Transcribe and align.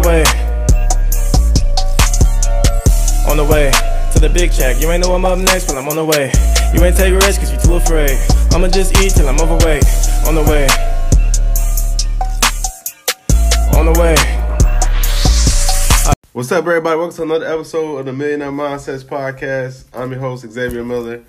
The 0.00 0.08
way. 0.08 0.24
On 3.30 3.36
the 3.36 3.44
way 3.44 3.70
to 4.12 4.20
the 4.20 4.28
big 4.28 4.52
check. 4.52 4.80
You 4.80 4.90
ain't 4.90 5.02
know 5.04 5.14
I'm 5.14 5.24
up 5.24 5.38
next, 5.38 5.66
but 5.66 5.76
I'm 5.76 5.88
on 5.88 5.96
the 5.96 6.04
way. 6.04 6.32
You 6.74 6.84
ain't 6.84 6.96
take 6.96 7.14
risks 7.14 7.38
cause 7.38 7.52
you 7.52 7.58
too 7.58 7.76
afraid. 7.76 8.18
I'ma 8.52 8.68
just 8.68 8.96
eat 9.02 9.12
till 9.12 9.28
I'm 9.28 9.40
overweight. 9.40 9.84
On 10.26 10.34
the 10.34 10.42
way. 10.42 10.66
On 13.78 13.86
the 13.86 13.98
way. 13.98 14.16
What's 16.32 16.52
up, 16.52 16.66
everybody? 16.66 16.98
Welcome 16.98 17.16
to 17.16 17.22
another 17.22 17.46
episode 17.46 17.96
of 17.98 18.06
the 18.06 18.12
Millionaire 18.12 18.52
Mindsets 18.52 19.02
Podcast. 19.02 19.84
I'm 19.94 20.10
your 20.10 20.20
host, 20.20 20.50
Xavier 20.50 20.84
Miller. 20.84 21.22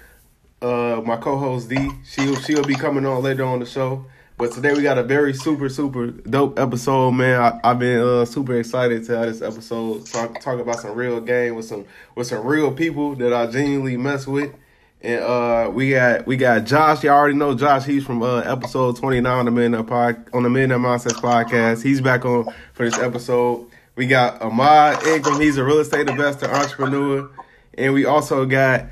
Uh, 0.62 1.02
my 1.06 1.16
co-host 1.16 1.70
D, 1.70 1.90
she'll 2.04 2.36
she'll 2.36 2.64
be 2.64 2.76
coming 2.76 3.06
on 3.06 3.24
later 3.24 3.46
on 3.46 3.60
the 3.60 3.66
show. 3.66 4.06
But 4.38 4.52
today 4.52 4.72
we 4.76 4.84
got 4.84 5.00
a 5.00 5.04
very 5.04 5.34
super 5.34 5.68
super 5.68 6.12
dope 6.12 6.60
episode, 6.60 7.10
man. 7.14 7.42
I, 7.42 7.60
I've 7.64 7.80
been 7.80 8.00
uh, 8.00 8.24
super 8.24 8.54
excited 8.60 9.04
to 9.06 9.18
have 9.18 9.26
this 9.30 9.42
episode 9.42 10.06
talk 10.06 10.40
talk 10.42 10.60
about 10.60 10.80
some 10.80 10.94
real 10.94 11.20
game 11.20 11.56
with 11.56 11.66
some 11.66 11.86
with 12.14 12.28
some 12.28 12.46
real 12.46 12.72
people 12.72 13.16
that 13.16 13.34
I 13.34 13.48
genuinely 13.48 13.98
mess 13.98 14.28
with. 14.28 14.54
And 15.02 15.24
uh, 15.24 15.72
we 15.74 15.90
got 15.90 16.28
we 16.28 16.38
got 16.38 16.66
Josh. 16.66 17.04
You 17.04 17.10
all 17.10 17.18
already 17.18 17.34
know 17.34 17.56
Josh. 17.56 17.86
He's 17.86 18.04
from 18.06 18.22
uh, 18.22 18.42
episode 18.42 18.98
twenty 18.98 19.22
nine 19.22 19.40
on 19.40 19.46
the 19.46 19.52
Millionaire 19.52 19.82
Pod 19.82 20.30
on 20.32 20.44
the 20.44 20.52
Millionaire 20.52 20.78
Mindsets 20.78 21.20
podcast. 21.20 21.82
He's 21.82 22.00
back 22.00 22.24
on 22.24 22.54
for 22.74 22.88
this 22.88 23.00
episode. 23.00 23.68
We 23.96 24.06
got 24.06 24.40
Ahmad 24.44 25.04
Ingram. 25.08 25.42
He's 25.42 25.58
a 25.58 25.64
real 25.64 25.80
estate 25.80 26.08
investor, 26.08 26.48
entrepreneur, 26.48 27.28
and 27.76 27.92
we 27.92 28.06
also 28.06 28.46
got 28.46 28.86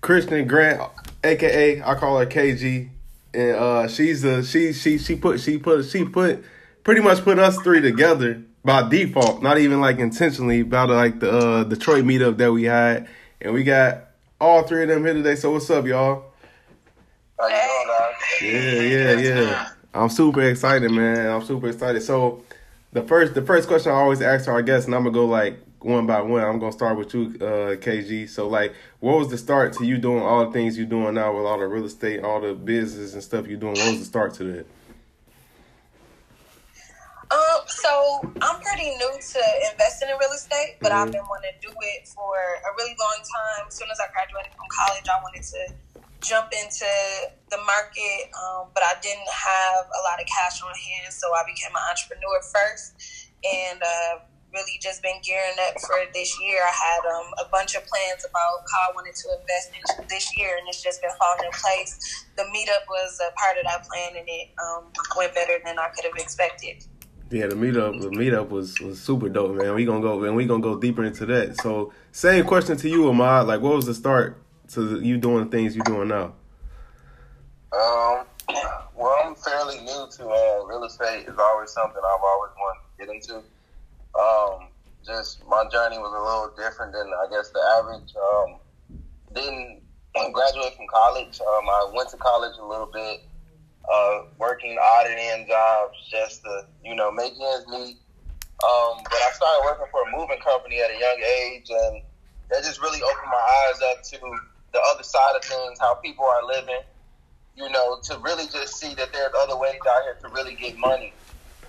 Kristen 0.00 0.46
Grant, 0.46 0.80
aka 1.24 1.82
I 1.82 1.94
call 1.96 2.20
her 2.20 2.26
KG, 2.26 2.88
and 3.34 3.56
uh, 3.56 3.88
she's 3.88 4.24
a 4.24 4.44
she 4.44 4.72
she 4.72 4.98
she 4.98 5.16
put 5.16 5.40
she 5.40 5.58
put 5.58 5.84
she 5.84 6.04
put 6.04 6.44
pretty 6.84 7.00
much 7.00 7.22
put 7.22 7.38
us 7.38 7.56
three 7.58 7.80
together 7.80 8.42
by 8.64 8.88
default, 8.88 9.42
not 9.42 9.58
even 9.58 9.80
like 9.80 9.98
intentionally. 9.98 10.60
About 10.60 10.90
like 10.90 11.20
the 11.20 11.30
uh, 11.30 11.64
Detroit 11.64 12.04
meetup 12.04 12.36
that 12.38 12.52
we 12.52 12.64
had, 12.64 13.08
and 13.40 13.54
we 13.54 13.64
got 13.64 14.04
all 14.40 14.62
three 14.62 14.82
of 14.82 14.88
them 14.88 15.04
here 15.04 15.14
today. 15.14 15.34
So 15.34 15.52
what's 15.52 15.70
up, 15.70 15.86
y'all? 15.86 16.24
How 17.38 17.48
you 17.48 17.54
doing, 17.54 17.88
guys? 17.88 18.42
Yeah, 18.42 18.82
yeah, 18.82 19.20
yeah. 19.20 19.68
I'm 19.94 20.08
super 20.08 20.42
excited, 20.42 20.90
man. 20.90 21.30
I'm 21.30 21.44
super 21.44 21.68
excited. 21.68 22.02
So 22.02 22.42
the 22.92 23.02
first 23.02 23.34
the 23.34 23.42
first 23.42 23.68
question 23.68 23.92
I 23.92 23.96
always 23.96 24.22
ask 24.22 24.48
our 24.48 24.62
guests, 24.62 24.86
and 24.86 24.94
I'm 24.94 25.02
gonna 25.04 25.14
go 25.14 25.26
like 25.26 25.58
one 25.80 26.06
by 26.06 26.20
one. 26.20 26.42
I'm 26.42 26.58
gonna 26.58 26.72
start 26.72 26.96
with 26.96 27.12
you, 27.14 27.34
uh, 27.40 27.76
KG. 27.76 28.28
So 28.28 28.48
like, 28.48 28.74
what 29.02 29.18
was 29.18 29.28
the 29.30 29.36
start 29.36 29.72
to 29.72 29.84
you 29.84 29.98
doing 29.98 30.22
all 30.22 30.46
the 30.46 30.52
things 30.52 30.78
you're 30.78 30.86
doing 30.86 31.14
now 31.14 31.34
with 31.34 31.44
all 31.44 31.58
the 31.58 31.66
real 31.66 31.84
estate, 31.84 32.22
all 32.22 32.40
the 32.40 32.54
business 32.54 33.14
and 33.14 33.22
stuff 33.22 33.48
you're 33.48 33.58
doing? 33.58 33.74
What 33.74 33.90
was 33.90 33.98
the 33.98 34.04
start 34.04 34.32
to 34.34 34.44
that? 34.44 34.66
Um, 37.34 37.60
so 37.66 38.22
I'm 38.40 38.62
pretty 38.62 38.94
new 38.94 39.10
to 39.18 39.42
investing 39.72 40.06
in 40.06 40.14
real 40.22 40.30
estate, 40.30 40.78
but 40.80 40.92
I've 40.92 41.10
been 41.10 41.26
wanting 41.26 41.50
to 41.50 41.66
do 41.66 41.74
it 41.74 42.06
for 42.06 42.30
a 42.30 42.70
really 42.78 42.94
long 42.94 43.18
time. 43.26 43.66
As 43.66 43.74
soon 43.74 43.88
as 43.90 43.98
I 43.98 44.06
graduated 44.14 44.54
from 44.54 44.70
college, 44.70 45.10
I 45.10 45.18
wanted 45.18 45.42
to 45.50 45.74
jump 46.22 46.54
into 46.54 46.86
the 47.50 47.58
market, 47.66 48.30
um, 48.38 48.70
but 48.70 48.86
I 48.86 48.94
didn't 49.02 49.26
have 49.26 49.82
a 49.82 50.00
lot 50.06 50.22
of 50.22 50.30
cash 50.30 50.62
on 50.62 50.70
hand, 50.78 51.10
so 51.10 51.26
I 51.34 51.42
became 51.42 51.74
an 51.74 51.82
entrepreneur 51.90 52.38
first, 52.54 52.94
and 53.42 53.82
uh, 53.82 54.22
really 54.52 54.78
just 54.80 55.02
been 55.02 55.16
gearing 55.22 55.56
up 55.68 55.80
for 55.80 55.96
this 56.12 56.38
year. 56.40 56.58
I 56.62 56.72
had 56.72 57.00
um, 57.08 57.26
a 57.44 57.48
bunch 57.50 57.74
of 57.74 57.86
plans 57.86 58.24
about 58.28 58.64
how 58.70 58.90
I 58.90 58.94
wanted 58.94 59.14
to 59.14 59.28
invest 59.40 59.72
into 59.74 60.08
this 60.08 60.36
year, 60.36 60.56
and 60.58 60.68
it's 60.68 60.82
just 60.82 61.00
been 61.00 61.10
falling 61.18 61.44
in 61.44 61.52
place. 61.52 62.26
The 62.36 62.42
meetup 62.44 62.86
was 62.88 63.20
a 63.20 63.32
part 63.34 63.56
of 63.58 63.64
that 63.64 63.86
plan, 63.88 64.16
and 64.16 64.28
it 64.28 64.50
um, 64.60 64.84
went 65.16 65.34
better 65.34 65.58
than 65.64 65.78
I 65.78 65.88
could 65.88 66.04
have 66.04 66.16
expected. 66.16 66.84
Yeah, 67.30 67.46
the 67.46 67.54
meetup 67.54 67.98
the 68.02 68.08
meetup 68.08 68.50
was 68.50 68.78
was 68.80 69.00
super 69.00 69.30
dope, 69.30 69.56
man. 69.56 69.74
We 69.74 69.86
gonna 69.86 70.02
go 70.02 70.22
and 70.22 70.36
we 70.36 70.44
gonna 70.44 70.62
go 70.62 70.78
deeper 70.78 71.02
into 71.02 71.24
that. 71.26 71.58
So 71.62 71.92
same 72.12 72.44
question 72.44 72.76
to 72.76 72.88
you, 72.90 73.08
Ahmad. 73.08 73.46
Like, 73.46 73.62
what 73.62 73.74
was 73.74 73.86
the 73.86 73.94
start 73.94 74.36
to 74.72 75.00
you 75.00 75.16
doing 75.16 75.44
the 75.44 75.50
things 75.50 75.74
you're 75.74 75.84
doing 75.84 76.08
now? 76.08 76.34
Um, 77.72 78.26
well, 78.94 79.18
I'm 79.24 79.34
fairly 79.34 79.80
new 79.80 80.06
to 80.18 80.28
uh, 80.28 80.64
real 80.66 80.84
estate. 80.84 81.24
It's 81.26 81.38
always 81.38 81.70
something 81.70 82.02
I've 82.04 82.20
always 82.22 82.52
wanted 82.58 82.80
to 82.82 83.06
get 83.06 83.14
into. 83.14 83.42
Um, 84.18 84.68
just 85.04 85.46
my 85.48 85.64
journey 85.70 85.98
was 85.98 86.12
a 86.12 86.22
little 86.22 86.52
different 86.56 86.92
than 86.92 87.08
I 87.08 87.26
guess 87.30 87.50
the 87.50 87.60
average. 87.78 88.14
Um, 88.16 88.56
didn't 89.34 89.82
graduate 90.32 90.74
from 90.76 90.86
college. 90.92 91.40
Um, 91.40 91.68
I 91.68 91.90
went 91.94 92.10
to 92.10 92.16
college 92.16 92.56
a 92.58 92.64
little 92.64 92.86
bit, 92.86 93.22
uh, 93.90 94.22
working 94.38 94.76
odd 94.80 95.06
and 95.06 95.18
end 95.18 95.48
jobs 95.48 95.96
just 96.10 96.42
to 96.42 96.66
you 96.84 96.94
know 96.94 97.10
make 97.10 97.32
ends 97.32 97.66
meet. 97.68 97.98
Um, 98.62 99.02
but 99.02 99.18
I 99.18 99.30
started 99.34 99.62
working 99.64 99.86
for 99.90 100.06
a 100.06 100.16
moving 100.16 100.38
company 100.38 100.80
at 100.80 100.90
a 100.90 100.98
young 100.98 101.18
age, 101.18 101.66
and 101.68 102.02
that 102.50 102.62
just 102.62 102.80
really 102.80 103.02
opened 103.02 103.30
my 103.30 103.42
eyes 103.66 103.80
up 103.90 104.02
to 104.04 104.18
the 104.72 104.80
other 104.92 105.02
side 105.02 105.34
of 105.36 105.42
things, 105.42 105.78
how 105.80 105.94
people 105.94 106.24
are 106.24 106.46
living. 106.46 106.80
You 107.56 107.68
know, 107.68 107.98
to 108.04 108.18
really 108.18 108.46
just 108.46 108.76
see 108.76 108.94
that 108.94 109.12
there's 109.12 109.32
other 109.42 109.58
ways 109.58 109.74
out 109.90 110.02
here 110.04 110.16
to 110.22 110.28
really 110.28 110.54
get 110.54 110.78
money. 110.78 111.12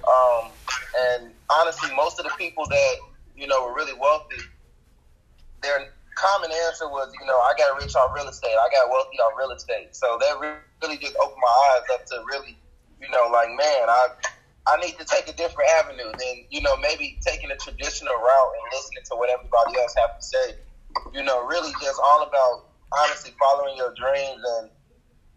Um, 0.08 0.52
and 0.98 1.34
honestly, 1.50 1.94
most 1.96 2.20
of 2.20 2.26
the 2.26 2.32
people 2.38 2.66
that 2.68 2.96
you 3.36 3.48
know 3.48 3.64
were 3.64 3.74
really 3.74 3.94
wealthy, 3.94 4.42
their 5.62 5.80
common 6.16 6.52
answer 6.68 6.88
was, 6.88 7.12
you 7.20 7.26
know, 7.26 7.38
I 7.40 7.54
got 7.58 7.76
rich 7.78 7.96
off 7.96 8.12
real 8.16 8.28
estate. 8.28 8.56
I 8.56 8.70
got 8.70 8.90
wealthy 8.90 9.18
off 9.20 9.34
real 9.38 9.52
estate. 9.52 9.90
So 9.92 10.18
that 10.20 10.38
really 10.40 10.98
just 10.98 11.16
opened 11.24 11.42
my 11.42 11.56
eyes 11.74 11.84
up 11.94 12.06
to 12.08 12.24
really, 12.32 12.58
you 13.00 13.10
know, 13.10 13.30
like 13.32 13.50
man, 13.50 13.90
I 13.90 14.08
I 14.68 14.78
need 14.78 14.98
to 14.98 15.06
take 15.06 15.28
a 15.28 15.34
different 15.34 15.70
avenue 15.80 16.12
than 16.18 16.46
you 16.50 16.62
know 16.62 16.76
maybe 16.78 17.18
taking 17.26 17.52
a 17.52 17.56
traditional 17.56 18.14
route 18.16 18.52
and 18.62 18.66
listening 18.72 19.04
to 19.12 19.16
what 19.16 19.30
everybody 19.30 19.80
else 19.80 19.94
have 19.98 20.16
to 20.16 20.24
say. 20.24 20.54
You 21.14 21.24
know, 21.24 21.44
really 21.44 21.72
just 21.82 22.00
all 22.04 22.22
about 22.22 22.64
honestly 22.98 23.34
following 23.40 23.76
your 23.78 23.92
dreams 23.98 24.42
and 24.60 24.70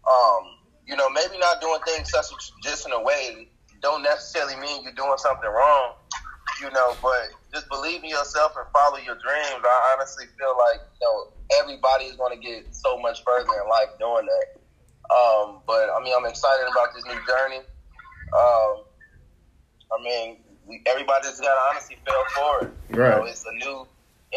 um, 0.09 0.43
you 0.85 0.95
know 0.95 1.09
maybe 1.09 1.37
not 1.37 1.59
doing 1.59 1.79
things 1.85 2.09
such 2.11 2.27
a 2.31 2.35
traditional 2.61 3.03
way 3.03 3.47
don't 3.81 4.03
necessarily 4.03 4.55
mean 4.57 4.83
you're 4.83 4.93
doing 4.97 5.17
something 5.17 5.49
wrong, 5.49 5.93
you 6.61 6.69
know, 6.71 6.97
but 7.01 7.35
just 7.53 7.69
believe 7.69 8.03
in 8.03 8.09
yourself 8.09 8.53
and 8.57 8.65
follow 8.73 8.97
your 8.97 9.15
dreams. 9.15 9.61
I 9.63 9.95
honestly 9.95 10.25
feel 10.39 10.55
like, 10.57 10.81
you 10.99 11.01
know, 11.07 11.15
everybody 11.61 12.05
is 12.05 12.15
going 12.17 12.39
to 12.39 12.41
get 12.41 12.73
so 12.75 12.97
much 12.99 13.23
further 13.25 13.49
in 13.53 13.69
life 13.69 13.91
doing 13.99 14.25
that. 14.25 14.47
Um, 15.13 15.61
but 15.67 15.89
I 15.89 16.03
mean, 16.03 16.13
I'm 16.17 16.25
excited 16.25 16.67
about 16.71 16.89
this 16.95 17.05
new 17.05 17.19
journey. 17.27 17.61
Um, 18.35 18.83
I 19.91 20.03
mean, 20.03 20.37
we, 20.67 20.81
everybody's 20.87 21.39
got 21.39 21.53
to 21.53 21.61
honestly 21.71 21.97
fail 22.05 22.23
forward. 22.35 22.69
You 22.91 22.99
Right. 22.99 23.11
know, 23.11 23.23
it's 23.25 23.45
a 23.45 23.53
new 23.53 23.87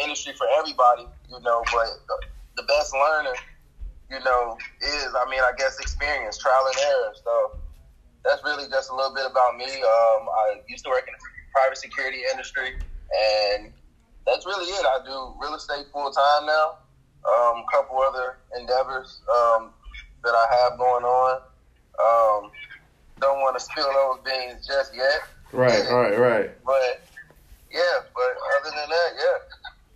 industry 0.01 0.33
for 0.37 0.47
everybody, 0.57 1.07
you 1.29 1.39
know, 1.41 1.63
but 1.71 1.87
the, 2.07 2.17
the 2.61 2.63
best 2.67 2.93
learner, 2.93 3.35
you 4.09 4.19
know, 4.23 4.57
is, 4.81 5.07
I 5.17 5.29
mean, 5.29 5.41
I 5.41 5.51
guess 5.57 5.79
experience, 5.79 6.37
trial 6.37 6.67
and 6.67 6.77
error. 6.87 7.13
So, 7.23 7.51
that's 8.23 8.43
really 8.43 8.67
just 8.69 8.89
a 8.91 8.95
little 8.95 9.13
bit 9.13 9.25
about 9.29 9.57
me. 9.57 9.65
Um, 9.65 10.21
I 10.29 10.61
used 10.67 10.83
to 10.85 10.89
work 10.89 11.05
in 11.07 11.13
the 11.13 11.19
private 11.53 11.77
security 11.77 12.21
industry, 12.31 12.73
and 12.73 13.71
that's 14.25 14.45
really 14.45 14.65
it. 14.65 14.85
I 14.85 14.99
do 15.05 15.33
real 15.41 15.55
estate 15.55 15.85
full 15.91 16.11
time 16.11 16.45
now. 16.45 16.77
Um, 17.23 17.57
a 17.61 17.65
couple 17.71 17.99
other 17.99 18.37
endeavors 18.59 19.21
um, 19.31 19.69
that 20.23 20.33
I 20.33 20.45
have 20.63 20.77
going 20.77 21.03
on. 21.03 21.41
Um, 22.01 22.51
don't 23.19 23.39
want 23.41 23.57
to 23.57 23.63
spill 23.63 23.91
those 23.93 24.17
beans 24.25 24.65
just 24.65 24.95
yet, 24.95 25.21
Right, 25.51 25.87
right, 25.91 26.17
right. 26.17 26.65
but 26.65 27.01
yeah. 27.71 27.99
But 28.15 28.37
other 28.59 28.75
than 28.75 28.89
that, 28.89 29.09
yeah. 29.19 29.37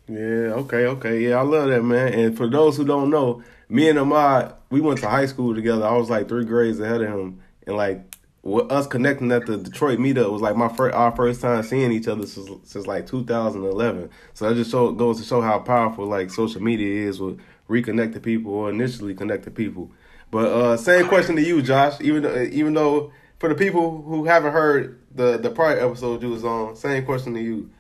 Yeah, 0.07 0.54
okay, 0.62 0.86
okay. 0.86 1.19
Yeah, 1.30 1.38
I 1.38 1.42
love 1.42 1.69
that, 1.69 1.81
man. 1.81 2.13
And 2.13 2.38
for 2.38 2.48
those 2.48 2.78
who 2.78 2.86
don't 2.86 3.10
know, 3.10 3.42
me 3.69 3.89
and 3.89 3.98
Ahmad, 3.98 4.54
we 4.69 4.80
went 4.81 5.00
to 5.00 5.10
high 5.10 5.25
school 5.25 5.56
together. 5.56 5.83
I 5.83 5.94
was 5.98 6.10
like 6.12 6.28
three 6.28 6.45
grades 6.45 6.80
ahead 6.80 7.01
of 7.01 7.10
him. 7.10 7.42
And 7.66 7.75
like 7.75 8.01
with 8.45 8.71
us 8.71 8.86
connecting 8.86 9.31
at 9.31 9.47
the 9.47 9.57
Detroit 9.57 9.97
meetup 9.97 10.31
was 10.31 10.42
like 10.42 10.56
my 10.56 10.69
first 10.69 10.95
our 10.95 11.13
first 11.13 11.42
time 11.42 11.63
seeing 11.63 11.92
each 11.92 12.07
other 12.07 12.27
since, 12.27 12.47
since 12.63 12.86
like 12.86 13.07
2011. 13.07 14.09
So 14.36 14.47
that 14.47 14.56
just 14.56 14.69
show, 14.69 14.92
goes 14.92 15.19
to 15.19 15.25
show 15.25 15.42
how 15.42 15.57
powerful 15.59 16.06
like 16.06 16.30
social 16.30 16.62
media 16.62 17.09
is 17.09 17.19
with 17.19 17.42
reconnecting 17.68 18.21
people 18.21 18.53
or 18.53 18.69
initially 18.69 19.15
connecting 19.15 19.53
people. 19.53 19.92
But 20.30 20.51
uh, 20.51 20.77
same 20.77 21.07
question 21.07 21.36
to 21.38 21.42
you, 21.42 21.63
Josh. 21.63 22.00
Even 22.01 22.21
though, 22.21 22.44
even 22.44 22.75
though 22.75 23.12
for 23.39 23.50
the 23.50 23.56
people 23.56 24.03
who 24.03 24.25
haven't 24.25 24.53
heard 24.53 25.00
the 25.15 25.38
the 25.38 25.50
prior 25.50 25.80
episode 25.80 26.21
you 26.21 26.30
was 26.30 26.45
on, 26.45 26.75
same 26.75 27.03
question 27.03 27.33
to 27.33 27.42
you. 27.42 27.71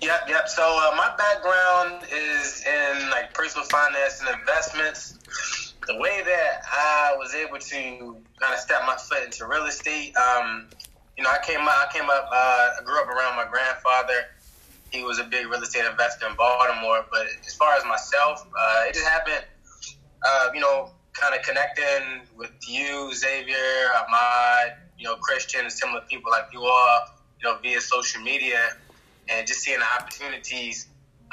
Yep, 0.00 0.20
yep. 0.26 0.48
So 0.48 0.62
uh, 0.62 0.96
my 0.96 1.14
background 1.18 2.02
is 2.10 2.64
in 2.66 3.10
like 3.10 3.34
personal 3.34 3.66
finance 3.66 4.22
and 4.22 4.40
investments. 4.40 5.18
The 5.86 5.96
way 5.98 6.22
that 6.24 6.62
I 6.70 7.14
was 7.18 7.34
able 7.34 7.58
to 7.58 8.16
kind 8.40 8.54
of 8.54 8.58
step 8.58 8.82
my 8.86 8.96
foot 8.96 9.24
into 9.24 9.46
real 9.46 9.66
estate, 9.66 10.16
um, 10.16 10.68
you 11.16 11.22
know, 11.22 11.30
I 11.30 11.38
came 11.44 11.60
up, 11.60 11.74
I 11.76 11.88
came 11.92 12.08
up, 12.08 12.28
uh, 12.32 12.80
I 12.80 12.84
grew 12.84 13.00
up 13.00 13.08
around 13.08 13.36
my 13.36 13.46
grandfather. 13.50 14.24
He 14.90 15.02
was 15.02 15.18
a 15.18 15.24
big 15.24 15.46
real 15.46 15.62
estate 15.62 15.84
investor 15.84 16.26
in 16.26 16.36
Baltimore. 16.36 17.04
But 17.10 17.26
as 17.46 17.54
far 17.54 17.74
as 17.74 17.84
myself, 17.84 18.46
uh, 18.58 18.84
it 18.88 18.94
just 18.94 19.06
happened, 19.06 19.44
uh, 20.24 20.48
you 20.54 20.60
know, 20.60 20.90
kind 21.12 21.34
of 21.34 21.42
connecting 21.42 22.22
with 22.36 22.52
you, 22.66 23.12
Xavier, 23.14 23.90
Ahmad, 23.94 24.78
you 24.98 25.04
know, 25.04 25.16
Kristen, 25.16 25.60
and 25.60 25.72
similar 25.72 26.00
people 26.08 26.30
like 26.30 26.46
you 26.52 26.62
all, 26.62 27.00
you 27.40 27.48
know, 27.48 27.58
via 27.62 27.80
social 27.80 28.22
media, 28.22 28.76
and 29.28 29.46
just 29.46 29.60
seeing 29.60 29.78
the 29.78 29.86
opportunities 30.00 30.88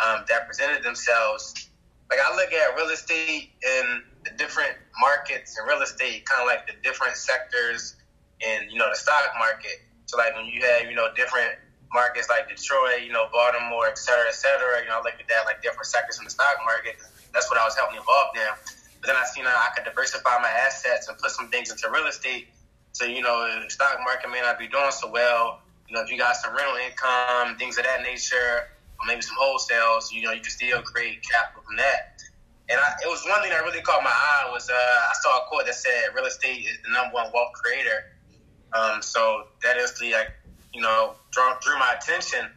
um, 0.06 0.26
that 0.28 0.46
presented 0.46 0.84
themselves. 0.84 1.70
Like 2.12 2.20
I 2.20 2.36
look 2.36 2.52
at 2.52 2.76
real 2.76 2.92
estate 2.92 3.56
and 3.64 4.04
the 4.28 4.32
different 4.36 4.76
markets 5.00 5.56
and 5.58 5.64
real 5.64 5.82
estate, 5.82 6.28
kind 6.28 6.44
of 6.44 6.48
like 6.48 6.68
the 6.68 6.76
different 6.84 7.16
sectors 7.16 7.96
in 8.44 8.70
you 8.70 8.78
know 8.78 8.90
the 8.92 9.00
stock 9.00 9.32
market. 9.40 9.88
So 10.06 10.18
like 10.20 10.36
when 10.36 10.46
you 10.46 10.60
have 10.60 10.92
you 10.92 10.96
know 10.96 11.08
different 11.16 11.56
markets 11.96 12.28
like 12.28 12.52
Detroit, 12.52 13.08
you 13.08 13.16
know 13.16 13.32
Baltimore, 13.32 13.88
et 13.88 13.98
cetera, 13.98 14.28
et 14.28 14.36
cetera. 14.36 14.84
You 14.84 14.92
know 14.92 15.00
I 15.00 15.08
look 15.08 15.16
at 15.16 15.28
that 15.32 15.48
like 15.48 15.64
different 15.64 15.88
sectors 15.88 16.20
in 16.20 16.28
the 16.28 16.36
stock 16.36 16.60
market. 16.68 17.00
That's 17.32 17.48
what 17.50 17.56
I 17.56 17.64
was 17.64 17.80
helping 17.80 17.96
involved 17.96 18.36
in. 18.36 18.52
But 19.00 19.08
then 19.08 19.16
I 19.16 19.24
seen 19.32 19.48
that 19.48 19.56
I 19.56 19.72
could 19.72 19.88
diversify 19.88 20.36
my 20.44 20.52
assets 20.68 21.08
and 21.08 21.18
put 21.18 21.32
some 21.32 21.48
things 21.48 21.72
into 21.72 21.88
real 21.90 22.12
estate. 22.12 22.52
So 22.92 23.08
you 23.08 23.24
know 23.24 23.48
the 23.64 23.72
stock 23.72 24.04
market 24.04 24.28
may 24.28 24.44
not 24.44 24.60
be 24.60 24.68
doing 24.68 24.92
so 24.92 25.08
well. 25.08 25.64
You 25.88 25.96
know 25.96 26.04
if 26.04 26.12
you 26.12 26.20
got 26.20 26.36
some 26.36 26.52
rental 26.52 26.76
income, 26.76 27.56
things 27.56 27.80
of 27.80 27.88
that 27.88 28.04
nature, 28.04 28.68
or 29.02 29.08
maybe 29.08 29.22
some 29.22 29.36
wholesales, 29.42 30.12
you 30.12 30.22
know 30.22 30.32
you 30.32 30.42
can 30.42 30.52
still 30.52 30.82
create 30.82 31.26
capital 31.26 31.64
from 31.66 31.78
that. 31.78 32.22
And 32.70 32.80
I, 32.80 32.94
it 33.04 33.10
was 33.10 33.26
one 33.28 33.42
thing 33.42 33.50
that 33.50 33.64
really 33.64 33.82
caught 33.82 34.04
my 34.04 34.12
eye 34.14 34.50
was 34.52 34.70
uh, 34.70 34.74
I 34.74 35.14
saw 35.22 35.44
a 35.44 35.48
quote 35.50 35.66
that 35.66 35.76
said 35.76 36.16
real 36.16 36.26
estate 36.26 36.66
is 36.66 36.78
the 36.86 36.92
number 36.94 37.16
one 37.16 37.30
wealth 37.34 37.52
creator. 37.54 38.16
Um, 38.72 39.02
so 39.02 39.48
that 39.64 39.76
instantly, 39.76 40.14
like, 40.14 40.32
you 40.74 40.82
know, 40.82 41.16
drew, 41.32 41.44
drew 41.62 41.78
my 41.78 41.96
attention. 42.00 42.48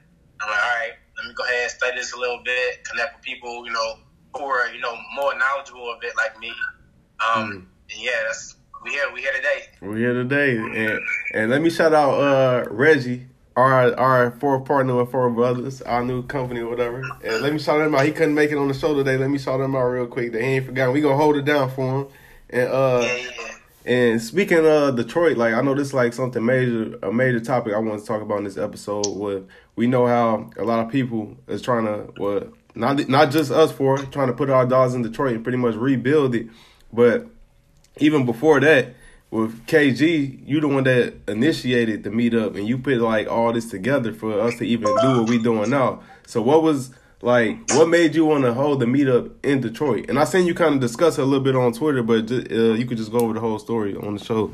I'm 0.41 0.49
like, 0.49 0.63
all 0.63 0.77
right, 0.79 0.93
let 1.17 1.27
me 1.27 1.35
go 1.35 1.43
ahead 1.43 1.63
and 1.63 1.71
study 1.71 1.97
this 1.97 2.13
a 2.13 2.17
little 2.17 2.41
bit, 2.45 2.85
connect 2.85 3.17
with 3.17 3.25
people, 3.25 3.67
you 3.67 3.73
know, 3.73 3.99
who 4.37 4.45
are, 4.45 4.73
you 4.73 4.81
know, 4.81 4.97
more 5.17 5.37
knowledgeable 5.37 5.91
of 5.91 6.03
it 6.05 6.15
like 6.17 6.39
me. 6.39 6.53
Um, 7.19 7.51
mm. 7.51 7.55
And 7.91 7.99
yeah, 7.99 8.13
that's, 8.27 8.55
we 8.85 8.91
here, 8.91 9.05
we 9.13 9.21
here 9.21 9.33
today. 9.33 9.67
We're 9.81 9.97
here 9.97 10.13
today. 10.13 10.57
And, 10.57 11.01
and 11.35 11.51
let 11.51 11.61
me 11.61 11.71
shout 11.71 11.93
out 11.93 12.21
uh, 12.21 12.65
Reggie, 12.71 13.27
our 13.57 13.95
our 13.99 14.31
fourth 14.33 14.65
partner 14.65 14.97
with 14.97 15.11
Four 15.11 15.31
Brothers, 15.31 15.81
our 15.83 16.05
new 16.05 16.23
company 16.23 16.61
or 16.61 16.69
whatever. 16.69 17.03
And 17.25 17.43
let 17.43 17.53
me 17.53 17.59
shout 17.59 17.81
him 17.81 17.95
out. 17.95 18.05
He 18.05 18.13
couldn't 18.13 18.35
make 18.35 18.51
it 18.51 18.59
on 18.59 18.69
the 18.69 18.75
show 18.75 18.95
today. 18.95 19.17
Let 19.17 19.31
me 19.31 19.39
shout 19.39 19.61
him 19.61 19.77
out 19.77 19.85
real 19.85 20.07
quick. 20.07 20.33
That 20.33 20.43
he 20.43 20.49
ain't 20.49 20.67
forgotten. 20.67 20.93
We 20.93 21.01
gonna 21.01 21.17
hold 21.17 21.37
it 21.37 21.45
down 21.45 21.71
for 21.71 22.01
him. 22.01 22.07
And 22.51 22.69
uh, 22.69 23.01
yeah, 23.03 23.17
yeah. 23.17 23.55
And 23.87 24.23
speaking 24.23 24.67
of 24.67 24.97
Detroit, 24.97 25.37
like 25.37 25.55
I 25.55 25.61
know 25.61 25.75
this 25.75 25.89
is 25.89 25.95
like 25.95 26.15
something 26.15 26.45
major, 26.45 26.99
a 27.03 27.13
major 27.13 27.41
topic 27.41 27.75
I 27.75 27.79
want 27.79 28.01
to 28.01 28.07
talk 28.07 28.23
about 28.23 28.39
in 28.39 28.45
this 28.45 28.57
episode. 28.57 29.07
Where 29.07 29.43
we 29.77 29.87
know 29.87 30.07
how 30.07 30.51
a 30.57 30.65
lot 30.65 30.85
of 30.85 30.91
people 30.91 31.37
is 31.47 31.61
trying 31.61 31.85
to, 31.85 32.13
well, 32.19 32.49
not 32.75 33.09
not 33.09 33.31
just 33.31 33.51
us 33.51 33.71
for 33.71 33.99
trying 33.99 34.29
to 34.29 34.33
put 34.33 34.51
our 34.51 34.67
dollars 34.67 34.95
in 34.95 35.03
Detroit 35.03 35.35
and 35.35 35.45
pretty 35.45 35.59
much 35.59 35.75
rebuild 35.75 36.35
it, 36.35 36.49
but 36.93 37.27
even 37.99 38.25
before 38.25 38.59
that, 38.61 38.95
with 39.35 39.67
KG, 39.67 40.47
you 40.47 40.61
the 40.61 40.69
one 40.69 40.85
that 40.85 41.15
initiated 41.27 42.05
the 42.05 42.11
meetup 42.11 42.57
and 42.57 42.69
you 42.69 42.79
put 42.79 42.99
like 42.99 43.27
all 43.27 43.53
this 43.53 43.69
together 43.69 44.13
for 44.13 44.41
us 44.41 44.57
to 44.59 44.65
even 44.65 44.87
do 45.03 45.21
what 45.21 45.29
we 45.29 45.43
doing 45.43 45.71
now. 45.71 46.01
So 46.25 46.41
what 46.41 46.63
was 46.63 46.93
like, 47.21 47.59
what 47.71 47.89
made 47.89 48.15
you 48.15 48.25
want 48.27 48.45
to 48.45 48.55
hold 48.55 48.79
the 48.79 48.87
meetup 48.87 49.33
in 49.43 49.61
Detroit? 49.61 50.07
And 50.09 50.21
I 50.21 50.25
seen 50.25 50.47
you 50.47 50.55
kind 50.55 50.75
of 50.75 50.81
discuss 50.81 51.19
it 51.19 51.23
a 51.23 51.25
little 51.25 51.43
bit 51.43 51.57
on 51.57 51.73
Twitter, 51.73 52.05
but 52.05 52.31
uh, 52.31 52.75
you 52.75 52.87
could 52.87 52.97
just 52.97 53.11
go 53.11 53.19
over 53.19 53.33
the 53.33 53.41
whole 53.41 53.59
story 53.59 53.97
on 53.97 54.15
the 54.15 54.25
show. 54.25 54.53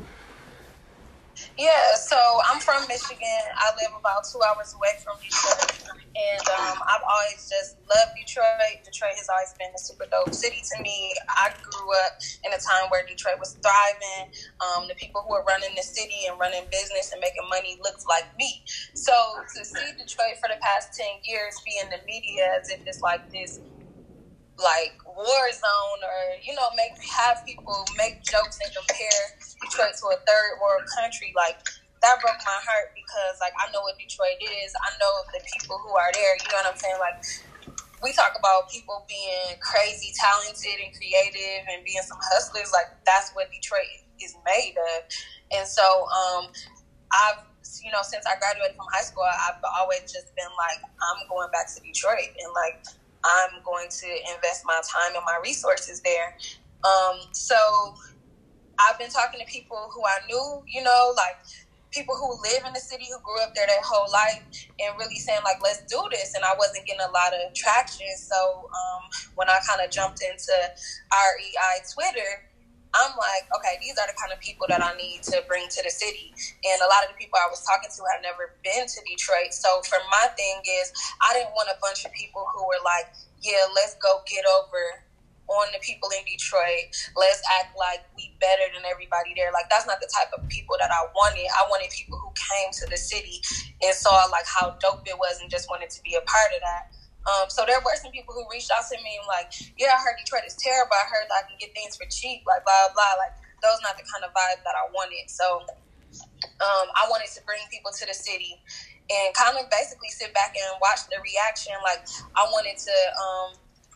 Yeah, 1.61 1.93
so 1.93 2.17
I'm 2.49 2.57
from 2.57 2.81
Michigan. 2.89 3.45
I 3.53 3.69
live 3.77 3.93
about 3.93 4.25
two 4.25 4.41
hours 4.41 4.73
away 4.73 4.97
from 5.05 5.13
Detroit. 5.21 5.93
And 5.93 6.45
um, 6.57 6.81
I've 6.89 7.05
always 7.05 7.37
just 7.45 7.77
loved 7.85 8.17
Detroit. 8.17 8.81
Detroit 8.81 9.13
has 9.13 9.29
always 9.29 9.53
been 9.61 9.69
a 9.69 9.77
super 9.77 10.09
dope 10.09 10.33
city 10.33 10.57
to 10.57 10.75
me. 10.81 11.13
I 11.37 11.53
grew 11.61 11.85
up 12.01 12.17
in 12.41 12.49
a 12.49 12.57
time 12.57 12.89
where 12.89 13.05
Detroit 13.05 13.37
was 13.37 13.61
thriving. 13.61 14.33
Um, 14.57 14.89
the 14.89 14.97
people 14.97 15.21
who 15.21 15.37
are 15.37 15.45
running 15.45 15.77
the 15.77 15.85
city 15.85 16.25
and 16.25 16.41
running 16.41 16.65
business 16.73 17.13
and 17.13 17.21
making 17.21 17.45
money 17.45 17.77
looked 17.85 18.09
like 18.09 18.25
me. 18.41 18.65
So 18.97 19.13
to 19.13 19.61
see 19.61 19.85
Detroit 20.01 20.41
for 20.41 20.49
the 20.49 20.57
past 20.65 20.97
10 20.97 21.21
years 21.29 21.61
be 21.61 21.77
in 21.77 21.93
the 21.93 22.01
media 22.09 22.57
as 22.57 22.73
if 22.73 22.81
it's 22.89 23.05
like 23.05 23.21
this 23.29 23.61
like 24.59 24.93
war 25.05 25.45
zone 25.51 26.01
or 26.03 26.19
you 26.43 26.53
know 26.53 26.67
make 26.75 26.93
have 27.07 27.41
people 27.45 27.85
make 27.97 28.21
jokes 28.23 28.59
and 28.61 28.69
compare 28.75 29.21
Detroit 29.63 29.95
to 29.97 30.05
a 30.11 30.17
third 30.27 30.51
world 30.61 30.83
country 30.97 31.33
like 31.35 31.57
that 32.01 32.17
broke 32.17 32.41
my 32.45 32.59
heart 32.65 32.91
because 32.97 33.37
like 33.39 33.53
I 33.61 33.69
know 33.71 33.85
what 33.85 33.97
Detroit 33.97 34.41
is. 34.41 34.73
I 34.73 34.89
know 34.97 35.13
the 35.33 35.41
people 35.53 35.77
who 35.85 35.93
are 35.93 36.09
there. 36.13 36.33
You 36.33 36.49
know 36.49 36.59
what 36.65 36.73
I'm 36.73 36.79
saying? 36.81 36.97
Like 36.97 37.17
we 38.01 38.09
talk 38.13 38.33
about 38.33 38.65
people 38.73 39.05
being 39.05 39.53
crazy, 39.61 40.09
talented, 40.17 40.81
and 40.81 40.89
creative, 40.97 41.61
and 41.69 41.85
being 41.85 42.01
some 42.01 42.17
hustlers. 42.33 42.73
Like 42.73 42.89
that's 43.05 43.29
what 43.37 43.53
Detroit 43.53 43.85
is 44.17 44.33
made 44.45 44.73
of. 44.97 45.05
And 45.53 45.65
so 45.69 45.85
um, 46.09 46.49
I've 47.13 47.45
you 47.85 47.93
know 47.93 48.01
since 48.01 48.25
I 48.25 48.33
graduated 48.41 48.73
from 48.73 48.89
high 48.89 49.05
school, 49.05 49.25
I've 49.25 49.61
always 49.77 50.09
just 50.09 50.33
been 50.33 50.51
like 50.57 50.81
I'm 50.81 51.21
going 51.29 51.53
back 51.53 51.69
to 51.69 51.79
Detroit 51.85 52.33
and 52.33 52.49
like 52.57 52.81
I'm 53.23 53.63
going 53.63 53.87
to 53.89 54.07
invest 54.35 54.63
my 54.65 54.79
time 54.81 55.15
and 55.15 55.25
my 55.25 55.39
resources 55.43 56.01
there. 56.01 56.37
Um, 56.83 57.19
so 57.33 57.55
I've 58.79 58.97
been 58.97 59.09
talking 59.09 59.39
to 59.39 59.45
people 59.45 59.89
who 59.93 60.01
I 60.05 60.25
knew, 60.27 60.63
you 60.67 60.83
know, 60.83 61.13
like 61.15 61.37
people 61.91 62.15
who 62.15 62.31
live 62.41 62.63
in 62.65 62.73
the 62.73 62.79
city 62.79 63.05
who 63.11 63.19
grew 63.21 63.39
up 63.43 63.53
there 63.53 63.67
their 63.67 63.83
whole 63.83 64.09
life 64.11 64.41
and 64.79 64.97
really 64.97 65.19
saying 65.19 65.41
like 65.43 65.57
let's 65.61 65.83
do 65.91 66.01
this 66.09 66.33
and 66.35 66.43
i 66.43 66.53
wasn't 66.57 66.85
getting 66.87 67.03
a 67.03 67.11
lot 67.11 67.33
of 67.33 67.53
traction 67.53 68.07
so 68.17 68.67
um, 68.71 69.03
when 69.35 69.49
i 69.49 69.59
kind 69.67 69.81
of 69.83 69.91
jumped 69.91 70.23
into 70.23 70.55
rei 71.11 71.79
twitter 71.93 72.47
i'm 72.95 73.13
like 73.15 73.45
okay 73.55 73.77
these 73.81 73.95
are 73.97 74.07
the 74.07 74.17
kind 74.19 74.33
of 74.33 74.39
people 74.39 74.65
that 74.67 74.83
i 74.83 74.91
need 74.97 75.23
to 75.23 75.39
bring 75.47 75.67
to 75.69 75.81
the 75.83 75.91
city 75.91 76.33
and 76.65 76.77
a 76.81 76.87
lot 76.89 77.03
of 77.05 77.09
the 77.11 77.17
people 77.17 77.39
i 77.39 77.47
was 77.49 77.63
talking 77.63 77.89
to 77.89 78.01
have 78.11 78.21
never 78.23 78.57
been 78.63 78.83
to 78.87 78.99
detroit 79.07 79.53
so 79.53 79.81
for 79.87 79.99
my 80.11 80.27
thing 80.35 80.59
is 80.81 80.91
i 81.23 81.33
didn't 81.33 81.53
want 81.55 81.69
a 81.71 81.77
bunch 81.81 82.05
of 82.05 82.11
people 82.13 82.45
who 82.53 82.63
were 82.67 82.81
like 82.83 83.11
yeah 83.41 83.63
let's 83.75 83.95
go 83.99 84.21
get 84.27 84.43
over 84.59 85.03
on 85.51 85.67
the 85.73 85.79
people 85.83 86.09
in 86.15 86.23
Detroit. 86.25 86.87
Let's 87.15 87.41
act 87.59 87.75
like 87.75 88.07
we 88.15 88.31
better 88.39 88.63
than 88.73 88.87
everybody 88.87 89.35
there. 89.35 89.51
Like 89.51 89.67
that's 89.69 89.87
not 89.87 89.99
the 89.99 90.07
type 90.07 90.31
of 90.37 90.47
people 90.47 90.75
that 90.79 90.91
I 90.91 91.03
wanted. 91.11 91.47
I 91.51 91.67
wanted 91.67 91.91
people 91.91 92.17
who 92.19 92.31
came 92.35 92.71
to 92.71 92.85
the 92.89 92.97
city 92.97 93.41
and 93.83 93.93
saw 93.95 94.25
like 94.31 94.45
how 94.47 94.77
dope 94.79 95.07
it 95.07 95.17
was 95.17 95.39
and 95.41 95.51
just 95.51 95.69
wanted 95.69 95.89
to 95.91 96.01
be 96.03 96.15
a 96.15 96.23
part 96.23 96.51
of 96.55 96.61
that. 96.63 96.83
Um, 97.21 97.53
so 97.53 97.61
there 97.69 97.77
were 97.85 97.93
some 98.01 98.09
people 98.09 98.33
who 98.33 98.45
reached 98.49 98.73
out 98.73 98.81
to 98.89 98.97
me 98.97 99.21
and 99.21 99.27
like, 99.29 99.53
yeah, 99.77 99.93
I 99.93 99.99
heard 100.01 100.17
Detroit 100.17 100.45
is 100.45 100.57
terrible. 100.57 100.97
I 100.97 101.05
heard 101.05 101.29
I 101.29 101.45
can 101.45 101.57
get 101.61 101.69
things 101.77 101.93
for 101.93 102.09
cheap, 102.09 102.41
like 102.49 102.65
blah 102.65 102.89
blah. 102.97 103.13
Like 103.21 103.37
those 103.61 103.77
not 103.85 103.93
the 103.97 104.05
kind 104.09 104.25
of 104.25 104.33
vibe 104.33 104.65
that 104.65 104.73
I 104.73 104.89
wanted. 104.89 105.29
So 105.29 105.61
um, 106.61 106.87
I 106.97 107.05
wanted 107.13 107.29
to 107.37 107.41
bring 107.45 107.61
people 107.69 107.93
to 107.93 108.03
the 108.09 108.17
city 108.17 108.57
and 109.11 109.29
kind 109.37 109.53
of 109.59 109.69
basically 109.69 110.09
sit 110.09 110.33
back 110.33 110.57
and 110.57 110.69
watch 110.81 111.05
the 111.13 111.21
reaction. 111.21 111.77
Like 111.85 112.01
I 112.33 112.47
wanted 112.49 112.81
to 112.81 112.95
um, 113.17 113.49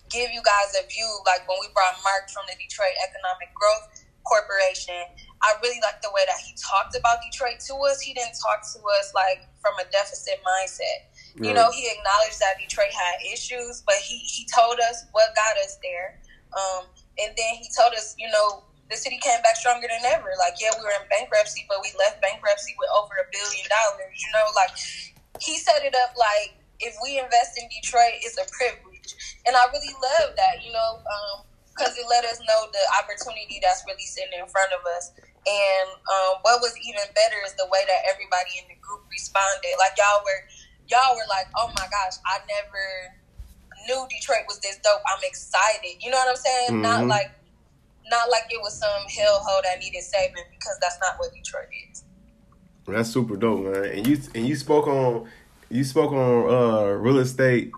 give 0.10 0.30
you 0.30 0.42
guys 0.46 0.78
a 0.78 0.84
view, 0.86 1.08
like 1.26 1.48
when 1.50 1.58
we 1.62 1.70
brought 1.74 1.98
Mark 2.06 2.30
from 2.30 2.46
the 2.46 2.56
Detroit 2.62 2.94
Economic 3.02 3.50
Growth 3.58 4.06
Corporation, 4.26 5.02
I 5.42 5.54
really 5.62 5.78
liked 5.82 6.02
the 6.02 6.10
way 6.14 6.26
that 6.26 6.42
he 6.42 6.54
talked 6.58 6.98
about 6.98 7.22
Detroit 7.22 7.62
to 7.70 7.74
us. 7.86 8.02
He 8.02 8.14
didn't 8.14 8.38
talk 8.42 8.66
to 8.74 8.80
us 8.98 9.14
like 9.14 9.46
from 9.62 9.78
a 9.78 9.86
deficit 9.94 10.42
mindset. 10.42 11.10
Right. 11.36 11.50
You 11.50 11.54
know, 11.54 11.68
he 11.72 11.88
acknowledged 11.92 12.40
that 12.40 12.56
Detroit 12.60 12.92
had 12.92 13.20
issues, 13.28 13.84
but 13.86 13.96
he, 14.00 14.18
he 14.20 14.48
told 14.48 14.80
us 14.80 15.06
what 15.12 15.36
got 15.36 15.58
us 15.64 15.78
there. 15.84 16.20
Um, 16.56 16.88
and 17.20 17.36
then 17.36 17.52
he 17.60 17.68
told 17.76 17.92
us, 17.94 18.16
you 18.18 18.32
know, 18.32 18.64
the 18.90 18.96
city 18.96 19.20
came 19.20 19.42
back 19.42 19.58
stronger 19.58 19.88
than 19.90 20.06
ever. 20.08 20.32
Like, 20.40 20.56
yeah, 20.62 20.72
we 20.78 20.86
were 20.86 20.96
in 20.96 21.08
bankruptcy, 21.12 21.66
but 21.68 21.84
we 21.84 21.92
left 22.00 22.22
bankruptcy 22.22 22.76
with 22.80 22.90
over 22.96 23.20
a 23.20 23.28
billion 23.34 23.68
dollars. 23.68 24.16
You 24.16 24.32
know, 24.32 24.48
like 24.56 24.72
he 25.44 25.58
set 25.60 25.84
it 25.84 25.96
up 25.96 26.16
like 26.16 26.56
if 26.80 26.96
we 27.04 27.20
invest 27.20 27.60
in 27.60 27.68
Detroit, 27.68 28.16
it's 28.24 28.38
a 28.40 28.48
privilege 28.56 28.96
and 29.46 29.54
I 29.54 29.64
really 29.70 29.94
love 30.02 30.34
that, 30.36 30.66
you 30.66 30.74
know, 30.74 31.02
because 31.74 31.94
um, 31.94 32.02
it 32.02 32.08
let 32.10 32.26
us 32.26 32.42
know 32.42 32.66
the 32.74 32.84
opportunity 32.98 33.62
that's 33.62 33.86
really 33.86 34.06
sitting 34.06 34.42
in 34.42 34.48
front 34.50 34.74
of 34.74 34.82
us. 34.98 35.14
And 35.46 35.88
um, 36.10 36.42
what 36.42 36.58
was 36.66 36.74
even 36.82 37.06
better 37.14 37.38
is 37.46 37.54
the 37.54 37.70
way 37.70 37.86
that 37.86 38.02
everybody 38.10 38.58
in 38.58 38.66
the 38.66 38.78
group 38.82 39.06
responded. 39.06 39.78
Like 39.78 39.94
y'all 40.02 40.26
were, 40.26 40.42
y'all 40.90 41.16
were 41.16 41.30
like, 41.30 41.48
"Oh 41.58 41.68
my 41.68 41.86
gosh, 41.86 42.18
I 42.26 42.40
never 42.48 43.16
knew 43.88 44.08
Detroit 44.10 44.46
was 44.48 44.60
this 44.60 44.78
dope. 44.84 45.02
I'm 45.08 45.24
excited." 45.24 45.98
You 46.02 46.12
know 46.12 46.18
what 46.18 46.30
I'm 46.30 46.36
saying? 46.36 46.70
Mm-hmm. 46.70 46.82
Not 46.82 47.08
like 47.08 47.32
not 48.10 48.30
like 48.30 48.44
it 48.50 48.62
was 48.62 48.78
some 48.78 49.06
hellhole 49.08 49.64
that 49.64 49.80
needed 49.80 50.02
saving 50.02 50.44
because 50.52 50.78
that's 50.82 50.98
not 51.02 51.16
what 51.18 51.34
Detroit 51.34 51.68
is. 51.92 52.04
That's 52.88 53.10
super 53.10 53.36
dope, 53.36 53.64
man. 53.66 53.86
And 53.86 54.08
you 54.08 54.20
and 54.36 54.48
you 54.48 54.56
spoke 54.56 54.88
on 54.88 55.28
you 55.70 55.84
spoke 55.84 56.12
on 56.12 56.50
uh 56.50 56.92
real 56.94 57.20
estate 57.20 57.72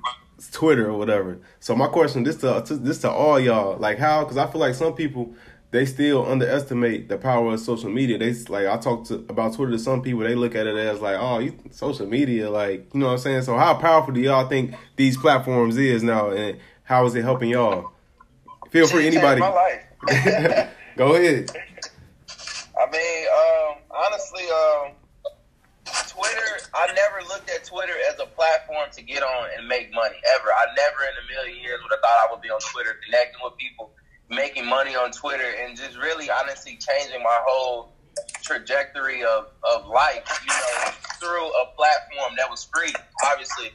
Twitter 0.52 0.90
or 0.90 0.98
whatever. 0.98 1.40
So 1.60 1.76
my 1.76 1.88
question 1.88 2.24
this 2.24 2.38
to, 2.38 2.62
to 2.66 2.76
this 2.76 3.00
to 3.02 3.10
all 3.10 3.40
y'all 3.40 3.78
like 3.78 3.98
how 3.98 4.24
because 4.24 4.38
I 4.38 4.48
feel 4.48 4.62
like 4.62 4.76
some 4.76 4.94
people 4.94 5.34
they 5.72 5.86
still 5.86 6.26
underestimate 6.26 7.10
the 7.10 7.18
power 7.18 7.54
of 7.54 7.60
social 7.60 7.90
media. 7.90 8.18
They 8.18 8.34
like 8.46 8.68
I 8.68 8.78
talk 8.78 9.06
to 9.06 9.16
about 9.16 9.54
Twitter 9.54 9.72
to 9.74 9.80
some 9.80 10.02
people. 10.02 10.22
They 10.22 10.36
look 10.36 10.56
at 10.56 10.66
it 10.66 10.78
as 10.78 11.02
like, 11.02 11.18
oh, 11.20 11.40
you, 11.40 11.58
social 11.72 12.08
media, 12.08 12.50
like 12.50 12.94
you 12.94 13.00
know 13.00 13.08
what 13.08 13.14
I'm 13.14 13.18
saying. 13.20 13.42
So 13.44 13.58
how 13.58 13.74
powerful 13.76 14.14
do 14.14 14.22
y'all 14.22 14.48
think 14.48 14.76
these 14.96 15.18
platforms 15.18 15.78
is 15.78 16.04
now, 16.04 16.30
and 16.30 16.58
how 16.84 17.06
is 17.06 17.16
it 17.16 17.24
helping 17.24 17.50
y'all? 17.50 17.92
Feel 18.70 18.88
free, 18.88 19.08
anybody. 19.08 19.42
My 19.42 19.50
life. 19.50 19.84
Go 20.98 21.16
ahead. 21.16 21.52
I 22.78 22.92
mean, 22.92 23.26
um, 23.28 23.78
honestly, 24.06 24.44
um, 24.50 24.92
Twitter. 26.08 26.64
I 26.74 26.88
never 26.94 27.28
looked 27.28 27.50
at 27.50 27.66
Twitter 27.66 27.94
as 28.12 28.20
a 28.20 28.26
platform 28.26 28.90
to 28.94 29.02
get 29.02 29.24
on 29.24 29.50
and 29.58 29.68
make 29.68 29.94
money 29.94 30.16
ever. 30.36 30.48
I 30.48 30.66
never 30.76 31.04
in 31.04 31.16
a 31.22 31.26
million 31.34 31.64
years 31.64 31.80
would 31.84 31.92
have 31.92 32.00
thought 32.02 32.28
I 32.28 32.32
would 32.32 32.42
be 32.42 32.50
on 32.50 32.60
Twitter 32.60 32.96
connecting 33.06 33.40
with 33.44 33.58
people 33.58 33.92
making 34.30 34.66
money 34.66 34.96
on 34.96 35.12
Twitter 35.12 35.54
and 35.62 35.78
just 35.78 35.98
really 35.98 36.30
honestly 36.30 36.78
changing 36.78 37.24
my 37.24 37.40
whole 37.48 37.94
trajectory 38.42 39.24
of, 39.24 39.52
of 39.64 39.88
life, 39.88 40.26
you 40.44 40.54
know, 40.54 40.92
through 41.20 41.48
a 41.48 41.66
platform 41.76 42.34
that 42.38 42.50
was 42.50 42.68
free, 42.74 42.94
obviously. 43.26 43.68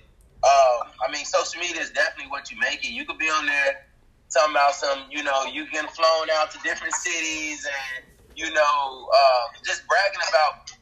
Um, 0.42 0.90
I 1.06 1.11
mean, 1.12 1.25
social 1.25 1.61
media 1.61 1.80
is 1.80 1.90
definitely 1.90 2.30
what 2.30 2.50
you 2.50 2.59
make 2.59 2.85
it. 2.85 2.90
You 2.90 3.06
could 3.06 3.18
be 3.18 3.30
on 3.30 3.47
there 3.47 3.87
talking 4.32 4.54
about 4.54 4.75
some, 4.75 5.04
you 5.11 5.23
know, 5.23 5.44
you 5.44 5.71
getting 5.71 5.90
flown 5.90 6.28
out 6.35 6.50
to 6.50 6.59
different 6.64 6.94
cities 6.94 7.64
and, 7.64 8.04
you 8.35 8.52
know, 8.52 9.09
uh, 9.09 9.44
just 9.64 9.85
bragging 9.87 10.25
about, 10.28 10.73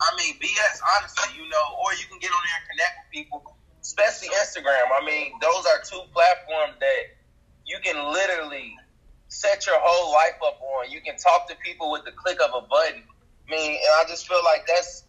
I 0.00 0.08
mean, 0.18 0.34
BS, 0.40 0.80
honestly, 0.98 1.38
you 1.38 1.48
know, 1.48 1.66
or 1.84 1.92
you 1.94 2.06
can 2.10 2.18
get 2.18 2.32
on 2.32 2.40
there 2.42 2.58
and 2.58 2.66
connect 2.72 2.94
with 2.98 3.10
people, 3.12 3.56
especially 3.80 4.28
Instagram. 4.42 4.90
I 4.90 5.04
mean, 5.06 5.32
those 5.40 5.64
are 5.66 5.78
two 5.84 6.02
platforms 6.12 6.74
that 6.80 7.14
you 7.66 7.78
can 7.82 7.96
literally 8.12 8.76
set 9.28 9.66
your 9.66 9.76
whole 9.78 10.12
life 10.12 10.38
up 10.46 10.60
on. 10.60 10.90
You 10.90 11.00
can 11.00 11.16
talk 11.16 11.48
to 11.48 11.56
people 11.64 11.90
with 11.90 12.04
the 12.04 12.12
click 12.12 12.38
of 12.40 12.50
a 12.54 12.66
button. 12.66 13.02
I 13.02 13.50
mean, 13.50 13.72
and 13.72 13.92
I 14.00 14.08
just 14.08 14.28
feel 14.28 14.42
like 14.44 14.66
that's 14.66 15.04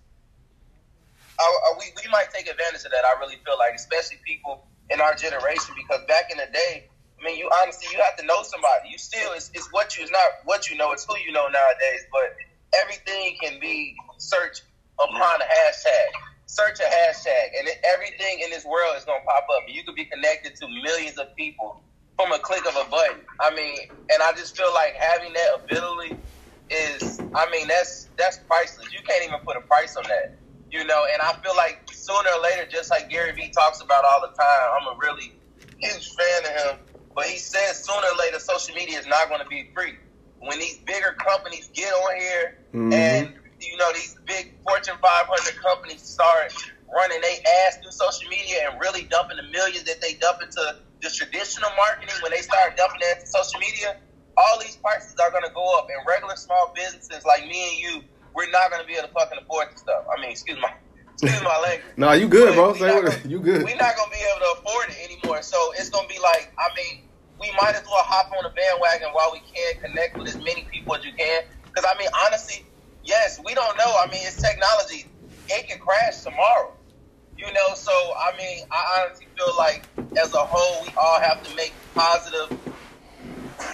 I, 1.40 1.44
I, 1.44 1.70
we 1.80 1.86
we 2.04 2.10
might 2.12 2.32
take 2.32 2.48
advantage 2.48 2.86
of 2.86 2.92
that. 2.92 3.04
I 3.04 3.20
really 3.20 3.38
feel 3.46 3.58
like, 3.60 3.76
especially 3.76 4.18
people 4.26 4.66
in 4.90 5.02
our 5.02 5.16
generation, 5.16 5.76
because 5.76 6.06
back 6.08 6.32
in 6.32 6.38
the 6.38 6.48
day, 6.52 6.88
I 7.20 7.24
mean, 7.24 7.38
you 7.38 7.50
honestly 7.62 7.88
you 7.92 8.02
have 8.02 8.16
to 8.18 8.26
know 8.26 8.44
somebody. 8.44 8.90
You 8.90 8.98
still 8.98 9.34
it's, 9.34 9.52
it's 9.54 9.72
what 9.72 9.98
you 9.98 10.04
it's 10.04 10.12
not 10.12 10.44
what 10.46 10.70
you 10.70 10.78
know, 10.78 10.92
it's 10.92 11.06
who 11.06 11.18
you 11.20 11.32
know 11.32 11.48
nowadays. 11.48 12.08
But 12.12 12.36
everything 12.82 13.38
can 13.42 13.60
be 13.60 13.96
searched 14.18 14.64
upon 15.00 15.42
a 15.42 15.46
hashtag. 15.46 16.12
Search 16.48 16.80
a 16.80 16.88
hashtag, 16.88 17.58
and 17.60 17.68
everything 17.84 18.40
in 18.44 18.50
this 18.50 18.64
world 18.64 18.96
is 18.98 19.04
gonna 19.04 19.24
pop 19.26 19.48
up. 19.52 19.64
You 19.68 19.84
could 19.84 19.96
be 19.96 20.06
connected 20.06 20.56
to 20.58 20.68
millions 20.68 21.18
of 21.18 21.36
people 21.36 21.82
from 22.18 22.32
a 22.32 22.40
click 22.40 22.66
of 22.66 22.76
a 22.76 22.90
button. 22.90 23.22
I 23.40 23.54
mean, 23.56 23.78
and 23.90 24.24
I 24.24 24.32
just 24.34 24.58
feel 24.58 24.74
like 24.74 24.94
having 24.94 25.34
that 25.34 25.64
ability 25.64 26.18
is, 26.70 27.20
I 27.34 27.50
mean, 27.52 27.68
that's 27.68 28.10
that's 28.18 28.40
priceless. 28.48 28.92
You 28.94 29.00
can't 29.06 29.26
even 29.26 29.40
put 29.46 29.58
a 29.58 29.62
price 29.62 29.96
on 29.96 30.04
that, 30.04 30.38
you 30.72 30.84
know. 30.86 31.06
And 31.12 31.22
I 31.22 31.34
feel 31.44 31.56
like 31.56 31.90
sooner 31.92 32.30
or 32.36 32.42
later, 32.42 32.66
just 32.70 32.90
like 32.90 33.10
Gary 33.10 33.32
Vee 33.34 33.50
talks 33.50 33.82
about 33.82 34.06
all 34.06 34.22
the 34.22 34.36
time, 34.36 34.82
I'm 34.82 34.96
a 34.96 34.98
really 35.00 35.34
huge 35.78 36.10
fan 36.16 36.46
of 36.46 36.62
him. 36.62 36.80
But 37.16 37.26
he 37.26 37.38
says 37.38 37.84
sooner 37.84 38.08
or 38.08 38.18
later, 38.18 38.40
social 38.40 38.76
media 38.76 39.00
is 39.00 39.08
not 39.08 39.30
going 39.30 39.42
to 39.42 39.48
be 39.48 39.70
free. 39.74 39.96
When 40.40 40.60
these 40.60 40.78
bigger 40.80 41.16
companies 41.18 41.70
get 41.74 41.92
on 41.92 42.20
here, 42.20 42.58
mm-hmm. 42.74 42.94
and 42.94 43.34
you 43.62 43.78
know 43.78 43.92
these 43.94 44.16
big 44.26 44.54
Fortune 44.64 44.96
500 45.02 45.62
companies 45.62 46.02
start 46.02 46.54
running 46.94 47.22
their 47.22 47.40
ass 47.68 47.78
through 47.82 47.92
social 47.92 48.30
media 48.30 48.70
and 48.70 48.80
really 48.80 49.04
dumping 49.04 49.38
the 49.38 49.44
millions 49.52 49.84
that 49.84 50.02
they 50.02 50.14
dump 50.16 50.42
into 50.42 50.78
the 51.06 51.14
traditional 51.14 51.70
marketing, 51.78 52.18
when 52.22 52.34
they 52.34 52.42
start 52.42 52.76
dumping 52.76 53.00
it 53.06 53.22
into 53.22 53.30
social 53.30 53.60
media, 53.62 53.96
all 54.36 54.60
these 54.60 54.76
prices 54.78 55.16
are 55.22 55.30
going 55.30 55.46
to 55.46 55.54
go 55.54 55.64
up. 55.78 55.88
And 55.88 56.02
regular 56.08 56.36
small 56.36 56.74
businesses 56.76 57.24
like 57.24 57.46
me 57.46 57.70
and 57.70 57.78
you, 57.78 57.94
we're 58.34 58.50
not 58.50 58.72
going 58.72 58.82
to 58.82 58.88
be 58.88 58.98
able 58.98 59.08
to 59.08 59.14
fucking 59.14 59.38
afford 59.38 59.72
this 59.72 59.86
stuff. 59.86 60.04
I 60.10 60.20
mean, 60.20 60.32
excuse 60.32 60.58
my 60.60 60.74
excuse 61.14 61.42
my 61.44 61.62
language. 61.62 61.86
nah, 61.98 62.14
you 62.14 62.28
good, 62.28 62.56
bro. 62.56 62.74
Say 62.74 62.90
gonna, 62.90 63.16
you 63.24 63.40
good. 63.40 63.64
We're 63.64 63.78
not 63.78 63.96
going 63.96 64.10
to 64.10 64.18
be 64.18 64.26
able 64.26 64.42
to 64.42 64.52
afford 64.60 64.90
it 64.90 64.98
anymore. 65.06 65.42
So 65.46 65.72
it's 65.78 65.90
going 65.90 66.10
to 66.10 66.14
be 66.14 66.20
like, 66.20 66.52
I 66.58 66.68
mean, 66.76 67.06
we 67.40 67.54
might 67.62 67.76
as 67.76 67.86
well 67.86 68.04
hop 68.04 68.34
on 68.36 68.44
the 68.44 68.50
bandwagon 68.50 69.10
while 69.14 69.30
we 69.32 69.40
can, 69.46 69.80
connect 69.80 70.18
with 70.18 70.28
as 70.28 70.38
many 70.38 70.68
people 70.74 70.96
as 70.96 71.06
you 71.06 71.14
can. 71.14 71.44
Because, 71.64 71.86
I 71.86 71.98
mean, 72.00 72.10
honestly, 72.26 72.66
yes, 73.04 73.40
we 73.46 73.54
don't 73.54 73.78
know. 73.78 73.96
I 74.02 74.08
mean, 74.12 74.26
it's 74.26 74.42
technology. 74.42 75.06
It 75.50 75.68
can 75.70 75.80
crash 75.80 76.24
tomorrow. 76.24 76.74
You 77.38 77.52
know, 77.52 77.76
so 77.76 77.92
I 77.92 78.38
mean, 78.38 78.66
I 78.72 79.04
honestly 79.04 79.28
feel 79.38 79.54
like 79.58 79.86
as 80.22 80.34
a 80.34 80.40
whole, 80.40 80.84
we 80.84 80.90
all 80.98 81.20
have 81.20 81.44
to 81.44 81.56
make 81.56 81.74
positive 81.94 82.58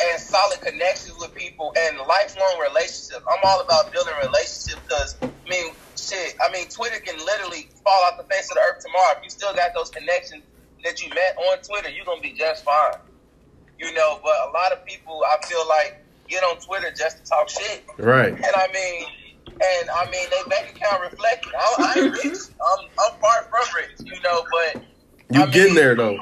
and 0.02 0.20
solid 0.20 0.62
connections 0.62 1.16
with 1.20 1.34
people 1.36 1.74
and 1.78 1.98
lifelong 1.98 2.60
relationships. 2.60 3.22
I'm 3.30 3.40
all 3.44 3.62
about 3.62 3.92
building 3.92 4.14
relationships 4.22 4.82
because, 4.88 5.16
I 5.22 5.50
mean, 5.50 5.74
shit, 5.96 6.36
I 6.42 6.52
mean, 6.52 6.68
Twitter 6.70 7.00
can 7.00 7.18
literally 7.18 7.70
fall 7.84 8.04
off 8.06 8.18
the 8.18 8.24
face 8.34 8.50
of 8.50 8.56
the 8.56 8.62
earth 8.62 8.84
tomorrow. 8.84 9.18
If 9.18 9.24
you 9.24 9.30
still 9.30 9.54
got 9.54 9.74
those 9.76 9.90
connections 9.90 10.44
that 10.84 11.02
you 11.02 11.10
met 11.10 11.38
on 11.38 11.62
Twitter, 11.62 11.90
you're 11.90 12.06
going 12.06 12.22
to 12.22 12.28
be 12.28 12.34
just 12.34 12.64
fine. 12.64 12.94
You 13.80 13.94
know, 13.94 14.20
but 14.24 14.36
a 14.50 14.52
lot 14.54 14.72
of 14.72 14.86
people, 14.86 15.24
I 15.26 15.44
feel 15.46 15.68
like, 15.68 16.04
get 16.28 16.44
on 16.44 16.58
Twitter 16.58 16.90
just 16.98 17.18
to 17.18 17.24
talk 17.30 17.50
shit. 17.50 17.84
Right. 17.98 18.34
And 18.34 18.56
I 18.56 18.68
mean, 18.74 19.06
and 19.48 19.90
I 19.90 20.10
mean, 20.10 20.28
they 20.30 20.50
bank 20.50 20.76
account 20.76 21.02
reflected. 21.02 21.54
I, 21.58 21.76
I 21.80 22.00
ain't 22.00 22.14
rich. 22.14 22.40
I'm, 22.60 22.86
I'm 23.00 23.20
far 23.20 23.44
from 23.50 23.66
rich, 23.76 23.98
you 24.06 24.20
know, 24.22 24.44
but 24.52 24.84
you 25.30 25.42
I 25.42 25.46
getting 25.48 25.76
there 25.76 25.96
though. 25.96 26.18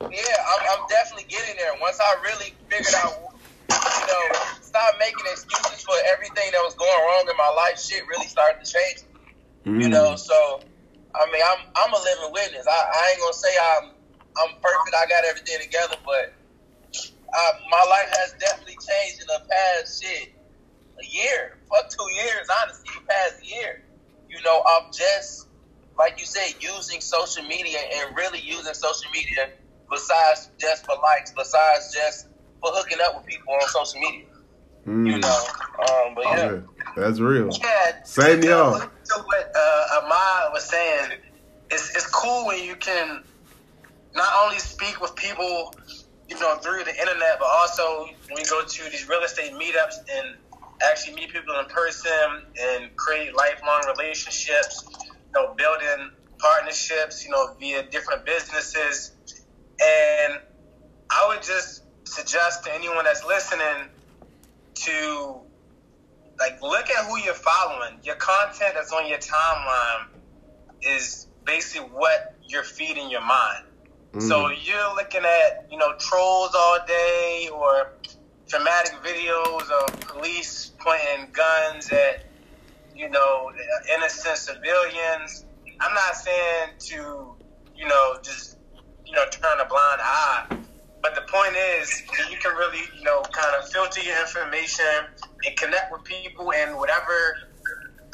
Yeah, 0.00 0.36
I'm, 0.52 0.60
I'm 0.80 0.88
definitely 0.88 1.26
getting 1.28 1.56
there. 1.56 1.72
Once 1.80 1.98
I 2.00 2.14
really 2.22 2.54
figured 2.68 2.94
out, 2.94 3.34
you 3.70 4.06
know, 4.06 4.24
stop 4.60 4.94
making 4.98 5.24
excuses 5.30 5.82
for 5.82 5.94
everything 6.12 6.50
that 6.52 6.62
was 6.62 6.74
going 6.74 6.90
wrong 6.90 7.26
in 7.30 7.36
my 7.36 7.52
life. 7.56 7.80
Shit 7.80 8.06
really 8.06 8.26
started 8.26 8.64
to 8.64 8.70
change. 8.70 9.06
Mm. 9.66 9.82
You 9.82 9.88
know, 9.88 10.16
so 10.16 10.60
I 11.14 11.26
mean, 11.30 11.42
I'm 11.42 11.66
I'm 11.76 11.92
a 11.92 11.98
living 11.98 12.32
witness. 12.32 12.66
I, 12.66 12.74
I 12.74 13.10
ain't 13.12 13.20
gonna 13.20 13.32
say 13.32 13.54
I'm 13.58 13.84
I'm 14.38 14.54
perfect. 14.60 14.94
I 14.94 15.06
got 15.08 15.24
everything 15.24 15.58
together, 15.62 15.96
but 16.04 16.34
uh, 17.34 17.52
my 17.70 17.84
life 17.88 18.10
has 18.22 18.34
definitely 18.38 18.78
changed 18.82 19.22
in 19.22 19.26
the 19.26 19.40
past 19.48 20.02
shit 20.02 20.34
a 21.00 21.06
year, 21.06 21.58
fuck 21.68 21.88
two 21.88 22.10
years, 22.14 22.48
honestly, 22.62 22.90
past 23.08 23.44
year. 23.44 23.82
You 24.28 24.42
know, 24.42 24.62
I'm 24.66 24.92
just 24.92 25.48
like 25.98 26.18
you 26.18 26.26
said, 26.26 26.54
using 26.60 27.00
social 27.00 27.44
media 27.44 27.78
and 27.94 28.16
really 28.16 28.40
using 28.40 28.74
social 28.74 29.10
media 29.12 29.50
besides 29.90 30.50
just 30.58 30.84
for 30.84 30.96
likes, 31.02 31.32
besides 31.32 31.94
just 31.94 32.26
for 32.60 32.70
hooking 32.72 32.98
up 33.02 33.16
with 33.16 33.26
people 33.26 33.52
on 33.54 33.68
social 33.68 34.00
media. 34.00 34.24
Mm. 34.86 35.06
You 35.06 35.18
know, 35.18 35.44
um, 35.78 36.14
but 36.14 36.24
yeah. 36.24 36.60
that's 36.96 37.18
real. 37.18 37.50
Yeah, 37.52 38.02
same 38.04 38.42
y'all. 38.42 38.78
To 38.78 39.14
what 39.24 39.52
uh, 39.56 40.00
Ahmad 40.02 40.52
was 40.52 40.64
saying, 40.64 41.12
it's 41.70 41.96
it's 41.96 42.06
cool 42.06 42.46
when 42.46 42.62
you 42.62 42.76
can 42.76 43.22
not 44.14 44.44
only 44.44 44.58
speak 44.58 45.00
with 45.00 45.16
people, 45.16 45.74
you 46.28 46.38
know, 46.38 46.56
through 46.56 46.84
the 46.84 46.94
internet, 47.00 47.38
but 47.38 47.48
also 47.48 48.06
when 48.28 48.44
you 48.44 48.50
go 48.50 48.62
to 48.62 48.90
these 48.90 49.08
real 49.08 49.22
estate 49.22 49.52
meetups 49.52 49.94
and 50.12 50.36
actually 50.90 51.14
meet 51.14 51.32
people 51.32 51.58
in 51.58 51.66
person 51.66 52.10
and 52.60 52.96
create 52.96 53.34
lifelong 53.34 53.84
relationships, 53.96 54.84
you 55.02 55.32
know, 55.34 55.54
building 55.54 56.10
partnerships, 56.38 57.24
you 57.24 57.30
know, 57.30 57.54
via 57.58 57.82
different 57.90 58.24
businesses. 58.24 59.12
And 59.82 60.40
I 61.10 61.28
would 61.28 61.42
just 61.42 61.82
suggest 62.04 62.64
to 62.64 62.74
anyone 62.74 63.04
that's 63.04 63.24
listening 63.24 63.88
to 64.74 65.40
like 66.38 66.60
look 66.62 66.90
at 66.90 67.06
who 67.06 67.18
you're 67.18 67.34
following. 67.34 67.98
Your 68.02 68.16
content 68.16 68.72
that's 68.74 68.92
on 68.92 69.08
your 69.08 69.18
timeline 69.18 70.06
is 70.82 71.26
basically 71.44 71.88
what 71.88 72.34
you're 72.48 72.64
feeding 72.64 73.10
your 73.10 73.24
mind. 73.24 73.64
Mm. 74.12 74.28
So 74.28 74.50
you're 74.50 74.94
looking 74.94 75.22
at, 75.22 75.66
you 75.70 75.78
know, 75.78 75.94
trolls 75.98 76.54
all 76.54 76.78
day 76.86 77.48
or 77.52 77.92
dramatic 78.48 78.92
videos 79.02 79.70
of 79.70 80.00
police 80.00 80.72
pointing 80.78 81.32
guns 81.32 81.90
at, 81.90 82.26
you 82.94 83.08
know, 83.08 83.52
innocent 83.96 84.36
civilians. 84.36 85.46
I'm 85.80 85.94
not 85.94 86.14
saying 86.14 86.70
to, 86.78 87.34
you 87.76 87.88
know, 87.88 88.16
just, 88.22 88.58
you 89.06 89.12
know, 89.12 89.24
turn 89.30 89.60
a 89.60 89.64
blind 89.66 90.00
eye. 90.00 90.46
But 91.02 91.14
the 91.14 91.22
point 91.22 91.54
is, 91.78 92.02
you 92.30 92.38
can 92.38 92.56
really, 92.56 92.80
you 92.96 93.04
know, 93.04 93.22
kind 93.32 93.54
of 93.60 93.68
filter 93.68 94.00
your 94.00 94.18
information 94.20 94.86
and 95.46 95.56
connect 95.56 95.92
with 95.92 96.02
people 96.04 96.50
in 96.50 96.76
whatever 96.76 97.36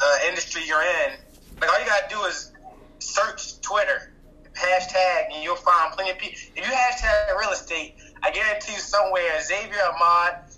uh, 0.01 0.17
industry 0.27 0.63
you're 0.65 0.81
in. 0.81 1.13
Like 1.59 1.71
all 1.71 1.79
you 1.79 1.85
gotta 1.85 2.09
do 2.09 2.21
is 2.23 2.51
search 2.99 3.61
Twitter, 3.61 4.11
hashtag, 4.53 5.33
and 5.33 5.43
you'll 5.43 5.55
find 5.55 5.93
plenty 5.93 6.11
of 6.11 6.17
people. 6.17 6.37
If 6.55 6.67
you 6.67 6.73
hashtag 6.73 7.39
real 7.39 7.51
estate, 7.51 7.95
I 8.23 8.31
guarantee 8.31 8.73
you 8.73 8.79
somewhere, 8.79 9.41
Xavier 9.41 9.81
Ahmad 9.93 10.51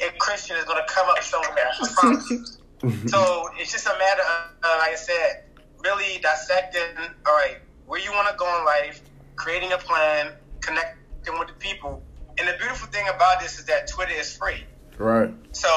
and 0.00 0.18
Kristen 0.18 0.56
is 0.56 0.64
going 0.64 0.82
to 0.84 0.92
come 0.92 1.08
up 1.08 1.22
somewhere. 1.22 1.70
I 1.80 1.88
promise 1.94 2.30
you. 2.30 2.44
so 3.08 3.50
it's 3.56 3.72
just 3.72 3.86
a 3.86 3.96
matter 3.98 4.22
of, 4.22 4.50
uh, 4.62 4.76
like 4.78 4.92
I 4.92 4.94
said, 4.94 5.44
really 5.78 6.20
dissecting. 6.22 6.80
All 7.26 7.34
right, 7.34 7.58
where 7.86 8.00
you 8.00 8.12
want 8.12 8.28
to 8.28 8.36
go 8.36 8.46
in 8.58 8.64
life, 8.64 9.02
creating 9.36 9.72
a 9.72 9.78
plan, 9.78 10.32
connecting 10.60 11.38
with 11.38 11.48
the 11.48 11.54
people. 11.54 12.02
And 12.38 12.46
the 12.46 12.54
beautiful 12.58 12.88
thing 12.88 13.06
about 13.08 13.40
this 13.40 13.58
is 13.58 13.64
that 13.64 13.88
Twitter 13.88 14.12
is 14.12 14.36
free. 14.36 14.64
Right. 14.96 15.32
So 15.52 15.68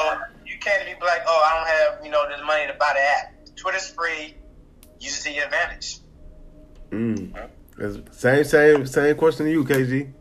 you 0.46 0.58
can't 0.60 0.84
be 0.86 1.04
like, 1.04 1.22
oh, 1.26 1.42
I 1.44 1.56
don't 1.56 1.68
have 1.68 2.04
you 2.04 2.10
know 2.10 2.24
the 2.28 2.44
money 2.44 2.66
to 2.66 2.74
buy 2.74 2.92
the 2.94 3.00
app. 3.00 3.56
Twitter's 3.56 3.90
free. 3.90 4.34
Use 5.00 5.20
it 5.20 5.30
to 5.30 5.34
your 5.34 5.44
advantage. 5.46 5.98
Mm. 6.90 7.48
Same, 8.12 8.44
same, 8.44 8.86
same 8.86 9.16
question 9.16 9.46
to 9.46 9.52
you, 9.52 9.64
KG. 9.64 10.12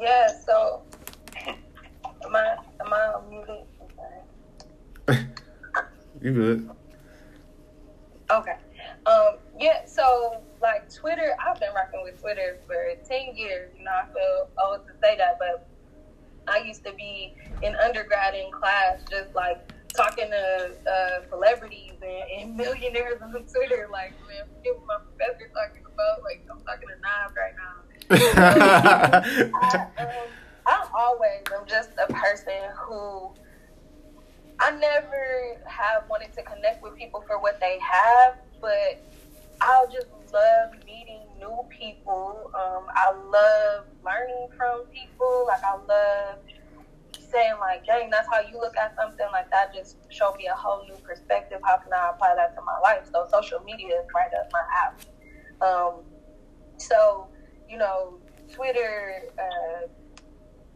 Yeah, 0.00 0.28
so 0.44 0.82
am 2.24 2.36
I 2.36 2.56
am 2.80 2.92
I 2.92 3.14
muted? 3.28 3.66
You 6.20 6.32
good? 6.32 6.70
Okay. 8.30 8.54
Um, 9.06 9.38
yeah, 9.58 9.84
so 9.86 10.40
like 10.60 10.92
Twitter, 10.92 11.34
I've 11.44 11.58
been 11.58 11.74
rocking 11.74 12.02
with 12.04 12.20
Twitter 12.20 12.60
for 12.66 12.94
10 13.08 13.34
years. 13.34 13.72
You 13.76 13.84
know, 13.84 13.90
I 13.90 14.06
feel 14.12 14.48
old 14.64 14.86
to 14.86 14.92
say 15.02 15.16
that, 15.16 15.38
but 15.40 15.68
I 16.46 16.58
used 16.58 16.84
to 16.84 16.92
be 16.92 17.34
in 17.62 17.74
undergrad 17.74 18.34
in 18.34 18.52
class, 18.52 19.00
just 19.10 19.34
like 19.34 19.72
talking 19.96 20.30
to 20.30 20.70
uh, 20.88 21.28
celebrities 21.28 21.94
and, 22.00 22.40
and 22.40 22.56
millionaires 22.56 23.20
on 23.20 23.32
Twitter. 23.32 23.88
Like, 23.90 24.12
man, 24.28 24.46
forget 24.56 24.78
what 24.78 24.86
my 24.86 24.98
professor 25.02 25.50
talking 25.52 25.82
about. 25.84 26.22
Like, 26.22 26.46
I'm 26.50 26.60
talking 26.62 26.88
to 26.88 26.94
Nas 27.02 27.34
right 27.36 27.54
now. 27.56 27.82
I, 28.10 29.50
um, 29.98 30.28
I 30.66 30.88
always 30.94 31.42
am 31.54 31.66
just 31.66 31.90
a 31.98 32.12
person 32.12 32.60
who 32.76 33.32
I 34.58 34.70
never 34.72 35.60
have 35.66 36.04
wanted 36.08 36.32
to 36.34 36.42
connect 36.42 36.82
with 36.82 36.96
people 36.96 37.24
for 37.26 37.40
what 37.40 37.58
they 37.60 37.78
have, 37.80 38.36
but 38.60 39.02
I 39.60 39.86
just 39.92 40.06
love 40.32 40.72
meeting 40.86 41.20
new 41.38 41.58
people. 41.68 42.50
Um, 42.54 42.86
I 42.94 43.12
love 43.12 43.86
learning 44.04 44.48
from 44.56 44.86
people. 44.92 45.46
Like 45.48 45.62
I 45.64 45.74
love 45.76 46.38
saying 47.32 47.54
like, 47.60 47.86
dang, 47.86 48.10
that's 48.10 48.28
how 48.28 48.40
you 48.40 48.58
look 48.58 48.76
at 48.76 48.94
something 48.94 49.26
like 49.32 49.50
that. 49.50 49.74
Just 49.74 49.96
show 50.10 50.34
me 50.34 50.46
a 50.46 50.54
whole 50.54 50.84
new 50.84 50.96
perspective. 50.96 51.60
How 51.64 51.78
can 51.78 51.92
I 51.92 52.10
apply 52.14 52.34
that 52.36 52.54
to 52.54 52.62
my 52.62 52.78
life? 52.82 53.08
So 53.12 53.26
social 53.32 53.60
media 53.64 53.96
is 53.96 54.06
right 54.14 54.30
up 54.38 54.50
my 54.52 54.62
alley. 54.84 55.02
Um, 55.60 56.04
so 56.76 57.28
you 57.72 57.78
know, 57.78 58.18
Twitter 58.52 59.22
uh, 59.38 59.88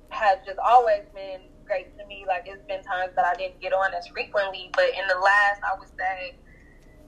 has 0.09 0.39
just 0.47 0.59
always 0.59 1.03
been 1.15 1.43
great 1.67 1.97
to 1.99 2.07
me. 2.07 2.25
Like 2.27 2.45
it's 2.47 2.65
been 2.67 2.83
times 2.83 3.13
that 3.17 3.27
I 3.27 3.35
didn't 3.35 3.61
get 3.61 3.75
on 3.75 3.93
as 3.93 4.07
frequently, 4.09 4.71
but 4.73 4.87
in 4.87 5.07
the 5.07 5.21
last, 5.21 5.61
I 5.63 5.79
would 5.79 5.91
say, 5.99 6.37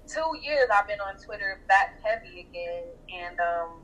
two 0.06 0.36
years, 0.42 0.68
I've 0.72 0.86
been 0.86 1.00
on 1.00 1.16
Twitter 1.16 1.62
back 1.68 1.98
heavy 2.04 2.40
again, 2.40 2.84
and 3.08 3.40
um, 3.40 3.80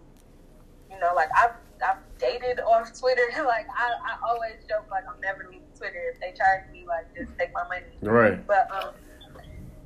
you 0.90 1.00
know, 1.00 1.14
like 1.16 1.30
I've 1.34 1.56
I've 1.82 2.02
dated 2.18 2.60
off 2.60 2.92
Twitter. 2.98 3.26
like 3.46 3.66
I, 3.74 3.88
I 4.04 4.28
always 4.28 4.60
joke 4.68 4.84
like 4.90 5.04
I'm 5.08 5.18
never 5.22 5.46
leaving 5.50 5.62
Twitter. 5.74 6.12
If 6.12 6.20
they 6.20 6.36
charge 6.36 6.70
me, 6.70 6.84
like 6.86 7.06
just 7.16 7.36
take 7.38 7.54
my 7.54 7.64
money. 7.66 7.96
Right. 8.02 8.46
But 8.46 8.68
um, 8.70 8.92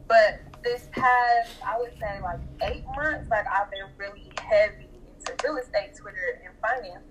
but 0.08 0.40
this 0.64 0.88
past, 0.90 1.52
I 1.64 1.78
would 1.78 1.92
say 2.00 2.18
like 2.22 2.40
eight 2.62 2.84
months, 2.96 3.30
like 3.30 3.46
I've 3.46 3.70
been 3.70 3.86
really 3.96 4.32
heavy 4.40 4.87
into 5.30 5.46
real 5.46 5.56
estate 5.56 5.94
Twitter 5.96 6.40
and 6.44 6.54
finance. 6.60 7.04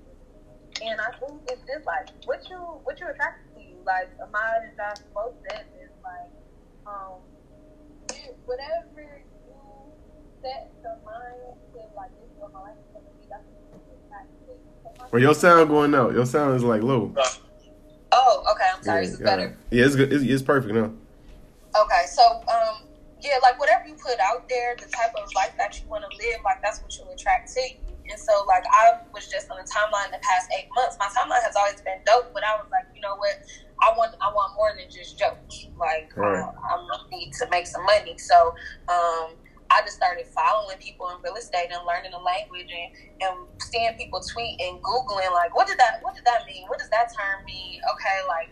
And 0.82 1.00
I 1.02 1.10
think 1.18 1.42
it's 1.50 1.62
just 1.66 1.86
like 1.86 2.10
what 2.26 2.48
you 2.50 2.58
what 2.84 3.00
you 3.00 3.08
attracted 3.10 3.54
to 3.56 3.62
you. 3.62 3.78
Like 3.86 4.10
Ahmad 4.22 4.70
and 4.70 4.78
Josh 4.78 5.04
both 5.14 5.34
said 5.50 5.66
this, 5.74 5.90
like, 6.04 6.30
um, 6.86 7.24
whatever 8.46 9.24
you 9.48 9.58
set 10.42 10.72
your 10.84 10.98
mind 11.06 11.58
to 11.74 11.80
like 11.96 12.12
this 12.22 12.30
is 12.30 12.38
what 12.38 12.54
my 12.54 12.62
life 12.62 12.78
is 12.78 12.94
gonna 12.94 13.10
be, 13.18 13.26
that's 13.30 13.44
what 13.72 13.82
you 13.88 13.94
attract 14.06 14.30
to. 14.46 15.12
Well, 15.12 15.22
your 15.22 15.34
sound 15.34 15.70
going 15.70 15.96
out. 15.96 16.14
Your 16.14 16.26
sound 16.26 16.56
is 16.56 16.64
like 16.64 16.84
low. 16.84 17.14
Oh, 18.12 18.44
okay, 18.52 18.70
I'm 18.76 18.84
sorry, 18.84 19.06
this 19.06 19.16
is 19.16 19.20
yeah, 19.20 19.26
better. 19.26 19.58
yeah, 19.72 19.86
it's 19.86 19.96
good. 19.96 20.14
It's, 20.14 20.24
it's 20.24 20.44
perfect 20.44 20.74
now. 20.74 20.92
Okay, 21.76 22.06
so 22.08 22.24
um, 22.48 22.88
yeah, 23.22 23.38
like 23.42 23.60
whatever 23.60 23.88
you 23.88 23.96
put 23.96 24.20
out 24.20 24.48
there, 24.48 24.76
the 24.76 24.86
type 24.86 25.14
of 25.16 25.30
life 25.36 25.54
that 25.58 25.80
you 25.80 25.88
want 25.88 26.04
to 26.10 26.18
live, 26.18 26.40
like 26.44 26.62
that's 26.62 26.82
what 26.82 26.96
you 26.98 27.04
attract 27.12 27.54
to 27.54 27.62
you. 27.62 27.97
And 28.10 28.20
so, 28.20 28.34
like 28.48 28.66
I 28.70 29.04
was 29.14 29.28
just 29.30 29.52
on 29.52 29.58
the 29.60 29.68
timeline 29.68 30.12
the 30.12 30.22
past 30.24 30.48
eight 30.58 30.68
months. 30.76 30.98
My 31.00 31.10
timeline 31.12 31.44
has 31.44 31.56
always 31.56 31.82
been 31.84 32.00
dope, 32.06 32.32
but 32.34 32.44
I 32.44 32.56
was 32.60 32.68
like, 32.72 32.88
you 32.96 33.02
know 33.02 33.16
what? 33.20 33.36
I 33.84 33.94
want, 33.96 34.16
I 34.22 34.30
want 34.34 34.52
more 34.58 34.74
than 34.78 34.90
just 34.90 35.20
jokes. 35.20 35.70
Like 35.80 36.10
Right. 36.18 36.42
uh, 36.42 36.52
I 36.52 36.76
need 37.12 37.32
to 37.42 37.46
make 37.52 37.68
some 37.68 37.86
money. 37.86 38.18
So, 38.18 38.54
um, 38.90 39.38
I 39.70 39.84
just 39.84 40.00
started 40.00 40.26
following 40.32 40.80
people 40.80 41.12
in 41.12 41.20
real 41.24 41.36
estate 41.36 41.68
and 41.72 41.84
learning 41.84 42.16
the 42.16 42.24
language 42.24 42.72
and, 42.72 42.90
and 43.28 43.36
seeing 43.68 43.92
people 44.00 44.24
tweet 44.24 44.56
and 44.64 44.80
googling 44.80 45.28
like, 45.36 45.52
what 45.56 45.68
did 45.68 45.78
that, 45.78 46.00
what 46.02 46.16
did 46.16 46.24
that 46.24 46.48
mean? 46.48 46.66
What 46.72 46.80
does 46.80 46.90
that 46.96 47.12
term 47.12 47.44
mean? 47.46 47.80
Okay, 47.84 48.20
like 48.28 48.52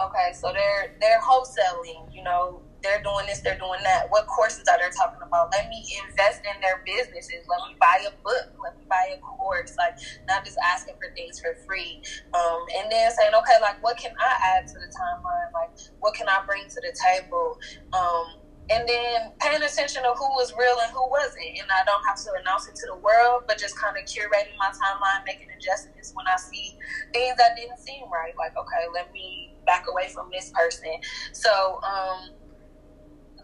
okay, 0.00 0.32
so 0.34 0.52
they're 0.52 0.96
they're 1.00 1.22
wholesaling, 1.22 2.08
you 2.12 2.24
know, 2.24 2.62
they're 2.86 3.02
doing 3.02 3.26
this, 3.26 3.42
they're 3.42 3.58
doing 3.58 3.82
that. 3.82 4.06
What 4.14 4.30
courses 4.30 4.62
are 4.70 4.78
they 4.78 4.86
talking 4.94 5.18
about? 5.26 5.50
Let 5.50 5.66
me 5.66 5.82
invest 6.06 6.46
in 6.46 6.54
their 6.62 6.78
businesses. 6.86 7.42
Let 7.50 7.60
me 7.66 7.74
buy 7.82 7.98
a 8.06 8.14
book. 8.22 8.46
Let 8.62 8.78
me 8.78 8.86
buy 8.86 9.10
a 9.10 9.18
course. 9.18 9.74
Like 9.74 9.98
not 10.30 10.46
just 10.46 10.56
asking 10.62 10.94
for 11.02 11.10
things 11.18 11.42
for 11.42 11.58
free. 11.66 11.98
Um, 12.30 12.60
and 12.78 12.86
then 12.86 13.10
saying, 13.10 13.34
okay, 13.34 13.58
like 13.58 13.82
what 13.82 13.98
can 13.98 14.14
I 14.14 14.32
add 14.54 14.70
to 14.70 14.76
the 14.78 14.90
timeline? 14.94 15.50
Like 15.50 15.74
what 15.98 16.14
can 16.14 16.30
I 16.30 16.46
bring 16.46 16.70
to 16.70 16.80
the 16.80 16.94
table? 16.94 17.58
Um, 17.90 18.46
and 18.66 18.82
then 18.88 19.30
paying 19.38 19.62
attention 19.62 20.02
to 20.02 20.10
who 20.18 20.28
was 20.34 20.50
real 20.58 20.74
and 20.82 20.90
who 20.90 21.06
wasn't. 21.06 21.54
And 21.54 21.70
I 21.70 21.86
don't 21.86 22.02
have 22.10 22.18
to 22.18 22.30
announce 22.42 22.66
it 22.66 22.74
to 22.82 22.86
the 22.90 22.98
world, 22.98 23.46
but 23.46 23.58
just 23.58 23.78
kind 23.78 23.94
of 23.94 24.02
curating 24.10 24.58
my 24.58 24.70
timeline, 24.74 25.22
making 25.22 25.46
adjustments 25.54 26.10
when 26.14 26.26
I 26.26 26.34
see 26.34 26.74
things 27.14 27.38
that 27.38 27.54
didn't 27.54 27.78
seem 27.78 28.10
right. 28.10 28.34
Like, 28.34 28.58
okay, 28.58 28.84
let 28.90 29.12
me 29.14 29.54
back 29.66 29.86
away 29.86 30.10
from 30.10 30.30
this 30.34 30.50
person. 30.50 30.90
So, 31.32 31.78
um, 31.86 32.34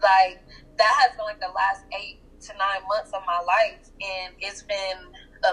like, 0.03 0.43
that 0.77 0.93
has 1.01 1.15
been 1.15 1.25
like 1.25 1.39
the 1.39 1.53
last 1.55 1.87
eight 1.95 2.19
to 2.45 2.51
nine 2.59 2.83
months 2.91 3.11
of 3.15 3.23
my 3.25 3.39
life. 3.47 3.87
And 4.03 4.35
it's 4.39 4.63
been 4.63 4.99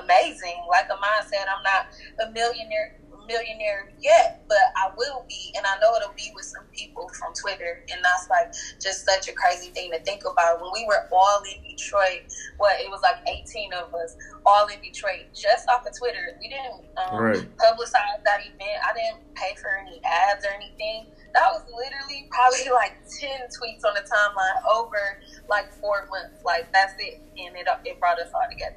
amazing. 0.03 0.59
Like 0.69 0.91
Ahmad 0.91 1.25
said, 1.31 1.47
I'm 1.47 1.63
not 1.63 1.83
a 2.29 2.33
millionaire 2.35 2.99
millionaire 3.27 3.91
yet, 4.01 4.41
but 4.49 4.63
I 4.77 4.91
will 4.97 5.25
be, 5.29 5.53
and 5.57 5.67
I 5.67 5.77
know 5.81 5.95
it'll 5.97 6.15
be 6.17 6.31
with 6.35 6.47
some 6.47 6.65
people 6.73 7.09
from 7.19 7.33
Twitter, 7.35 7.83
and 7.93 8.01
that's 8.05 8.29
like 8.31 8.49
just 8.83 9.05
such 9.07 9.29
a 9.29 9.35
crazy 9.35 9.71
thing 9.73 9.91
to 9.93 10.01
think 10.03 10.23
about. 10.25 10.61
When 10.61 10.71
we 10.75 10.85
were 10.87 11.05
all 11.13 11.41
in 11.45 11.59
Detroit, 11.63 12.25
what 12.59 12.81
it 12.81 12.91
was 12.91 13.01
like 13.03 13.19
18 13.29 13.73
of 13.75 13.93
us, 13.95 14.17
all 14.47 14.67
in 14.69 14.81
Detroit, 14.81 15.31
just 15.35 15.69
off 15.71 15.87
of 15.87 15.93
Twitter. 15.99 16.37
We 16.41 16.49
didn't 16.49 16.81
um, 16.99 17.21
Right. 17.21 17.45
publicize 17.59 18.21
that 18.25 18.41
event. 18.41 18.79
I 18.87 18.93
didn't 18.95 19.21
pay 19.37 19.55
for 19.61 19.71
any 19.81 20.01
ads 20.05 20.45
or 20.47 20.53
anything. 20.55 21.09
That 21.35 21.51
was 21.53 21.63
literally 21.71 22.27
probably 22.31 22.71
like 22.75 22.97
10 23.21 23.31
tweets 23.55 23.85
on 23.87 23.95
the 23.95 24.03
timeline 24.07 24.59
over 24.77 25.19
like 25.49 25.71
four 25.81 26.07
months. 26.11 26.41
Like 26.45 26.69
that's 26.73 26.95
it, 26.99 27.23
and 27.39 27.57
it 27.57 27.69
it 27.85 28.01
brought 28.01 28.21
us 28.21 28.31
all 28.35 28.47
together. 28.51 28.77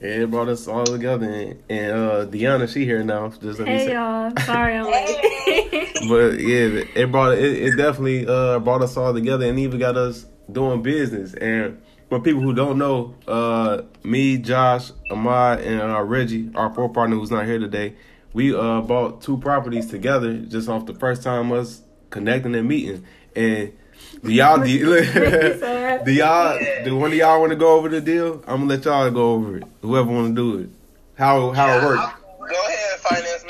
Yeah, 0.00 0.22
it 0.22 0.30
brought 0.30 0.48
us 0.48 0.66
all 0.66 0.84
together, 0.86 1.26
and, 1.30 1.62
and 1.68 1.92
uh, 1.92 2.26
Deanna, 2.26 2.72
she 2.72 2.86
here 2.86 3.04
now. 3.04 3.28
Just 3.28 3.58
let 3.58 3.68
me 3.68 3.74
Hey 3.74 3.86
say. 3.86 3.92
y'all, 3.92 4.32
sorry 4.46 4.74
I'm 4.76 4.86
late. 4.86 5.88
But 6.08 6.40
yeah, 6.40 6.82
it 6.94 7.12
brought 7.12 7.36
it, 7.36 7.44
it 7.62 7.76
definitely 7.76 8.26
uh, 8.26 8.58
brought 8.60 8.80
us 8.80 8.96
all 8.96 9.12
together, 9.12 9.44
and 9.46 9.58
even 9.58 9.78
got 9.78 9.98
us 9.98 10.24
doing 10.50 10.80
business. 10.80 11.34
And 11.34 11.82
for 12.08 12.20
people 12.20 12.40
who 12.40 12.54
don't 12.54 12.78
know, 12.78 13.14
uh, 13.28 13.82
me, 14.02 14.38
Josh, 14.38 14.92
Ahmad, 15.10 15.60
and 15.60 15.80
uh, 15.82 16.00
Reggie, 16.00 16.50
our 16.54 16.70
pro 16.70 16.88
partner 16.88 17.16
who's 17.16 17.30
not 17.30 17.44
here 17.44 17.58
today, 17.58 17.94
we 18.32 18.54
uh, 18.54 18.80
bought 18.80 19.20
two 19.20 19.36
properties 19.36 19.88
together 19.88 20.38
just 20.38 20.70
off 20.70 20.86
the 20.86 20.94
first 20.94 21.22
time 21.22 21.52
us 21.52 21.82
connecting 22.08 22.54
and 22.54 22.66
meeting. 22.66 23.04
And 23.36 23.74
do 24.22 24.32
y'all 24.32 24.58
do, 24.58 24.68
do 26.04 26.12
y'all 26.12 26.58
do 26.84 26.96
one 26.96 27.10
of 27.12 27.16
y'all 27.16 27.40
want 27.40 27.50
to 27.50 27.56
go 27.56 27.76
over 27.76 27.88
the 27.88 28.00
deal? 28.00 28.42
I'm 28.46 28.60
gonna 28.60 28.66
let 28.66 28.84
y'all 28.84 29.10
go 29.10 29.32
over 29.32 29.58
it. 29.58 29.64
Whoever 29.82 30.10
want 30.10 30.28
to 30.28 30.34
do 30.34 30.58
it, 30.58 30.70
how 31.14 31.52
how 31.52 31.78
it 31.78 31.84
works. 31.84 32.12
Go 32.38 32.66
ahead, 32.66 33.00
finance 33.00 33.44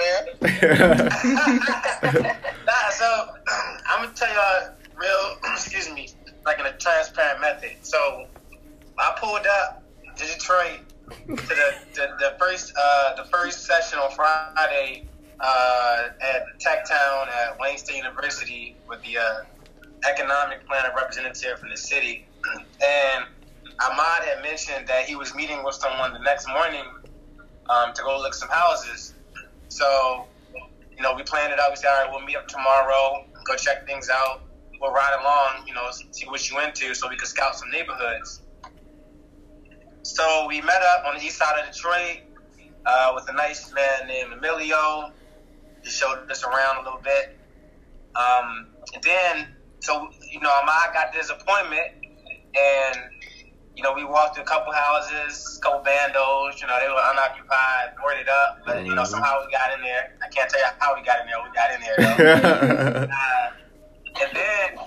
man. 2.03 2.37
Nah, 2.71 2.91
so 2.91 3.27
I'm 3.89 4.05
gonna 4.05 4.15
tell 4.15 4.33
y'all 4.33 4.75
real, 4.97 5.39
excuse 5.53 5.91
me, 5.91 6.09
like 6.45 6.61
in 6.61 6.67
a 6.67 6.77
transparent 6.77 7.41
method. 7.41 7.73
So 7.83 8.27
I 8.99 9.17
pulled 9.19 9.47
up 9.47 9.83
to 10.17 10.27
Detroit 10.27 10.81
to 11.11 11.27
the 11.27 11.75
the, 11.95 12.09
the 12.19 12.37
first 12.39 12.73
uh, 12.79 13.17
the 13.17 13.25
first 13.25 13.65
session 13.67 13.99
on 13.99 14.13
Friday 14.13 15.09
uh, 15.41 16.09
at 16.21 16.47
TechTown 16.59 17.29
at 17.29 17.59
Wayne 17.59 17.79
State 17.79 17.97
University 17.97 18.77
with 18.89 19.03
the 19.03 19.19
uh, 19.19 19.43
economic 20.09 20.67
planner 20.67 20.91
representative 20.97 21.59
from 21.59 21.71
the 21.71 21.77
city, 21.77 22.27
and 22.55 23.25
Ahmad 23.81 24.25
had 24.25 24.43
mentioned 24.43 24.87
that 24.89 25.05
he 25.07 25.17
was 25.17 25.35
meeting 25.35 25.65
with 25.65 25.75
someone 25.75 26.13
the 26.13 26.21
next 26.21 26.47
morning 26.49 26.85
um, 27.71 27.93
to 27.95 28.03
go 28.03 28.19
look 28.19 28.35
some 28.35 28.51
houses. 28.51 29.15
So, 29.69 30.27
you 30.97 31.03
know, 31.03 31.15
we 31.15 31.23
planned 31.23 31.53
it 31.53 31.59
out. 31.59 31.71
We 31.71 31.77
said, 31.77 31.89
all 31.89 32.05
right, 32.05 32.11
we'll 32.13 32.27
meet 32.27 32.37
up 32.37 32.49
tomorrow, 32.49 33.25
go 33.47 33.57
check 33.57 33.87
things 33.87 34.09
out. 34.11 34.43
We'll 34.81 34.93
ride 34.93 35.17
along, 35.21 35.67
you 35.67 35.75
know, 35.75 35.89
see 36.11 36.27
what 36.27 36.49
you 36.51 36.61
into 36.61 36.95
so 36.95 37.09
we 37.09 37.17
could 37.17 37.29
scout 37.29 37.55
some 37.55 37.71
neighborhoods. 37.71 38.41
So 40.03 40.47
we 40.49 40.61
met 40.63 40.83
up 40.83 41.05
on 41.07 41.17
the 41.17 41.23
east 41.23 41.39
side 41.39 41.59
of 41.61 41.71
Detroit 41.71 42.21
uh, 42.87 43.13
with 43.15 43.25
a 43.29 43.33
nice 43.35 43.73
man 43.75 44.09
named 44.09 44.33
Emilio. 44.33 45.13
He 45.85 45.91
showed 45.91 46.31
us 46.31 46.45
around 46.45 46.81
a 46.81 46.85
little 46.85 47.01
bit. 47.03 47.37
Um, 48.17 48.69
and 48.95 49.03
then, 49.03 49.49
so, 49.81 50.09
you 50.31 50.41
know, 50.41 50.51
Ahmad 50.51 50.95
got 50.95 51.13
this 51.13 51.31
appointment 51.31 51.87
and 52.57 52.97
you 53.77 53.85
know, 53.85 53.95
we 53.95 54.05
walked 54.05 54.35
through 54.35 54.45
a 54.45 54.47
couple 54.47 54.73
houses, 54.75 55.59
a 55.59 55.63
couple 55.63 55.81
bandos. 55.81 56.61
You 56.61 56.67
know, 56.67 56.77
they 56.81 56.89
were 56.89 57.01
unoccupied, 57.01 57.97
boarded 58.01 58.29
up, 58.29 58.59
but 58.67 58.85
you 58.85 58.95
know, 58.95 59.03
Mm-hmm. 59.03 59.11
somehow 59.11 59.41
we 59.47 59.51
got 59.51 59.73
in 59.73 59.83
there. 59.83 60.19
I 60.23 60.29
can't 60.29 60.51
tell 60.51 60.61
you 60.61 60.67
how 60.79 60.95
we 60.95 61.03
got 61.03 61.21
in 61.21 61.27
there. 61.27 61.41
We 61.41 61.51
got 61.57 61.73
in 61.73 61.81
there. 61.81 61.97
Though. 61.97 63.09
uh, 63.09 64.23
and 64.23 64.37
then, 64.37 64.85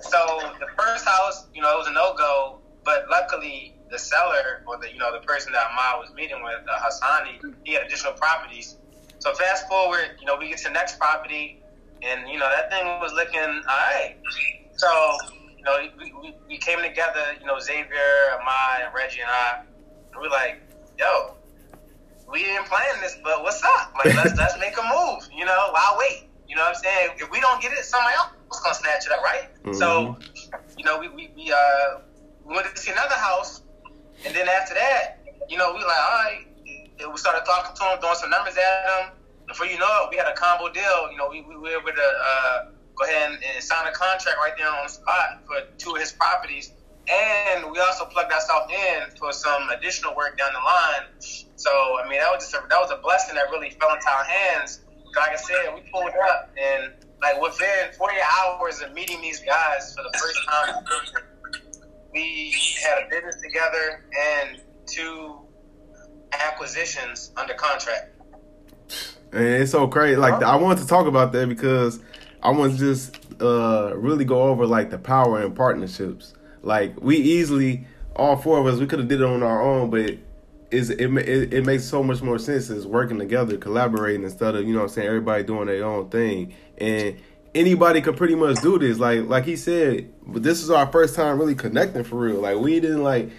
so 0.00 0.52
the 0.60 0.66
first 0.76 1.06
house, 1.06 1.46
you 1.54 1.62
know, 1.62 1.72
it 1.72 1.78
was 1.78 1.86
a 1.86 1.92
no 1.92 2.14
go, 2.14 2.60
but 2.84 3.06
luckily 3.10 3.74
the 3.90 3.98
seller 3.98 4.64
or 4.66 4.76
the 4.80 4.92
you 4.92 4.98
know 4.98 5.12
the 5.12 5.24
person 5.24 5.52
that 5.52 5.68
Ma 5.74 5.98
was 5.98 6.12
meeting 6.14 6.42
with, 6.42 6.60
uh, 6.68 6.76
Hassani, 6.84 7.40
he 7.64 7.72
had 7.72 7.84
additional 7.86 8.12
properties. 8.14 8.76
So 9.20 9.32
fast 9.32 9.66
forward, 9.68 10.16
you 10.20 10.26
know, 10.26 10.36
we 10.36 10.48
get 10.50 10.58
to 10.58 10.64
the 10.64 10.74
next 10.74 10.98
property, 10.98 11.62
and 12.04 12.28
you 12.28 12.38
know 12.38 12.48
that 12.48 12.70
thing 12.70 12.84
was 13.00 13.12
looking 13.12 13.40
all 13.40 13.80
right. 13.90 14.16
So 14.76 14.88
you 15.64 15.72
know, 15.72 15.88
we, 15.96 16.12
we, 16.20 16.34
we 16.46 16.58
came 16.58 16.82
together, 16.82 17.24
you 17.40 17.46
know, 17.46 17.58
Xavier, 17.58 18.36
Ahmad, 18.36 18.84
and 18.84 18.94
Reggie 18.94 19.20
and 19.20 19.30
I, 19.30 19.64
and 20.12 20.20
we're 20.20 20.28
like, 20.28 20.60
yo, 20.98 21.36
we 22.30 22.40
didn't 22.40 22.66
plan 22.66 23.00
this, 23.00 23.16
but 23.24 23.42
what's 23.42 23.62
up? 23.62 23.94
Like, 23.96 24.14
let's 24.14 24.36
let's 24.38 24.58
make 24.60 24.76
a 24.76 24.82
move. 24.82 25.24
You 25.34 25.46
know, 25.46 25.68
why 25.70 25.96
wait? 25.98 26.28
You 26.46 26.56
know 26.56 26.62
what 26.62 26.76
I'm 26.76 26.82
saying? 26.82 27.08
If 27.16 27.30
we 27.30 27.40
don't 27.40 27.62
get 27.62 27.72
it, 27.72 27.84
somebody 27.84 28.14
else 28.16 28.28
is 28.52 28.60
gonna 28.60 28.74
snatch 28.74 29.06
it 29.06 29.12
up, 29.12 29.22
right? 29.22 29.48
So, 29.74 30.16
you 30.76 30.84
know, 30.84 30.98
we 31.00 31.08
we, 31.08 31.32
we 31.34 31.50
uh 31.50 32.00
we 32.44 32.54
went 32.54 32.74
to 32.74 32.80
see 32.80 32.92
another 32.92 33.16
house, 33.16 33.62
and 34.26 34.34
then 34.34 34.46
after 34.48 34.74
that, 34.74 35.24
you 35.48 35.56
know, 35.56 35.72
we 35.72 35.78
like, 35.80 35.88
all 35.88 36.24
right, 36.28 36.44
we 37.10 37.16
started 37.16 37.44
talking 37.46 37.74
to 37.74 37.84
him, 37.84 38.00
throwing 38.00 38.16
some 38.16 38.28
numbers 38.28 38.54
at 38.56 39.06
him. 39.08 39.16
Before 39.46 39.66
you 39.66 39.78
know 39.78 40.04
it, 40.04 40.10
we 40.10 40.16
had 40.16 40.26
a 40.26 40.34
combo 40.34 40.72
deal. 40.72 41.10
You 41.10 41.16
know, 41.16 41.28
we, 41.28 41.42
we 41.42 41.56
were 41.56 41.68
able 41.68 41.92
to 41.92 42.10
uh, 42.26 42.66
go 42.96 43.04
ahead 43.04 43.32
and, 43.32 43.44
and 43.54 43.62
sign 43.62 43.86
a 43.86 43.92
contract 43.92 44.38
right 44.38 44.52
there 44.56 44.68
on 44.68 44.84
the 44.84 44.88
spot 44.92 45.42
for 45.46 45.60
two 45.78 45.94
of 45.94 46.00
his 46.00 46.12
properties. 46.12 46.72
And 47.06 47.70
we 47.70 47.78
also 47.80 48.06
plugged 48.06 48.32
ourselves 48.32 48.72
in 48.72 49.16
for 49.18 49.32
some 49.32 49.68
additional 49.70 50.16
work 50.16 50.38
down 50.38 50.52
the 50.52 50.58
line. 50.58 51.12
So, 51.56 51.70
I 52.02 52.08
mean, 52.08 52.20
that 52.20 52.30
was 52.32 52.44
just 52.44 52.54
a, 52.54 52.66
that 52.68 52.80
was 52.80 52.90
a 52.90 52.96
blessing 52.96 53.34
that 53.34 53.50
really 53.50 53.70
fell 53.70 53.92
into 53.94 54.08
our 54.08 54.24
hands. 54.24 54.80
Like 55.14 55.32
I 55.32 55.36
said, 55.36 55.74
we 55.74 55.82
pulled 55.92 56.12
up 56.28 56.50
and 56.56 56.92
like 57.22 57.40
within 57.40 57.92
40 57.96 58.16
hours 58.40 58.82
of 58.82 58.92
meeting 58.92 59.20
these 59.20 59.40
guys 59.40 59.94
for 59.94 60.02
the 60.02 60.18
first 60.18 60.38
time, 60.48 60.84
we 62.12 62.54
had 62.82 63.04
a 63.04 63.10
business 63.10 63.36
together 63.42 64.04
and 64.40 64.60
two 64.86 65.40
acquisitions 66.32 67.32
under 67.36 67.54
contract. 67.54 68.10
And 69.34 69.62
it's 69.62 69.72
so 69.72 69.88
crazy. 69.88 70.16
Like 70.16 70.42
I 70.42 70.56
wanted 70.56 70.82
to 70.82 70.86
talk 70.86 71.06
about 71.06 71.32
that 71.32 71.48
because 71.48 71.98
I 72.42 72.50
want 72.50 72.74
to 72.74 72.78
just 72.78 73.18
uh 73.42 73.92
really 73.96 74.24
go 74.24 74.42
over 74.42 74.66
like 74.66 74.90
the 74.90 74.98
power 74.98 75.42
in 75.42 75.54
partnerships. 75.54 76.34
Like 76.62 77.00
we 77.00 77.16
easily, 77.16 77.86
all 78.14 78.36
four 78.36 78.60
of 78.60 78.66
us, 78.66 78.78
we 78.78 78.86
could 78.86 79.00
have 79.00 79.08
did 79.08 79.20
it 79.20 79.26
on 79.26 79.42
our 79.42 79.60
own, 79.60 79.90
but 79.90 80.16
is 80.70 80.90
it, 80.90 81.00
it 81.00 81.52
it 81.52 81.66
makes 81.66 81.84
so 81.84 82.02
much 82.02 82.22
more 82.22 82.38
sense 82.38 82.70
as 82.70 82.86
working 82.86 83.18
together, 83.18 83.56
collaborating 83.56 84.22
instead 84.22 84.54
of 84.54 84.66
you 84.66 84.72
know 84.72 84.80
what 84.80 84.84
I'm 84.84 84.90
saying 84.90 85.08
everybody 85.08 85.42
doing 85.42 85.66
their 85.66 85.84
own 85.84 86.08
thing. 86.10 86.54
And 86.78 87.16
anybody 87.54 88.00
could 88.00 88.16
pretty 88.16 88.36
much 88.36 88.60
do 88.62 88.78
this. 88.78 88.98
Like 88.98 89.26
like 89.26 89.44
he 89.44 89.56
said, 89.56 90.12
but 90.26 90.44
this 90.44 90.62
is 90.62 90.70
our 90.70 90.90
first 90.90 91.16
time 91.16 91.38
really 91.38 91.56
connecting 91.56 92.04
for 92.04 92.16
real. 92.16 92.40
Like 92.40 92.58
we 92.58 92.78
didn't 92.78 93.02
like 93.02 93.30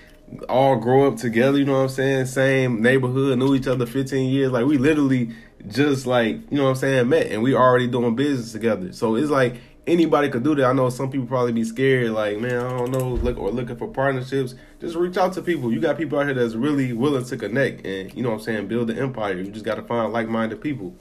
all 0.49 0.75
grow 0.75 1.07
up 1.07 1.17
together, 1.17 1.57
you 1.57 1.65
know 1.65 1.73
what 1.73 1.83
I'm 1.83 1.89
saying? 1.89 2.25
Same 2.25 2.81
neighborhood, 2.81 3.37
knew 3.37 3.55
each 3.55 3.67
other 3.67 3.85
15 3.85 4.29
years. 4.29 4.51
Like 4.51 4.65
we 4.65 4.77
literally 4.77 5.31
just 5.67 6.05
like, 6.05 6.35
you 6.51 6.57
know 6.57 6.65
what 6.65 6.69
I'm 6.71 6.75
saying, 6.75 7.09
met 7.09 7.27
and 7.27 7.41
we 7.41 7.55
already 7.55 7.87
doing 7.87 8.15
business 8.15 8.51
together. 8.51 8.93
So 8.93 9.15
it's 9.15 9.29
like 9.29 9.55
anybody 9.87 10.29
could 10.29 10.43
do 10.43 10.55
that. 10.55 10.65
I 10.65 10.73
know 10.73 10.89
some 10.89 11.11
people 11.11 11.27
probably 11.27 11.51
be 11.51 11.63
scared, 11.63 12.11
like, 12.11 12.39
man, 12.39 12.57
I 12.57 12.77
don't 12.77 12.91
know, 12.91 13.09
look 13.09 13.37
or 13.37 13.51
looking 13.51 13.75
for 13.75 13.87
partnerships. 13.87 14.55
Just 14.79 14.95
reach 14.95 15.17
out 15.17 15.33
to 15.33 15.41
people. 15.41 15.71
You 15.71 15.79
got 15.79 15.97
people 15.97 16.19
out 16.19 16.25
here 16.25 16.33
that's 16.33 16.55
really 16.55 16.93
willing 16.93 17.25
to 17.25 17.37
connect 17.37 17.85
and 17.85 18.13
you 18.13 18.23
know 18.23 18.29
what 18.29 18.39
I'm 18.39 18.41
saying, 18.41 18.67
build 18.67 18.89
an 18.89 18.97
empire. 18.97 19.37
You 19.37 19.51
just 19.51 19.65
gotta 19.65 19.83
find 19.83 20.11
like 20.11 20.27
minded 20.27 20.61
people. 20.61 20.93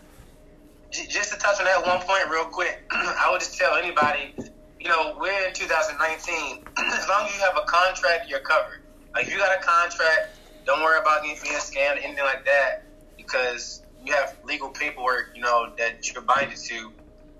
Just 0.91 1.33
to 1.33 1.39
touch 1.39 1.59
on 1.59 1.65
that 1.65 1.85
one 1.85 2.01
point 2.01 2.31
real 2.31 2.45
quick, 2.45 2.85
I 2.91 3.29
would 3.31 3.41
just 3.41 3.59
tell 3.59 3.75
anybody, 3.75 4.35
you 4.79 4.89
know, 4.89 5.17
we're 5.19 5.49
in 5.49 5.53
2019. 5.53 6.65
as 6.77 7.09
long 7.09 7.27
as 7.27 7.35
you 7.35 7.41
have 7.41 7.57
a 7.57 7.67
contract, 7.67 8.29
you're 8.29 8.41
covered. 8.41 8.83
Like, 9.13 9.27
if 9.27 9.33
you 9.33 9.39
got 9.39 9.59
a 9.59 9.63
contract, 9.63 10.37
don't 10.65 10.83
worry 10.83 10.99
about 10.99 11.23
being 11.23 11.37
scammed 11.37 11.97
or 11.97 12.01
anything 12.01 12.25
like 12.25 12.45
that 12.45 12.85
because 13.17 13.84
you 14.05 14.13
have 14.13 14.37
legal 14.45 14.69
paperwork, 14.69 15.31
you 15.35 15.43
know, 15.43 15.73
that 15.79 16.13
you're 16.13 16.23
binded 16.23 16.57
to 16.57 16.93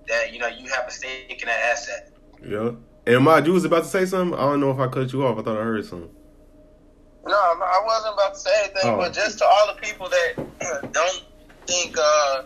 that, 0.07 0.33
you 0.33 0.39
know, 0.39 0.47
you 0.47 0.69
have 0.69 0.87
a 0.87 0.91
stake 0.91 1.41
in 1.41 1.47
that 1.47 1.59
asset. 1.71 2.11
Yeah. 2.45 2.71
And 3.07 3.23
my 3.23 3.39
you 3.39 3.53
was 3.53 3.65
about 3.65 3.83
to 3.83 3.89
say 3.89 4.05
something? 4.05 4.37
I 4.37 4.43
don't 4.43 4.59
know 4.59 4.71
if 4.71 4.79
I 4.79 4.87
cut 4.87 5.13
you 5.13 5.25
off. 5.25 5.37
I 5.37 5.43
thought 5.43 5.57
I 5.57 5.63
heard 5.63 5.85
something. 5.85 6.09
No, 7.25 7.31
no, 7.31 7.65
I 7.65 7.81
wasn't 7.85 8.13
about 8.13 8.33
to 8.33 8.39
say 8.39 8.51
anything, 8.63 8.81
Oh. 8.93 8.97
but 8.97 9.13
just 9.13 9.39
to 9.39 9.45
all 9.45 9.73
the 9.73 9.81
people 9.81 10.09
that 10.09 10.91
don't 10.91 11.23
think, 11.65 11.97
uh, 11.97 12.43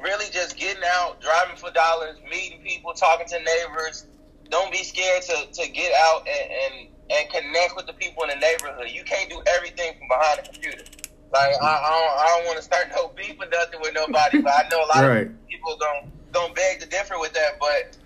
really 0.00 0.26
just 0.30 0.56
getting 0.56 0.82
out, 0.86 1.20
driving 1.20 1.56
for 1.56 1.70
dollars, 1.70 2.16
meeting 2.30 2.60
people, 2.62 2.92
talking 2.92 3.26
to 3.26 3.38
neighbors. 3.38 4.06
Don't 4.50 4.70
be 4.72 4.78
scared 4.78 5.22
to, 5.22 5.46
to 5.52 5.70
get 5.70 5.92
out 6.04 6.26
and, 6.26 6.50
and, 6.52 6.88
and 7.10 7.30
connect 7.30 7.76
with 7.76 7.86
the 7.86 7.92
people 7.92 8.22
in 8.24 8.30
the 8.30 8.36
neighborhood. 8.36 8.88
You 8.90 9.02
can't 9.04 9.28
do 9.28 9.42
everything 9.46 9.92
from 9.98 10.08
behind 10.08 10.40
a 10.40 10.42
computer. 10.42 10.84
Like 11.32 11.54
I, 11.60 11.66
I 11.66 11.90
don't, 11.90 12.18
I 12.20 12.26
don't 12.36 12.46
want 12.46 12.56
to 12.58 12.62
start 12.64 12.88
no 12.96 13.08
beef 13.08 13.36
or 13.40 13.46
nothing 13.50 13.80
with 13.80 13.92
nobody, 13.94 14.40
but 14.40 14.52
I 14.54 14.68
know 14.70 14.80
a 14.84 14.88
lot 14.88 15.04
Right. 15.04 15.26
of 15.26 15.48
people 15.48 15.76
don't 15.78 16.10
don't 16.32 16.54
beg 16.54 16.80
to 16.80 16.88
differ 16.88 17.18
with 17.18 17.32
that. 17.34 17.58
But 17.60 17.96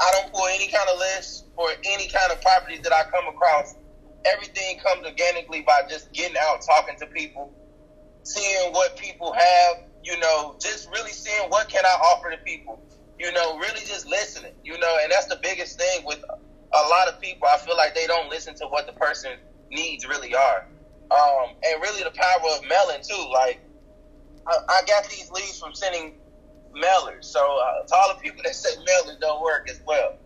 I 0.00 0.10
don't 0.12 0.32
pull 0.32 0.46
any 0.48 0.68
kind 0.68 0.88
of 0.92 0.98
list 0.98 1.46
for 1.56 1.68
any 1.84 2.08
kind 2.08 2.30
of 2.32 2.40
properties 2.42 2.80
that 2.80 2.92
I 2.92 3.04
come 3.10 3.26
across. 3.34 3.74
Everything 4.32 4.78
comes 4.80 5.06
organically 5.06 5.62
by 5.62 5.82
just 5.88 6.12
getting 6.12 6.36
out, 6.40 6.60
talking 6.66 6.96
to 6.98 7.06
people, 7.06 7.52
seeing 8.24 8.72
what 8.72 8.96
people 8.96 9.32
have. 9.32 9.76
You 10.02 10.18
know, 10.20 10.56
just 10.60 10.90
really 10.90 11.12
seeing 11.12 11.48
what 11.48 11.68
can 11.68 11.84
I 11.86 11.96
offer 12.12 12.30
to 12.30 12.36
people. 12.38 12.78
You 13.18 13.32
know, 13.32 13.56
really 13.58 13.80
just 13.86 14.06
listening. 14.06 14.52
You 14.62 14.78
know, 14.78 14.96
and 15.02 15.10
that's 15.10 15.26
the 15.26 15.38
biggest 15.42 15.78
thing 15.78 16.04
with 16.04 16.22
a 16.28 16.88
lot 16.88 17.08
of 17.08 17.18
people. 17.20 17.48
I 17.48 17.56
feel 17.58 17.76
like 17.76 17.94
they 17.94 18.06
don't 18.06 18.28
listen 18.28 18.54
to 18.56 18.66
what 18.66 18.86
the 18.86 18.92
person 18.92 19.32
needs 19.70 20.06
really 20.06 20.34
are. 20.34 20.66
Um, 21.10 21.50
and 21.62 21.82
really 21.82 22.02
the 22.02 22.10
power 22.10 22.56
of 22.56 22.62
mailing 22.68 23.02
too. 23.02 23.30
Like 23.32 23.60
I, 24.46 24.56
I 24.68 24.82
got 24.86 25.08
these 25.08 25.30
leads 25.30 25.58
from 25.58 25.74
sending 25.74 26.14
mailers. 26.74 27.24
So 27.24 27.40
uh, 27.40 27.86
to 27.86 27.94
all 27.94 28.14
the 28.14 28.20
people 28.20 28.42
that 28.44 28.54
say 28.54 28.70
mailers 28.76 29.20
don't 29.20 29.42
work 29.42 29.68
as 29.70 29.80
well. 29.86 30.16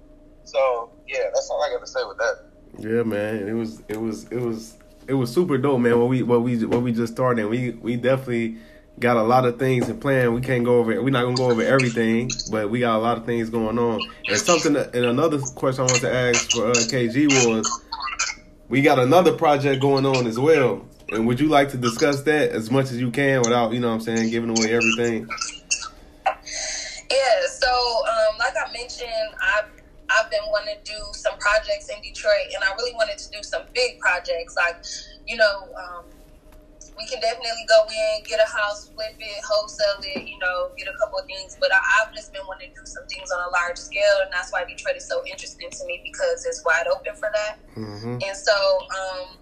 So 0.45 0.91
yeah, 1.07 1.25
that's 1.35 1.49
all 1.51 1.63
I 1.63 1.71
got 1.71 1.81
to 1.81 1.87
say 1.87 2.01
with 2.07 2.19
that. 2.19 2.49
Yeah, 2.79 3.03
man. 3.03 3.49
It 3.49 3.53
was 3.53 3.83
it 3.89 4.01
was 4.01 4.25
it 4.31 4.41
was 4.41 4.77
it 5.07 5.15
was 5.15 5.33
super 5.33 5.59
dope, 5.59 5.81
man. 5.81 5.99
What 5.99 6.09
we 6.09 6.23
what 6.23 6.43
we 6.43 6.65
what 6.65 6.83
we 6.83 6.93
just 6.93 7.13
started. 7.13 7.49
We 7.49 7.71
we 7.71 7.97
definitely 7.97 8.59
got 8.99 9.17
a 9.17 9.23
lot 9.23 9.45
of 9.45 9.59
things 9.59 9.89
in 9.89 9.99
plan. 10.01 10.35
We 10.35 10.41
can't 10.41 10.65
go 10.65 10.79
over. 10.79 11.03
We're 11.03 11.11
not 11.11 11.25
gonna 11.25 11.37
go 11.37 11.47
over 11.47 11.63
everything, 11.63 12.43
but 12.51 12.71
we 12.71 12.81
got 12.81 12.97
a 12.97 13.03
lot 13.03 13.17
of 13.17 13.25
things 13.27 13.51
going 13.51 13.79
on. 13.79 14.09
And 14.27 14.41
something. 14.41 14.77
And 14.77 14.95
another 14.95 15.39
question 15.39 15.85
I 15.85 15.87
want 15.87 16.03
to 16.03 16.13
ask 16.13 16.51
for 16.51 16.71
uh, 16.71 16.85
KG 16.85 17.29
was, 17.29 17.73
we 18.69 18.83
got 18.83 18.99
another 18.99 19.33
project 19.33 19.81
going 19.81 20.05
on 20.05 20.27
as 20.27 20.39
well. 20.39 20.85
And 21.11 21.27
would 21.27 21.41
you 21.41 21.49
like 21.49 21.71
to 21.71 21.79
discuss 21.79 22.23
that 22.23 22.51
as 22.51 22.71
much 22.71 22.87
as 22.87 23.01
you 23.01 23.11
can 23.11 23.41
without, 23.41 23.73
you 23.73 23.81
know 23.81 23.89
what 23.89 23.95
I'm 23.95 24.01
saying, 24.01 24.31
giving 24.31 24.51
away 24.51 24.75
everything? 24.75 25.29
Yeah, 26.27 27.41
so 27.49 27.69
um, 27.71 28.39
like 28.39 28.55
I 28.57 28.71
mentioned, 28.73 29.35
I've 29.43 29.71
I've 30.11 30.31
been 30.31 30.43
wanting 30.51 30.77
to 30.83 30.93
do 30.93 30.99
some 31.13 31.39
projects 31.39 31.89
in 31.89 32.01
Detroit, 32.03 32.53
and 32.55 32.65
I 32.65 32.75
really 32.77 32.95
wanted 32.95 33.19
to 33.19 33.31
do 33.31 33.43
some 33.43 33.63
big 33.75 33.99
projects. 34.01 34.57
Like, 34.57 34.85
you 35.27 35.37
know, 35.37 35.69
um, 35.77 36.05
we 36.99 37.07
can 37.07 37.21
definitely 37.23 37.65
go 37.71 37.87
in, 37.87 38.25
get 38.27 38.43
a 38.43 38.51
house, 38.51 38.91
flip 38.91 39.15
it, 39.19 39.39
wholesale 39.47 40.03
it, 40.03 40.27
you 40.27 40.39
know, 40.39 40.71
get 40.77 40.89
a 40.91 40.97
couple 40.99 41.19
of 41.19 41.27
things. 41.27 41.57
But 41.61 41.73
I, 41.73 41.79
I've 41.79 42.13
just 42.13 42.33
been 42.33 42.43
wanting 42.47 42.75
to 42.75 42.81
do 42.83 42.85
some 42.85 43.07
things 43.07 43.31
on 43.31 43.39
a 43.47 43.51
large 43.55 43.79
scale, 43.79 44.19
and 44.23 44.31
that's 44.33 44.51
why 44.51 44.67
Detroit 44.67 44.97
is 44.97 45.07
so 45.07 45.23
interesting 45.25 45.71
to 45.71 45.87
me 45.87 46.03
because 46.03 46.45
it's 46.45 46.63
wide 46.67 46.91
open 46.91 47.15
for 47.15 47.31
that. 47.33 47.63
Mm-hmm. 47.79 48.19
And 48.19 48.37
so, 48.37 48.53
um, 48.53 49.39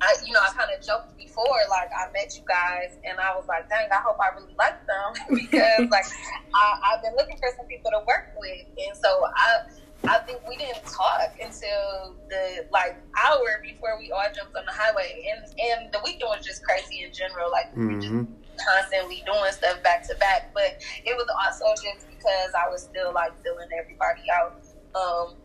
I, 0.00 0.14
you 0.24 0.32
know, 0.32 0.40
I 0.40 0.54
kind 0.54 0.70
of 0.70 0.78
joked 0.80 1.18
before, 1.18 1.58
like 1.68 1.90
I 1.90 2.10
met 2.12 2.38
you 2.38 2.46
guys, 2.46 2.96
and 3.02 3.18
I 3.18 3.34
was 3.34 3.44
like, 3.50 3.68
dang, 3.68 3.90
I 3.90 4.00
hope 4.00 4.16
I 4.22 4.30
really 4.38 4.54
like 4.54 4.78
them 4.86 5.10
because, 5.34 5.90
like, 5.90 6.06
I, 6.54 6.94
I've 6.94 7.02
been 7.02 7.18
looking 7.18 7.36
for 7.36 7.50
some 7.58 7.66
people 7.66 7.90
to 7.90 8.00
work 8.06 8.30
with, 8.38 8.64
and 8.78 8.96
so 8.96 9.10
I, 9.34 9.66
I 10.08 10.18
think 10.26 10.40
we 10.48 10.56
didn't 10.56 10.84
talk 10.86 11.32
until 11.40 12.16
the 12.28 12.66
like 12.72 12.96
hour 13.24 13.60
before 13.62 13.98
we 13.98 14.10
all 14.12 14.26
jumped 14.34 14.56
on 14.56 14.64
the 14.66 14.72
highway, 14.72 15.24
and 15.32 15.40
and 15.44 15.92
the 15.92 16.00
weekend 16.04 16.30
was 16.34 16.44
just 16.44 16.64
crazy 16.64 17.02
in 17.04 17.12
general. 17.12 17.50
Like, 17.50 17.72
we 17.76 17.94
just 17.96 18.12
Mm-hmm. 18.12 18.32
constantly 18.60 19.22
doing 19.26 19.52
stuff 19.52 19.82
back 19.82 20.06
to 20.08 20.14
back. 20.20 20.52
But 20.54 20.76
it 21.04 21.14
was 21.16 21.26
also 21.46 21.64
just 21.82 22.08
because 22.08 22.52
I 22.56 22.68
was 22.68 22.82
still 22.84 23.12
like 23.14 23.32
filling 23.42 23.68
everybody 23.78 24.22
out. 24.36 24.58
Um, 24.94 25.36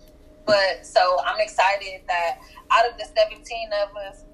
but 0.46 0.86
so 0.86 1.18
I'm 1.26 1.40
excited 1.40 2.02
that 2.08 2.38
out 2.72 2.90
of 2.92 2.98
the 2.98 3.06
17 3.06 3.40
of 3.82 3.90
us, 4.10 4.25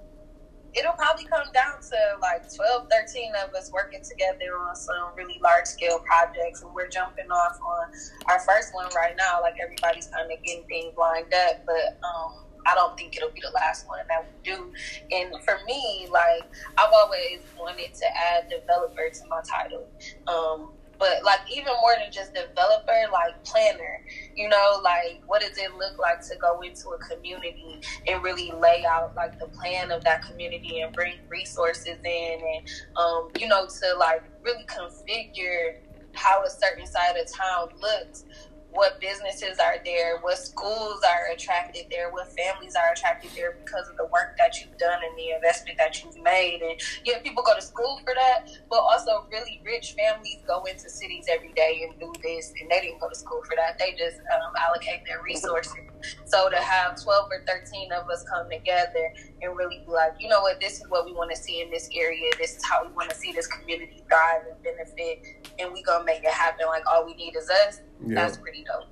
it'll 0.74 0.94
probably 0.94 1.26
come 1.26 1.48
down 1.54 1.82
to 1.82 1.98
like 2.22 2.54
12, 2.54 2.88
13 2.90 3.34
of 3.44 3.54
us 3.54 3.72
working 3.72 4.02
together 4.04 4.58
on 4.58 4.76
some 4.76 5.14
really 5.16 5.40
large 5.44 5.66
scale 5.66 6.00
projects. 6.00 6.62
And 6.62 6.74
we're 6.74 6.88
jumping 6.88 7.30
off 7.30 7.60
on 7.62 7.92
our 8.28 8.40
first 8.40 8.74
one 8.74 8.90
right 8.96 9.16
now. 9.18 9.42
Like 9.42 9.56
everybody's 9.62 10.08
kind 10.08 10.32
of 10.32 10.44
getting 10.44 10.64
things 10.66 10.94
lined 10.98 11.34
up, 11.34 11.66
but 11.66 12.00
um, 12.06 12.46
I 12.66 12.76
don't 12.76 12.98
think 12.98 13.18
it'll 13.18 13.32
be 13.32 13.42
the 13.42 13.52
last 13.54 13.88
one 13.88 14.00
that 14.08 14.26
we 14.26 14.52
do. 14.52 14.72
And 15.12 15.44
for 15.44 15.60
me, 15.66 16.08
like 16.12 16.44
I've 16.78 16.94
always 16.94 17.42
wanted 17.58 17.94
to 17.94 18.06
add 18.06 18.50
developer 18.50 19.10
to 19.10 19.28
my 19.28 19.42
title. 19.42 19.88
Um, 20.28 20.72
but 21.02 21.24
like 21.26 21.40
even 21.52 21.74
more 21.82 21.96
than 22.00 22.12
just 22.12 22.32
developer, 22.36 22.94
like 23.12 23.44
planner, 23.44 24.06
you 24.36 24.48
know, 24.48 24.80
like 24.84 25.20
what 25.26 25.42
does 25.42 25.58
it 25.58 25.74
look 25.74 25.98
like 25.98 26.22
to 26.22 26.36
go 26.40 26.62
into 26.62 26.90
a 26.90 26.98
community 27.00 27.82
and 28.08 28.24
really 28.24 28.52
lay 28.52 28.86
out 28.88 29.12
like 29.16 29.40
the 29.40 29.48
plan 29.48 29.92
of 29.92 30.04
that 30.04 30.22
community 30.22 30.82
and 30.82 30.94
bring 30.94 31.16
resources 31.28 31.98
in 32.06 32.40
and 32.40 32.68
um, 32.98 33.30
you 33.40 33.48
know, 33.48 33.66
to 33.66 33.98
like 33.98 34.22
really 34.44 34.64
configure 34.66 35.74
how 36.14 36.44
a 36.44 36.50
certain 36.50 36.86
side 36.86 37.16
of 37.16 37.26
town 37.34 37.70
looks 37.82 38.26
what 38.72 39.00
businesses 39.00 39.60
are 39.60 39.76
there, 39.84 40.18
what 40.22 40.38
schools 40.38 41.02
are 41.04 41.34
attracted 41.34 41.86
there, 41.90 42.10
what 42.12 42.28
families 42.32 42.76
are 42.76 42.92
attracted 42.94 43.32
there 43.36 43.58
because 43.64 43.88
of 43.90 43.98
the 43.98 44.06
work 44.06 44.36
that 44.38 44.60
you've 44.60 44.78
done 44.78 45.00
and 45.08 45.18
the 45.18 45.32
investment 45.36 45.78
that 45.78 46.02
you've 46.04 46.18
made. 46.24 46.62
And 46.62 46.80
yeah, 47.04 47.20
people 47.20 47.44
go 47.44 47.56
to 47.56 47.62
school 47.62 48.00
for 48.06 48.14
that, 48.16 48.50
but 48.70 48.80
also 48.80 49.28
really 49.32 49.62
rich 49.66 49.94
families 49.94 50.40
go 50.48 50.64
into 50.64 50.90
cities 50.90 51.26
every 51.30 51.52
day 51.54 51.88
and 51.90 52.00
do 52.00 52.12
this, 52.24 52.54
and 52.60 52.70
they 52.72 52.82
didn't 52.82 53.00
go 53.00 53.10
to 53.10 53.16
school 53.16 53.42
for 53.44 53.56
that. 53.56 53.78
They 53.78 53.92
just 53.92 54.20
um, 54.20 54.54
allocate 54.58 55.06
their 55.06 55.22
resources. 55.22 55.91
So 56.26 56.50
to 56.50 56.58
have 56.58 57.02
12 57.02 57.30
or 57.32 57.46
13 57.48 57.92
of 57.94 58.10
us 58.10 58.24
come 58.32 58.50
together 58.50 59.14
and 59.42 59.56
really 59.56 59.84
be 59.86 59.92
like, 59.92 60.14
you 60.20 60.30
know 60.30 60.42
what, 60.42 60.60
this 60.60 60.80
is 60.80 60.90
what 60.90 61.06
we 61.06 61.14
want 61.14 61.32
to 61.32 61.38
see 61.38 61.62
in 61.62 61.70
this 61.70 61.90
area. 61.94 62.30
This 62.38 62.58
is 62.58 62.66
how 62.66 62.86
we 62.86 62.92
want 62.94 63.10
to 63.10 63.16
see 63.16 63.32
this 63.32 63.48
community 63.48 64.04
thrive 64.08 64.42
and 64.50 64.62
benefit, 64.64 65.52
and 65.60 65.72
we 65.74 65.84
gonna 65.84 66.04
make 66.04 66.24
it 66.24 66.32
happen. 66.32 66.66
Like 66.68 66.84
all 66.88 67.06
we 67.06 67.14
need 67.16 67.36
is 67.36 67.50
us 67.50 67.82
yeah. 68.06 68.16
That's 68.16 68.38
pretty 68.38 68.64
dope. 68.64 68.88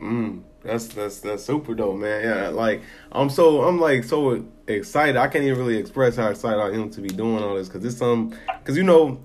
Mm, 0.00 0.42
that's 0.62 0.88
that's 0.88 1.20
that's 1.20 1.44
super 1.44 1.74
dope, 1.74 1.96
man. 1.96 2.22
Yeah, 2.22 2.48
like 2.48 2.82
I'm 3.12 3.30
so 3.30 3.62
I'm 3.64 3.80
like 3.80 4.04
so 4.04 4.44
excited. 4.66 5.16
I 5.16 5.26
can't 5.28 5.44
even 5.44 5.58
really 5.58 5.76
express 5.76 6.16
how 6.16 6.28
excited 6.28 6.60
I 6.60 6.68
am 6.68 6.90
to 6.90 7.00
be 7.00 7.08
doing 7.08 7.42
all 7.42 7.54
this 7.54 7.68
because 7.68 7.84
it's 7.84 7.96
some 7.96 8.32
um, 8.32 8.38
because 8.58 8.76
you 8.76 8.82
know, 8.82 9.20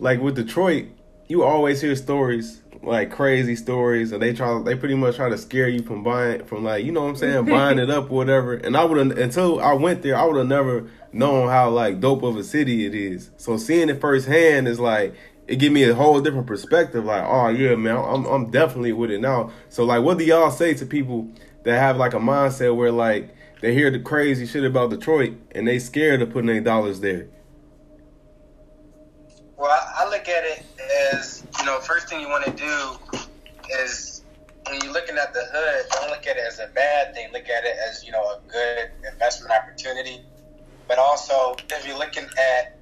like 0.00 0.20
with 0.20 0.34
Detroit, 0.34 0.86
you 1.28 1.44
always 1.44 1.80
hear 1.80 1.94
stories 1.94 2.62
like 2.82 3.10
crazy 3.10 3.56
stories, 3.56 4.12
and 4.12 4.22
they 4.22 4.32
try 4.32 4.60
they 4.62 4.74
pretty 4.74 4.94
much 4.94 5.16
try 5.16 5.28
to 5.28 5.38
scare 5.38 5.68
you 5.68 5.82
from 5.82 6.02
buying 6.02 6.44
from 6.44 6.64
like 6.64 6.84
you 6.84 6.92
know 6.92 7.02
what 7.02 7.10
I'm 7.10 7.16
saying 7.16 7.44
buying 7.46 7.78
it 7.78 7.90
up 7.90 8.10
or 8.10 8.16
whatever. 8.16 8.54
And 8.54 8.76
I 8.76 8.84
would 8.84 8.98
until 9.18 9.60
I 9.60 9.72
went 9.72 10.02
there, 10.02 10.16
I 10.16 10.24
would 10.24 10.36
have 10.36 10.46
never 10.46 10.88
known 11.12 11.48
how 11.48 11.70
like 11.70 12.00
dope 12.00 12.22
of 12.22 12.36
a 12.36 12.44
city 12.44 12.86
it 12.86 12.94
is. 12.94 13.30
So 13.36 13.56
seeing 13.56 13.88
it 13.88 14.00
firsthand 14.00 14.68
is 14.68 14.78
like 14.78 15.14
it 15.48 15.56
give 15.56 15.72
me 15.72 15.82
a 15.84 15.94
whole 15.94 16.20
different 16.20 16.46
perspective. 16.46 17.04
Like, 17.04 17.24
oh 17.24 17.48
yeah, 17.48 17.74
man, 17.74 17.96
I'm 17.96 18.26
I'm 18.26 18.50
definitely 18.50 18.92
with 18.92 19.10
it 19.10 19.20
now. 19.20 19.50
So 19.68 19.84
like, 19.84 20.02
what 20.02 20.18
do 20.18 20.24
y'all 20.24 20.50
say 20.50 20.74
to 20.74 20.86
people 20.86 21.28
that 21.64 21.78
have 21.78 21.96
like 21.96 22.14
a 22.14 22.18
mindset 22.18 22.76
where 22.76 22.92
like 22.92 23.34
they 23.60 23.74
hear 23.74 23.90
the 23.90 23.98
crazy 23.98 24.46
shit 24.46 24.64
about 24.64 24.90
Detroit 24.90 25.34
and 25.52 25.66
they 25.66 25.78
scared 25.78 26.22
of 26.22 26.30
putting 26.30 26.46
their 26.46 26.60
dollars 26.60 27.00
there? 27.00 27.28
Well, 29.56 29.70
I 29.96 30.08
look 30.08 30.28
at 30.28 30.44
it 30.44 30.64
as 31.14 31.37
know, 31.68 31.80
first 31.80 32.08
thing 32.08 32.20
you 32.20 32.28
want 32.28 32.44
to 32.44 32.50
do 32.50 33.16
is 33.82 34.22
when 34.68 34.80
you're 34.82 34.92
looking 34.92 35.16
at 35.16 35.32
the 35.32 35.44
hood, 35.52 35.86
don't 35.92 36.10
look 36.10 36.26
at 36.26 36.36
it 36.36 36.44
as 36.46 36.58
a 36.58 36.68
bad 36.74 37.14
thing. 37.14 37.32
Look 37.32 37.48
at 37.48 37.64
it 37.64 37.76
as 37.88 38.04
you 38.04 38.12
know 38.12 38.22
a 38.22 38.40
good 38.48 38.90
investment 39.10 39.52
opportunity. 39.52 40.22
But 40.86 40.98
also, 40.98 41.54
if 41.70 41.86
you're 41.86 41.98
looking 41.98 42.24
at 42.24 42.78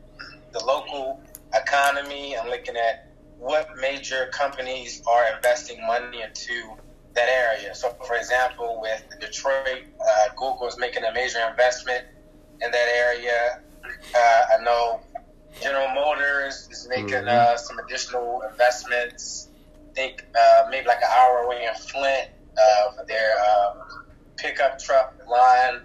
the 0.52 0.64
local 0.64 1.20
economy. 1.54 2.36
I'm 2.36 2.48
looking 2.48 2.76
at 2.76 3.08
what 3.38 3.68
major 3.76 4.26
companies 4.32 5.02
are 5.06 5.34
investing 5.34 5.84
money 5.86 6.22
into 6.22 6.76
that 7.14 7.28
area. 7.28 7.74
So, 7.74 7.90
for 8.06 8.16
example, 8.16 8.78
with 8.80 9.02
Detroit, 9.20 9.84
uh, 10.00 10.28
Google 10.36 10.66
is 10.68 10.78
making 10.78 11.04
a 11.04 11.12
major 11.12 11.38
investment 11.48 12.04
in 12.62 12.70
that 12.70 12.88
area. 12.96 13.60
Uh, 14.14 14.42
I 14.58 14.64
know 14.64 15.00
General 15.62 15.88
Motors 15.94 16.68
is 16.70 16.86
making 16.88 17.08
mm-hmm. 17.08 17.28
uh, 17.28 17.56
some 17.56 17.78
additional 17.78 18.42
investments. 18.50 19.48
I 19.90 19.94
think 19.94 20.26
uh, 20.38 20.68
maybe 20.70 20.86
like 20.86 20.98
an 20.98 21.08
hour 21.16 21.38
away 21.38 21.66
in 21.66 21.74
Flint 21.74 22.28
uh, 22.56 22.92
for 22.92 23.04
their 23.06 23.32
um, 23.40 23.78
pickup 24.36 24.78
truck 24.78 25.14
line. 25.28 25.80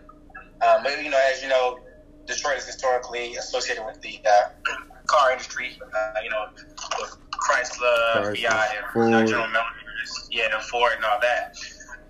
Um, 0.62 0.84
but 0.84 1.01
you 1.03 1.10
know, 1.10 1.19
as 1.31 1.41
you 1.41 1.49
know, 1.49 1.79
Detroit 2.25 2.57
is 2.57 2.65
historically 2.65 3.36
associated 3.36 3.86
with 3.86 4.01
the 4.01 4.19
uh, 4.27 4.49
car 5.07 5.31
industry. 5.31 5.79
Uh, 5.81 6.13
you 6.23 6.29
know, 6.29 6.47
with 6.55 7.17
Chrysler, 7.31 8.15
Chrysler 8.15 8.38
Fiat, 8.38 8.75
and 8.77 8.86
Ford. 8.93 9.27
General 9.27 9.47
Motors, 9.47 10.29
yeah, 10.31 10.53
and 10.53 10.63
Ford 10.63 10.93
and 10.95 11.05
all 11.05 11.19
that. 11.21 11.55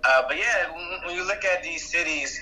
Uh, 0.04 0.22
but 0.26 0.36
yeah, 0.36 0.70
when 1.06 1.14
you 1.14 1.26
look 1.26 1.44
at 1.44 1.62
these 1.62 1.88
cities, 1.88 2.38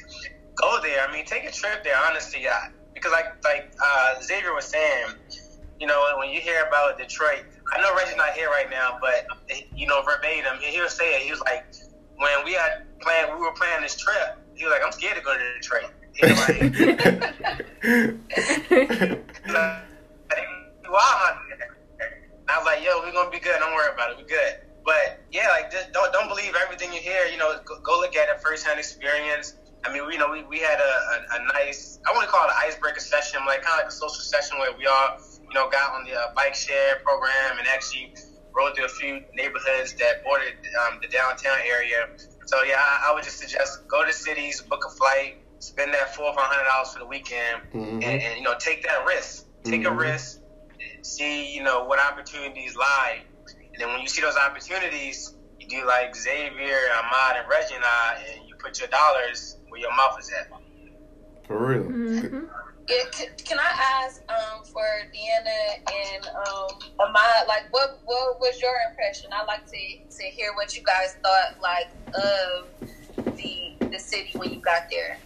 go 0.54 0.80
there. 0.82 1.06
I 1.06 1.12
mean, 1.12 1.26
take 1.26 1.44
a 1.44 1.52
trip 1.52 1.84
there. 1.84 1.94
Honestly, 2.08 2.46
uh, 2.48 2.54
because 3.00 3.12
like 3.12 3.42
like 3.44 3.72
uh, 3.82 4.20
Xavier 4.22 4.54
was 4.54 4.66
saying, 4.66 5.14
you 5.78 5.86
know, 5.86 6.04
when 6.18 6.30
you 6.30 6.40
hear 6.40 6.64
about 6.66 6.98
Detroit, 6.98 7.44
I 7.72 7.80
know 7.80 7.94
Reggie's 7.96 8.16
not 8.16 8.30
here 8.30 8.48
right 8.48 8.68
now, 8.68 8.98
but 9.00 9.26
you 9.74 9.86
know, 9.86 10.02
verbatim, 10.02 10.58
he'll 10.60 10.88
say 10.88 11.14
it. 11.16 11.22
He 11.22 11.30
was 11.30 11.40
like, 11.40 11.64
when 12.16 12.44
we 12.44 12.52
had 12.52 12.86
planned, 13.00 13.32
we 13.32 13.40
were 13.40 13.52
planning 13.52 13.82
this 13.82 13.96
trip. 13.96 14.38
He 14.54 14.64
was 14.64 14.72
like, 14.72 14.82
I'm 14.84 14.92
scared 14.92 15.16
to 15.16 15.22
go 15.22 15.32
to 15.32 15.54
Detroit. 15.54 15.90
He 16.12 16.26
like. 16.26 16.60
I 22.50 22.58
was 22.58 22.66
like, 22.66 22.84
yo, 22.84 22.98
we're 23.00 23.12
gonna 23.12 23.30
be 23.30 23.38
good. 23.38 23.58
Don't 23.60 23.74
worry 23.74 23.94
about 23.94 24.10
it. 24.10 24.16
We're 24.18 24.26
good. 24.26 24.54
But 24.84 25.20
yeah, 25.30 25.48
like 25.48 25.70
just 25.70 25.92
don't 25.92 26.12
don't 26.12 26.28
believe 26.28 26.54
everything 26.60 26.92
you 26.92 27.00
hear. 27.00 27.26
You 27.26 27.38
know, 27.38 27.60
go, 27.64 27.78
go 27.80 28.00
look 28.00 28.16
at 28.16 28.28
it 28.28 28.42
firsthand 28.42 28.78
experience. 28.78 29.54
I 29.84 29.92
mean, 29.92 30.06
we, 30.06 30.14
you 30.14 30.18
know, 30.18 30.30
we, 30.30 30.42
we 30.44 30.58
had 30.58 30.78
a, 30.78 30.82
a, 30.82 31.40
a 31.40 31.46
nice, 31.54 31.98
I 32.06 32.12
want 32.12 32.24
to 32.24 32.30
call 32.30 32.46
it 32.46 32.50
an 32.50 32.56
icebreaker 32.68 33.00
session, 33.00 33.40
like 33.46 33.62
kind 33.62 33.80
of 33.80 33.84
like 33.84 33.88
a 33.88 33.96
social 33.96 34.22
session 34.22 34.58
where 34.58 34.72
we 34.76 34.86
all, 34.86 35.18
you 35.40 35.54
know, 35.54 35.70
got 35.70 35.94
on 35.94 36.04
the 36.04 36.14
uh, 36.14 36.34
bike 36.34 36.54
share 36.54 36.96
program 37.04 37.58
and 37.58 37.66
actually 37.66 38.14
rode 38.54 38.76
through 38.76 38.86
a 38.86 38.88
few 38.88 39.22
neighborhoods 39.34 39.94
that 39.94 40.22
bordered 40.24 40.54
um, 40.86 40.98
the 41.00 41.08
downtown 41.08 41.58
area. 41.66 42.08
So 42.46 42.62
yeah, 42.64 42.76
I, 42.76 43.10
I, 43.10 43.14
would 43.14 43.24
just 43.24 43.38
suggest 43.38 43.86
go 43.88 44.04
to 44.04 44.12
cities, 44.12 44.60
book 44.60 44.84
a 44.86 44.90
flight, 44.90 45.38
spend 45.60 45.94
that 45.94 46.14
four 46.14 46.26
or 46.26 46.34
five 46.34 46.50
hundred 46.50 46.68
dollars 46.68 46.92
for 46.92 46.98
the 46.98 47.06
weekend, 47.06 47.62
mm-hmm. 47.72 48.02
and, 48.02 48.04
and, 48.04 48.36
you 48.36 48.42
know, 48.42 48.54
take 48.58 48.82
that 48.82 49.04
risk. 49.06 49.46
Take 49.64 49.82
mm-hmm. 49.82 49.92
a 49.92 49.96
risk 49.96 50.40
see, 51.02 51.54
you 51.54 51.62
know, 51.62 51.84
what 51.84 51.98
opportunities 51.98 52.76
lie. 52.76 53.20
And 53.46 53.80
then 53.80 53.88
when 53.88 54.00
you 54.00 54.08
see 54.08 54.22
those 54.22 54.36
opportunities, 54.36 55.34
you 55.58 55.68
do 55.68 55.86
like 55.86 56.14
Xavier, 56.14 56.78
Ahmad, 56.98 57.36
and 57.36 57.84
I, 57.84 58.24
and 58.34 58.48
you 58.48 58.54
put 58.56 58.78
your 58.78 58.88
dollars 58.88 59.56
where 59.70 59.80
your 59.80 59.94
mouth 59.96 60.18
is 60.18 60.30
at. 60.38 60.50
For 61.46 61.66
real. 61.66 61.84
Mm-hmm. 61.84 62.44
can, 62.86 63.30
can, 63.44 63.58
I 63.58 64.02
ask 64.04 64.22
um, 64.30 64.64
for 64.64 64.84
Deanna 65.12 65.78
and 65.78 66.26
um, 66.26 66.78
Ahmad, 67.00 67.48
like, 67.48 67.64
what 67.70 67.98
what 68.04 68.38
was 68.38 68.60
your 68.60 68.74
impression? 68.88 69.30
I'd 69.32 69.46
like 69.46 69.66
to 69.66 70.16
to 70.16 70.24
hear 70.24 70.54
what 70.54 70.76
you 70.76 70.82
guys 70.84 71.16
thought, 71.22 71.60
like, 71.60 71.88
of 72.14 72.68
the 73.36 73.74
the 73.90 73.98
city 73.98 74.30
when 74.38 74.52
you 74.52 74.60
got 74.60 74.88
there. 74.90 75.18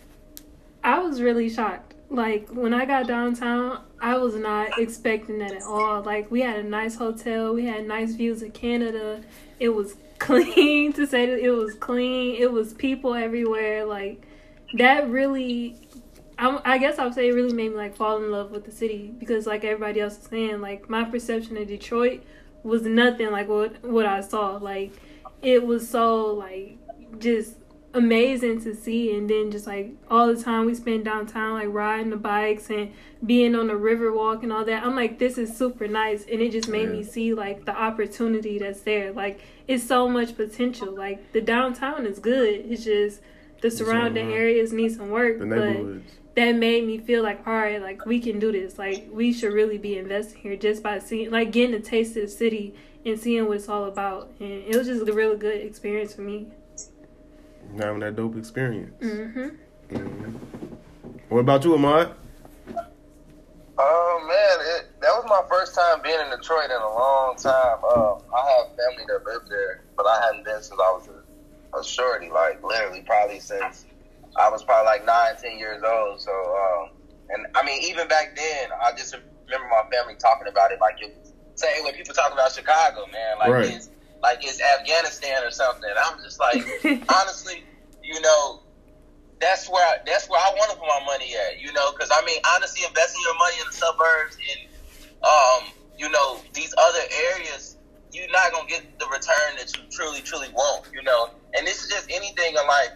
I 0.83 0.99
was 0.99 1.21
really 1.21 1.49
shocked. 1.49 1.95
Like 2.11 2.49
when 2.51 2.75
I 2.75 2.85
got 2.85 3.07
downtown, 3.09 3.81
I 4.01 4.19
was 4.19 4.35
not 4.35 4.79
expecting 4.79 5.39
that 5.39 5.53
at 5.53 5.63
all. 5.63 6.03
Like 6.03 6.31
we 6.31 6.43
had 6.43 6.59
a 6.59 6.63
nice 6.63 6.95
hotel, 6.95 7.55
we 7.55 7.65
had 7.65 7.87
nice 7.87 8.15
views 8.15 8.43
of 8.43 8.53
Canada. 8.53 9.23
It 9.59 9.71
was 9.71 9.97
clean 10.19 10.93
to 10.93 11.07
say 11.07 11.27
that 11.27 11.39
it 11.39 11.51
was 11.51 11.75
clean. 11.75 12.37
It 12.37 12.53
was 12.53 12.75
people 12.75 13.15
everywhere. 13.15 13.85
Like 13.85 14.27
that 14.75 15.09
really 15.09 15.77
I, 16.39 16.61
I 16.65 16.79
guess 16.79 16.99
I 16.99 17.05
would 17.05 17.15
say 17.15 17.29
it 17.29 17.35
really 17.35 17.53
made 17.53 17.71
me 17.71 17.77
like 17.77 17.97
fall 17.97 18.23
in 18.23 18.31
love 18.31 18.51
with 18.51 18.65
the 18.65 18.73
city 18.73 19.13
because 19.19 19.47
like 19.47 19.65
everybody 19.65 20.01
else 20.01 20.19
is 20.19 20.25
saying, 20.25 20.61
like 20.61 20.91
my 20.91 21.05
perception 21.05 21.57
of 21.57 21.69
Detroit 21.69 22.23
was 22.63 22.83
nothing 22.83 23.31
like 23.31 23.49
what 23.49 23.83
what 23.85 24.07
I 24.07 24.21
saw. 24.21 24.57
Like 24.57 24.93
it 25.43 25.65
was 25.65 25.89
so 25.89 26.27
like 26.27 26.79
just 27.19 27.57
amazing 27.93 28.61
to 28.61 28.75
see 28.75 29.17
and 29.17 29.31
then 29.31 29.53
just 29.53 29.69
like 29.69 29.93
all 30.11 30.27
the 30.27 30.43
time 30.43 30.67
we 30.67 30.75
spend 30.75 31.05
downtown 31.05 31.55
like 31.55 31.69
riding 31.69 32.11
the 32.11 32.17
bikes 32.17 32.69
and 32.69 32.93
being 33.25 33.55
on 33.55 33.69
the 33.69 33.77
river 33.77 34.13
walk 34.13 34.43
and 34.43 34.53
all 34.53 34.65
that 34.65 34.83
i'm 34.83 34.97
like 34.97 35.21
this 35.21 35.39
is 35.39 35.57
super 35.57 35.87
nice 35.87 36.25
and 36.25 36.41
it 36.41 36.51
just 36.51 36.69
made 36.69 36.89
yeah. 36.89 36.97
me 36.97 37.05
see 37.05 37.33
like 37.33 37.65
the 37.67 37.77
opportunity 37.77 38.59
that's 38.59 38.81
there 38.81 39.13
like 39.13 39.41
it's 39.69 39.85
so 39.85 40.09
much 40.09 40.37
potential 40.37 40.93
like 40.93 41.33
the 41.33 41.41
downtown 41.41 42.05
is 42.05 42.19
good 42.19 42.67
it's 42.69 42.83
just 42.83 43.21
the 43.65 43.71
surrounding 43.71 44.31
areas 44.33 44.73
need 44.73 44.93
some 44.93 45.11
work 45.11 45.39
but 45.39 45.69
that 46.35 46.53
made 46.57 46.85
me 46.85 46.99
feel 46.99 47.23
like, 47.23 47.47
all 47.47 47.55
right, 47.55 47.81
like 47.81 48.05
we 48.07 48.19
can 48.21 48.39
do 48.41 48.51
this. 48.51 48.77
Like 48.79 49.07
we 49.11 49.33
should 49.33 49.53
really 49.53 49.79
be 49.79 49.97
investing 49.97 50.41
here 50.41 50.57
just 50.57 50.83
by 50.83 50.99
seeing, 50.99 51.31
like 51.31 51.53
getting 51.53 51.75
a 51.75 51.81
taste 51.81 52.17
of 52.17 52.23
the 52.23 52.29
city 52.29 52.75
and 53.07 53.19
seeing 53.19 53.47
what 53.47 53.57
it's 53.57 53.69
all 53.69 53.85
about. 53.85 54.31
And 54.41 54.51
it 54.51 54.77
was 54.77 54.87
just 54.89 55.09
a 55.09 55.13
really 55.13 55.37
good 55.37 55.61
experience 55.61 56.15
for 56.15 56.23
me. 56.23 56.49
Having 57.79 58.01
that 58.01 58.17
dope 58.17 58.37
experience. 58.37 58.93
hmm 59.01 59.49
hmm 59.91 60.37
What 61.29 61.41
about 61.41 61.65
you, 61.65 61.75
Ahmad? 61.75 62.15
Oh 63.77 64.25
man, 64.27 64.67
it, 64.77 65.01
that 65.01 65.11
was 65.11 65.25
my 65.29 65.43
first 65.49 65.75
time 65.75 66.01
being 66.03 66.19
in 66.21 66.31
Detroit 66.31 66.67
in 66.71 66.81
a 66.81 66.95
long 66.95 67.37
time. 67.37 67.79
Um, 67.85 68.19
I 68.35 68.41
have 68.59 68.77
family 68.77 69.05
that 69.09 69.25
lived 69.25 69.51
there, 69.51 69.83
but 69.97 70.07
I 70.07 70.21
hadn't 70.27 70.45
been 70.45 70.63
since 70.63 70.81
I 70.81 70.91
was 70.93 71.09
a, 71.09 71.24
a 71.79 71.85
shorty, 71.85 72.31
like 72.31 72.63
literally 72.63 73.03
probably 73.03 73.41
since 73.41 73.87
I 74.37 74.49
was 74.51 74.63
probably 74.65 74.87
like 74.87 75.05
nine, 75.05 75.37
ten 75.41 75.59
years 75.59 75.83
old. 75.83 76.21
So, 76.21 76.31
um, 76.33 76.91
and 77.31 77.47
I 77.55 77.65
mean, 77.65 77.83
even 77.83 78.09
back 78.09 78.35
then, 78.37 78.69
I 78.83 78.93
just 78.93 79.15
remember 79.15 79.69
my 79.69 79.83
family 79.91 80.15
talking 80.17 80.49
about 80.49 80.73
it 80.73 80.79
like 80.81 80.97
it. 81.01 81.15
Say 81.57 81.81
when 81.83 81.95
people 81.95 82.15
talk 82.15 82.33
about 82.33 82.51
Chicago, 82.53 83.07
man, 83.13 83.39
like 83.39 83.51
Right. 83.51 83.71
it's 83.71 83.89
like 84.23 84.39
it's 84.43 84.61
Afghanistan 84.61 85.45
or 85.45 85.51
something. 85.51 85.89
I'm 86.05 86.19
just 86.19 86.41
like, 86.41 86.63
honestly, 87.15 87.65
you 88.03 88.21
know, 88.21 88.61
that's 89.41 89.69
where 89.69 89.85
I, 89.85 89.97
that's 90.07 90.29
where 90.29 90.41
I 90.41 90.51
want 90.57 90.71
to 90.73 90.77
put 90.77 90.87
my 90.89 91.05
money 91.07 91.31
at. 91.49 91.61
You 91.61 91.73
know, 91.73 91.93
because 91.93 92.11
I 92.13 92.25
mean, 92.25 92.41
honestly, 92.57 92.85
investing 92.87 93.23
your 93.23 93.35
money 93.39 93.57
in 93.61 93.67
the 93.67 93.73
suburbs 93.77 94.37
and 94.37 94.61
um, 95.25 95.73
you 95.97 96.09
know 96.09 96.41
these 96.55 96.75
other 96.77 97.05
areas, 97.35 97.77
you're 98.15 98.31
not 98.31 98.53
gonna 98.53 98.69
get 98.69 98.83
the 98.99 99.07
return 99.07 99.59
that 99.59 99.77
you 99.77 99.83
truly, 99.91 100.21
truly 100.23 100.49
want. 100.51 100.87
You 100.93 101.03
know, 101.03 101.31
and 101.57 101.67
this 101.67 101.83
is 101.83 101.91
just 101.91 102.11
anything 102.11 102.55
in 102.55 102.67
life. 102.67 102.93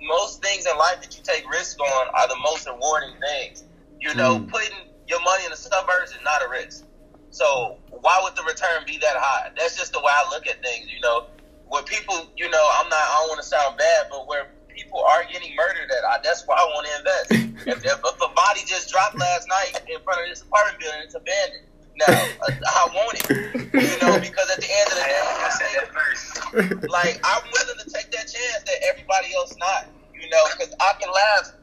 Most 0.00 0.42
things 0.42 0.66
in 0.66 0.76
life 0.78 1.00
that 1.00 1.16
you 1.16 1.22
take 1.24 1.48
risks 1.50 1.80
on 1.80 2.06
are 2.14 2.28
the 2.28 2.36
most 2.44 2.66
rewarding 2.68 3.14
things. 3.20 3.64
You 3.98 4.14
know, 4.14 4.38
Mm. 4.38 4.50
putting 4.50 4.76
your 5.08 5.20
money 5.22 5.44
in 5.44 5.50
the 5.50 5.56
suburbs 5.56 6.12
is 6.12 6.22
not 6.22 6.44
a 6.44 6.48
risk. 6.48 6.84
So 7.30 7.78
why 7.90 8.20
would 8.22 8.36
the 8.36 8.44
return 8.44 8.84
be 8.86 8.98
that 8.98 9.16
high? 9.16 9.50
That's 9.56 9.76
just 9.76 9.92
the 9.92 10.00
way 10.00 10.12
I 10.12 10.28
look 10.30 10.46
at 10.46 10.62
things. 10.62 10.86
You 10.92 11.00
know, 11.00 11.26
where 11.66 11.82
people, 11.82 12.28
you 12.36 12.48
know, 12.48 12.64
I'm 12.78 12.88
not. 12.88 12.98
I 13.00 13.18
don't 13.20 13.28
want 13.28 13.42
to 13.42 13.48
sound 13.48 13.76
bad, 13.76 14.06
but 14.10 14.28
where 14.28 14.46
people 14.68 15.02
are 15.02 15.24
getting 15.30 15.54
murdered 15.56 15.90
at, 15.90 16.04
I, 16.04 16.18
that's 16.22 16.46
why 16.46 16.56
I 16.56 16.64
want 16.72 16.86
to 16.86 16.92
invest. 16.98 17.28
if, 17.66 17.84
if, 17.84 17.98
if 17.98 18.16
a 18.22 18.28
body 18.34 18.60
just 18.66 18.88
dropped 18.90 19.18
last 19.18 19.48
night 19.48 19.80
in 19.88 20.00
front 20.02 20.22
of 20.22 20.28
this 20.28 20.42
apartment 20.42 20.78
building, 20.78 21.00
it's 21.02 21.14
abandoned. 21.14 21.66
Now 21.98 22.14
I, 22.14 22.48
I 22.54 22.88
want 22.94 23.18
it, 23.18 23.26
you 23.74 23.96
know, 23.98 24.14
because 24.28 24.48
at 24.54 24.60
the 24.62 24.70
end 24.70 24.86
of 24.86 24.96
the 24.96 25.04
day, 25.04 25.18
I 25.18 25.50
said 25.50 25.70
that 25.74 25.88
first. 25.90 26.90
like 26.90 27.18
I'm 27.24 27.42
willing 27.42 27.78
to 27.82 27.90
take 27.90 28.10
that 28.12 28.26
chance 28.30 28.62
that 28.66 28.78
everybody 28.90 29.34
else 29.34 29.54
not. 29.58 29.90
You 30.14 30.28
know, 30.30 30.44
because 30.50 30.74
I 30.80 30.92
can 31.00 31.10
last 31.10 31.54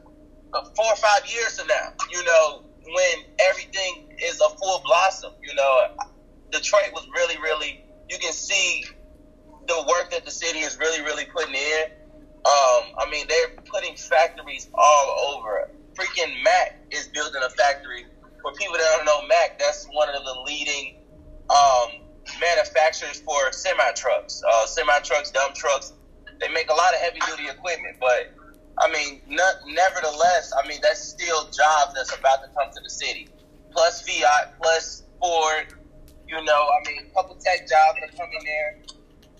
uh, 0.54 0.64
four 0.76 0.86
or 0.86 0.96
five 0.96 1.24
years 1.28 1.58
from 1.58 1.68
now. 1.68 1.92
You 2.10 2.24
know, 2.24 2.66
when 2.86 3.24
everything 3.50 4.08
is 4.22 4.40
a 4.40 4.48
full 4.56 4.82
blossom. 4.84 5.32
You 5.42 5.54
know, 5.54 5.80
Detroit 6.50 6.92
was 6.92 7.06
really, 7.14 7.36
really. 7.38 7.84
You 8.08 8.18
can 8.18 8.32
see 8.32 8.84
the 9.66 9.84
work 9.88 10.10
that 10.12 10.24
the 10.24 10.30
city 10.30 10.60
is 10.60 10.78
really, 10.78 11.02
really 11.02 11.24
putting 11.26 11.54
in. 11.54 11.84
Um, 12.46 12.94
I 12.98 13.08
mean, 13.10 13.26
they're 13.28 13.56
putting 13.64 13.96
factories 13.96 14.68
all 14.74 15.34
over. 15.34 15.70
Freaking 15.94 16.42
Mack 16.44 16.78
is 16.92 17.08
building 17.08 17.42
a 17.44 17.50
factory. 17.50 18.04
For 18.42 18.52
people 18.52 18.74
that 18.74 18.86
don't 18.96 19.04
know 19.04 19.26
Mack, 19.26 19.58
that's 19.58 19.86
one 19.92 20.08
of 20.08 20.22
the 20.24 20.40
leading 20.46 21.02
um, 21.50 22.02
manufacturers 22.40 23.20
for 23.20 23.52
semi 23.52 23.92
trucks, 23.92 24.42
uh, 24.48 24.66
semi 24.66 24.98
trucks, 25.00 25.30
dump 25.30 25.54
trucks. 25.54 25.92
They 26.40 26.48
make 26.48 26.70
a 26.70 26.74
lot 26.74 26.92
of 26.94 27.00
heavy 27.00 27.20
duty 27.26 27.48
equipment, 27.48 27.96
but 28.00 28.34
I 28.78 28.90
mean, 28.92 29.22
not, 29.28 29.54
nevertheless, 29.66 30.52
I 30.62 30.66
mean 30.68 30.78
that's 30.82 31.00
still 31.02 31.44
jobs 31.44 31.94
that's 31.94 32.14
about 32.14 32.42
to 32.42 32.48
come 32.56 32.70
to 32.72 32.80
the 32.82 32.90
city. 32.90 33.28
Plus 33.72 34.02
Fiat, 34.02 34.54
plus 34.60 35.04
Ford. 35.20 35.66
You 36.28 36.42
know, 36.44 36.68
I 36.68 36.90
mean, 36.90 37.06
a 37.10 37.14
couple 37.14 37.36
tech 37.36 37.68
jobs 37.68 37.98
are 38.02 38.16
coming 38.16 38.40
there. 38.44 38.78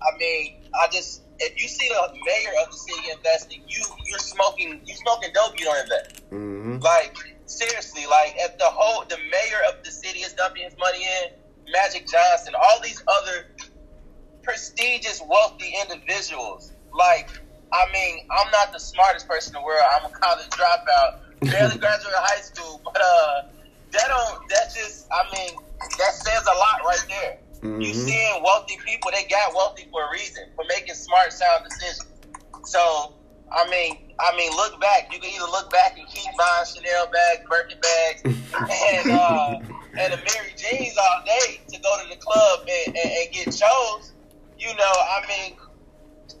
I 0.01 0.17
mean, 0.17 0.63
I 0.73 0.87
just 0.91 1.23
if 1.39 1.61
you 1.61 1.67
see 1.67 1.87
the 1.89 2.13
mayor 2.25 2.51
of 2.63 2.71
the 2.71 2.77
city 2.77 3.11
investing, 3.11 3.61
you 3.67 3.83
you're 4.05 4.19
smoking 4.19 4.81
you 4.85 4.95
smoking 4.95 5.31
dope. 5.33 5.59
You 5.59 5.65
don't 5.65 5.83
invest. 5.83 6.23
hmm 6.29 6.77
Like 6.79 7.15
seriously, 7.47 8.05
like 8.05 8.35
if 8.37 8.57
the 8.57 8.67
whole 8.69 9.03
the 9.09 9.17
mayor 9.17 9.61
of 9.69 9.83
the 9.83 9.91
city 9.91 10.19
is 10.19 10.33
dumping 10.33 10.63
his 10.63 10.75
money 10.79 11.03
in, 11.03 11.31
Magic 11.73 12.07
Johnson, 12.07 12.53
all 12.55 12.79
these 12.81 13.01
other 13.07 13.45
prestigious, 14.43 15.21
wealthy 15.27 15.73
individuals. 15.83 16.71
Like, 16.93 17.27
I 17.73 17.83
mean, 17.91 18.19
I'm 18.31 18.49
not 18.51 18.71
the 18.71 18.79
smartest 18.79 19.27
person 19.27 19.55
in 19.55 19.61
the 19.61 19.65
world. 19.65 19.83
I'm 19.95 20.05
a 20.05 20.13
college 20.15 20.47
dropout, 20.49 21.19
barely 21.51 21.77
graduated 21.83 22.15
high 22.23 22.41
school, 22.41 22.79
but 22.85 23.01
uh, 23.01 23.41
that 23.91 24.07
don't 24.07 24.39
that 24.49 24.67
just 24.75 25.07
I 25.11 25.23
mean 25.35 25.55
that 25.99 26.13
says 26.13 26.43
a 26.43 26.57
lot 26.57 26.77
right 26.85 27.05
there. 27.09 27.37
You 27.81 27.89
Mhm. 27.91 27.95
seeing 27.95 28.43
wealthy 28.43 28.77
people, 28.85 29.11
they 29.11 29.23
got 29.25 29.53
wealthy 29.53 29.87
for 29.91 30.03
a 30.07 30.11
reason, 30.11 30.43
for 30.55 30.63
making 30.69 30.95
smart, 30.95 31.33
sound 31.33 31.63
decisions. 31.63 32.07
So, 32.65 33.13
I 33.51 33.69
mean, 33.69 33.97
I 34.19 34.35
mean, 34.35 34.51
look 34.51 34.79
back. 34.81 35.13
You 35.13 35.19
can 35.19 35.31
either 35.31 35.49
look 35.51 35.71
back 35.71 35.97
and 35.97 36.07
keep 36.07 36.27
buying 36.37 36.65
Chanel 36.65 37.07
bags, 37.07 37.43
Birkin 37.49 37.79
bags, 37.79 38.21
and 38.25 39.11
uh, 39.11 39.59
and 39.99 40.13
the 40.13 40.17
Amiri 40.17 40.53
Jeans 40.57 40.97
all 40.97 41.23
day 41.25 41.61
to 41.69 41.79
go 41.79 41.91
to 42.03 42.09
the 42.09 42.17
club 42.19 42.67
and, 42.67 42.95
and, 42.95 43.11
and 43.11 43.27
get 43.31 43.45
chose. 43.45 44.11
You 44.57 44.73
know, 44.75 44.95
I 45.15 45.21
mean, 45.29 45.55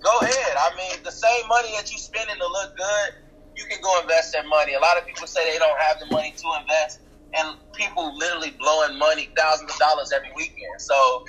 go 0.03 0.17
ahead. 0.19 0.53
I 0.57 0.75
mean, 0.75 1.03
the 1.03 1.11
same 1.11 1.47
money 1.47 1.69
that 1.75 1.91
you 1.91 1.97
spending 1.97 2.35
to 2.35 2.47
look 2.47 2.75
good, 2.75 3.09
you 3.55 3.65
can 3.65 3.79
go 3.81 4.01
invest 4.01 4.33
that 4.33 4.45
money. 4.47 4.73
A 4.73 4.79
lot 4.79 4.97
of 4.97 5.05
people 5.05 5.27
say 5.27 5.51
they 5.51 5.59
don't 5.59 5.79
have 5.79 5.99
the 5.99 6.07
money 6.11 6.33
to 6.35 6.47
invest, 6.61 6.99
and 7.37 7.55
people 7.73 8.17
literally 8.17 8.51
blowing 8.59 8.97
money, 8.97 9.29
thousands 9.37 9.71
of 9.71 9.79
dollars 9.79 10.11
every 10.11 10.31
weekend. 10.35 10.79
So 10.79 11.25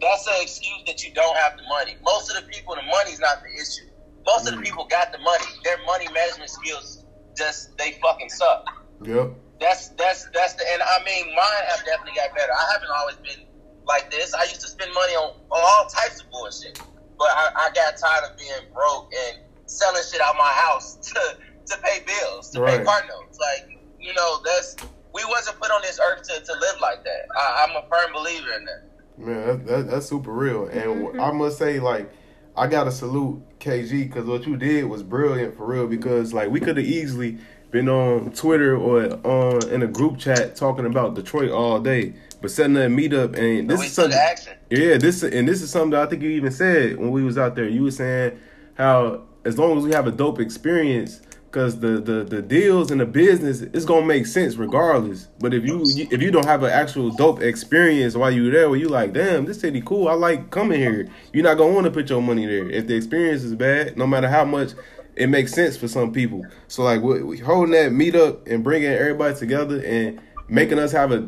that's 0.00 0.26
an 0.26 0.40
excuse 0.40 0.82
that 0.86 1.04
you 1.04 1.12
don't 1.12 1.36
have 1.36 1.56
the 1.56 1.62
money. 1.68 1.96
Most 2.02 2.34
of 2.34 2.42
the 2.42 2.48
people, 2.50 2.74
the 2.74 2.82
money's 2.82 3.20
not 3.20 3.42
the 3.44 3.52
issue. 3.60 3.89
Most 4.26 4.48
of 4.48 4.56
the 4.56 4.62
people 4.62 4.86
got 4.90 5.12
the 5.12 5.18
money. 5.18 5.44
Their 5.64 5.78
money 5.86 6.06
management 6.12 6.50
skills 6.50 7.04
just 7.36 7.76
they 7.78 7.98
fucking 8.02 8.28
suck. 8.30 8.66
Yep. 9.02 9.32
That's 9.60 9.88
that's 9.90 10.28
that's 10.34 10.54
the 10.54 10.64
and 10.72 10.82
I 10.82 10.98
mean 11.04 11.26
mine 11.34 11.64
have 11.68 11.84
definitely 11.84 12.14
got 12.16 12.34
better. 12.34 12.52
I 12.52 12.72
haven't 12.72 12.90
always 12.96 13.16
been 13.16 13.46
like 13.86 14.10
this. 14.10 14.34
I 14.34 14.42
used 14.44 14.60
to 14.60 14.68
spend 14.68 14.92
money 14.94 15.14
on, 15.14 15.30
on 15.50 15.60
all 15.62 15.88
types 15.88 16.20
of 16.22 16.30
bullshit. 16.30 16.80
But 17.18 17.28
I, 17.32 17.50
I 17.68 17.70
got 17.74 17.96
tired 17.98 18.30
of 18.30 18.36
being 18.38 18.72
broke 18.72 19.12
and 19.28 19.38
selling 19.66 20.02
shit 20.10 20.20
out 20.20 20.34
my 20.38 20.52
house 20.68 20.94
to 21.14 21.36
to 21.66 21.82
pay 21.82 22.00
bills, 22.06 22.50
to 22.50 22.60
pay 22.64 22.78
Right. 22.78 22.86
car 22.86 23.02
notes. 23.08 23.38
Like, 23.38 23.78
you 23.98 24.12
know, 24.14 24.40
that's 24.44 24.76
we 25.12 25.24
wasn't 25.26 25.58
put 25.60 25.70
on 25.70 25.82
this 25.82 25.98
earth 26.00 26.22
to, 26.28 26.40
to 26.40 26.52
live 26.52 26.80
like 26.80 27.04
that. 27.04 27.26
I, 27.38 27.66
I'm 27.68 27.76
a 27.76 27.88
firm 27.88 28.12
believer 28.12 28.52
in 28.52 28.64
that. 28.64 28.82
Man, 29.18 29.46
that, 29.46 29.66
that, 29.66 29.90
that's 29.90 30.06
super 30.06 30.32
real. 30.32 30.66
And 30.66 30.82
Mhm. 31.14 31.20
I 31.20 31.30
must 31.32 31.58
say, 31.58 31.78
like, 31.80 32.10
I 32.56 32.66
gotta 32.68 32.90
salute 32.92 33.42
KG 33.60 34.08
because 34.08 34.26
what 34.26 34.46
you 34.46 34.56
did 34.56 34.84
was 34.86 35.02
brilliant 35.02 35.56
for 35.56 35.66
real. 35.66 35.86
Because 35.86 36.32
like 36.32 36.50
we 36.50 36.60
could 36.60 36.76
have 36.76 36.86
easily 36.86 37.38
been 37.70 37.88
on 37.88 38.32
Twitter 38.32 38.76
or 38.76 39.04
on 39.24 39.68
in 39.70 39.82
a 39.82 39.86
group 39.86 40.18
chat 40.18 40.56
talking 40.56 40.86
about 40.86 41.14
Detroit 41.14 41.50
all 41.50 41.80
day, 41.80 42.14
but 42.40 42.50
setting 42.50 42.74
that 42.74 42.90
meetup 42.90 43.36
and 43.36 43.70
this 43.70 43.82
is 43.82 43.92
something. 43.92 44.18
action. 44.18 44.54
Yeah, 44.70 44.96
this 44.96 45.22
and 45.22 45.46
this 45.46 45.62
is 45.62 45.70
something 45.70 45.90
that 45.90 46.02
I 46.02 46.06
think 46.10 46.22
you 46.22 46.30
even 46.30 46.50
said 46.50 46.96
when 46.96 47.10
we 47.10 47.22
was 47.22 47.38
out 47.38 47.54
there. 47.54 47.68
You 47.68 47.84
were 47.84 47.90
saying 47.90 48.38
how 48.74 49.22
as 49.44 49.58
long 49.58 49.78
as 49.78 49.84
we 49.84 49.92
have 49.92 50.06
a 50.06 50.12
dope 50.12 50.40
experience, 50.40 51.20
because 51.50 51.80
the, 51.80 52.00
the 52.00 52.22
the 52.22 52.40
deals 52.40 52.92
and 52.92 53.00
the 53.00 53.06
business 53.06 53.60
it's 53.60 53.84
gonna 53.84 54.06
make 54.06 54.26
sense 54.26 54.54
regardless. 54.54 55.28
But 55.40 55.52
if 55.52 55.64
you 55.64 55.82
if 55.84 56.22
you 56.22 56.30
don't 56.30 56.46
have 56.46 56.62
an 56.62 56.70
actual 56.70 57.10
dope 57.10 57.42
experience 57.42 58.14
while 58.14 58.30
you're 58.30 58.52
there, 58.52 58.70
where 58.70 58.78
you 58.78 58.88
like, 58.88 59.12
damn, 59.12 59.46
this 59.46 59.60
city 59.60 59.82
cool, 59.84 60.08
I 60.08 60.12
like 60.14 60.50
coming 60.50 60.80
here. 60.80 61.08
You're 61.32 61.44
not 61.44 61.58
gonna 61.58 61.74
want 61.74 61.86
to 61.86 61.90
put 61.90 62.08
your 62.08 62.22
money 62.22 62.46
there 62.46 62.70
if 62.70 62.86
the 62.86 62.94
experience 62.94 63.42
is 63.42 63.54
bad, 63.54 63.96
no 63.98 64.06
matter 64.06 64.28
how 64.28 64.44
much. 64.44 64.70
It 65.16 65.26
makes 65.26 65.52
sense 65.52 65.76
for 65.76 65.88
some 65.88 66.12
people. 66.12 66.46
So 66.68 66.84
like 66.84 67.02
we, 67.02 67.22
we 67.22 67.38
holding 67.38 67.72
that 67.72 67.90
meetup 67.90 68.46
and 68.50 68.62
bringing 68.62 68.90
everybody 68.90 69.34
together 69.34 69.82
and 69.84 70.20
making 70.48 70.78
us 70.78 70.92
have 70.92 71.10
a 71.12 71.20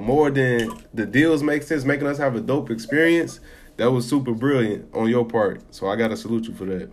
more 0.00 0.30
than 0.30 0.70
the 0.94 1.06
deals 1.06 1.42
make 1.42 1.62
sense, 1.62 1.84
making 1.84 2.06
us 2.06 2.18
have 2.18 2.36
a 2.36 2.40
dope 2.40 2.70
experience. 2.70 3.40
That 3.76 3.90
was 3.90 4.08
super 4.08 4.32
brilliant 4.32 4.94
on 4.94 5.08
your 5.08 5.24
part. 5.24 5.62
So 5.74 5.88
I 5.88 5.96
gotta 5.96 6.16
salute 6.16 6.46
you 6.46 6.54
for 6.54 6.64
that. 6.66 6.90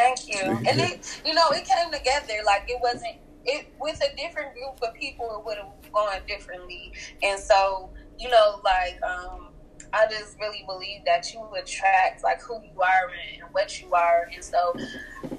Thank 0.00 0.28
you. 0.28 0.40
And 0.40 0.80
it, 0.80 1.20
you 1.26 1.34
know, 1.34 1.48
it 1.52 1.68
came 1.68 1.92
together 1.92 2.40
like 2.46 2.64
it 2.68 2.80
wasn't 2.80 3.20
it 3.44 3.68
with 3.80 4.00
a 4.00 4.16
different 4.16 4.54
group 4.54 4.80
of 4.82 4.94
people. 4.96 5.28
It 5.36 5.44
would 5.44 5.58
have 5.58 5.92
gone 5.92 6.20
differently. 6.26 6.92
And 7.22 7.38
so, 7.38 7.90
you 8.18 8.30
know, 8.30 8.60
like 8.64 8.96
um, 9.04 9.52
I 9.92 10.06
just 10.08 10.40
really 10.40 10.64
believe 10.66 11.04
that 11.04 11.32
you 11.34 11.44
attract 11.52 12.24
like 12.24 12.40
who 12.48 12.56
you 12.64 12.80
are 12.80 13.04
and, 13.12 13.44
and 13.44 13.48
what 13.52 13.80
you 13.80 13.92
are. 13.92 14.24
And 14.34 14.44
so, 14.44 14.72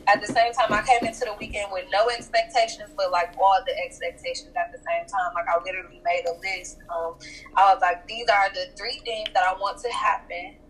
at 0.07 0.21
the 0.21 0.27
same 0.27 0.53
time, 0.53 0.69
I 0.69 0.85
came 0.85 1.07
into 1.07 1.25
the 1.25 1.33
weekend 1.39 1.69
with 1.73 1.85
no 1.91 2.09
expectations, 2.13 2.93
but 2.97 3.09
like 3.11 3.33
all 3.41 3.57
the 3.65 3.73
expectations 3.81 4.53
at 4.53 4.69
the 4.69 4.81
same 4.85 5.05
time. 5.09 5.31
Like 5.33 5.49
I 5.49 5.57
literally 5.65 6.01
made 6.05 6.25
a 6.29 6.37
list. 6.37 6.77
Um, 6.93 7.17
I 7.57 7.73
was 7.73 7.81
like, 7.81 8.05
these 8.07 8.29
are 8.29 8.49
the 8.53 8.69
three 8.77 9.01
things 9.05 9.29
that 9.33 9.41
I 9.41 9.53
want 9.57 9.81
to 9.81 9.89
happen 9.89 10.60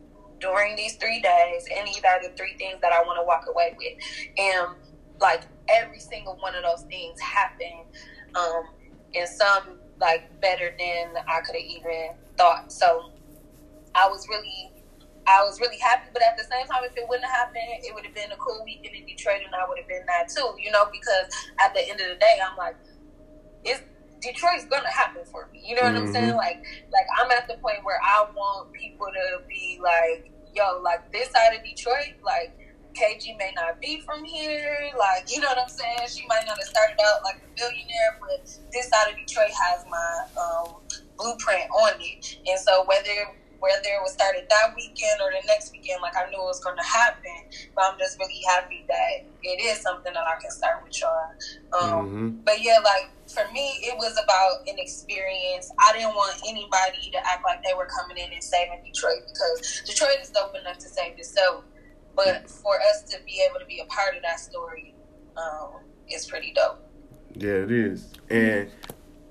during 0.42 0.76
these 0.76 0.96
three 0.96 1.22
days, 1.22 1.66
and 1.76 1.88
these 1.88 2.02
are 2.04 2.22
the 2.22 2.36
three 2.36 2.56
things 2.58 2.80
that 2.82 2.92
I 2.92 3.02
want 3.04 3.18
to 3.20 3.26
walk 3.26 3.46
away 3.48 3.76
with. 3.78 3.94
And 4.38 4.76
like 5.20 5.44
every 5.70 6.00
single 6.00 6.36
one 6.38 6.56
of 6.56 6.64
those 6.64 6.84
things 6.90 7.20
happened, 7.22 7.88
um, 8.36 8.64
and 9.16 9.30
some 9.30 9.80
like 10.00 10.42
better 10.42 10.74
than 10.78 11.14
I 11.28 11.42
could 11.42 11.56
have 11.56 11.64
even 11.64 12.10
thought. 12.38 12.72
So 12.72 13.12
I 13.94 14.08
was 14.08 14.28
really, 14.28 14.72
I 15.28 15.44
was 15.44 15.60
really 15.62 15.78
happy. 15.78 16.10
But 16.12 16.24
at 16.24 16.38
the 16.38 16.44
same 16.44 16.66
time, 16.68 16.84
if 16.84 16.98
it 16.98 17.06
wouldn't 17.08 17.26
have 17.26 17.48
happened, 17.48 17.86
it 17.86 17.94
would 17.94 18.06
have 18.06 18.16
been 18.16 18.32
a 18.32 18.38
cool 18.38 18.64
weekend 18.66 18.96
in 18.96 19.06
Detroit, 19.06 19.42
and 19.46 19.54
I 19.54 19.68
would 19.70 19.78
have 19.78 19.88
been 19.88 20.06
that 20.08 20.28
too. 20.28 20.56
You 20.60 20.72
know, 20.72 20.86
because 20.92 21.30
at 21.60 21.74
the 21.74 21.88
end 21.88 22.02
of 22.02 22.08
the 22.10 22.16
day, 22.20 22.40
I'm 22.44 22.58
like, 22.58 22.76
it's 23.64 23.82
Detroit's 24.22 24.66
gonna 24.66 24.92
happen 24.92 25.24
for 25.26 25.50
me. 25.52 25.64
You 25.66 25.76
know 25.76 25.84
what 25.84 25.94
mm-hmm. 25.94 26.08
I'm 26.08 26.14
saying? 26.14 26.36
Like, 26.36 26.64
like 26.92 27.08
I'm 27.20 27.32
at 27.32 27.48
the 27.48 27.56
point 27.56 27.84
where 27.84 28.00
I 28.04 28.26
want 28.36 28.72
people 28.74 29.08
to 29.08 29.48
be 29.48 29.80
like, 29.82 30.32
yo, 30.54 30.80
like 30.82 31.12
this 31.12 31.30
side 31.32 31.56
of 31.58 31.64
Detroit, 31.64 32.16
like 32.24 32.56
KG 32.94 33.38
may 33.38 33.52
not 33.56 33.80
be 33.82 34.02
from 34.02 34.24
here, 34.24 34.92
like 34.98 35.32
you 35.32 35.42
know 35.42 35.48
what 35.48 35.60
I'm 35.60 35.70
saying. 35.70 36.08
She 36.08 36.26
might 36.28 36.44
not 36.46 36.58
have 36.58 36.68
started 36.68 36.98
out 37.06 37.24
like 37.24 37.38
a 37.38 37.50
billionaire, 37.58 38.20
but 38.20 38.46
this 38.72 38.90
side 38.90 39.12
of 39.12 39.16
Detroit 39.18 39.50
has 39.50 39.86
my 39.90 40.28
um, 40.38 40.76
blueprint 41.18 41.70
on 41.72 41.94
it. 42.00 42.38
And 42.48 42.60
so 42.60 42.86
whether 42.86 43.36
whether 43.62 43.94
it 43.94 44.02
was 44.02 44.14
started 44.14 44.44
that 44.50 44.74
weekend 44.76 45.22
or 45.22 45.30
the 45.30 45.46
next 45.46 45.72
weekend, 45.72 46.02
like 46.02 46.18
I 46.18 46.30
knew 46.30 46.42
it 46.42 46.50
was 46.50 46.60
going 46.60 46.78
to 46.78 46.84
happen. 46.84 47.46
But 47.76 47.86
I'm 47.86 48.00
just 48.00 48.18
really 48.20 48.42
happy 48.50 48.84
that 48.90 49.24
it 49.44 49.62
is 49.62 49.80
something 49.80 50.12
that 50.14 50.26
I 50.26 50.42
can 50.42 50.50
start 50.50 50.84
with 50.84 51.00
y'all. 51.00 51.30
Um, 51.72 52.06
mm-hmm. 52.06 52.30
But 52.44 52.62
yeah, 52.62 52.80
like 52.84 53.10
for 53.34 53.52
me, 53.52 53.80
it 53.82 53.96
was 53.98 54.18
about 54.24 54.68
an 54.68 54.78
experience. 54.78 55.72
I 55.80 55.94
didn't 55.94 56.16
want 56.16 56.40
anybody 56.48 57.10
to 57.12 57.18
act 57.20 57.44
like 57.44 57.64
they 57.64 57.74
were 57.76 57.88
coming 57.88 58.18
in 58.18 58.32
and 58.32 58.44
saving 58.44 58.82
Detroit 58.86 59.24
because 59.28 59.82
Detroit 59.86 60.18
is 60.22 60.30
dope 60.30 60.56
enough 60.56 60.78
to 60.80 60.90
save 60.90 61.18
itself. 61.18 61.64
But 62.16 62.50
for 62.50 62.76
us 62.90 63.04
to 63.12 63.18
be 63.26 63.44
able 63.50 63.60
to 63.60 63.66
be 63.66 63.80
a 63.80 63.86
part 63.86 64.16
of 64.16 64.22
that 64.24 64.40
story 64.40 64.94
um, 65.38 65.82
is 66.10 66.26
pretty 66.26 66.54
dope. 66.54 66.86
Yeah, 67.36 67.64
it 67.64 67.72
is. 67.72 68.12
And 68.30 68.70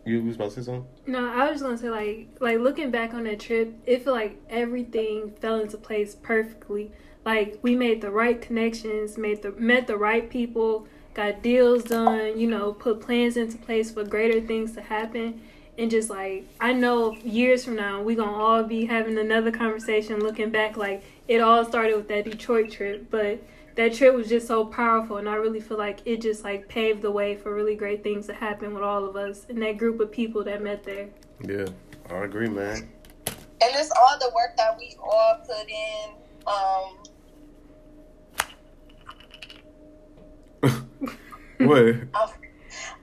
you 0.06 0.22
was 0.22 0.36
about 0.36 0.50
to 0.50 0.56
say 0.56 0.62
something? 0.62 0.86
No, 1.06 1.30
I 1.30 1.50
was 1.50 1.60
just 1.60 1.62
gonna 1.62 1.78
say 1.78 1.90
like 1.90 2.28
like 2.40 2.58
looking 2.58 2.90
back 2.90 3.14
on 3.14 3.24
that 3.24 3.40
trip, 3.40 3.74
it 3.86 4.02
felt 4.04 4.16
like 4.16 4.40
everything 4.48 5.32
fell 5.40 5.60
into 5.60 5.76
place 5.76 6.14
perfectly. 6.14 6.92
Like 7.24 7.58
we 7.62 7.76
made 7.76 8.00
the 8.00 8.10
right 8.10 8.40
connections, 8.40 9.18
made 9.18 9.42
the 9.42 9.52
met 9.52 9.86
the 9.86 9.96
right 9.96 10.28
people, 10.28 10.88
got 11.14 11.42
deals 11.42 11.84
done, 11.84 12.38
you 12.38 12.48
know, 12.48 12.72
put 12.72 13.00
plans 13.00 13.36
into 13.36 13.58
place 13.58 13.90
for 13.90 14.04
greater 14.04 14.40
things 14.40 14.72
to 14.72 14.80
happen. 14.80 15.40
And 15.78 15.90
just 15.90 16.10
like 16.10 16.44
I 16.60 16.72
know 16.72 17.16
years 17.24 17.64
from 17.64 17.76
now 17.76 18.02
we 18.02 18.14
gonna 18.14 18.32
all 18.32 18.62
be 18.62 18.86
having 18.86 19.18
another 19.18 19.50
conversation 19.50 20.20
looking 20.20 20.50
back 20.50 20.76
like 20.76 21.02
it 21.26 21.40
all 21.40 21.64
started 21.64 21.96
with 21.96 22.08
that 22.08 22.24
Detroit 22.24 22.70
trip. 22.70 23.06
But 23.10 23.42
that 23.76 23.94
trip 23.94 24.14
was 24.14 24.28
just 24.28 24.46
so 24.46 24.64
powerful 24.64 25.16
and 25.16 25.28
I 25.28 25.36
really 25.36 25.60
feel 25.60 25.78
like 25.78 26.00
it 26.04 26.20
just 26.20 26.44
like 26.44 26.68
paved 26.68 27.02
the 27.02 27.10
way 27.10 27.36
for 27.36 27.54
really 27.54 27.76
great 27.76 28.02
things 28.02 28.26
to 28.26 28.34
happen 28.34 28.74
with 28.74 28.82
all 28.82 29.04
of 29.04 29.16
us 29.16 29.46
and 29.48 29.62
that 29.62 29.78
group 29.78 30.00
of 30.00 30.12
people 30.12 30.44
that 30.44 30.62
met 30.62 30.84
there. 30.84 31.08
Yeah, 31.40 31.66
I 32.10 32.24
agree, 32.24 32.48
man. 32.48 32.88
And 33.62 33.74
it's 33.74 33.90
all 33.98 34.18
the 34.18 34.30
work 34.34 34.56
that 34.56 34.76
we 34.78 34.96
all 35.02 35.40
put 35.46 35.68
in. 35.68 36.10
Um 36.46 36.99
what? 41.70 41.94
I'm, 42.14 42.28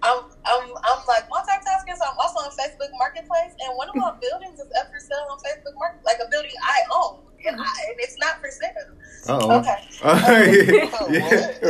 I'm, 0.04 0.20
I'm, 0.46 0.66
I'm 0.84 1.00
like 1.08 1.26
multitasking, 1.32 1.96
so 1.98 2.06
I'm 2.06 2.20
also 2.20 2.40
on 2.44 2.52
Facebook 2.52 2.92
Marketplace, 3.00 3.56
and 3.60 3.76
one 3.76 3.90
of 3.90 3.96
my 3.96 4.14
buildings 4.22 4.60
is 4.60 4.70
up 4.80 4.92
for 4.92 5.00
sale 5.00 5.28
on 5.32 5.40
Facebook 5.40 5.76
Market, 5.80 6.04
like 6.06 6.18
a 6.20 6.30
building 6.30 6.52
I 6.64 6.80
own 6.92 7.28
and, 7.46 7.60
I, 7.60 7.64
and 7.90 8.00
it's 8.00 8.18
not 8.20 8.40
for 8.40 8.50
sale. 8.50 8.72
Oh. 9.30 9.60
Okay. 9.60 9.76
Uh, 10.04 10.20
yeah. 11.12 11.52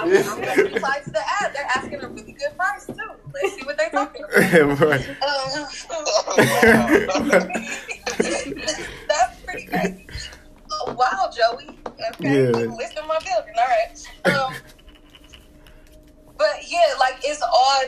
I'm, 0.00 0.10
I'm 0.30 0.40
going 0.40 0.56
to 0.56 0.74
reply 0.74 1.00
to 1.04 1.10
the 1.10 1.22
ad. 1.40 1.54
They're 1.54 1.70
asking 1.74 2.02
a 2.02 2.08
really 2.08 2.32
good 2.32 2.56
price 2.56 2.86
too. 2.86 2.94
Let's 3.34 3.54
see 3.54 3.64
what 3.64 3.76
they're 3.76 3.90
talking 3.90 4.24
about. 4.24 4.80
right. 4.80 5.08
Um, 5.22 5.66
that's 9.08 9.40
pretty 9.42 9.66
crazy. 9.66 10.06
Oh, 10.72 10.92
wow, 10.94 11.30
Joey. 11.34 11.78
Okay, 11.86 12.52
yeah. 12.52 12.66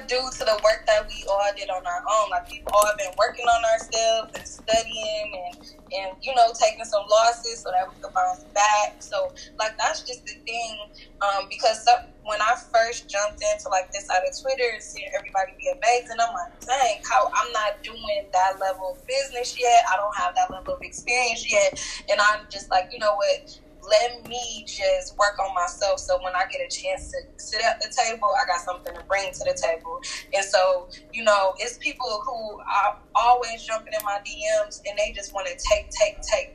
Due 0.08 0.24
to 0.32 0.42
the 0.44 0.58
work 0.64 0.88
that 0.88 1.06
we 1.06 1.24
all 1.28 1.52
did 1.54 1.68
on 1.68 1.84
our 1.86 2.02
own. 2.02 2.30
Like 2.30 2.50
we've 2.50 2.66
all 2.72 2.90
been 2.96 3.12
working 3.18 3.44
on 3.44 3.60
ourselves 3.76 4.32
and 4.34 4.46
studying 4.48 5.28
and 5.36 5.54
and 5.92 6.16
you 6.20 6.34
know 6.34 6.50
taking 6.58 6.84
some 6.84 7.04
losses 7.08 7.60
so 7.60 7.70
that 7.70 7.86
we 7.86 7.94
could 8.00 8.12
bounce 8.12 8.44
back. 8.56 8.96
So 9.00 9.32
like 9.58 9.76
that's 9.76 10.02
just 10.02 10.24
the 10.24 10.34
thing. 10.48 10.78
Um, 11.20 11.46
because 11.48 11.84
some, 11.84 12.08
when 12.24 12.40
I 12.40 12.56
first 12.72 13.08
jumped 13.08 13.42
into 13.42 13.68
like 13.68 13.92
this 13.92 14.06
side 14.06 14.24
of 14.24 14.32
Twitter, 14.40 14.70
and 14.72 14.82
seeing 14.82 15.08
everybody 15.14 15.52
be 15.58 15.68
amazing, 15.68 16.16
I'm 16.20 16.32
like, 16.32 16.56
dang, 16.64 17.00
how 17.04 17.28
I'm 17.28 17.52
not 17.52 17.82
doing 17.82 18.24
that 18.32 18.58
level 18.60 18.96
of 18.96 19.06
business 19.06 19.58
yet. 19.60 19.84
I 19.92 19.96
don't 19.96 20.16
have 20.16 20.34
that 20.34 20.50
level 20.50 20.74
of 20.74 20.82
experience 20.82 21.44
yet, 21.50 21.80
and 22.10 22.20
I'm 22.20 22.46
just 22.50 22.70
like, 22.70 22.88
you 22.92 22.98
know 22.98 23.14
what? 23.14 23.60
Let 23.88 24.28
me 24.28 24.64
just 24.66 25.16
work 25.16 25.38
on 25.38 25.54
myself 25.54 25.98
so 25.98 26.22
when 26.22 26.34
I 26.34 26.44
get 26.50 26.60
a 26.60 26.68
chance 26.68 27.10
to 27.12 27.18
sit 27.36 27.62
at 27.64 27.80
the 27.80 27.88
table, 27.88 28.28
I 28.40 28.46
got 28.46 28.60
something 28.60 28.94
to 28.94 29.02
bring 29.04 29.32
to 29.32 29.44
the 29.44 29.56
table. 29.56 30.00
And 30.34 30.44
so, 30.44 30.88
you 31.12 31.24
know, 31.24 31.54
it's 31.58 31.78
people 31.78 32.22
who 32.24 32.60
are 32.60 32.98
always 33.14 33.62
jumping 33.64 33.92
in 33.98 34.04
my 34.04 34.20
DMs 34.24 34.80
and 34.88 34.98
they 34.98 35.12
just 35.12 35.32
want 35.34 35.46
to 35.48 35.54
take, 35.54 35.90
take, 35.90 36.20
take. 36.22 36.54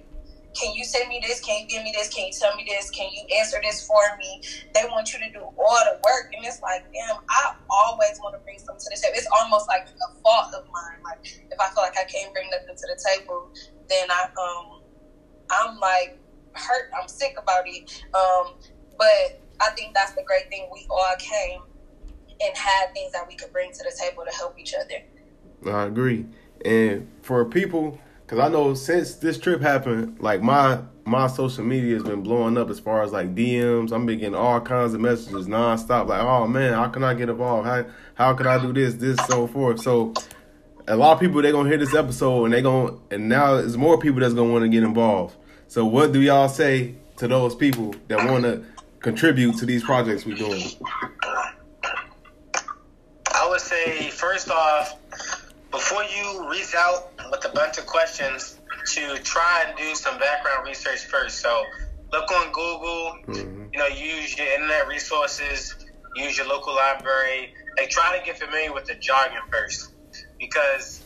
Can 0.53 0.73
you 0.75 0.85
send 0.85 1.09
me 1.09 1.19
this? 1.21 1.39
Can 1.39 1.61
you 1.61 1.67
give 1.67 1.83
me 1.83 1.91
this? 1.97 2.09
Can 2.13 2.27
you 2.27 2.33
tell 2.33 2.55
me 2.55 2.63
this? 2.67 2.91
Can 2.91 3.09
you 3.11 3.37
answer 3.37 3.57
this 3.63 3.87
for 3.87 4.01
me? 4.19 4.41
They 4.75 4.85
want 4.85 5.11
you 5.11 5.17
to 5.19 5.29
do 5.31 5.39
all 5.39 5.81
the 5.89 5.97
work. 6.05 6.31
And 6.35 6.45
it's 6.45 6.61
like, 6.61 6.83
damn, 6.93 7.17
I 7.27 7.55
always 7.69 8.19
want 8.21 8.35
to 8.35 8.41
bring 8.43 8.59
something 8.59 8.77
to 8.77 8.89
the 8.89 9.01
table. 9.01 9.17
It's 9.17 9.27
almost 9.41 9.67
like 9.67 9.87
a 9.89 10.21
fault 10.21 10.53
of 10.53 10.65
mine. 10.69 11.01
Like, 11.03 11.25
if 11.25 11.59
I 11.59 11.73
feel 11.73 11.81
like 11.81 11.97
I 11.97 12.05
can't 12.05 12.31
bring 12.33 12.49
nothing 12.51 12.75
to 12.75 12.87
the 12.87 13.01
table, 13.01 13.49
then 13.89 14.07
I, 14.11 14.29
um, 14.37 14.81
I'm 15.49 15.79
like, 15.79 16.19
hurt. 16.53 16.91
I'm 16.99 17.07
sick 17.07 17.35
about 17.37 17.63
it. 17.65 18.03
Um, 18.13 18.55
but 18.97 19.41
I 19.61 19.69
think 19.75 19.93
that's 19.93 20.13
the 20.13 20.23
great 20.23 20.49
thing. 20.49 20.69
We 20.71 20.85
all 20.89 21.15
came 21.17 21.61
and 22.41 22.57
had 22.57 22.93
things 22.93 23.11
that 23.13 23.27
we 23.27 23.35
could 23.35 23.51
bring 23.51 23.71
to 23.71 23.77
the 23.79 23.95
table 23.99 24.23
to 24.29 24.35
help 24.35 24.57
each 24.59 24.73
other. 24.73 25.03
I 25.71 25.85
agree. 25.85 26.25
And 26.65 27.09
for 27.21 27.45
people, 27.45 27.99
because 28.25 28.39
I 28.39 28.49
know 28.49 28.73
since 28.73 29.15
this 29.15 29.37
trip 29.37 29.61
happened, 29.61 30.17
like 30.19 30.41
my 30.41 30.81
my 31.05 31.27
social 31.27 31.65
media 31.65 31.95
has 31.95 32.03
been 32.03 32.21
blowing 32.21 32.57
up 32.57 32.69
as 32.69 32.79
far 32.79 33.03
as 33.03 33.11
like 33.11 33.35
DMs. 33.35 33.91
I'm 33.91 34.05
been 34.05 34.19
getting 34.19 34.35
all 34.35 34.61
kinds 34.61 34.93
of 34.93 35.01
messages 35.01 35.47
nonstop. 35.47 36.07
Like, 36.07 36.21
oh 36.21 36.47
man, 36.47 36.73
how 36.73 36.87
can 36.87 37.03
I 37.03 37.13
get 37.13 37.29
involved? 37.29 37.67
How 37.67 37.85
how 38.15 38.33
can 38.33 38.47
I 38.47 38.61
do 38.61 38.73
this, 38.73 38.95
this, 38.95 39.17
so 39.27 39.47
forth? 39.47 39.81
So 39.81 40.13
a 40.87 40.95
lot 40.95 41.13
of 41.13 41.19
people 41.19 41.41
they're 41.41 41.51
gonna 41.51 41.69
hear 41.69 41.77
this 41.77 41.93
episode 41.93 42.45
and 42.45 42.53
they 42.53 42.61
gonna 42.61 42.97
and 43.11 43.27
now 43.29 43.55
there's 43.55 43.77
more 43.77 43.97
people 43.97 44.21
that's 44.21 44.33
gonna 44.33 44.51
want 44.51 44.63
to 44.63 44.69
get 44.69 44.83
involved. 44.83 45.35
So 45.73 45.83
what 45.83 46.11
do 46.11 46.21
y'all 46.21 46.49
say 46.49 46.93
to 47.17 47.27
those 47.27 47.55
people 47.55 47.95
that 48.07 48.29
want 48.29 48.43
to 48.43 48.63
contribute 48.99 49.57
to 49.57 49.65
these 49.65 49.83
projects 49.83 50.23
we're 50.23 50.35
doing? 50.35 50.61
I 53.33 53.49
would 53.49 53.59
say 53.59 54.11
first 54.11 54.51
off, 54.51 54.93
before 55.71 56.03
you 56.03 56.47
reach 56.47 56.75
out 56.77 57.11
with 57.31 57.43
a 57.45 57.49
bunch 57.55 57.79
of 57.79 57.87
questions, 57.87 58.59
to 58.85 59.17
try 59.23 59.63
and 59.65 59.75
do 59.75 59.95
some 59.95 60.19
background 60.19 60.67
research 60.67 61.05
first. 61.05 61.39
So 61.39 61.63
look 62.11 62.31
on 62.31 62.51
Google. 62.51 63.17
Mm-hmm. 63.29 63.65
You 63.73 63.79
know, 63.79 63.87
use 63.87 64.37
your 64.37 64.53
internet 64.53 64.87
resources. 64.87 65.73
Use 66.15 66.37
your 66.37 66.45
local 66.45 66.75
library. 66.75 67.51
Like 67.79 67.89
try 67.89 68.15
to 68.15 68.23
get 68.23 68.37
familiar 68.37 68.71
with 68.71 68.85
the 68.85 68.93
jargon 68.93 69.41
first, 69.51 69.91
because 70.37 71.02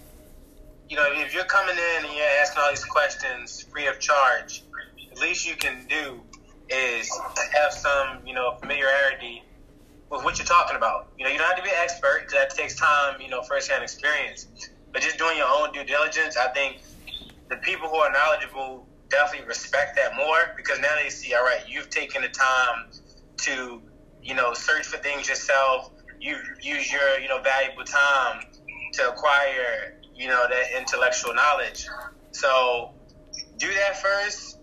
you 0.89 0.95
know, 0.95 1.07
if 1.11 1.33
you're 1.33 1.45
coming 1.45 1.75
in 1.75 2.05
and 2.05 2.13
you're 2.15 2.25
asking 2.41 2.63
all 2.63 2.69
these 2.69 2.85
questions 2.85 3.65
free 3.71 3.87
of 3.87 3.99
charge, 3.99 4.63
the 5.13 5.21
least 5.21 5.45
you 5.45 5.55
can 5.55 5.85
do 5.87 6.21
is 6.69 7.09
have 7.53 7.71
some, 7.71 8.25
you 8.25 8.33
know, 8.33 8.53
familiarity 8.61 9.43
with 10.09 10.23
what 10.23 10.39
you're 10.39 10.45
talking 10.45 10.77
about. 10.77 11.09
You 11.17 11.25
know, 11.25 11.31
you 11.31 11.37
don't 11.37 11.47
have 11.47 11.57
to 11.57 11.63
be 11.63 11.69
an 11.69 11.75
expert 11.81 12.21
because 12.21 12.39
that 12.39 12.49
takes 12.55 12.75
time, 12.75 13.19
you 13.19 13.29
know, 13.29 13.41
firsthand 13.41 13.83
experience. 13.83 14.47
But 14.93 15.01
just 15.01 15.17
doing 15.17 15.37
your 15.37 15.47
own 15.49 15.73
due 15.73 15.83
diligence, 15.83 16.37
I 16.37 16.47
think 16.53 16.77
the 17.49 17.57
people 17.57 17.89
who 17.89 17.97
are 17.97 18.11
knowledgeable 18.11 18.87
definitely 19.09 19.47
respect 19.47 19.97
that 19.97 20.15
more 20.15 20.53
because 20.55 20.79
now 20.79 20.95
they 21.01 21.09
see, 21.09 21.33
all 21.33 21.43
right, 21.43 21.61
you've 21.67 21.89
taken 21.89 22.21
the 22.21 22.29
time 22.29 22.85
to, 23.43 23.81
you 24.23 24.35
know, 24.35 24.53
search 24.53 24.85
for 24.85 24.97
things 24.97 25.27
yourself. 25.27 25.91
You 26.19 26.37
use 26.61 26.91
your, 26.91 27.19
you 27.19 27.27
know, 27.27 27.41
valuable 27.41 27.83
time 27.83 28.41
to 28.93 29.09
acquire 29.09 29.99
you 30.17 30.27
know, 30.27 30.45
that 30.49 30.77
intellectual 30.77 31.33
knowledge. 31.33 31.87
So 32.31 32.91
do 33.57 33.67
that 33.67 34.01
first. 34.01 34.55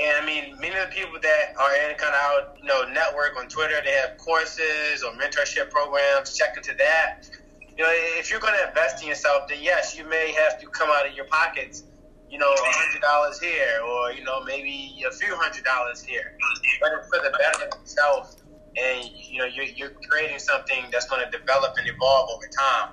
And 0.00 0.22
I 0.22 0.26
mean, 0.26 0.58
many 0.60 0.76
of 0.76 0.90
the 0.90 0.94
people 0.94 1.18
that 1.22 1.54
are 1.58 1.74
in 1.88 1.96
kind 1.96 2.14
of 2.14 2.20
our, 2.20 2.56
you 2.60 2.64
know, 2.64 2.84
network 2.92 3.36
on 3.38 3.48
Twitter, 3.48 3.76
they 3.84 3.92
have 3.92 4.18
courses 4.18 5.02
or 5.04 5.12
mentorship 5.12 5.70
programs. 5.70 6.36
Check 6.36 6.56
into 6.56 6.74
that. 6.78 7.30
You 7.76 7.84
know, 7.84 7.90
if 8.18 8.30
you're 8.30 8.40
going 8.40 8.54
to 8.60 8.68
invest 8.68 9.02
in 9.02 9.08
yourself, 9.08 9.48
then 9.48 9.58
yes, 9.62 9.96
you 9.96 10.08
may 10.08 10.32
have 10.32 10.60
to 10.60 10.66
come 10.68 10.90
out 10.90 11.06
of 11.06 11.14
your 11.14 11.26
pockets, 11.26 11.84
you 12.28 12.38
know, 12.38 12.52
a 12.52 12.56
hundred 12.58 13.02
dollars 13.02 13.40
here, 13.40 13.80
or 13.86 14.12
you 14.12 14.24
know, 14.24 14.42
maybe 14.44 15.04
a 15.08 15.12
few 15.12 15.34
hundred 15.36 15.64
dollars 15.64 16.02
here. 16.02 16.36
But 16.80 16.92
it's 16.98 17.08
for 17.08 17.18
the 17.22 17.36
benefit 17.36 17.74
of 17.74 17.80
yourself 17.80 18.36
and 18.76 19.10
you 19.14 19.38
know 19.38 19.44
you're, 19.44 19.64
you're 19.64 19.92
creating 20.08 20.38
something 20.38 20.84
that's 20.90 21.08
going 21.08 21.24
to 21.24 21.38
develop 21.38 21.74
and 21.78 21.88
evolve 21.88 22.30
over 22.30 22.46
time. 22.46 22.90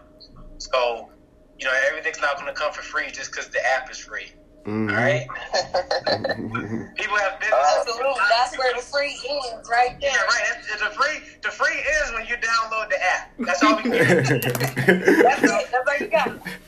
So 0.57 1.09
you 1.61 1.67
know 1.67 1.73
everything's 1.87 2.19
not 2.19 2.35
going 2.35 2.47
to 2.47 2.53
come 2.53 2.73
for 2.73 2.81
free 2.81 3.11
just 3.11 3.31
because 3.31 3.47
the 3.49 3.59
app 3.65 3.89
is 3.91 3.99
free. 3.99 4.31
Mhm. 4.65 4.89
All 4.91 4.95
right, 4.95 5.25
people 6.95 7.17
have 7.17 7.39
business. 7.39 7.65
Absolutely. 7.79 8.13
That's 8.29 8.57
where 8.57 8.73
the 8.75 8.81
free 8.81 9.17
ends, 9.29 9.69
right 9.69 9.97
there. 9.99 10.09
Yeah, 10.11 10.17
there. 10.17 10.25
right. 10.27 10.43
It's, 10.59 10.73
it's 10.73 10.81
a 10.83 10.89
free. 10.91 11.17
The 11.41 11.49
free 11.49 11.73
is 11.77 12.11
when 12.13 12.25
you 12.27 12.35
download 12.37 12.89
the 12.89 13.03
app. 13.03 13.31
That's 13.39 13.63
all 13.63 13.75
we 13.77 13.81
can. 13.89 13.91
get. 13.91 14.41
That's 14.43 15.43
it. 15.43 15.71
That's 15.71 15.87
all 15.87 15.97
you 15.99 16.07
got. 16.07 16.27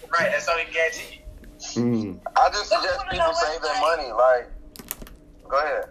right. 0.10 0.32
That's 0.32 0.48
all 0.48 0.56
we 0.56 0.64
can 0.66 0.74
guarantee. 0.74 1.22
Mm. 1.78 2.20
I 2.36 2.50
just 2.50 2.70
suggest 2.70 2.98
wanna 2.98 3.12
people 3.12 3.28
know 3.28 3.34
save 3.34 3.62
their 3.62 3.72
like- 3.74 3.82
money. 3.82 4.12
Like, 4.12 4.50
go 5.48 5.58
ahead. 5.60 5.90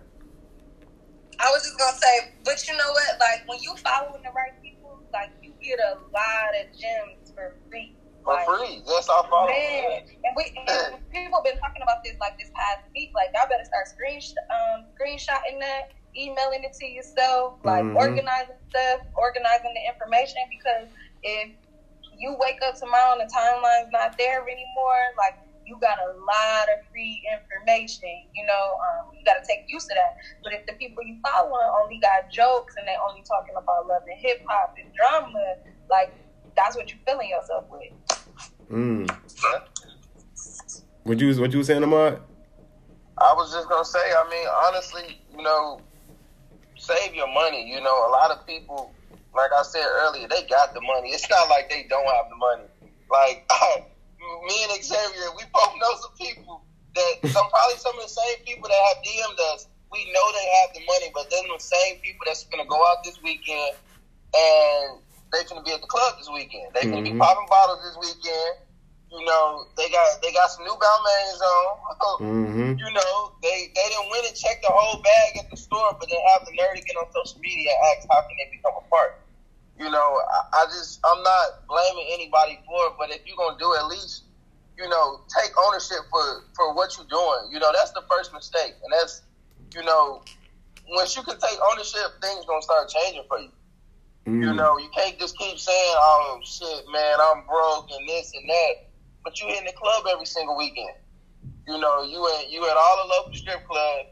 I 1.38 1.50
was 1.50 1.62
just 1.62 1.78
gonna 1.78 1.96
say, 1.98 2.32
but 2.44 2.66
you 2.68 2.76
know 2.76 2.90
what? 2.92 3.18
Like 3.20 3.46
when 3.48 3.58
you 3.60 3.74
following 3.76 4.22
the 4.22 4.30
right 4.30 4.60
people, 4.62 4.98
like 5.12 5.30
you 5.42 5.52
get 5.62 5.78
a 5.78 5.98
lot 6.12 6.50
of 6.60 6.66
gems 6.78 7.32
for 7.34 7.54
free. 7.70 7.94
For 8.24 8.34
Like, 8.34 8.46
free. 8.46 8.82
That's 8.86 9.08
our 9.08 9.24
follow. 9.26 9.50
Man, 9.50 10.02
and 10.24 10.32
we 10.36 10.54
and 10.54 11.02
people 11.10 11.42
have 11.42 11.46
been 11.46 11.58
talking 11.58 11.82
about 11.82 12.04
this 12.04 12.14
like 12.20 12.38
this 12.38 12.50
past 12.54 12.86
week. 12.94 13.10
Like 13.14 13.34
y'all 13.34 13.50
better 13.50 13.66
start 13.66 13.86
screen 13.90 14.22
um, 14.54 14.86
screenshotting 14.94 15.58
that, 15.58 15.90
emailing 16.14 16.62
it 16.62 16.72
to 16.78 16.86
yourself, 16.86 17.58
like 17.64 17.82
Mhm. 17.84 17.96
organizing 17.96 18.58
stuff, 18.70 19.00
organizing 19.18 19.74
the 19.74 19.84
information. 19.90 20.38
Because 20.50 20.88
if 21.22 21.50
you 22.14 22.36
wake 22.38 22.62
up 22.62 22.74
tomorrow 22.78 23.18
and 23.18 23.22
the 23.26 23.30
timeline's 23.34 23.90
not 23.90 24.16
there 24.18 24.42
anymore, 24.46 25.02
like 25.18 25.34
you 25.64 25.78
got 25.80 25.98
a 25.98 26.10
lot 26.26 26.66
of 26.74 26.78
free 26.90 27.22
information. 27.32 28.10
You 28.34 28.46
know, 28.46 28.64
um, 28.78 29.10
you 29.14 29.24
got 29.24 29.38
to 29.42 29.46
take 29.46 29.64
use 29.66 29.84
of 29.90 29.96
that. 29.96 30.14
But 30.42 30.52
if 30.54 30.66
the 30.66 30.74
people 30.74 31.02
you 31.02 31.18
following 31.26 31.70
only 31.82 31.98
got 31.98 32.30
jokes 32.30 32.74
and 32.78 32.86
they 32.86 32.94
only 33.02 33.22
talking 33.26 33.54
about 33.56 33.86
love 33.86 34.02
and 34.06 34.18
hip 34.18 34.42
hop 34.46 34.74
and 34.78 34.92
drama, 34.94 35.58
like 35.90 36.14
that's 36.56 36.76
what 36.76 36.90
you're 36.90 37.00
filling 37.06 37.28
yourself 37.28 37.64
with. 37.70 37.92
Mm. 38.70 39.10
What 41.04 41.20
you 41.20 41.40
what 41.40 41.52
you 41.52 41.58
was 41.58 41.66
saying, 41.66 41.82
Ahmad? 41.82 42.20
I 43.18 43.32
was 43.34 43.52
just 43.52 43.68
gonna 43.68 43.84
say, 43.84 44.00
I 44.00 44.28
mean, 44.30 44.46
honestly, 44.66 45.20
you 45.36 45.42
know, 45.42 45.80
save 46.76 47.14
your 47.14 47.32
money. 47.32 47.68
You 47.68 47.80
know, 47.80 48.08
a 48.08 48.10
lot 48.10 48.30
of 48.30 48.46
people, 48.46 48.92
like 49.34 49.50
I 49.52 49.62
said 49.62 49.84
earlier, 49.84 50.28
they 50.28 50.42
got 50.44 50.74
the 50.74 50.80
money. 50.80 51.10
It's 51.10 51.28
not 51.28 51.48
like 51.48 51.70
they 51.70 51.86
don't 51.88 52.06
have 52.06 52.30
the 52.30 52.36
money. 52.36 52.68
Like 53.10 53.46
me 54.46 54.56
and 54.70 54.82
Xavier, 54.82 55.30
we 55.36 55.44
both 55.52 55.74
know 55.78 55.92
some 56.00 56.16
people 56.18 56.62
that 56.94 57.30
some 57.30 57.48
probably 57.50 57.76
some 57.78 57.96
of 57.96 58.02
the 58.02 58.08
same 58.08 58.44
people 58.44 58.68
that 58.68 58.80
have 58.94 59.02
DM'd 59.04 59.40
us. 59.54 59.68
We 59.90 60.10
know 60.12 60.26
they 60.32 60.48
have 60.62 60.74
the 60.74 60.80
money, 60.86 61.12
but 61.14 61.30
then 61.30 61.44
the 61.52 61.60
same 61.60 61.98
people 61.98 62.24
that's 62.26 62.44
gonna 62.44 62.66
go 62.66 62.80
out 62.88 63.04
this 63.04 63.22
weekend 63.22 63.76
and 64.34 64.98
they 65.32 65.44
gonna 65.44 65.62
be 65.62 65.72
at 65.72 65.80
the 65.80 65.86
club 65.88 66.14
this 66.18 66.28
weekend. 66.28 66.72
They 66.74 66.86
gonna 66.86 67.02
Mhm. 67.02 67.12
be 67.12 67.18
popping 67.18 67.46
bottles 67.48 67.82
this 67.82 67.96
weekend. 67.96 68.56
You 69.10 69.24
know, 69.24 69.64
they 69.76 69.88
got 69.90 70.20
they 70.22 70.32
got 70.32 70.50
some 70.50 70.64
new 70.64 70.76
Balmains 70.76 71.40
on. 71.40 71.78
Mm-hmm. 72.22 72.78
you 72.78 72.90
know, 72.92 73.32
they 73.42 73.68
they 73.74 73.86
didn't 73.88 74.10
win 74.10 74.24
and 74.26 74.36
check 74.36 74.60
the 74.62 74.70
whole 74.70 74.98
bag 75.02 75.36
at 75.38 75.48
the 75.50 75.56
store, 75.56 75.92
but 75.98 76.08
then 76.08 76.18
have 76.32 76.44
the 76.44 76.52
nerve 76.52 76.76
to 76.76 76.82
get 76.82 76.96
on 76.96 77.06
social 77.12 77.40
media 77.40 77.72
and 77.72 77.80
ask 77.98 78.06
how 78.10 78.20
can 78.22 78.36
they 78.38 78.48
become 78.50 78.74
a 78.76 78.84
part. 78.88 79.16
You 79.78 79.90
know, 79.90 80.20
I, 80.52 80.62
I 80.62 80.66
just 80.66 81.00
I'm 81.04 81.22
not 81.22 81.46
blaming 81.68 82.06
anybody 82.12 82.60
for 82.66 82.86
it, 82.88 82.94
but 82.98 83.10
if 83.10 83.20
you're 83.26 83.36
gonna 83.36 83.56
do 83.58 83.72
it, 83.74 83.78
at 83.80 83.86
least, 83.86 84.24
you 84.78 84.88
know, 84.88 85.20
take 85.36 85.50
ownership 85.66 85.98
for 86.10 86.44
for 86.54 86.74
what 86.74 86.96
you're 86.96 87.06
doing. 87.10 87.50
You 87.50 87.58
know, 87.58 87.72
that's 87.72 87.90
the 87.92 88.02
first 88.10 88.32
mistake, 88.32 88.74
and 88.84 88.92
that's 88.92 89.22
you 89.74 89.82
know, 89.82 90.22
once 90.90 91.16
you 91.16 91.22
can 91.22 91.38
take 91.38 91.58
ownership, 91.72 92.06
things 92.20 92.44
gonna 92.46 92.62
start 92.62 92.88
changing 92.88 93.24
for 93.28 93.38
you. 93.38 93.50
Mm. 94.26 94.42
You 94.42 94.54
know, 94.54 94.78
you 94.78 94.88
can't 94.94 95.18
just 95.18 95.36
keep 95.36 95.58
saying, 95.58 95.94
"Oh 95.98 96.40
shit, 96.44 96.84
man, 96.92 97.18
I'm 97.20 97.44
broke 97.44 97.90
and 97.90 98.08
this 98.08 98.32
and 98.34 98.48
that," 98.48 98.90
but 99.24 99.40
you 99.40 99.48
in 99.48 99.64
the 99.64 99.72
club 99.72 100.04
every 100.10 100.26
single 100.26 100.56
weekend. 100.56 100.94
You 101.66 101.78
know, 101.78 102.02
you 102.02 102.22
at 102.38 102.50
you 102.50 102.64
at 102.68 102.76
all 102.76 103.02
the 103.02 103.14
local 103.14 103.34
strip 103.34 103.66
clubs, 103.66 104.08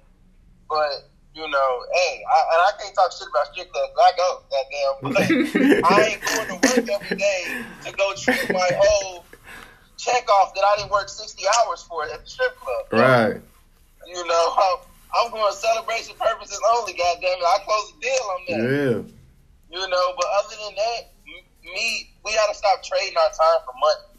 but 0.69 1.11
you 1.35 1.49
know, 1.49 1.71
hey, 1.95 2.23
I, 2.27 2.39
and 2.55 2.61
I 2.67 2.71
can't 2.83 2.95
talk 2.95 3.13
shit 3.13 3.29
about 3.31 3.47
strip 3.53 3.71
clubs. 3.71 3.93
I 3.97 4.13
go, 4.17 4.43
goddamn, 4.51 5.15
but 5.15 5.85
I 5.87 6.03
ain't 6.11 6.23
going 6.27 6.49
to 6.49 6.55
work 6.55 6.89
every 6.91 7.17
day 7.17 7.65
to 7.87 7.93
go 7.93 8.13
treat 8.15 8.51
my 8.51 8.71
whole 8.83 9.25
check 9.97 10.29
off 10.29 10.55
that 10.55 10.65
I 10.65 10.77
didn't 10.79 10.91
work 10.91 11.09
sixty 11.09 11.45
hours 11.47 11.85
for 11.85 12.03
at 12.05 12.25
the 12.25 12.29
strip 12.29 12.57
club. 12.59 12.87
Right. 12.91 13.41
You 14.07 14.27
know, 14.27 14.57
I'm, 14.59 14.79
I'm 15.27 15.31
going 15.31 15.53
celebration 15.55 16.17
purposes 16.19 16.61
only. 16.75 16.95
Goddamn 16.95 17.31
it, 17.31 17.45
I 17.45 17.59
close 17.65 17.93
the 17.95 18.01
deal 18.01 18.25
on 18.27 18.41
that. 18.49 19.07
Yeah. 19.07 19.20
You 19.71 19.89
know, 19.89 20.07
but 20.17 20.27
other 20.43 20.57
than 20.67 20.75
that, 20.75 21.01
me, 21.63 22.11
we 22.25 22.35
gotta 22.35 22.55
stop 22.55 22.83
trading 22.83 23.17
our 23.17 23.31
time 23.31 23.63
for 23.65 23.75
money. 23.79 24.19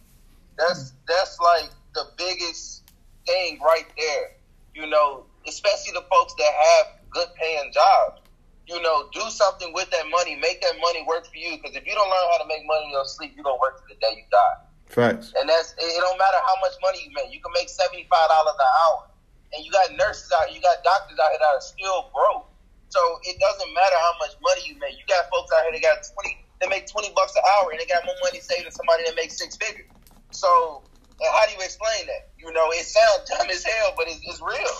That's 0.57 0.93
that's 1.07 1.39
like 1.39 1.69
the 1.93 2.05
biggest 2.17 2.89
thing 3.27 3.59
right 3.59 3.87
there. 3.97 4.31
You 4.73 4.87
know, 4.87 5.25
especially 5.47 5.91
the 5.93 6.05
folks 6.09 6.33
that 6.35 6.51
have 6.53 6.85
good 7.09 7.27
paying 7.35 7.71
jobs. 7.73 8.21
You 8.67 8.81
know, 8.81 9.09
do 9.11 9.27
something 9.27 9.73
with 9.73 9.89
that 9.91 10.07
money. 10.07 10.39
Make 10.39 10.61
that 10.61 10.75
money 10.79 11.03
work 11.05 11.27
for 11.27 11.35
you. 11.35 11.57
Because 11.57 11.75
if 11.75 11.85
you 11.85 11.91
don't 11.91 12.07
learn 12.07 12.27
how 12.31 12.37
to 12.39 12.47
make 12.47 12.63
money 12.65 12.85
in 12.85 12.91
your 12.91 13.03
sleep, 13.03 13.33
you 13.35 13.43
gonna 13.43 13.59
work 13.59 13.83
to 13.83 13.83
the 13.89 13.99
day 13.99 14.15
you 14.15 14.23
die. 14.31 14.71
Facts. 14.87 15.33
And 15.35 15.49
that's 15.49 15.73
it. 15.73 15.83
it 15.83 15.99
Don't 15.99 16.17
matter 16.17 16.39
how 16.39 16.55
much 16.63 16.75
money 16.81 17.03
you 17.03 17.11
make. 17.11 17.33
You 17.33 17.41
can 17.41 17.51
make 17.51 17.67
seventy 17.67 18.07
five 18.07 18.27
dollars 18.31 18.55
an 18.55 18.71
hour, 18.87 19.11
and 19.51 19.65
you 19.65 19.71
got 19.71 19.91
nurses 19.99 20.31
out, 20.31 20.55
you 20.55 20.61
got 20.61 20.83
doctors 20.83 21.19
out 21.19 21.31
here 21.35 21.39
that 21.43 21.51
are 21.59 21.63
still 21.63 22.11
broke. 22.15 22.50
So 22.91 22.99
it 23.23 23.39
doesn't 23.39 23.71
matter 23.71 23.97
how 24.03 24.13
much 24.19 24.35
money 24.43 24.67
you 24.67 24.75
make. 24.83 24.99
You 24.99 25.07
got 25.07 25.23
folks 25.31 25.47
out 25.55 25.63
here 25.63 25.79
that 25.79 25.83
got 25.83 26.03
twenty, 26.11 26.35
they 26.59 26.67
make 26.67 26.91
twenty 26.91 27.11
bucks 27.15 27.31
an 27.39 27.43
hour, 27.55 27.71
and 27.71 27.79
they 27.79 27.87
got 27.87 28.03
more 28.03 28.19
money 28.27 28.43
saved 28.43 28.67
than 28.67 28.75
somebody 28.75 29.07
that 29.07 29.15
makes 29.15 29.39
six 29.39 29.55
figures. 29.55 29.87
So 30.35 30.83
and 31.21 31.29
how 31.31 31.45
do 31.47 31.53
you 31.53 31.63
explain 31.63 32.09
that? 32.11 32.33
You 32.35 32.51
know, 32.51 32.67
it 32.75 32.83
sounds 32.83 33.23
dumb 33.31 33.47
as 33.47 33.63
hell, 33.63 33.93
but 33.95 34.11
it's, 34.11 34.19
it's 34.27 34.41
real. 34.43 34.75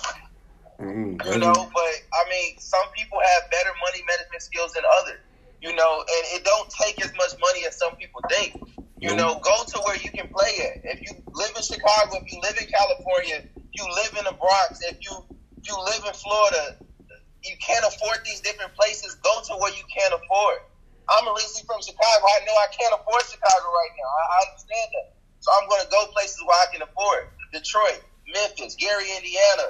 Mm. 0.82 1.22
You 1.24 1.38
know, 1.38 1.54
but 1.54 1.94
I 2.18 2.22
mean, 2.28 2.58
some 2.58 2.84
people 2.98 3.22
have 3.22 3.42
better 3.54 3.72
money 3.80 4.02
management 4.04 4.42
skills 4.42 4.74
than 4.74 4.84
others. 5.02 5.22
You 5.62 5.76
know, 5.78 6.02
and 6.02 6.24
it 6.34 6.44
don't 6.44 6.68
take 6.74 6.98
as 7.06 7.14
much 7.14 7.38
money 7.38 7.64
as 7.70 7.78
some 7.78 7.94
people 7.96 8.20
think. 8.28 8.58
You 8.98 9.16
know, 9.16 9.40
go 9.42 9.64
to 9.66 9.78
where 9.86 9.98
you 9.98 10.10
can 10.10 10.30
play 10.30 10.54
at. 10.66 10.98
If 10.98 11.02
you 11.06 11.22
live 11.34 11.54
in 11.56 11.62
Chicago, 11.62 12.18
if 12.18 12.34
you 12.34 12.42
live 12.42 12.58
in 12.58 12.66
California, 12.70 13.46
if 13.58 13.70
you 13.74 13.86
live 13.86 14.14
in 14.18 14.26
the 14.26 14.34
Bronx, 14.42 14.82
if 14.90 14.98
you 15.02 15.14
you 15.62 15.78
live 15.86 16.02
in 16.06 16.14
Florida, 16.14 16.78
you 17.44 17.56
can't 17.60 17.86
afford 17.86 18.22
these 18.26 18.42
different 18.42 18.74
places. 18.78 19.18
Go 19.24 19.34
to 19.50 19.54
where 19.58 19.74
you 19.74 19.86
can't 19.90 20.14
afford. 20.14 20.58
I'm 21.10 21.26
originally 21.28 21.66
from 21.66 21.82
Chicago. 21.82 22.24
I 22.24 22.40
know 22.46 22.56
I 22.56 22.70
can't 22.72 22.94
afford 22.94 23.24
Chicago 23.28 23.66
right 23.68 23.94
now. 23.98 24.10
I, 24.10 24.24
I 24.32 24.40
understand 24.54 24.88
that. 24.94 25.08
So 25.42 25.50
I'm 25.58 25.66
going 25.68 25.82
to 25.82 25.90
go 25.90 26.06
places 26.14 26.38
where 26.46 26.56
I 26.56 26.68
can 26.72 26.82
afford. 26.86 27.34
Detroit, 27.52 28.00
Memphis, 28.30 28.78
Gary, 28.78 29.10
Indiana, 29.18 29.68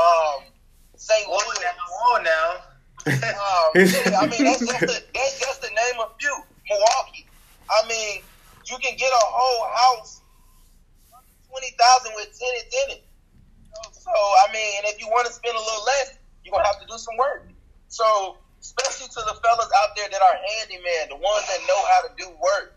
um, 0.00 0.50
St. 0.96 1.28
Louis. 1.28 1.58
whoa 1.60 2.22
now. 2.24 2.48
Um, 3.10 3.72
yeah, 3.80 4.20
I 4.20 4.28
mean, 4.28 4.44
that's 4.44 4.60
just, 4.60 4.80
the, 4.84 4.98
that's 5.16 5.40
just 5.40 5.62
the 5.62 5.72
name 5.72 5.96
of 6.04 6.12
few. 6.20 6.36
Milwaukee. 6.68 7.26
I 7.70 7.88
mean, 7.88 8.22
you 8.68 8.76
can 8.78 8.94
get 8.96 9.10
a 9.10 9.24
whole 9.26 9.62
house, 9.74 10.22
twenty 11.48 11.74
thousand 11.74 12.12
with 12.14 12.30
tenants 12.30 12.70
in 12.70 12.86
it. 12.94 13.02
So 13.92 14.12
I 14.12 14.52
mean, 14.52 14.70
and 14.78 14.86
if 14.92 15.00
you 15.00 15.08
want 15.08 15.26
to 15.26 15.32
spend 15.32 15.56
a 15.56 15.60
little 15.60 15.84
less, 15.84 16.19
you're 16.44 16.52
gonna 16.52 16.66
have 16.66 16.80
to 16.80 16.86
do 16.86 16.96
some 16.98 17.16
work. 17.16 17.48
So 17.88 18.36
especially 18.60 19.08
to 19.08 19.20
the 19.24 19.34
fellas 19.40 19.70
out 19.82 19.96
there 19.96 20.08
that 20.08 20.20
are 20.20 20.36
handyman, 20.58 21.08
the 21.08 21.16
ones 21.16 21.44
that 21.48 21.60
know 21.66 21.80
how 21.96 22.00
to 22.06 22.10
do 22.20 22.28
work, 22.40 22.76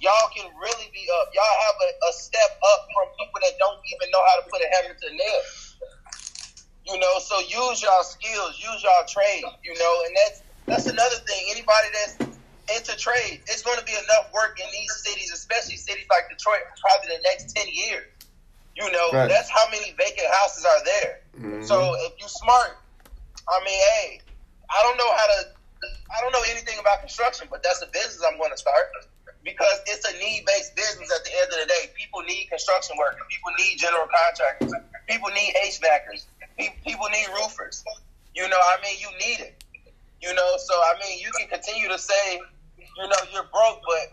y'all 0.00 0.28
can 0.34 0.44
really 0.60 0.88
be 0.92 1.08
up. 1.20 1.32
Y'all 1.32 1.56
have 1.66 1.76
a, 1.80 1.88
a 2.08 2.12
step 2.12 2.52
up 2.60 2.80
from 2.92 3.08
people 3.16 3.40
that 3.40 3.56
don't 3.58 3.80
even 3.96 4.10
know 4.12 4.20
how 4.28 4.36
to 4.42 4.44
put 4.50 4.60
a 4.60 4.68
hammer 4.76 4.94
to 4.94 5.06
a 5.08 5.14
nail. 5.16 5.42
You 6.84 6.98
know, 6.98 7.18
so 7.20 7.38
use 7.40 7.80
y'all 7.82 8.02
skills, 8.02 8.58
use 8.58 8.82
y'all 8.82 9.06
trade. 9.06 9.44
You 9.62 9.74
know, 9.78 9.94
and 10.06 10.12
that's 10.16 10.42
that's 10.66 10.86
another 10.86 11.16
thing. 11.26 11.46
Anybody 11.50 11.88
that's 11.94 12.14
into 12.76 12.96
trade, 12.98 13.40
it's 13.46 13.62
going 13.62 13.78
to 13.78 13.84
be 13.84 13.92
enough 13.92 14.32
work 14.34 14.58
in 14.58 14.66
these 14.72 14.92
cities, 15.02 15.30
especially 15.32 15.76
cities 15.76 16.06
like 16.10 16.28
Detroit, 16.28 16.60
for 16.70 16.76
probably 16.90 17.16
the 17.16 17.22
next 17.22 17.54
ten 17.54 17.66
years. 17.70 18.06
You 18.74 18.90
know, 18.90 19.10
Right. 19.12 19.28
that's 19.28 19.50
how 19.50 19.68
many 19.70 19.92
vacant 19.92 20.26
houses 20.32 20.64
are 20.64 20.84
there. 20.84 21.20
Mhm. 21.38 21.66
So 21.66 21.94
if 22.06 22.12
you're 22.18 22.28
smart, 22.28 22.78
I 23.48 23.56
mean, 23.64 23.80
hey, 23.96 24.20
I 24.70 24.82
don't 24.82 24.96
know 24.96 25.10
how 25.10 25.26
to, 25.26 25.38
I 26.10 26.20
don't 26.22 26.32
know 26.32 26.44
anything 26.50 26.78
about 26.78 27.00
construction, 27.00 27.48
but 27.50 27.62
that's 27.62 27.82
a 27.82 27.90
business 27.90 28.22
I'm 28.22 28.38
going 28.38 28.52
to 28.52 28.60
start 28.60 28.92
because 29.44 29.82
it's 29.86 30.06
a 30.06 30.14
need-based 30.18 30.74
business. 30.76 31.10
At 31.10 31.24
the 31.24 31.32
end 31.34 31.48
of 31.50 31.58
the 31.58 31.68
day, 31.68 31.90
people 31.98 32.22
need 32.22 32.46
construction 32.48 32.96
workers, 32.98 33.26
people 33.30 33.50
need 33.58 33.78
general 33.78 34.06
contractors, 34.06 34.72
people 35.10 35.30
need 35.34 35.54
HVACers, 35.66 36.26
people 36.86 37.08
need 37.10 37.26
roofers. 37.34 37.82
You 38.34 38.48
know, 38.48 38.58
I 38.58 38.78
mean, 38.80 38.96
you 38.98 39.10
need 39.18 39.42
it. 39.42 39.64
You 40.22 40.32
know, 40.34 40.54
so 40.56 40.74
I 40.74 40.94
mean, 41.02 41.18
you 41.18 41.30
can 41.34 41.50
continue 41.50 41.90
to 41.90 41.98
say, 41.98 42.38
you 42.78 43.06
know, 43.08 43.22
you're 43.34 43.48
broke, 43.50 43.82
but 43.82 44.06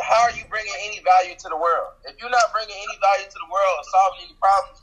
how 0.00 0.22
are 0.22 0.30
you 0.30 0.46
bringing 0.48 0.74
any 0.86 1.02
value 1.02 1.34
to 1.34 1.48
the 1.50 1.58
world? 1.58 1.98
If 2.06 2.14
you're 2.22 2.30
not 2.30 2.54
bringing 2.54 2.76
any 2.76 2.96
value 3.02 3.26
to 3.26 3.38
the 3.42 3.50
world 3.50 3.74
or 3.74 3.86
solving 3.90 4.30
any 4.30 4.36
problems, 4.38 4.78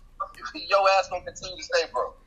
your 0.69 0.83
ass 0.99 1.07
gonna 1.07 1.23
continue 1.23 1.55
to 1.55 1.63
stay 1.63 1.87
broke. 1.93 2.19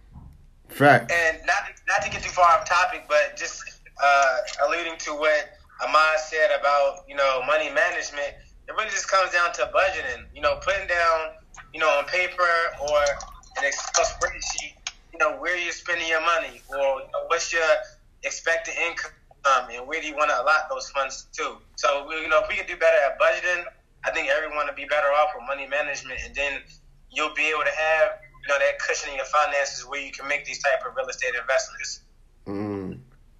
Fact. 0.69 1.11
And 1.11 1.39
not 1.47 1.73
not 1.89 2.03
to 2.03 2.11
get 2.11 2.23
too 2.23 2.31
far 2.31 2.45
off 2.45 2.69
topic, 2.69 3.05
but 3.09 3.37
just 3.37 3.63
uh, 4.03 4.37
alluding 4.67 4.99
to 4.99 5.11
what 5.13 5.57
Ahmad 5.83 6.19
said 6.21 6.51
about 6.59 7.05
you 7.09 7.15
know 7.15 7.43
money 7.47 7.71
management, 7.71 8.35
it 8.69 8.73
really 8.73 8.91
just 8.91 9.11
comes 9.11 9.33
down 9.33 9.53
to 9.55 9.71
budgeting. 9.75 10.25
You 10.35 10.43
know, 10.43 10.59
putting 10.63 10.87
down 10.87 11.33
you 11.73 11.81
know 11.81 11.89
on 11.89 12.05
paper 12.07 12.49
or 12.81 13.01
an 13.59 13.65
Excel 13.65 14.05
spreadsheet, 14.05 14.75
you 15.13 15.19
know 15.19 15.37
where 15.39 15.57
you're 15.57 15.73
spending 15.73 16.09
your 16.09 16.21
money, 16.21 16.61
or 16.69 17.01
you 17.01 17.09
know, 17.13 17.25
what's 17.29 17.53
your 17.53 17.67
expected 18.23 18.75
income, 18.87 19.13
and 19.73 19.87
where 19.87 20.01
do 20.01 20.09
you 20.09 20.17
want 20.17 20.31
to 20.31 20.43
allot 20.43 20.69
those 20.69 20.91
funds 20.91 21.27
to. 21.35 21.57
So 21.77 22.11
you 22.11 22.29
know, 22.29 22.43
if 22.43 22.49
we 22.49 22.57
can 22.57 22.67
do 22.67 22.77
better 22.77 22.99
at 23.07 23.19
budgeting, 23.19 23.65
I 24.05 24.11
think 24.11 24.29
everyone 24.29 24.67
would 24.67 24.77
be 24.77 24.85
better 24.85 25.09
off 25.09 25.31
with 25.35 25.47
money 25.47 25.67
management, 25.67 26.21
and 26.25 26.35
then 26.35 26.61
you'll 27.11 27.35
be 27.35 27.49
able 27.49 27.65
to 27.65 27.77
have 27.77 28.19
you 28.47 28.53
know 28.53 28.59
that 28.59 28.79
cushion 28.79 29.11
in 29.11 29.17
your 29.17 29.25
finances 29.27 29.85
where 29.87 30.01
you 30.01 30.13
can 30.13 30.29
make 30.29 30.45
these 30.45 30.63
type 30.63 30.87
of 30.89 30.95
real 30.97 31.07
estate 31.09 31.33
investments. 31.41 32.01
Mm. 32.47 32.99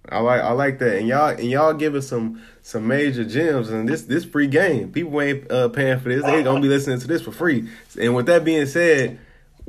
I 0.09 0.19
like 0.19 0.41
I 0.41 0.51
like 0.51 0.79
that, 0.79 0.97
and 0.97 1.07
y'all 1.07 1.29
and 1.29 1.43
y'all 1.49 1.73
give 1.73 1.93
us 1.95 2.07
some 2.07 2.41
some 2.61 2.87
major 2.87 3.25
gems, 3.25 3.69
and 3.69 3.87
this 3.87 4.03
this 4.03 4.23
free 4.23 4.47
game. 4.47 4.91
People 4.91 5.19
ain't 5.21 5.51
uh, 5.51 5.69
paying 5.69 5.99
for 5.99 6.09
this; 6.09 6.23
they 6.23 6.43
gonna 6.43 6.61
be 6.61 6.67
listening 6.69 6.99
to 6.99 7.07
this 7.07 7.21
for 7.21 7.31
free. 7.31 7.67
And 7.99 8.15
with 8.15 8.25
that 8.27 8.45
being 8.45 8.65
said, 8.67 9.19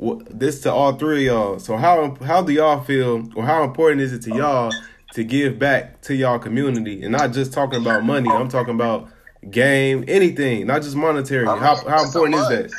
wh- 0.01 0.21
this 0.29 0.61
to 0.61 0.71
all 0.71 0.93
three 0.93 1.27
of 1.27 1.33
y'all. 1.33 1.59
So 1.59 1.75
how 1.75 2.15
how 2.23 2.41
do 2.41 2.53
y'all 2.53 2.81
feel, 2.81 3.29
or 3.35 3.43
how 3.45 3.63
important 3.63 4.01
is 4.01 4.13
it 4.13 4.21
to 4.23 4.33
y'all 4.35 4.71
to 5.13 5.23
give 5.25 5.59
back 5.59 6.01
to 6.03 6.15
y'all 6.15 6.39
community, 6.39 7.01
and 7.03 7.11
not 7.11 7.33
just 7.33 7.51
talking 7.51 7.81
about 7.81 8.03
money? 8.05 8.29
I'm 8.29 8.47
talking 8.49 8.75
about 8.75 9.09
game, 9.49 10.05
anything, 10.07 10.67
not 10.67 10.83
just 10.83 10.95
monetary. 10.95 11.47
I 11.47 11.53
mean, 11.53 11.63
How 11.63 11.75
how 11.75 11.95
it's 12.03 12.15
important 12.15 12.35
is 12.35 12.41
must. 12.41 12.51
that? 12.51 12.71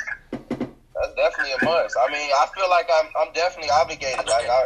That's 1.00 1.14
definitely 1.16 1.52
a 1.52 1.62
must. 1.64 1.96
I 1.96 2.12
mean, 2.12 2.30
I 2.32 2.46
feel 2.54 2.68
like 2.70 2.88
I'm 2.92 3.08
I'm 3.20 3.32
definitely 3.32 3.70
obligated. 3.70 4.26
Like 4.28 4.46
I, 4.48 4.60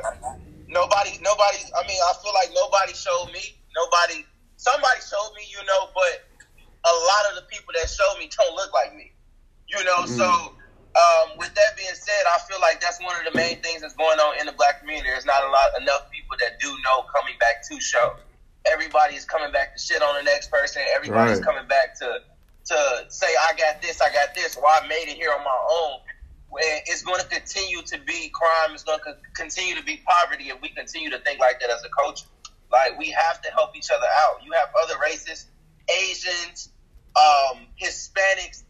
nobody 0.69 1.19
nobody. 1.23 1.59
I 1.79 1.87
mean, 1.87 2.01
I 2.03 2.13
feel 2.23 2.35
like 2.35 2.51
nobody 2.55 2.95
showed 2.95 3.31
me. 3.33 3.43
Nobody. 3.77 4.25
Somebody 4.57 5.01
showed 5.03 5.33
me, 5.37 5.45
you 5.51 5.63
know, 5.67 5.91
but 5.95 6.15
a 6.87 6.95
lot 6.95 7.25
of 7.31 7.35
the 7.37 7.45
people 7.51 7.75
that 7.77 7.89
showed 7.91 8.17
me 8.19 8.31
don't 8.39 8.55
look 8.57 8.73
like 8.75 8.95
me. 8.95 9.13
You 9.69 9.83
know, 9.85 10.07
so 10.07 10.25
um, 10.95 11.39
with 11.39 11.55
that 11.55 11.77
being 11.77 11.95
said, 11.95 12.23
I 12.29 12.39
feel 12.49 12.61
like 12.61 12.81
that's 12.81 13.01
one 13.03 13.17
of 13.19 13.25
the 13.27 13.37
main 13.37 13.59
things 13.63 13.83
that's 13.83 13.95
going 13.95 14.19
on 14.21 14.39
in 14.41 14.47
the 14.47 14.53
black 14.53 14.81
community. 14.81 15.09
There's 15.11 15.27
not 15.27 15.43
a 15.43 15.51
lot 15.51 15.69
enough 15.81 16.07
people 16.13 16.37
that 16.41 16.59
do 16.61 16.69
know 16.71 17.05
coming 17.15 17.35
back 17.41 17.63
to 17.71 17.81
show. 17.81 18.15
Everybody 18.67 19.17
is 19.17 19.25
coming 19.25 19.53
back 19.53 19.75
to 19.77 19.79
shit 19.83 20.03
on 20.03 20.15
the 20.17 20.23
next 20.25 20.51
person. 20.51 20.83
Everybody's 20.95 21.39
Right. 21.39 21.45
coming 21.45 21.69
back 21.69 21.99
to 22.01 22.21
to 22.67 23.05
say 23.09 23.27
I 23.27 23.53
got 23.59 23.83
this, 23.83 24.01
I 24.01 24.09
got 24.11 24.35
this, 24.35 24.57
or 24.57 24.65
I 24.67 24.87
made 24.89 25.09
it 25.09 25.17
here 25.17 25.33
on 25.33 25.45
my 25.45 25.61
own. 25.71 25.99
It's 26.61 27.03
going 27.03 27.21
to 27.21 27.27
continue 27.27 27.83
to 27.83 27.99
be 28.07 28.31
crime. 28.35 28.75
It's 28.75 28.85
going 28.85 29.01
to 29.05 29.15
continue 29.35 29.75
to 29.77 29.83
be 29.85 30.03
poverty 30.07 30.51
if 30.51 30.61
we 30.63 30.71
continue 30.71 31.11
to 31.11 31.19
think 31.21 31.41
like 31.41 31.61
that 31.61 31.71
as 31.71 31.83
a 31.85 31.91
culture. 31.91 32.27
Like 32.73 32.99
we 32.99 33.11
have 33.11 33.41
to 33.43 33.51
help 33.53 33.77
each 33.77 33.91
other 33.91 34.07
out. 34.27 34.43
You 34.45 34.53
have 34.53 34.69
other 34.83 34.95
races, 35.03 35.47
Asians, 35.91 36.71
um, 37.17 37.69
Hispanics. 37.81 38.65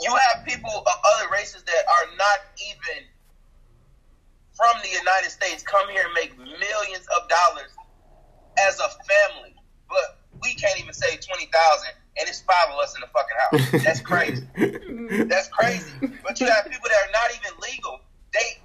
You 0.00 0.14
have 0.16 0.44
people 0.44 0.70
of 0.70 0.96
other 1.14 1.28
races 1.32 1.62
that 1.64 1.84
are 1.86 2.16
not 2.16 2.40
even 2.70 3.04
from 4.56 4.74
the 4.82 4.90
United 4.90 5.30
States 5.30 5.62
come 5.62 5.88
here 5.90 6.04
and 6.04 6.14
make 6.14 6.36
millions 6.38 7.06
of 7.16 7.28
dollars 7.28 7.70
as 8.58 8.78
a 8.80 8.88
family, 8.88 9.54
but 9.88 10.18
we 10.42 10.54
can't 10.54 10.78
even 10.80 10.92
save 10.92 11.20
twenty 11.26 11.46
thousand, 11.52 11.92
and 12.18 12.28
it's 12.28 12.42
five 12.44 12.68
of 12.68 12.76
us 12.78 12.92
in 12.94 13.00
the 13.00 13.10
fucking 13.10 13.38
house. 13.40 13.84
That's 13.84 14.00
crazy. 14.04 14.44
That's 15.32 15.48
crazy. 15.48 15.96
But 16.22 16.36
you 16.40 16.46
have 16.50 16.64
people 16.68 16.88
that 16.88 17.00
are 17.08 17.12
not 17.12 17.28
even 17.36 17.52
legal. 17.64 18.00
They 18.36 18.60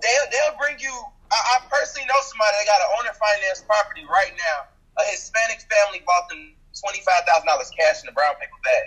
they'll 0.00 0.28
they'll 0.32 0.56
bring 0.58 0.78
you. 0.80 0.92
I, 1.28 1.36
I 1.36 1.56
personally 1.68 2.08
know 2.08 2.16
somebody 2.24 2.56
that 2.56 2.66
got 2.66 2.80
an 2.80 2.90
owner 3.00 3.12
financed 3.12 3.68
property 3.68 4.04
right 4.08 4.32
now. 4.32 4.58
A 4.98 5.04
Hispanic 5.12 5.60
family 5.68 6.00
bought 6.08 6.24
them 6.32 6.56
twenty 6.72 7.04
five 7.04 7.22
thousand 7.28 7.46
dollars 7.46 7.68
cash 7.76 8.02
in 8.02 8.08
a 8.08 8.14
brown 8.16 8.34
paper 8.40 8.58
bag. 8.64 8.86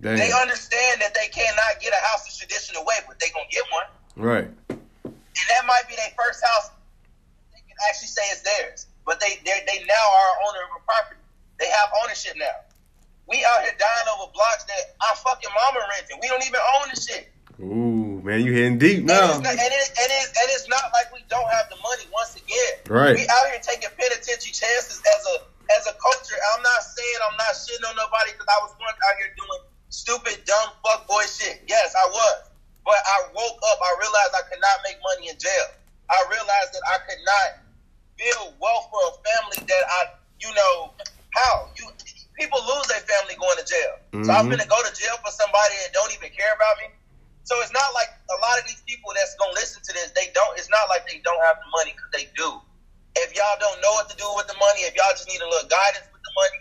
They 0.00 0.30
understand 0.30 1.02
that 1.02 1.12
they 1.12 1.26
cannot 1.28 1.82
get 1.82 1.90
a 1.92 2.00
house 2.08 2.22
the 2.24 2.32
traditional 2.38 2.86
way, 2.86 3.02
but 3.06 3.18
they 3.18 3.28
gonna 3.34 3.50
get 3.50 3.66
one, 3.74 3.88
Right. 4.14 4.46
and 4.70 5.46
that 5.50 5.66
might 5.66 5.84
be 5.90 5.96
their 5.98 6.14
first 6.14 6.38
house. 6.38 6.70
They 7.50 7.60
can 7.66 7.74
actually 7.90 8.08
say 8.14 8.22
it's 8.30 8.42
theirs, 8.46 8.86
but 9.04 9.18
they 9.18 9.42
they 9.44 9.58
they 9.66 9.82
now 9.84 10.06
are 10.06 10.30
owner 10.48 10.62
of 10.70 10.80
a 10.80 10.82
property. 10.86 11.17
They 11.58 11.66
have 11.66 11.88
ownership 12.04 12.34
now. 12.38 12.64
We 13.26 13.44
out 13.44 13.60
here 13.66 13.76
dying 13.76 14.08
over 14.16 14.30
blocks 14.32 14.64
that 14.64 14.96
our 15.10 15.16
fucking 15.20 15.50
mama 15.52 15.84
renting. 15.92 16.18
We 16.22 16.28
don't 16.28 16.42
even 16.46 16.60
own 16.80 16.88
the 16.94 16.98
shit. 16.98 17.28
Ooh, 17.60 18.22
man, 18.22 18.40
you 18.46 18.54
hitting 18.54 18.78
deep 18.78 19.02
And, 19.02 19.10
now. 19.10 19.34
it's 19.34 19.42
not, 19.42 19.52
and, 19.58 19.60
it, 19.60 19.88
and, 19.98 20.10
it, 20.14 20.26
and 20.30 20.48
it's 20.54 20.70
not 20.70 20.94
like 20.94 21.10
we 21.10 21.20
don't 21.26 21.50
have 21.50 21.66
the 21.68 21.76
money 21.82 22.06
once 22.14 22.38
again. 22.38 22.72
Right. 22.86 23.18
We 23.18 23.26
out 23.26 23.44
here 23.50 23.58
taking 23.60 23.90
penitentiary 23.98 24.54
chances 24.54 25.02
as 25.02 25.22
a 25.34 25.36
as 25.76 25.84
a 25.90 25.94
culture. 26.00 26.38
I'm 26.54 26.62
not 26.64 26.80
saying 26.80 27.18
I'm 27.28 27.36
not 27.36 27.52
shitting 27.52 27.84
on 27.84 27.98
nobody 27.98 28.32
because 28.32 28.48
I 28.48 28.58
was 28.64 28.72
once 28.80 28.96
out 28.96 29.14
here 29.20 29.34
doing 29.36 29.60
stupid, 29.90 30.40
dumb, 30.48 30.72
fuck 30.80 31.04
boy 31.10 31.26
shit. 31.28 31.60
Yes, 31.68 31.92
I 31.92 32.06
was. 32.08 32.48
But 32.86 32.96
I 33.04 33.28
woke 33.36 33.58
up, 33.60 33.78
I 33.82 33.92
realized 34.00 34.32
I 34.32 34.44
could 34.48 34.62
not 34.64 34.76
make 34.86 34.96
money 35.04 35.28
in 35.28 35.36
jail. 35.36 35.68
I 36.08 36.16
realized 36.32 36.72
that 36.72 36.84
I 36.88 36.96
could 37.04 37.20
not 37.20 37.48
build 38.16 38.56
wealth 38.56 38.88
for 38.88 39.02
a 39.12 39.14
family 39.20 39.60
that 39.68 39.84
I, 39.84 40.00
you 40.40 40.48
know, 40.56 40.96
how? 41.44 41.70
You 41.78 41.86
people 42.38 42.62
lose 42.62 42.86
their 42.86 43.02
family 43.02 43.34
going 43.34 43.58
to 43.58 43.66
jail. 43.66 43.94
So 44.22 44.30
I'm 44.30 44.46
mm-hmm. 44.46 44.62
gonna 44.62 44.70
go 44.70 44.78
to 44.86 44.92
jail 44.94 45.18
for 45.20 45.34
somebody 45.34 45.74
that 45.82 45.90
don't 45.90 46.14
even 46.14 46.30
care 46.30 46.54
about 46.54 46.74
me. 46.78 46.94
So 47.42 47.58
it's 47.64 47.74
not 47.74 47.90
like 47.96 48.14
a 48.30 48.38
lot 48.38 48.60
of 48.62 48.64
these 48.68 48.80
people 48.86 49.10
that's 49.16 49.34
gonna 49.40 49.56
listen 49.58 49.82
to 49.82 49.92
this. 49.92 50.14
They 50.14 50.30
don't. 50.36 50.52
It's 50.54 50.70
not 50.70 50.86
like 50.86 51.08
they 51.10 51.18
don't 51.26 51.40
have 51.48 51.58
the 51.58 51.68
money 51.74 51.96
because 51.96 52.12
they 52.14 52.30
do. 52.38 52.62
If 53.18 53.34
y'all 53.34 53.58
don't 53.58 53.80
know 53.82 53.92
what 53.98 54.06
to 54.12 54.16
do 54.20 54.28
with 54.38 54.46
the 54.46 54.58
money, 54.60 54.86
if 54.86 54.94
y'all 54.94 55.10
just 55.16 55.26
need 55.26 55.42
a 55.42 55.48
little 55.48 55.66
guidance 55.66 56.06
with 56.14 56.22
the 56.22 56.32
money, 56.38 56.60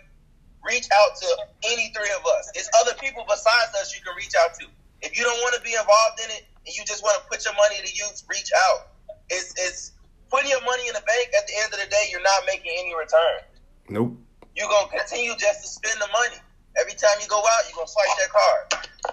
reach 0.66 0.88
out 0.90 1.14
to 1.22 1.28
any 1.70 1.94
three 1.94 2.10
of 2.16 2.26
us. 2.26 2.50
It's 2.58 2.72
other 2.82 2.98
people 2.98 3.28
besides 3.28 3.76
us 3.78 3.94
you 3.94 4.02
can 4.02 4.16
reach 4.18 4.34
out 4.42 4.58
to. 4.58 4.66
If 5.06 5.14
you 5.14 5.28
don't 5.28 5.38
want 5.46 5.54
to 5.60 5.62
be 5.62 5.78
involved 5.78 6.18
in 6.24 6.30
it 6.34 6.50
and 6.66 6.72
you 6.74 6.82
just 6.88 7.04
want 7.04 7.20
to 7.22 7.24
put 7.30 7.46
your 7.46 7.54
money 7.54 7.78
to 7.84 7.92
use, 7.92 8.26
reach 8.26 8.50
out. 8.72 8.96
It's 9.30 9.54
it's 9.60 9.94
putting 10.32 10.50
your 10.50 10.64
money 10.64 10.88
in 10.88 10.96
the 10.96 11.04
bank. 11.04 11.36
At 11.36 11.48
the 11.48 11.56
end 11.68 11.70
of 11.76 11.80
the 11.84 11.90
day, 11.92 12.08
you're 12.10 12.24
not 12.24 12.48
making 12.48 12.72
any 12.72 12.96
return. 12.96 13.44
Nope. 13.92 14.16
You're 14.58 14.68
gonna 14.74 14.90
continue 14.90 15.38
just 15.38 15.62
to 15.62 15.68
spend 15.70 16.02
the 16.02 16.10
money. 16.10 16.42
Every 16.82 16.98
time 16.98 17.14
you 17.22 17.30
go 17.30 17.38
out, 17.38 17.62
you're 17.70 17.78
gonna 17.78 17.88
swipe 17.94 18.10
that 18.18 18.32
card. 18.34 18.64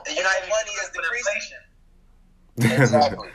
And 0.08 0.16
your 0.16 0.24
money 0.24 0.72
is 0.80 0.88
decreasing. 0.88 2.80
Exactly. 2.80 3.28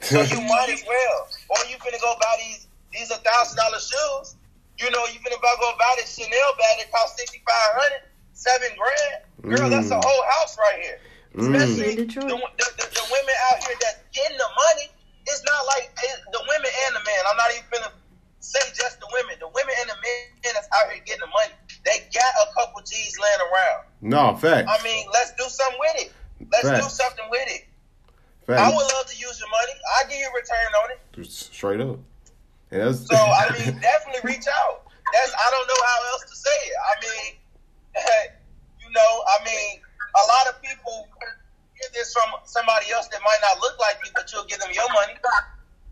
So 0.00 0.22
you 0.24 0.40
might 0.48 0.70
as 0.72 0.82
well. 0.88 1.18
Or 1.52 1.60
you 1.68 1.76
finna 1.76 2.00
go 2.00 2.16
buy 2.16 2.34
these 2.40 2.66
these 2.92 3.10
a 3.12 3.20
thousand 3.20 3.56
dollar 3.60 3.78
shoes. 3.78 4.36
You 4.80 4.90
know, 4.90 5.04
you 5.12 5.20
finna 5.20 5.36
go 5.40 5.68
buy 5.76 5.92
this 6.00 6.16
Chanel 6.16 6.50
bag 6.58 6.80
that 6.80 6.90
cost 6.90 7.18
sixty 7.20 7.44
five 7.44 7.70
hundred, 7.76 8.02
seven 8.32 8.72
grand. 8.80 9.20
Girl, 9.52 9.68
that's 9.68 9.90
a 9.90 9.94
Mm. 10.00 10.04
whole 10.04 10.24
house 10.40 10.56
right 10.58 10.80
here. 10.80 10.98
Especially 11.36 11.92
In 11.96 12.08
the, 12.08 12.12
the, 12.12 12.66
the, 12.76 12.84
the 12.92 13.04
women 13.12 13.36
out 13.52 13.64
here 13.64 13.76
that's 13.80 14.00
getting 14.12 14.36
the 14.36 14.48
money. 14.52 14.88
It's 15.26 15.42
not 15.44 15.64
like 15.66 15.88
it, 16.02 16.16
the 16.32 16.40
women 16.48 16.70
and 16.88 16.96
the 16.96 17.02
men. 17.04 17.20
I'm 17.30 17.36
not 17.36 17.50
even 17.52 17.64
finna 17.72 17.90
say 18.42 18.58
just 18.74 18.98
the 18.98 19.06
women. 19.14 19.38
The 19.38 19.48
women 19.48 19.74
and 19.80 19.88
the 19.88 19.98
men 20.02 20.52
that's 20.52 20.68
out 20.74 20.90
here 20.90 21.00
getting 21.06 21.22
the 21.22 21.32
money. 21.32 21.54
They 21.86 22.02
got 22.10 22.32
a 22.42 22.46
couple 22.52 22.82
G's 22.82 23.16
laying 23.18 23.42
around. 23.46 23.80
No, 24.02 24.36
fact. 24.36 24.68
I 24.68 24.82
mean, 24.82 25.06
let's 25.14 25.32
do 25.38 25.46
something 25.46 25.78
with 25.78 25.96
it. 26.06 26.12
Let's 26.50 26.68
do 26.68 26.88
something 26.90 27.24
with 27.30 27.48
it. 27.48 27.64
I 28.50 28.68
would 28.68 28.88
love 28.98 29.06
to 29.06 29.16
use 29.16 29.38
your 29.38 29.48
money. 29.48 29.74
I 29.96 30.10
give 30.10 30.18
you 30.18 30.28
a 30.28 30.34
return 30.34 30.70
on 30.82 30.86
it. 30.90 31.30
Straight 31.30 31.80
up. 31.80 31.98
So 33.06 33.16
I 33.16 33.48
mean, 33.54 33.78
definitely 33.78 34.26
reach 34.26 34.44
out. 34.50 34.82
That's 35.14 35.32
I 35.32 35.46
don't 35.54 35.68
know 35.68 35.82
how 35.86 35.98
else 36.12 36.24
to 36.26 36.36
say 36.36 36.58
it. 36.66 36.76
I 36.82 36.92
mean, 37.00 37.30
you 38.82 38.90
know, 38.90 39.12
I 39.38 39.44
mean, 39.44 39.78
a 39.78 40.24
lot 40.26 40.44
of 40.50 40.60
people 40.60 41.06
hear 41.78 41.88
this 41.94 42.12
from 42.12 42.26
somebody 42.44 42.90
else 42.90 43.08
that 43.08 43.20
might 43.22 43.40
not 43.40 43.62
look 43.62 43.78
like 43.78 44.02
you, 44.04 44.10
but 44.14 44.26
you'll 44.32 44.48
give 44.50 44.58
them 44.58 44.72
your 44.74 44.88
money 44.92 45.14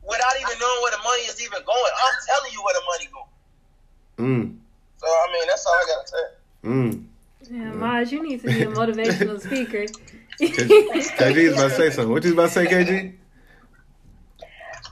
without 0.02 0.34
even 0.40 0.58
knowing 0.58 0.80
where 0.82 0.92
the 0.92 1.02
money 1.04 1.22
is 1.28 1.40
even 1.42 1.62
going. 1.64 1.92
I'm 1.94 2.18
telling 2.26 2.52
you 2.52 2.62
where 2.64 2.74
the 2.74 2.84
money 2.86 3.06
going. 3.12 3.32
mm, 4.18 4.58
So 4.98 5.06
I 5.06 5.26
mean, 5.32 5.46
that's 5.48 5.66
all 5.66 5.72
I 5.72 5.86
gotta 5.88 6.08
say. 6.08 6.24
mm. 6.64 7.06
Yeah, 7.50 7.72
Maj, 7.72 8.12
you 8.12 8.22
need 8.22 8.40
to 8.42 8.48
be 8.48 8.62
a 8.62 8.66
motivational 8.80 9.40
speaker. 9.40 9.86
KG 10.40 11.36
is 11.36 11.54
about 11.54 11.68
to 11.70 11.74
say 11.76 11.90
something. 11.90 12.12
What 12.12 12.24
you 12.24 12.32
about 12.32 12.48
to 12.48 12.54
say, 12.54 12.66
KG? 12.66 13.14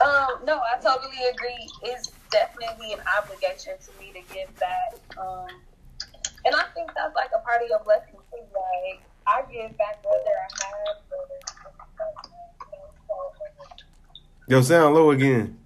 Um, 0.01 0.45
no, 0.45 0.61
I 0.61 0.79
totally 0.81 1.19
agree. 1.35 1.69
It's 1.83 2.13
definitely 2.31 2.93
an 2.93 3.01
obligation 3.19 3.75
to 3.79 3.91
me 3.99 4.13
to 4.13 4.23
give 4.35 4.49
back. 4.59 4.95
Um, 5.19 5.49
and 6.45 6.55
I 6.55 6.65
think 6.75 6.91
that's 6.95 7.15
like 7.15 7.31
a 7.35 7.41
part 7.41 7.63
of 7.63 7.69
your 7.69 7.83
blessing 7.85 8.15
too. 8.31 8.45
Like 8.55 9.03
I 9.27 9.43
give 9.53 9.77
back 9.77 9.99
whether 10.05 10.37
I 10.39 10.49
have 10.63 10.97
or 11.11 11.27
Yo, 14.49 14.65
sound 14.65 14.95
low 14.97 15.11
again. 15.13 15.61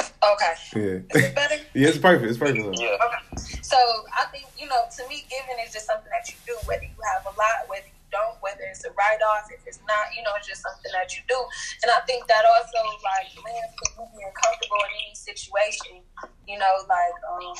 Okay. 0.00 0.54
Yeah. 0.72 1.04
Is 1.04 1.24
it 1.28 1.34
better? 1.36 1.60
yeah, 1.76 1.92
it's 1.92 2.00
perfect. 2.00 2.32
It's 2.32 2.40
perfect. 2.40 2.64
Yeah. 2.80 2.96
Okay. 2.96 3.20
So 3.60 3.76
I 4.08 4.24
think, 4.32 4.48
you 4.56 4.64
know, 4.72 4.88
to 4.88 5.00
me, 5.04 5.28
giving 5.28 5.60
is 5.60 5.68
just 5.68 5.84
something 5.84 6.08
that 6.08 6.24
you 6.32 6.40
do, 6.48 6.56
whether 6.64 6.80
you 6.80 6.96
have 7.12 7.28
a 7.28 7.34
lot, 7.36 7.68
whether 7.68 7.84
you 7.84 8.00
don't, 8.08 8.40
whether 8.40 8.64
it's 8.64 8.88
a 8.88 8.90
write 8.96 9.20
off, 9.20 9.52
if 9.52 9.60
it's 9.68 9.84
not, 9.84 10.16
you 10.16 10.24
know, 10.24 10.32
it's 10.40 10.48
just 10.48 10.64
something 10.64 10.88
that 10.96 11.12
you 11.12 11.20
do. 11.28 11.36
And 11.84 11.92
I 11.92 12.00
think 12.08 12.24
that 12.32 12.48
also, 12.48 12.80
like, 13.04 13.36
man, 13.36 13.68
you 13.68 14.00
being 14.00 14.32
comfortable 14.32 14.80
in 14.80 15.12
any 15.12 15.12
situation, 15.12 16.00
you 16.48 16.56
know, 16.56 16.74
like, 16.88 17.16
um, 17.28 17.52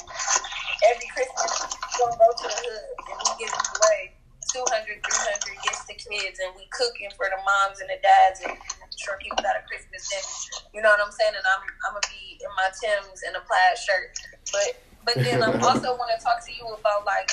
every 0.88 1.08
Christmas, 1.12 1.68
going 2.00 2.16
to 2.16 2.16
go 2.16 2.28
to 2.32 2.46
the 2.48 2.56
hood 2.64 2.84
and 3.12 3.18
we 3.28 3.44
give 3.44 3.52
you 3.52 3.64
away 3.76 4.21
200, 4.52 5.00
300 5.00 5.64
gifts 5.64 5.84
to 5.88 5.96
kids, 5.96 6.36
and 6.44 6.52
we 6.52 6.68
cooking 6.68 7.08
for 7.16 7.24
the 7.32 7.40
moms 7.40 7.80
and 7.80 7.88
the 7.88 7.96
dads, 8.04 8.44
and 8.44 8.52
sure 9.00 9.16
people 9.16 9.40
got 9.40 9.56
a 9.56 9.64
Christmas 9.64 10.04
dinner. 10.12 10.36
You 10.76 10.80
know 10.84 10.92
what 10.92 11.00
I'm 11.00 11.12
saying? 11.12 11.32
And 11.32 11.46
I'm 11.48 11.64
I'm 11.88 11.96
gonna 11.96 12.12
be 12.12 12.36
in 12.36 12.52
my 12.52 12.68
Tims 12.76 13.24
and 13.24 13.32
a 13.34 13.42
plaid 13.48 13.80
shirt, 13.80 14.12
but 14.52 14.70
but 15.08 15.16
then 15.24 15.40
I 15.40 15.48
also 15.66 15.96
want 15.96 16.12
to 16.12 16.20
talk 16.20 16.44
to 16.44 16.52
you 16.52 16.68
about 16.68 17.08
like 17.08 17.32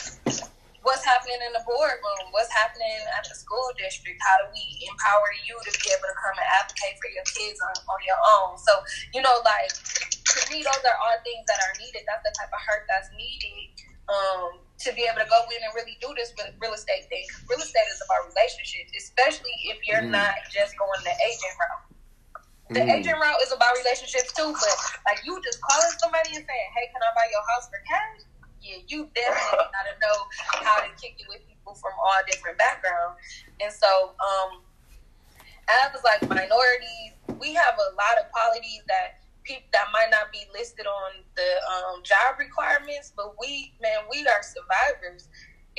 what's 0.88 1.04
happening 1.04 1.44
in 1.44 1.52
the 1.52 1.64
boardroom, 1.68 2.32
what's 2.32 2.52
happening 2.56 3.04
at 3.14 3.28
the 3.28 3.36
school 3.36 3.68
district. 3.76 4.18
How 4.24 4.40
do 4.40 4.56
we 4.56 4.64
empower 4.88 5.30
you 5.44 5.60
to 5.60 5.72
be 5.76 5.88
able 5.92 6.08
to 6.08 6.18
come 6.18 6.36
and 6.40 6.48
advocate 6.64 6.96
for 7.04 7.12
your 7.12 7.28
kids 7.28 7.60
on, 7.60 7.76
on 7.76 8.00
your 8.08 8.20
own? 8.40 8.56
So 8.56 8.80
you 9.12 9.20
know, 9.20 9.44
like 9.44 9.76
to 9.76 10.40
me, 10.48 10.64
those 10.64 10.84
are 10.88 10.98
all 11.04 11.20
things 11.28 11.44
that 11.52 11.60
are 11.60 11.76
needed. 11.84 12.08
That's 12.08 12.24
the 12.24 12.34
type 12.40 12.52
of 12.56 12.62
hurt 12.64 12.88
that's 12.88 13.12
needed. 13.12 13.76
Um, 14.08 14.69
to 14.80 14.96
be 14.96 15.04
able 15.04 15.20
to 15.20 15.28
go 15.28 15.44
in 15.52 15.60
and 15.60 15.72
really 15.76 16.00
do 16.00 16.08
this 16.16 16.32
with 16.40 16.56
real 16.64 16.72
estate 16.72 17.04
thing. 17.12 17.24
Real 17.52 17.60
estate 17.60 17.88
is 17.92 18.00
about 18.00 18.32
relationships, 18.32 18.96
especially 18.96 19.52
if 19.68 19.84
you're 19.84 20.08
mm. 20.08 20.16
not 20.16 20.40
just 20.48 20.78
going 20.80 21.00
the 21.04 21.16
agent 21.28 21.56
route. 21.60 21.86
The 22.70 22.84
mm. 22.88 22.96
agent 22.96 23.18
route 23.20 23.42
is 23.44 23.52
about 23.52 23.76
relationships 23.84 24.32
too, 24.32 24.56
but 24.56 24.76
like 25.04 25.20
you 25.28 25.36
just 25.44 25.60
calling 25.60 25.92
somebody 26.00 26.32
and 26.38 26.46
saying, 26.48 26.68
"Hey, 26.72 26.88
can 26.96 27.02
I 27.04 27.12
buy 27.12 27.28
your 27.28 27.44
house 27.52 27.68
for 27.68 27.82
cash?" 27.84 28.24
Yeah, 28.64 28.80
you 28.88 29.12
definitely 29.12 29.68
gotta 29.76 29.96
know 30.00 30.18
how 30.64 30.80
to 30.80 30.90
kick 30.96 31.20
it 31.20 31.28
with 31.28 31.44
people 31.44 31.76
from 31.76 31.92
all 32.00 32.20
different 32.30 32.56
backgrounds. 32.56 33.20
And 33.60 33.74
so, 33.74 34.16
um, 34.16 34.64
as 35.68 35.92
like 36.08 36.24
minorities, 36.30 37.20
we 37.40 37.52
have 37.54 37.76
a 37.76 37.90
lot 38.00 38.16
of 38.22 38.32
qualities 38.32 38.82
that 38.88 39.20
people 39.50 39.70
that 39.74 39.89
might 39.89 40.14
not 40.14 40.30
be 40.30 40.45
listed 40.54 40.86
on 40.86 41.26
the 41.34 41.50
um, 41.74 42.06
job 42.06 42.38
requirements, 42.38 43.10
but 43.18 43.34
we, 43.41 43.74
man, 43.82 44.06
we 44.06 44.22
are 44.30 44.45
survivors. 44.45 45.26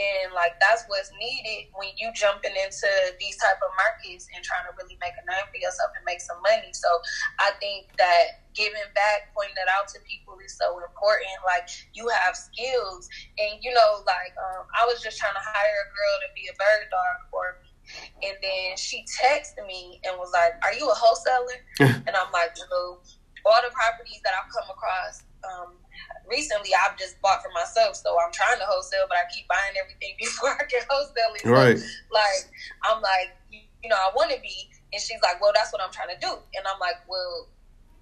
And 0.00 0.32
like 0.32 0.56
that's 0.64 0.88
what's 0.88 1.12
needed 1.20 1.68
when 1.76 1.92
you 2.00 2.08
jumping 2.16 2.56
into 2.56 2.88
these 3.20 3.36
type 3.36 3.60
of 3.60 3.68
markets 3.76 4.32
and 4.32 4.40
trying 4.40 4.64
to 4.64 4.72
really 4.80 4.96
make 4.96 5.12
a 5.12 5.24
name 5.28 5.44
for 5.52 5.60
yourself 5.60 5.92
and 5.92 6.06
make 6.08 6.24
some 6.24 6.40
money. 6.40 6.72
So 6.72 6.88
I 7.36 7.52
think 7.60 7.92
that 8.00 8.48
giving 8.56 8.88
back, 8.96 9.28
pointing 9.36 9.58
that 9.60 9.68
out 9.68 9.92
to 9.92 10.00
people 10.08 10.40
is 10.40 10.56
so 10.56 10.80
important. 10.80 11.28
Like 11.44 11.68
you 11.92 12.08
have 12.08 12.32
skills, 12.32 13.12
and 13.36 13.60
you 13.60 13.76
know, 13.76 14.00
like 14.08 14.32
um, 14.40 14.64
I 14.72 14.88
was 14.88 15.04
just 15.04 15.20
trying 15.20 15.36
to 15.36 15.44
hire 15.44 15.78
a 15.84 15.88
girl 15.92 16.16
to 16.24 16.28
be 16.32 16.48
a 16.48 16.56
bird 16.56 16.88
dog 16.88 17.16
for 17.28 17.44
me. 17.60 17.68
And 18.24 18.40
then 18.40 18.80
she 18.80 19.04
texted 19.20 19.68
me 19.68 20.00
and 20.08 20.16
was 20.16 20.32
like, 20.32 20.56
"Are 20.64 20.72
you 20.72 20.88
a 20.88 20.96
wholesaler?" 20.96 21.60
and 22.08 22.14
I'm 22.16 22.32
like, 22.32 22.56
"No." 22.72 23.04
All 23.46 23.60
the 23.64 23.72
properties 23.72 24.20
that 24.24 24.32
I've 24.36 24.50
come 24.52 24.68
across 24.70 25.24
um, 25.44 25.80
recently, 26.28 26.70
I've 26.74 26.96
just 26.98 27.20
bought 27.20 27.42
for 27.42 27.50
myself. 27.52 27.96
So 27.96 28.16
I'm 28.20 28.32
trying 28.32 28.58
to 28.58 28.66
wholesale, 28.66 29.08
but 29.08 29.18
I 29.18 29.24
keep 29.32 29.48
buying 29.48 29.74
everything 29.76 30.16
before 30.20 30.54
I 30.54 30.64
can 30.68 30.84
wholesale 30.88 31.32
it. 31.36 31.48
Right. 31.48 31.78
So, 31.78 31.86
like 32.12 32.44
I'm 32.84 33.00
like, 33.00 33.36
you 33.50 33.88
know, 33.88 33.96
I 33.96 34.12
want 34.14 34.30
to 34.30 34.40
be, 34.40 34.68
and 34.92 35.00
she's 35.00 35.20
like, 35.22 35.40
well, 35.40 35.52
that's 35.54 35.72
what 35.72 35.80
I'm 35.80 35.92
trying 35.92 36.12
to 36.12 36.20
do, 36.20 36.36
and 36.54 36.62
I'm 36.68 36.78
like, 36.78 37.00
well, 37.08 37.48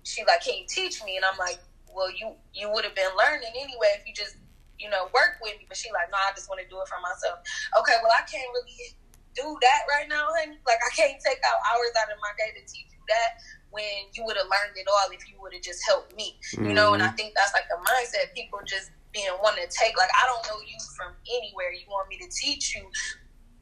she 0.03 0.25
like, 0.25 0.43
can 0.43 0.57
you 0.57 0.67
teach 0.67 1.05
me? 1.05 1.17
And 1.17 1.25
I'm 1.25 1.39
like, 1.39 1.61
well, 1.93 2.11
you 2.11 2.35
you 2.55 2.71
would 2.71 2.85
have 2.85 2.95
been 2.95 3.13
learning 3.17 3.53
anyway 3.55 3.99
if 3.99 4.07
you 4.07 4.15
just 4.15 4.37
you 4.79 4.91
know 4.91 5.11
work 5.15 5.39
with 5.43 5.59
me. 5.59 5.67
But 5.69 5.77
she 5.77 5.91
like, 5.93 6.11
no, 6.11 6.19
I 6.19 6.35
just 6.35 6.49
want 6.49 6.61
to 6.63 6.69
do 6.69 6.81
it 6.81 6.89
for 6.89 6.99
myself. 7.01 7.43
Okay, 7.79 7.97
well, 8.03 8.13
I 8.15 8.25
can't 8.27 8.49
really 8.51 8.99
do 9.37 9.47
that 9.63 9.83
right 9.87 10.09
now, 10.11 10.27
honey. 10.35 10.59
Like 10.67 10.83
I 10.83 10.91
can't 10.95 11.19
take 11.23 11.39
out 11.47 11.59
hours 11.71 11.95
out 12.03 12.11
of 12.11 12.19
my 12.19 12.33
day 12.35 12.51
to 12.59 12.63
teach 12.67 12.91
you 12.91 13.03
that 13.09 13.39
when 13.71 14.09
you 14.15 14.25
would 14.25 14.37
have 14.37 14.47
learned 14.47 14.77
it 14.77 14.87
all 14.89 15.11
if 15.13 15.29
you 15.29 15.37
would 15.41 15.53
have 15.53 15.63
just 15.63 15.85
helped 15.87 16.17
me. 16.17 16.39
You 16.53 16.73
know, 16.73 16.95
and 16.95 17.03
I 17.03 17.09
mm-hmm. 17.09 17.17
think 17.17 17.35
that's 17.35 17.53
like 17.53 17.69
the 17.69 17.77
mindset 17.77 18.35
people 18.35 18.61
just 18.67 18.91
being 19.13 19.29
wanting 19.43 19.65
to 19.65 19.71
take. 19.71 19.97
Like 19.97 20.11
I 20.15 20.25
don't 20.27 20.45
know 20.49 20.61
you 20.65 20.77
from 20.97 21.13
anywhere. 21.29 21.73
You 21.73 21.87
want 21.89 22.09
me 22.09 22.19
to 22.19 22.29
teach 22.31 22.75
you, 22.75 22.89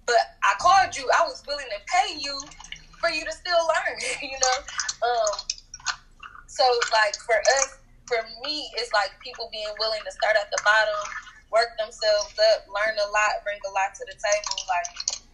but 0.07 0.39
I 0.45 0.55
called 0.61 0.97
you. 0.97 1.09
I 1.19 1.27
was 1.27 1.43
willing 1.47 1.67
to 1.71 1.81
pay 1.87 2.19
you 2.19 2.35
for 3.01 3.11
you 3.11 3.25
to 3.25 3.33
still 3.33 3.61
learn. 3.61 3.99
You 4.23 4.39
know, 4.39 4.59
um, 5.07 5.35
so 6.47 6.65
like 6.93 7.17
for 7.27 7.37
us, 7.61 7.79
for 8.07 8.23
me, 8.45 8.71
it's 8.77 8.93
like 8.93 9.11
people 9.23 9.49
being 9.53 9.71
willing 9.79 10.01
to 10.05 10.13
start 10.13 10.37
at 10.41 10.51
the 10.51 10.61
bottom, 10.65 11.01
work 11.53 11.77
themselves 11.79 12.35
up, 12.55 12.67
learn 12.71 12.97
a 12.97 13.09
lot, 13.13 13.45
bring 13.45 13.59
a 13.69 13.73
lot 13.75 13.95
to 13.95 14.03
the 14.07 14.17
table. 14.17 14.57
Like 14.65 15.26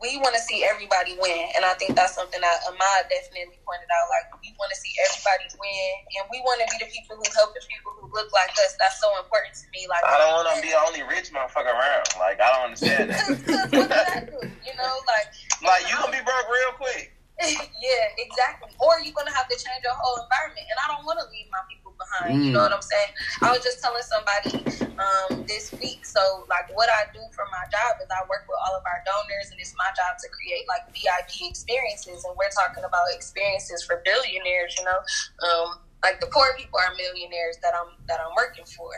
we 0.00 0.16
want 0.24 0.32
to 0.32 0.40
see 0.40 0.64
everybody 0.64 1.12
win, 1.20 1.52
and 1.52 1.60
I 1.64 1.76
think 1.76 1.92
that's 1.92 2.16
something 2.16 2.40
that 2.40 2.56
Ahmad 2.64 3.12
definitely 3.12 3.60
pointed 3.68 3.88
out. 3.92 4.08
Like 4.08 4.32
we 4.40 4.48
want 4.56 4.72
to 4.72 4.78
see 4.80 4.92
everybody 5.04 5.48
win, 5.60 5.92
and 6.16 6.24
we 6.32 6.40
want 6.40 6.64
to 6.64 6.66
be 6.72 6.80
the 6.80 6.88
people 6.88 7.20
who 7.20 7.26
help 7.36 7.52
the 7.52 7.60
people 7.68 7.92
who 8.00 8.08
look 8.16 8.32
like 8.32 8.52
us. 8.64 8.76
That's 8.80 8.96
so 8.96 9.12
important 9.20 9.52
to 9.60 9.66
me. 9.76 9.84
Like 9.88 10.00
I 10.04 10.16
don't 10.16 10.40
want 10.40 10.48
to 10.56 10.64
be 10.64 10.72
the 10.72 10.80
only 10.80 11.04
rich 11.04 11.28
motherfucker 11.32 11.72
around. 11.72 12.08
Like 12.16 12.40
I 12.40 12.48
don't 12.48 12.72
understand 12.72 13.12
that. 13.12 13.24
you 14.64 14.74
know, 14.76 14.94
like 15.04 15.28
like 15.68 15.84
you 15.88 15.96
gonna 15.96 16.16
be 16.16 16.24
broke 16.24 16.48
real 16.48 16.72
quick. 16.80 17.12
yeah, 17.40 18.04
exactly. 18.20 18.68
Or 18.80 19.00
you're 19.00 19.16
gonna 19.16 19.32
have 19.32 19.48
to 19.48 19.56
change 19.56 19.80
your 19.80 19.96
whole 19.96 20.20
environment, 20.20 20.64
and 20.64 20.76
I 20.76 20.92
don't 20.92 21.08
want 21.08 21.24
to 21.24 21.26
leave 21.32 21.48
my 21.48 21.64
people 21.72 21.79
behind. 22.00 22.40
Mm. 22.40 22.44
You 22.48 22.52
know 22.56 22.64
what 22.64 22.72
I'm 22.72 22.82
saying? 22.82 23.12
I 23.44 23.52
was 23.52 23.60
just 23.60 23.84
telling 23.84 24.02
somebody 24.02 24.64
um, 24.96 25.44
this 25.44 25.70
week. 25.76 26.02
So, 26.08 26.48
like, 26.48 26.72
what 26.72 26.88
I 26.88 27.12
do 27.12 27.20
for 27.36 27.44
my 27.52 27.64
job 27.68 28.00
is 28.00 28.08
I 28.08 28.24
work 28.26 28.48
with 28.48 28.56
all 28.64 28.74
of 28.74 28.84
our 28.88 29.04
donors, 29.04 29.52
and 29.52 29.60
it's 29.60 29.76
my 29.76 29.92
job 29.92 30.16
to 30.18 30.26
create 30.32 30.64
like 30.66 30.88
VIP 30.90 31.52
experiences, 31.52 32.24
and 32.24 32.32
we're 32.34 32.52
talking 32.56 32.82
about 32.82 33.04
experiences 33.12 33.84
for 33.84 34.00
billionaires. 34.04 34.74
You 34.80 34.88
know. 34.88 35.00
Um, 35.44 35.68
like 36.00 36.18
the 36.18 36.32
poor 36.32 36.56
people 36.56 36.80
are 36.80 36.96
millionaires 36.96 37.60
that 37.60 37.76
I'm 37.76 37.92
that 38.08 38.20
I'm 38.24 38.32
working 38.34 38.64
for, 38.64 38.88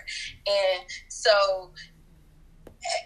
and 0.46 0.86
so 1.10 1.74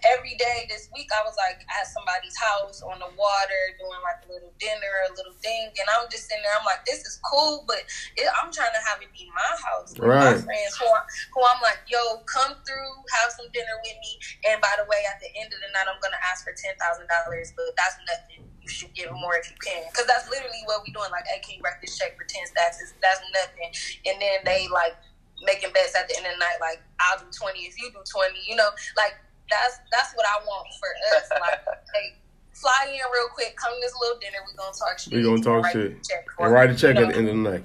every 0.04 0.34
day 0.36 0.64
this 0.68 0.88
week 0.94 1.08
I 1.12 1.22
was 1.24 1.36
like 1.36 1.60
at 1.68 1.86
somebody's 1.90 2.36
house 2.36 2.80
on 2.82 2.98
the 2.98 3.10
water 3.16 3.62
doing 3.76 4.00
like 4.00 4.24
a 4.24 4.28
little 4.32 4.52
dinner, 4.56 4.94
a 5.08 5.12
little 5.14 5.36
thing, 5.40 5.72
and 5.76 5.86
I'm 5.92 6.08
just 6.08 6.28
sitting 6.28 6.42
there. 6.42 6.54
I'm 6.56 6.64
like, 6.64 6.84
this 6.88 7.04
is 7.04 7.20
cool, 7.24 7.64
but 7.68 7.84
it, 8.16 8.28
I'm 8.40 8.48
trying 8.52 8.72
to 8.72 8.82
have 8.88 9.00
it 9.04 9.12
be 9.12 9.28
my 9.32 9.52
house 9.60 9.92
with 9.96 10.08
right. 10.08 10.36
my 10.36 10.40
friends 10.40 10.72
who, 10.80 10.86
I, 10.88 11.00
who 11.34 11.40
I'm 11.44 11.60
like, 11.60 11.84
yo, 11.88 12.24
come 12.24 12.56
through, 12.64 12.92
have 13.20 13.32
some 13.36 13.48
dinner 13.52 13.76
with 13.84 13.98
me, 14.00 14.12
and 14.48 14.60
by 14.60 14.72
the 14.80 14.86
way, 14.88 15.04
at 15.08 15.20
the 15.20 15.30
end 15.36 15.52
of 15.52 15.58
the 15.60 15.70
night, 15.76 15.88
I'm 15.88 16.00
gonna 16.00 16.20
ask 16.24 16.44
for 16.44 16.56
ten 16.56 16.72
thousand 16.80 17.08
dollars, 17.10 17.52
but 17.56 17.68
that's 17.76 17.96
nothing. 18.08 18.48
You 18.64 18.70
should 18.72 18.90
give 18.98 19.14
more 19.14 19.38
if 19.38 19.46
you 19.46 19.58
can, 19.62 19.86
because 19.92 20.10
that's 20.10 20.26
literally 20.26 20.64
what 20.66 20.82
we're 20.82 20.90
doing. 20.90 21.12
Like, 21.14 21.28
hey, 21.30 21.38
can 21.38 21.54
you 21.54 21.62
write 21.62 21.78
this 21.78 21.94
check 21.94 22.18
for 22.18 22.26
ten 22.26 22.42
stacks? 22.50 22.82
That's 22.98 23.22
nothing, 23.30 23.70
and 24.10 24.16
then 24.18 24.42
they 24.42 24.66
like 24.72 24.96
making 25.44 25.70
bets 25.72 25.94
at 25.94 26.08
the 26.08 26.16
end 26.16 26.26
of 26.26 26.32
the 26.32 26.38
night, 26.40 26.58
like 26.60 26.80
I'll 27.00 27.18
do 27.18 27.26
twenty 27.30 27.68
if 27.68 27.78
you 27.78 27.90
do 27.92 28.00
twenty. 28.08 28.40
You 28.48 28.56
know, 28.56 28.70
like 28.96 29.14
that's 29.50 29.80
that's 29.92 30.12
what 30.14 30.26
I 30.26 30.42
want 30.44 30.66
for 30.78 30.90
us. 31.16 31.26
Like, 31.40 31.60
hey, 31.94 32.16
fly 32.52 32.88
in 32.88 33.00
real 33.12 33.28
quick, 33.34 33.56
come 33.56 33.72
to 33.72 33.80
this 33.80 33.94
little 34.00 34.18
dinner. 34.18 34.38
We're 34.44 34.56
gonna 34.56 34.76
talk 34.76 34.98
shit. 34.98 35.12
We're 35.12 35.24
gonna 35.24 35.42
talk 35.42 35.72
shit 35.72 36.00
and 36.38 36.52
write 36.52 36.70
a 36.70 36.76
check 36.76 36.96
you 36.96 37.02
know? 37.02 37.08
at 37.08 37.12
the 37.12 37.18
end 37.18 37.28
of 37.28 37.36
the 37.36 37.42
night. 37.42 37.64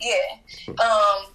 Yeah. 0.00 0.74
Um, 0.82 1.32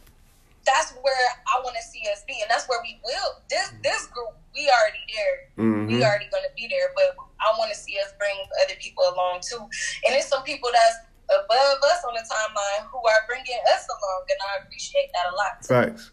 that's 0.67 0.91
where 0.99 1.27
I 1.47 1.63
want 1.63 1.75
to 1.79 1.83
see 1.83 2.03
us 2.11 2.27
be, 2.27 2.35
and 2.43 2.51
that's 2.51 2.67
where 2.67 2.79
we 2.83 2.99
will. 3.03 3.39
This 3.49 3.71
this 3.81 4.07
group, 4.07 4.35
we 4.53 4.67
already 4.67 5.03
there. 5.07 5.37
Mm-hmm. 5.57 5.87
We 5.87 6.03
already 6.03 6.27
gonna 6.27 6.51
be 6.55 6.67
there, 6.67 6.91
but 6.93 7.15
I 7.39 7.55
want 7.57 7.71
to 7.71 7.77
see 7.77 7.95
us 8.03 8.11
bring 8.19 8.35
other 8.63 8.75
people 8.79 9.07
along 9.15 9.41
too. 9.41 9.63
And 10.05 10.11
it's 10.13 10.27
some 10.27 10.43
people 10.43 10.69
that's 10.71 11.07
above 11.27 11.79
us 11.83 12.03
on 12.07 12.13
the 12.15 12.23
timeline 12.23 12.87
who 12.91 12.99
are 12.99 13.23
bringing 13.27 13.59
us 13.71 13.87
along, 13.87 14.21
and 14.27 14.39
I 14.43 14.63
appreciate 14.63 15.09
that 15.15 15.31
a 15.31 15.35
lot. 15.35 15.53
Too. 15.63 15.67
Facts. 15.67 16.11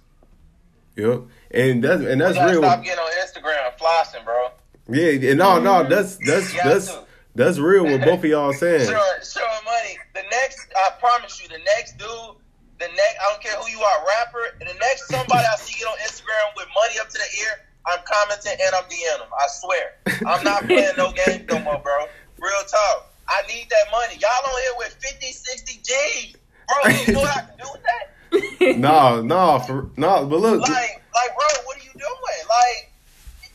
Yep, 0.97 1.23
and 1.51 1.83
that's 1.83 2.03
and 2.03 2.21
that's 2.21 2.39
real. 2.39 2.63
Stop 2.63 2.85
getting 2.85 2.99
on 2.99 3.11
Instagram 3.27 3.77
flossing, 3.79 4.25
bro. 4.25 4.49
Yeah, 4.89 5.31
and 5.31 5.39
no, 5.39 5.59
no, 5.59 5.83
mm-hmm. 5.83 5.91
that's 5.91 6.17
that's 6.25 6.53
that's 6.63 6.99
that's 7.35 7.59
real. 7.59 7.85
What 7.85 8.01
both 8.03 8.21
of 8.21 8.25
y'all 8.27 8.53
saying. 8.63 8.87
Showing, 8.87 9.21
showing 9.27 9.65
money. 9.65 9.99
The 10.15 10.23
next, 10.31 10.71
I 10.87 10.91
promise 11.01 11.43
you, 11.43 11.49
the 11.49 11.59
next 11.77 11.99
dude, 11.99 12.39
the 12.79 12.87
next, 12.87 13.17
I 13.19 13.33
don't 13.33 13.43
care 13.43 13.59
who 13.59 13.69
you 13.71 13.83
are, 13.83 14.07
rapper, 14.07 14.55
and 14.61 14.69
the 14.71 14.79
next 14.79 15.09
somebody 15.09 15.43
I 15.43 15.57
see 15.59 15.79
get 15.79 15.89
on 15.89 15.99
Instagram 15.99 16.55
with 16.57 16.67
money 16.71 17.01
up 17.01 17.09
to 17.11 17.19
the 17.19 17.31
ear, 17.43 17.67
I'm 17.87 17.99
commenting 18.07 18.55
and 18.55 18.75
I'm 18.75 18.85
DMing 18.85 19.19
them. 19.19 19.33
I 19.35 19.47
swear, 19.51 19.85
I'm 20.27 20.45
not 20.45 20.65
playing 20.71 20.95
no 20.97 21.11
games 21.11 21.43
no 21.51 21.59
more, 21.61 21.79
bro. 21.83 22.07
Real 22.39 22.65
talk. 22.71 23.11
I 23.27 23.43
need 23.49 23.67
that 23.71 23.91
money. 23.91 24.15
Y'all 24.21 24.31
on 24.31 24.61
here 24.63 24.77
with 24.79 24.95
50, 25.01 25.27
60 25.33 25.81
G's, 25.83 26.37
bro. 26.69 26.93
You 26.93 27.13
know 27.15 27.21
what 27.21 27.37
I 27.37 27.41
can 27.41 27.59
do 27.59 27.67
with 27.73 27.83
that? 27.83 28.14
no, 28.79 29.23
no, 29.23 29.59
for 29.61 29.91
no, 29.97 30.27
but 30.27 30.41
look. 30.41 30.61
Like, 30.61 31.03
like, 31.15 31.31
bro, 31.35 31.47
what 31.65 31.77
are 31.77 31.85
you 31.85 31.93
doing? 31.93 32.43
Like, 32.49 32.93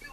you, 0.01 0.07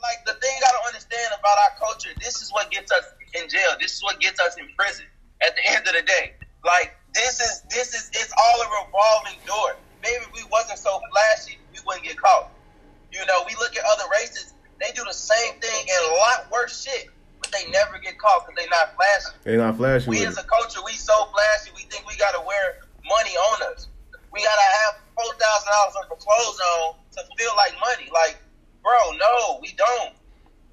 like 0.00 0.24
the 0.26 0.34
thing 0.40 0.56
I 0.66 0.70
don't 0.72 0.86
understand 0.86 1.34
about 1.38 1.56
our 1.66 1.78
culture. 1.78 2.10
This 2.20 2.42
is 2.42 2.50
what 2.52 2.70
gets 2.70 2.92
us 2.92 3.04
in 3.34 3.48
jail. 3.48 3.76
This 3.80 3.96
is 3.96 4.02
what 4.02 4.20
gets 4.20 4.40
us 4.40 4.56
in 4.56 4.68
prison. 4.76 5.06
At 5.42 5.54
the 5.54 5.62
end 5.70 5.86
of 5.86 5.94
the 5.94 6.02
day, 6.02 6.34
like 6.64 6.96
this 7.14 7.40
is 7.40 7.62
this 7.70 7.94
is 7.94 8.10
it's 8.12 8.32
all 8.32 8.60
a 8.60 8.68
revolving 8.84 9.38
door. 9.46 9.76
Maybe 10.02 10.24
if 10.24 10.32
we 10.34 10.44
wasn't 10.50 10.78
so 10.78 11.00
flashy, 11.10 11.58
we 11.72 11.78
wouldn't 11.86 12.04
get 12.04 12.18
caught. 12.18 12.50
You 13.12 13.24
know, 13.26 13.44
we 13.46 13.54
look 13.54 13.76
at 13.76 13.84
other 13.86 14.04
races; 14.20 14.54
they 14.80 14.90
do 14.94 15.04
the 15.04 15.14
same 15.14 15.60
thing 15.60 15.86
and 15.86 16.12
a 16.12 16.14
lot 16.18 16.50
worse 16.50 16.84
shit 16.84 17.08
but 17.40 17.52
they 17.52 17.70
never 17.70 17.98
get 17.98 18.18
caught 18.18 18.46
because 18.46 18.56
they 18.56 18.68
not 18.68 18.94
flashy. 18.94 19.36
They 19.44 19.56
not 19.56 19.76
flashy. 19.76 20.10
We 20.10 20.24
as 20.26 20.38
a 20.38 20.44
culture, 20.44 20.80
we 20.84 20.92
so 20.92 21.14
flashy. 21.32 21.70
We 21.74 21.82
think 21.82 22.06
we 22.06 22.16
gotta 22.16 22.40
wear 22.46 22.78
money 23.08 23.34
on 23.34 23.72
us. 23.72 23.88
We 24.32 24.44
gotta 24.44 24.68
have 24.84 25.02
four 25.16 25.32
thousand 25.40 25.68
dollars 25.72 25.94
worth 25.96 26.12
of 26.12 26.20
clothes 26.20 26.60
on 26.60 26.94
to 27.16 27.20
feel 27.36 27.52
like 27.56 27.72
money. 27.80 28.10
Like, 28.12 28.38
bro, 28.82 29.16
no, 29.16 29.58
we 29.60 29.72
don't. 29.74 30.14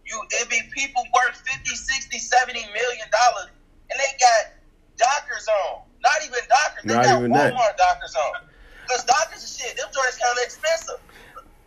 You, 0.05 0.21
it'd 0.37 0.49
be 0.49 0.61
people 0.71 1.01
worth 1.15 1.41
50, 1.49 1.65
60, 1.65 2.19
70 2.19 2.59
million 2.61 3.07
dollars, 3.09 3.49
and 3.89 3.97
they 3.97 4.11
got 4.21 4.53
Dockers 4.97 5.47
on. 5.47 5.81
Not 6.01 6.13
even 6.23 6.39
Dockers. 6.47 6.83
They 6.85 6.93
Not 6.93 7.05
got 7.05 7.19
even 7.19 7.31
that. 7.31 7.53
Walmart 7.53 7.77
Dockers 7.77 8.15
on. 8.15 8.41
Because 8.85 9.03
Dockers 9.03 9.43
is 9.43 9.57
shit. 9.57 9.75
Them 9.77 9.87
joints 9.91 10.17
kind 10.17 10.37
of 10.37 10.43
expensive. 10.43 10.99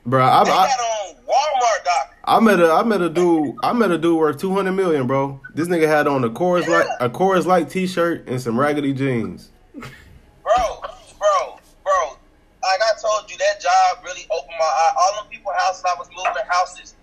Bro, 0.06 0.24
I, 0.24 0.44
They 0.44 0.50
I, 0.50 0.66
got 0.66 0.80
on 0.80 1.14
Walmart 1.26 1.84
Dockers. 1.84 2.18
I 2.24 2.40
met 2.40 2.60
a 2.60 2.72
I 2.72 2.82
met 2.82 3.00
a 3.02 3.08
dude 3.08 3.56
I 3.62 3.72
met 3.72 3.90
a 3.90 3.98
dude 3.98 4.18
worth 4.18 4.38
two 4.38 4.54
hundred 4.54 4.72
million, 4.72 5.06
bro. 5.06 5.40
This 5.54 5.68
nigga 5.68 5.88
had 5.88 6.06
on 6.06 6.24
a 6.24 6.30
Coors 6.30 6.66
Light 6.66 6.86
a 7.00 7.10
Coors 7.10 7.44
Light 7.44 7.68
t 7.68 7.86
shirt 7.86 8.28
and 8.28 8.40
some 8.40 8.58
raggedy 8.58 8.92
jeans. 8.92 9.50
Bro, 10.48 10.80
bro, 11.20 11.60
bro. 11.84 12.00
Like 12.64 12.80
I 12.80 12.96
told 12.96 13.28
you, 13.28 13.36
that 13.36 13.60
job 13.60 14.00
really 14.00 14.24
opened 14.32 14.56
my 14.56 14.64
eye. 14.64 14.94
All 14.96 15.20
them 15.20 15.28
people 15.28 15.52
houses 15.52 15.84
I 15.84 15.92
was 16.00 16.08
moving 16.08 16.48
houses. 16.48 16.96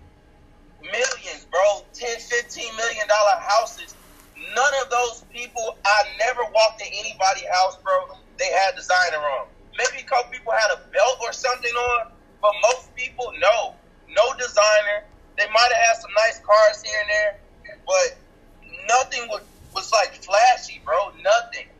Millions, 0.82 1.46
bro. 1.46 1.86
10, 1.94 2.18
15 2.18 2.76
million 2.76 3.06
dollar 3.06 3.38
houses. 3.38 3.94
None 4.34 4.74
of 4.82 4.90
those 4.90 5.22
people, 5.30 5.78
I 5.86 5.98
never 6.18 6.42
walked 6.50 6.82
in 6.82 6.90
anybody's 6.90 7.46
house, 7.62 7.78
bro. 7.86 8.18
They 8.36 8.50
had 8.50 8.74
designer 8.74 9.22
on. 9.38 9.46
Maybe 9.78 10.02
a 10.02 10.06
couple 10.10 10.32
people 10.32 10.50
had 10.50 10.74
a 10.74 10.82
belt 10.90 11.18
or 11.22 11.32
something 11.32 11.70
on, 11.70 12.10
but 12.42 12.50
most 12.66 12.90
people, 12.96 13.30
no. 13.38 13.78
No 14.10 14.26
designer. 14.42 15.06
They 15.38 15.46
might 15.54 15.70
have 15.70 15.82
had 15.86 15.96
some 16.02 16.10
nice 16.26 16.42
cars 16.42 16.82
here 16.82 16.98
and 16.98 17.10
there, 17.14 17.32
but 17.86 18.18
nothing 18.90 19.28
was, 19.30 19.42
was 19.72 19.92
like 19.92 20.18
flashy, 20.18 20.82
bro. 20.84 21.14
Nothing. 21.22 21.70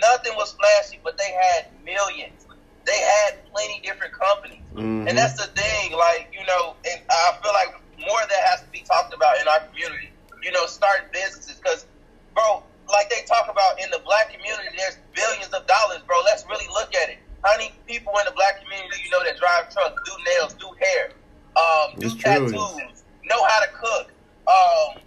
Nothing 0.00 0.34
was 0.36 0.52
flashy, 0.52 1.00
but 1.02 1.16
they 1.18 1.32
had 1.32 1.66
millions. 1.84 2.46
They 2.84 2.98
had 2.98 3.44
plenty 3.52 3.80
different 3.80 4.12
companies. 4.12 4.62
Mhm. 4.74 5.08
And 5.08 5.18
that's 5.18 5.34
the 5.34 5.48
thing, 5.58 5.92
like, 5.92 6.28
you 6.32 6.44
know, 6.46 6.76
and 6.88 7.00
I 7.10 7.38
feel 7.42 7.52
like 7.52 7.74
more 7.98 8.22
of 8.22 8.28
that 8.28 8.42
has 8.46 8.60
to 8.60 8.68
be 8.68 8.80
talked 8.80 9.14
about 9.14 9.40
in 9.40 9.48
our 9.48 9.60
community. 9.60 10.12
You 10.42 10.52
know, 10.52 10.66
starting 10.66 11.08
businesses. 11.12 11.56
Because, 11.56 11.86
bro, 12.34 12.62
like 12.88 13.10
they 13.10 13.22
talk 13.26 13.48
about 13.50 13.80
in 13.80 13.90
the 13.90 13.98
black 14.00 14.32
community, 14.32 14.76
there's 14.76 14.98
billions 15.14 15.52
of 15.52 15.66
dollars, 15.66 16.00
bro. 16.06 16.20
Let's 16.24 16.44
really 16.46 16.68
look 16.68 16.94
at 16.94 17.08
it. 17.08 17.18
How 17.42 17.56
many 17.56 17.72
people 17.86 18.12
in 18.18 18.24
the 18.26 18.32
black 18.32 18.62
community 18.62 19.02
you 19.04 19.10
know 19.10 19.22
that 19.24 19.38
drive 19.38 19.72
trucks, 19.72 20.00
do 20.04 20.12
nails, 20.34 20.54
do 20.54 20.70
hair, 20.78 21.10
um, 21.56 21.98
do 21.98 22.06
It's 22.06 22.16
tattoos, 22.16 23.02
know 23.24 23.42
how 23.44 23.60
to 23.60 23.70
cook, 23.72 24.12
um, 24.46 25.02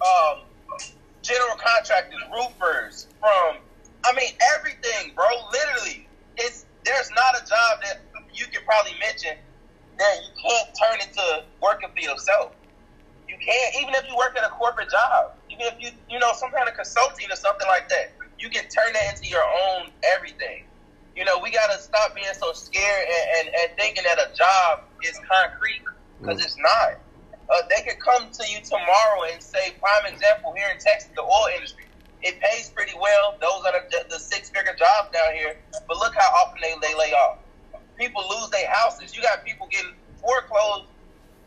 um, 0.00 0.38
general 1.22 1.56
contractors, 1.56 2.20
roofers, 2.32 3.06
from 3.20 3.56
I 4.04 4.12
mean 4.14 4.32
everything, 4.56 5.12
bro. 5.14 5.26
Literally, 5.52 6.08
it's 6.36 6.66
there's 6.84 7.10
not 7.16 7.36
a 7.36 7.44
job 7.44 7.78
that 7.84 7.96
you 8.34 8.46
can 8.48 8.62
probably 8.64 8.94
mention 9.00 9.36
that 9.98 10.14
you 10.22 10.30
can't 10.50 10.68
turn 10.82 10.98
into 11.02 11.44
working 11.62 11.90
for 11.94 12.02
yourself. 12.02 12.52
You 13.28 13.36
can't, 13.38 13.74
even 13.82 13.94
if 13.94 14.04
you 14.08 14.16
work 14.16 14.36
at 14.36 14.44
a 14.44 14.50
corporate 14.50 14.90
job, 14.90 15.32
even 15.50 15.66
if 15.66 15.74
you 15.78 15.90
you 16.10 16.18
know 16.18 16.32
some 16.34 16.50
kind 16.50 16.68
of 16.68 16.74
consulting 16.74 17.30
or 17.30 17.36
something 17.36 17.68
like 17.68 17.88
that, 17.88 18.06
you 18.38 18.50
can 18.50 18.64
turn 18.68 18.92
that 18.94 19.06
into 19.14 19.28
your 19.28 19.44
own 19.44 19.90
everything. 20.16 20.66
You 21.16 21.24
know, 21.24 21.38
we 21.38 21.50
gotta 21.52 21.78
stop 21.78 22.14
being 22.14 22.32
so 22.34 22.52
scared 22.52 23.04
and, 23.06 23.24
and, 23.38 23.54
and 23.60 23.68
thinking 23.78 24.04
that 24.04 24.18
a 24.18 24.28
job 24.36 24.80
is 25.04 25.18
concrete 25.30 25.82
because 26.18 26.42
it's 26.44 26.56
not. 26.58 26.90
Uh, 27.52 27.62
they 27.70 27.82
could 27.82 28.00
come 28.00 28.28
to 28.32 28.44
you 28.50 28.58
tomorrow 28.64 29.28
and 29.32 29.42
say, 29.42 29.72
prime 29.78 30.06
example 30.12 30.54
here 30.56 30.68
in 30.72 30.78
Texas, 30.80 31.10
the 31.16 31.22
oil 31.22 31.48
industry. 31.54 31.81
It 32.22 32.40
pays 32.40 32.70
pretty 32.70 32.92
well. 33.00 33.36
Those 33.40 33.64
are 33.66 33.72
the, 33.90 34.06
the 34.08 34.18
six 34.18 34.50
figure 34.50 34.74
jobs 34.78 35.10
down 35.12 35.34
here. 35.34 35.56
But 35.88 35.96
look 35.98 36.14
how 36.14 36.28
often 36.44 36.60
they, 36.62 36.74
they 36.80 36.94
lay 36.94 37.12
off. 37.12 37.38
People 37.98 38.22
lose 38.30 38.50
their 38.50 38.70
houses. 38.70 39.16
You 39.16 39.22
got 39.22 39.44
people 39.44 39.66
getting 39.70 39.92
foreclosed 40.20 40.86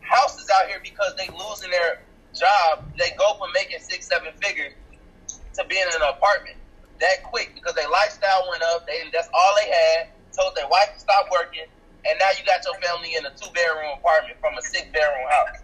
houses 0.00 0.48
out 0.50 0.68
here 0.68 0.80
because 0.82 1.14
they 1.16 1.28
losing 1.28 1.70
their 1.70 2.02
job. 2.34 2.84
They 2.98 3.10
go 3.18 3.34
from 3.38 3.50
making 3.54 3.80
six, 3.80 4.06
seven 4.06 4.32
figures 4.42 4.72
to 5.54 5.64
being 5.64 5.82
in 5.82 6.02
an 6.02 6.08
apartment 6.08 6.56
that 7.00 7.22
quick 7.24 7.52
because 7.54 7.74
their 7.74 7.88
lifestyle 7.88 8.46
went 8.50 8.62
up. 8.62 8.86
They 8.86 9.02
that's 9.12 9.28
all 9.32 9.54
they 9.62 9.70
had. 9.70 10.08
Told 10.36 10.54
their 10.54 10.68
wife 10.68 10.92
to 10.92 11.00
stop 11.00 11.28
working, 11.32 11.64
and 12.04 12.18
now 12.18 12.28
you 12.36 12.44
got 12.44 12.60
your 12.64 12.74
family 12.86 13.14
in 13.16 13.24
a 13.24 13.30
two 13.30 13.50
bedroom 13.54 13.96
apartment 13.96 14.38
from 14.38 14.52
a 14.58 14.62
six 14.62 14.84
bedroom 14.92 15.28
house. 15.30 15.60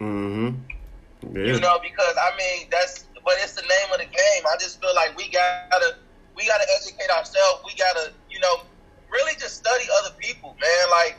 Mm-hmm. 0.00 1.36
Yeah. 1.36 1.52
You 1.52 1.60
know, 1.60 1.78
because 1.82 2.16
I 2.16 2.32
mean 2.38 2.68
that's 2.70 3.04
but 3.24 3.34
it's 3.42 3.54
the 3.54 3.62
name 3.62 3.88
of 3.92 3.98
the 4.00 4.08
game. 4.08 4.42
I 4.48 4.56
just 4.60 4.80
feel 4.80 4.94
like 4.94 5.16
we 5.16 5.28
gotta 5.30 5.96
we 6.36 6.46
gotta 6.46 6.66
educate 6.80 7.10
ourselves. 7.10 7.62
We 7.66 7.74
gotta, 7.76 8.12
you 8.30 8.40
know, 8.40 8.64
really 9.10 9.34
just 9.38 9.58
study 9.58 9.84
other 10.02 10.14
people, 10.20 10.56
man. 10.60 10.84
Like 10.90 11.18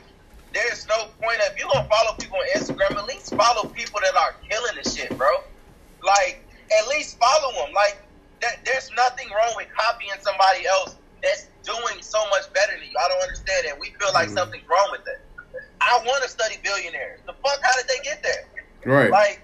there's 0.54 0.86
no 0.88 1.08
point 1.20 1.40
if 1.48 1.56
you're 1.58 1.68
gonna 1.68 1.86
follow 1.88 2.16
people 2.20 2.36
on 2.38 2.48
Instagram, 2.58 2.92
at 2.98 3.06
least 3.08 3.34
follow 3.36 3.70
people 3.72 4.00
that 4.02 4.14
are 4.16 4.34
killing 4.50 4.76
the 4.76 4.84
shit, 4.84 5.16
bro. 5.16 5.28
Like 6.02 6.42
at 6.80 6.88
least 6.88 7.18
follow 7.20 7.52
them. 7.62 7.72
Like 7.74 8.00
that, 8.40 8.64
there's 8.64 8.90
nothing 8.96 9.28
wrong 9.30 9.54
with 9.56 9.68
copying 9.76 10.18
somebody 10.20 10.66
else 10.66 10.96
that's 11.22 11.46
doing 11.62 12.02
so 12.02 12.18
much 12.34 12.50
better 12.52 12.74
than 12.74 12.82
you. 12.82 12.96
I 12.98 13.06
don't 13.08 13.22
understand 13.22 13.60
that. 13.70 13.78
We 13.78 13.94
feel 14.00 14.12
like 14.12 14.28
Mhm. 14.28 14.34
something's 14.34 14.66
wrong 14.66 14.88
with 14.90 15.04
that. 15.04 15.20
I 15.82 15.98
want 16.06 16.22
to 16.22 16.28
study 16.28 16.58
billionaires. 16.62 17.20
The 17.26 17.34
fuck, 17.34 17.60
how 17.62 17.74
did 17.76 17.86
they 17.88 17.98
get 18.02 18.22
there? 18.22 18.42
right. 18.86 19.10
Like, 19.10 19.42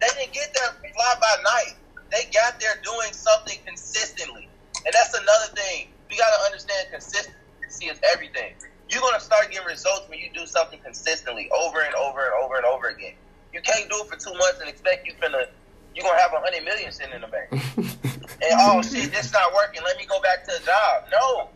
they 0.00 0.08
didn't 0.18 0.32
get 0.34 0.52
there 0.54 0.70
fly 0.94 1.14
by 1.20 1.42
night. 1.42 1.76
They 2.10 2.30
got 2.32 2.60
there 2.60 2.74
doing 2.82 3.12
something 3.12 3.58
consistently. 3.66 4.48
And 4.84 4.92
that's 4.92 5.14
another 5.14 5.54
thing. 5.54 5.88
We 6.10 6.16
got 6.16 6.30
to 6.38 6.44
understand 6.46 6.88
consistency 6.90 7.86
is 7.86 7.98
everything. 8.12 8.52
You're 8.88 9.00
going 9.00 9.14
to 9.14 9.20
start 9.20 9.50
getting 9.50 9.66
results 9.66 10.08
when 10.08 10.18
you 10.18 10.28
do 10.34 10.46
something 10.46 10.78
consistently 10.84 11.48
over 11.58 11.80
and 11.80 11.94
over 11.94 12.24
and 12.24 12.34
over 12.44 12.56
and 12.56 12.64
over 12.66 12.88
again. 12.88 13.14
You 13.52 13.60
can't 13.62 13.88
do 13.88 13.96
it 14.02 14.08
for 14.08 14.16
two 14.16 14.36
months 14.36 14.60
and 14.60 14.68
expect 14.68 15.06
you 15.06 15.14
finna, 15.14 15.46
you're 15.94 16.04
going 16.04 16.16
to 16.16 16.22
have 16.22 16.32
a 16.32 16.40
hundred 16.40 16.64
million 16.64 16.92
sitting 16.92 17.14
in 17.14 17.22
the 17.22 17.28
bank. 17.28 17.50
And 18.42 18.52
oh 18.60 18.82
shit, 18.82 19.12
this 19.12 19.32
not 19.32 19.54
working. 19.54 19.80
Let 19.84 19.96
me 19.96 20.06
go 20.06 20.20
back 20.20 20.44
to 20.44 20.52
a 20.52 20.60
job. 20.60 21.04
No, 21.10 21.48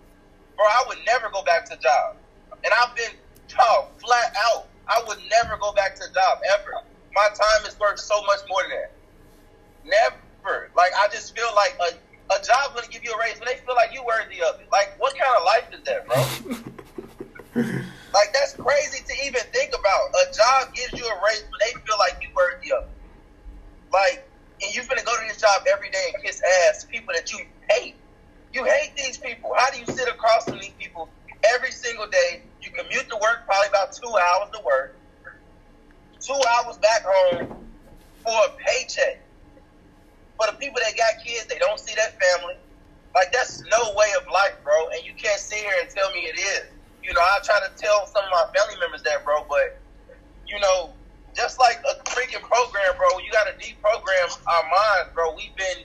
bro, 0.56 0.64
I 0.64 0.84
would 0.88 0.98
never 1.04 1.28
go 1.30 1.42
back 1.42 1.64
to 1.66 1.74
a 1.74 1.78
job. 1.78 2.16
And 2.64 2.72
I've 2.72 2.94
been 2.94 3.12
told 3.48 3.88
flat 3.98 4.32
out, 4.50 4.68
I 4.86 5.02
would 5.06 5.18
never 5.30 5.56
go 5.60 5.72
back 5.72 5.96
to 5.96 6.04
a 6.04 6.12
job 6.14 6.38
ever. 6.58 6.72
My 7.14 7.28
time 7.28 7.66
is 7.66 7.78
worth 7.78 7.98
so 7.98 8.22
much 8.22 8.40
more 8.48 8.62
than 8.62 8.70
that. 8.70 8.92
Never. 9.84 10.16
Like 10.78 10.92
I 10.94 11.08
just 11.12 11.36
feel 11.36 11.50
like 11.54 11.74
a 11.82 11.98
a 12.30 12.38
job's 12.44 12.74
gonna 12.74 12.86
give 12.88 13.02
you 13.04 13.12
a 13.12 13.18
raise 13.18 13.38
when 13.40 13.48
they 13.50 13.58
feel 13.66 13.74
like 13.74 13.92
you 13.92 14.04
worthy 14.06 14.40
of 14.42 14.60
it. 14.60 14.68
Like 14.70 14.94
what 14.98 15.12
kind 15.18 15.32
of 15.34 15.42
life 15.44 15.68
is 15.74 15.82
that, 15.84 16.06
bro? 16.06 16.18
like 18.14 18.30
that's 18.32 18.54
crazy 18.54 19.02
to 19.02 19.14
even 19.26 19.42
think 19.52 19.74
about. 19.74 20.04
A 20.22 20.32
job 20.32 20.74
gives 20.74 20.94
you 20.94 21.04
a 21.04 21.16
raise 21.26 21.42
when 21.42 21.60
they 21.66 21.74
feel 21.82 21.98
like 21.98 22.16
you 22.22 22.28
worthy 22.30 22.72
of 22.72 22.84
it. 22.84 22.96
Like 23.92 24.24
and 24.62 24.74
you 24.74 24.82
finna 24.82 25.04
go 25.04 25.18
to 25.18 25.24
this 25.26 25.40
job 25.40 25.62
every 25.66 25.90
day 25.90 26.04
and 26.14 26.22
kiss 26.22 26.40
ass 26.68 26.86
people 26.90 27.12
that 27.14 27.32
you 27.32 27.40
hate. 27.70 27.96
You 28.52 28.64
hate 28.64 28.96
these 28.96 29.18
people. 29.18 29.52
How 29.56 29.70
do 29.70 29.78
you 29.78 29.86
sit 29.86 30.08
across 30.08 30.44
from 30.44 30.58
these 30.58 30.74
people 30.78 31.08
every 31.54 31.70
single 31.70 32.06
day? 32.08 32.42
You 32.62 32.70
commute 32.70 33.08
to 33.08 33.16
work 33.16 33.46
probably 33.46 33.68
about 33.68 33.92
two 33.92 34.08
hours 34.08 34.50
to 34.54 34.60
work, 34.64 34.96
two 36.20 36.40
hours 36.56 36.78
back 36.78 37.04
home 37.04 37.66
for 38.24 38.32
a 38.32 38.50
paycheck. 38.64 39.27
For 40.38 40.46
the 40.46 40.56
people 40.56 40.78
that 40.86 40.96
got 40.96 41.24
kids, 41.24 41.46
they 41.46 41.58
don't 41.58 41.78
see 41.78 41.94
that 41.96 42.14
family. 42.22 42.54
Like 43.14 43.32
that's 43.32 43.62
no 43.66 43.92
way 43.94 44.06
of 44.20 44.30
life, 44.30 44.54
bro. 44.62 44.88
And 44.94 45.04
you 45.04 45.12
can't 45.14 45.40
sit 45.40 45.58
here 45.58 45.74
and 45.80 45.90
tell 45.90 46.10
me 46.12 46.20
it 46.30 46.38
is. 46.38 46.70
You 47.02 47.12
know, 47.14 47.20
I 47.20 47.38
try 47.42 47.58
to 47.58 47.70
tell 47.74 48.06
some 48.06 48.22
of 48.22 48.30
my 48.30 48.46
family 48.54 48.78
members 48.78 49.02
that, 49.02 49.24
bro, 49.24 49.44
but 49.48 49.80
you 50.46 50.60
know, 50.60 50.90
just 51.34 51.58
like 51.58 51.82
a 51.88 51.98
freaking 52.04 52.42
program, 52.42 52.94
bro, 52.96 53.18
you 53.18 53.30
gotta 53.32 53.52
deprogram 53.58 54.38
our 54.46 54.62
minds, 54.62 55.10
bro. 55.14 55.34
We've 55.34 55.54
been 55.56 55.82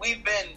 we've 0.00 0.24
been 0.24 0.56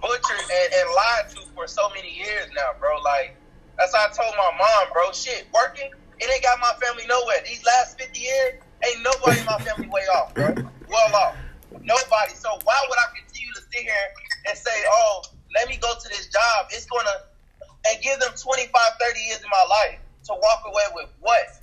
butchered 0.00 0.44
and, 0.50 0.68
and 0.74 0.86
lied 0.90 1.30
to 1.30 1.40
for 1.54 1.66
so 1.66 1.88
many 1.94 2.10
years 2.12 2.48
now, 2.54 2.74
bro. 2.80 2.90
Like 3.02 3.36
that's 3.78 3.94
how 3.94 4.06
I 4.06 4.10
told 4.10 4.34
my 4.36 4.50
mom, 4.58 4.92
bro. 4.92 5.12
Shit, 5.12 5.46
working, 5.54 5.90
it 6.18 6.26
ain't 6.30 6.42
got 6.42 6.58
my 6.60 6.72
family 6.84 7.04
nowhere. 7.06 7.38
These 7.46 7.64
last 7.64 7.98
fifty 7.98 8.20
years, 8.20 8.54
ain't 8.86 9.02
nobody 9.02 9.40
in 9.40 9.46
my 9.46 9.58
family 9.58 9.88
way 9.88 10.02
off, 10.14 10.34
bro. 10.34 10.54
Well 10.88 11.16
off. 11.16 11.36
Nobody. 11.82 12.34
So 12.34 12.58
why 12.64 12.78
would 12.88 12.98
I 12.98 13.08
continue 13.16 13.52
to 13.54 13.62
sit 13.62 13.82
here 13.82 14.08
and 14.48 14.56
say, 14.56 14.74
oh, 14.86 15.24
let 15.54 15.68
me 15.68 15.78
go 15.80 15.92
to 15.94 16.08
this 16.08 16.26
job? 16.28 16.68
It's 16.70 16.86
gonna 16.86 17.26
and 17.90 18.02
give 18.02 18.18
them 18.20 18.32
25, 18.32 18.70
30 18.72 19.20
years 19.20 19.38
of 19.38 19.50
my 19.50 19.64
life 19.68 19.98
to 20.24 20.32
walk 20.32 20.62
away 20.66 20.84
with 20.94 21.10
what? 21.20 21.60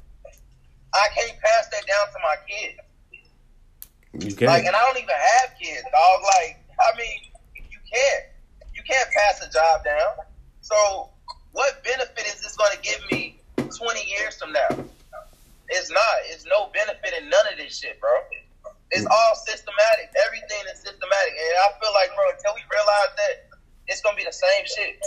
I 0.93 1.07
can't 1.16 1.39
pass 1.39 1.70
that 1.72 1.84
down 1.88 2.05
to 2.14 2.20
my 2.22 2.36
kids. 2.47 2.80
You 4.26 4.36
can't. 4.36 4.51
Like, 4.51 4.66
and 4.66 4.76
I 4.76 4.80
don't 4.82 4.97
even 4.97 5.16
have 5.16 5.57
kids, 5.59 5.84
dog. 5.84 6.22
Like, 6.24 6.59
I 6.80 6.97
mean, 6.97 7.32
you 7.55 7.80
can't. 7.89 8.26
You 8.76 8.84
can't 8.84 9.09
pass 9.09 9.41
a 9.41 9.49
job 9.51 9.84
down. 9.86 10.26
So, 10.62 11.09
what 11.53 11.84
benefit 11.84 12.26
is 12.28 12.41
this 12.41 12.55
going 12.57 12.76
to 12.76 12.82
give 12.82 12.99
me 13.12 13.39
20 13.55 13.72
years 14.05 14.38
from 14.38 14.51
now? 14.51 14.86
It's 15.70 15.89
not. 15.89 16.16
It's 16.26 16.45
no 16.45 16.70
benefit 16.74 17.14
in 17.22 17.30
none 17.30 17.47
of 17.51 17.57
this 17.57 17.80
shit, 17.80 17.99
bro. 18.01 18.12
It's 18.91 19.05
mm. 19.05 19.11
all 19.11 19.33
systematic. 19.35 20.11
Everything 20.27 20.63
is 20.71 20.79
systematic, 20.83 21.33
and 21.35 21.53
I 21.63 21.79
feel 21.79 21.93
like, 21.95 22.11
bro, 22.15 22.27
until 22.35 22.53
we 22.55 22.63
realize 22.67 23.11
that, 23.15 23.33
it's 23.87 24.01
gonna 24.01 24.17
be 24.17 24.25
the 24.25 24.35
same 24.35 24.63
shit. 24.67 24.99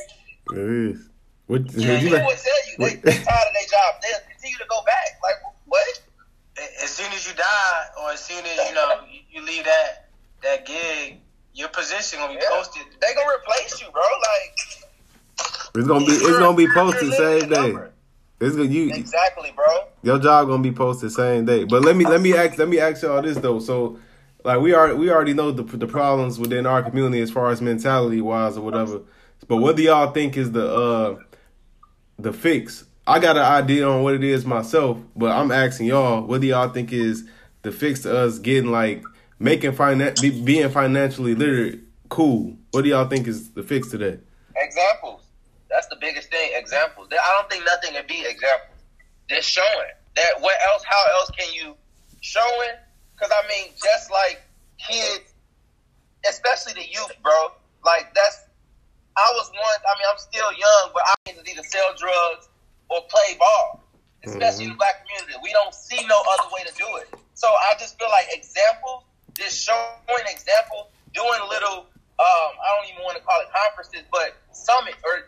It 0.53 0.97
is. 0.97 1.09
What, 1.47 1.69
Yeah, 1.73 2.01
you 2.01 2.09
People 2.09 2.25
like- 2.25 2.29
will 2.29 2.41
tell 2.41 2.63
you 2.69 2.75
they, 2.79 2.85
what- 2.85 3.03
they 3.05 3.17
tired 3.21 3.49
of 3.49 3.55
their 3.55 3.69
job. 3.69 3.91
They'll 4.01 4.25
continue 4.29 4.59
to 4.59 4.69
go 4.69 4.81
back. 4.85 5.21
Like 5.23 5.39
what? 5.67 6.01
as 6.83 6.91
soon 6.91 7.13
as 7.13 7.27
you 7.27 7.35
die, 7.35 7.85
or 8.01 8.13
as 8.13 8.21
soon 8.21 8.45
as 8.47 8.69
you 8.69 8.75
know 8.75 9.01
you, 9.11 9.21
you 9.31 9.43
leave 9.45 9.65
that 9.65 10.09
that 10.43 10.67
gig, 10.67 11.19
your 11.53 11.69
position 11.69 12.19
gonna 12.21 12.35
be 12.35 12.39
Yeah. 12.41 12.49
posted. 12.51 12.83
They 13.01 13.15
gonna 13.15 13.37
replace 13.37 13.81
you, 13.81 13.91
bro. 13.91 14.03
Like 14.03 14.55
it's 15.75 15.87
gonna 15.89 16.07
be 16.07 16.13
it's 16.13 16.39
gonna 16.39 16.57
be 16.57 16.69
posted 16.69 17.13
same 17.13 17.49
day. 17.49 17.57
number. 17.57 17.94
It's 18.45 18.57
gonna 18.57 18.69
you 18.69 18.91
Exactly, 18.93 19.53
bro. 19.55 19.67
your 20.03 20.19
job 20.19 20.49
gonna 20.49 20.63
be 20.63 20.73
posted 20.73 21.13
same 21.13 21.45
day. 21.45 21.65
But 21.65 21.83
let 21.83 21.97
me 21.97 22.05
let 22.05 22.21
me 22.21 22.35
ask 22.35 22.59
let 22.59 22.69
me 22.69 22.79
ask 22.79 23.03
y'all 23.03 23.23
this 23.23 23.39
though. 23.39 23.59
So 23.59 23.99
like 24.45 24.61
we 24.61 24.75
are 24.75 24.95
we 24.95 25.11
already 25.11 25.35
know 25.35 25.51
the 25.51 25.63
the 25.63 25.87
problems 25.87 26.39
within 26.39 26.67
our 26.67 26.83
community 26.83 27.23
as 27.23 27.31
far 27.31 27.51
as 27.51 27.63
mentality 27.63 28.21
wise 28.21 28.57
or 28.57 28.61
whatever. 28.61 29.01
But 29.49 29.57
what 29.59 29.77
do 29.77 29.83
y'all 29.83 30.13
think 30.13 30.37
is 30.37 30.53
the 30.53 30.67
uh 30.67 31.17
the 32.19 32.33
fix? 32.33 32.85
I 33.07 33.19
got 33.19 33.37
an 33.37 33.43
idea 33.43 33.87
on 33.87 34.03
what 34.03 34.15
it 34.15 34.25
is 34.25 34.47
myself, 34.47 34.99
but 35.15 35.31
I'm 35.31 35.51
asking 35.51 35.87
y'all, 35.89 36.23
what 36.23 36.41
do 36.41 36.47
y'all 36.47 36.71
think 36.71 36.93
is 36.93 37.29
the 37.63 37.71
fix 37.71 38.01
to 38.03 38.17
us 38.17 38.39
getting 38.39 38.71
like 38.71 39.03
making 39.39 39.73
finan- 39.73 40.19
be, 40.23 40.31
being 40.43 40.71
financially 40.71 41.35
literate 41.35 41.81
cool? 42.09 42.57
What 42.71 42.83
do 42.83 42.91
y'all 42.91 43.07
think 43.09 43.27
is 43.27 43.51
the 43.51 43.63
fix 43.63 43.91
to 43.91 43.99
that? 43.99 44.21
Examples. 44.57 45.24
That's 45.71 45.87
the 45.89 45.97
biggest 46.01 46.31
thing. 46.31 46.53
Examples. 46.55 47.09
I 47.11 47.39
don't 47.39 47.51
think 47.51 47.65
nothing 47.65 47.95
can 47.95 48.07
be 48.07 48.25
examples. 48.27 48.79
Just 49.29 49.49
showing 49.49 49.95
that. 50.17 50.41
What 50.41 50.57
else? 50.73 50.85
How 50.85 51.03
else 51.21 51.31
can 51.31 51.53
you 51.53 51.75
showing? 52.21 52.77
Because 53.15 53.33
I 53.33 53.49
mean, 53.49 53.73
just 53.83 54.11
like 54.11 54.43
kids, 54.79 55.33
especially 56.29 56.75
the 56.75 56.87
youth, 56.89 57.13
bro. 57.23 57.53
Like 57.85 58.15
that's. 58.15 58.45
I 59.17 59.31
was 59.35 59.51
once. 59.55 59.83
I 59.87 59.93
mean, 59.99 60.09
I'm 60.11 60.19
still 60.19 60.51
young, 60.53 60.91
but 60.93 61.03
I 61.07 61.15
need 61.27 61.39
to 61.39 61.51
either 61.51 61.63
sell 61.63 61.95
drugs 61.97 62.49
or 62.91 63.01
play 63.09 63.39
ball. 63.39 63.85
Especially 64.25 64.65
in 64.65 64.71
the 64.73 64.81
black 64.81 65.05
community, 65.05 65.37
we 65.45 65.53
don't 65.53 65.75
see 65.75 66.01
no 66.09 66.17
other 66.33 66.49
way 66.49 66.65
to 66.65 66.73
do 66.75 66.89
it. 66.97 67.13
So 67.35 67.47
I 67.47 67.77
just 67.79 67.99
feel 67.99 68.09
like 68.09 68.27
examples, 68.33 69.05
just 69.37 69.61
showing 69.61 70.27
examples, 70.27 70.89
doing 71.13 71.41
little. 71.49 71.87
Um, 72.15 72.51
I 72.57 72.67
don't 72.79 72.89
even 72.95 73.03
want 73.05 73.19
to 73.19 73.23
call 73.23 73.37
it 73.43 73.51
conferences, 73.53 74.07
but 74.11 74.39
summit 74.55 74.95
or 75.05 75.24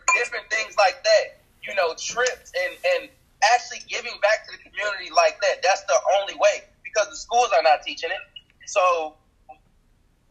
trips 2.07 2.51
and 2.55 2.73
and 2.95 3.09
actually 3.53 3.83
giving 3.87 4.15
back 4.23 4.47
to 4.47 4.55
the 4.55 4.61
community 4.63 5.11
like 5.11 5.37
that. 5.41 5.61
That's 5.61 5.83
the 5.83 5.99
only 6.19 6.35
way 6.35 6.63
because 6.83 7.09
the 7.09 7.15
schools 7.19 7.49
are 7.55 7.61
not 7.61 7.83
teaching 7.83 8.09
it. 8.09 8.23
So 8.65 9.15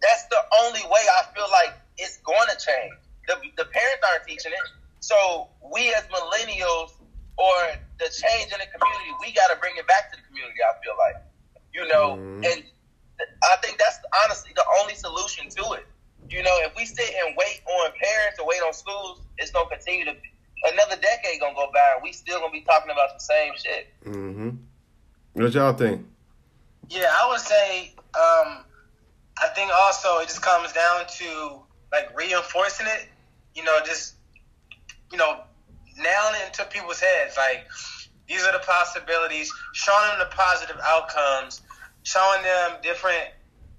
that's 0.02 0.24
the 0.26 0.40
only 0.64 0.82
way 0.88 1.04
I 1.20 1.22
feel 1.34 1.48
like 1.52 1.74
it's 1.98 2.18
going 2.18 2.48
to 2.48 2.56
change. 2.56 2.94
The, 3.28 3.36
the 3.56 3.64
parents 3.64 4.02
aren't 4.10 4.26
teaching 4.26 4.52
it. 4.52 4.66
So 5.00 5.48
we 5.72 5.92
as 5.94 6.04
millennials 6.08 6.92
or 7.38 7.54
the 7.98 8.08
change 8.10 8.52
in 8.52 8.58
the 8.58 8.68
community, 8.72 9.12
we 9.20 9.32
got 9.32 9.48
to 9.52 9.56
bring 9.60 9.76
it 9.76 9.86
back 9.86 10.10
to 10.12 10.16
the 10.18 10.24
community, 10.26 10.58
I 10.64 10.72
feel 10.82 10.96
like. 10.98 11.22
You 11.72 11.86
know, 11.88 12.16
Mhm. 12.16 12.44
and 12.52 12.64
I 13.20 13.56
think 13.62 13.78
that's 13.78 13.98
honestly 14.24 14.52
the 14.54 14.64
only 14.80 14.94
solution 14.94 15.48
to 15.50 15.72
it. 15.72 15.86
You 16.28 16.42
know, 16.42 16.56
if 16.66 16.74
we 16.76 16.84
sit 16.84 17.08
and 17.24 17.36
wait 17.36 17.62
on 17.66 17.92
parents 17.92 18.38
or 18.40 18.46
wait 18.46 18.60
on 18.62 18.72
schools, 18.72 19.20
it's 19.38 19.50
going 19.50 19.68
to 19.68 19.76
continue 19.76 20.04
to 20.06 20.16
another 20.72 20.96
decade 20.96 21.40
going 21.40 21.54
to 21.54 21.56
go 21.56 21.70
by 21.72 21.92
and 21.94 22.02
we 22.02 22.12
still 22.12 22.40
going 22.40 22.50
to 22.50 22.58
be 22.58 22.64
talking 22.64 22.90
about 22.90 23.14
the 23.14 23.20
same 23.20 23.52
shit. 23.56 23.92
Mm-hmm. 24.04 24.50
What 25.34 25.45
y'all 25.56 25.72
think? 25.72 26.06
Yeah, 26.88 27.10
I 27.10 27.28
would 27.28 27.40
say. 27.40 27.92
Um, 28.14 28.64
I 29.42 29.48
think 29.54 29.70
also 29.74 30.18
it 30.18 30.28
just 30.28 30.40
comes 30.42 30.72
down 30.72 31.04
to 31.18 31.60
like 31.92 32.16
reinforcing 32.16 32.86
it. 32.86 33.08
You 33.54 33.64
know, 33.64 33.78
just 33.84 34.14
you 35.10 35.18
know, 35.18 35.40
nailing 35.96 36.40
it 36.42 36.46
into 36.46 36.64
people's 36.70 37.00
heads. 37.00 37.36
Like 37.36 37.66
these 38.28 38.44
are 38.44 38.52
the 38.52 38.64
possibilities. 38.64 39.52
Showing 39.72 40.08
them 40.10 40.18
the 40.20 40.36
positive 40.36 40.76
outcomes. 40.84 41.62
Showing 42.04 42.42
them 42.42 42.78
different, 42.82 43.30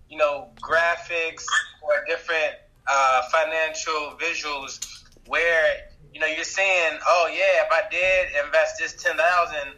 you 0.09 0.17
know, 0.17 0.49
graphics 0.61 1.45
or 1.81 2.03
different 2.07 2.55
uh, 2.87 3.21
financial 3.31 4.17
visuals 4.19 5.03
where 5.27 5.77
you 6.13 6.19
know 6.19 6.27
you're 6.27 6.43
saying, 6.43 6.97
oh 7.05 7.29
yeah, 7.31 7.63
if 7.63 7.71
I 7.71 7.81
did 7.89 8.45
invest 8.45 8.75
this 8.79 9.01
ten 9.01 9.15
thousand 9.15 9.73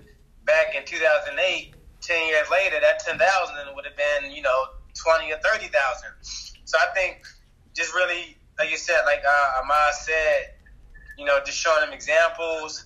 back 0.46 0.76
in 0.76 0.84
2008, 0.86 1.76
10 2.02 2.28
years 2.28 2.48
later, 2.50 2.78
that 2.82 3.00
10,000 3.00 3.20
would 3.76 3.86
have 3.86 3.98
been, 3.98 4.32
you 4.32 4.42
know, 4.42 4.66
20 4.96 5.32
or 5.32 5.38
30,000. 5.38 5.72
So 6.66 6.78
I 6.78 6.94
think 6.94 7.22
just 7.76 7.94
really, 7.94 8.38
like 8.58 8.72
you 8.72 8.78
said, 8.78 9.02
like 9.06 9.22
uh, 9.26 9.62
Ahmad 9.64 9.94
said, 9.94 10.60
you 11.18 11.26
know, 11.26 11.40
just 11.46 11.58
showing 11.58 11.82
them 11.82 11.94
examples. 11.94 12.86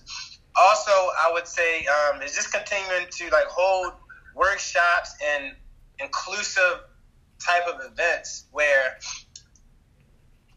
Also, 0.56 0.90
I 0.90 1.30
would 1.32 1.46
say 1.46 1.86
um, 1.86 2.22
is 2.22 2.34
just 2.34 2.52
continuing 2.52 3.06
to 3.10 3.24
like 3.30 3.46
hold 3.46 3.94
workshops 4.34 5.14
and 5.24 5.54
inclusive 5.98 6.80
type 7.44 7.66
of 7.66 7.80
events 7.90 8.46
where 8.52 8.98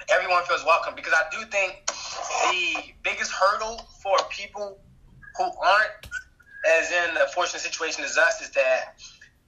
everyone 0.10 0.44
feels 0.44 0.64
welcome 0.66 0.96
because 0.96 1.14
I 1.14 1.24
do 1.32 1.46
think 1.48 1.86
the 1.88 2.94
biggest 3.04 3.32
hurdle 3.32 3.82
for 4.02 4.18
people 4.30 4.80
who 5.38 5.44
aren't 5.44 5.92
as 6.66 6.92
in 6.92 7.14
the 7.14 7.28
fortunate 7.34 7.62
situation 7.62 8.04
as 8.04 8.18
us 8.18 8.42
is 8.42 8.50
that 8.52 8.98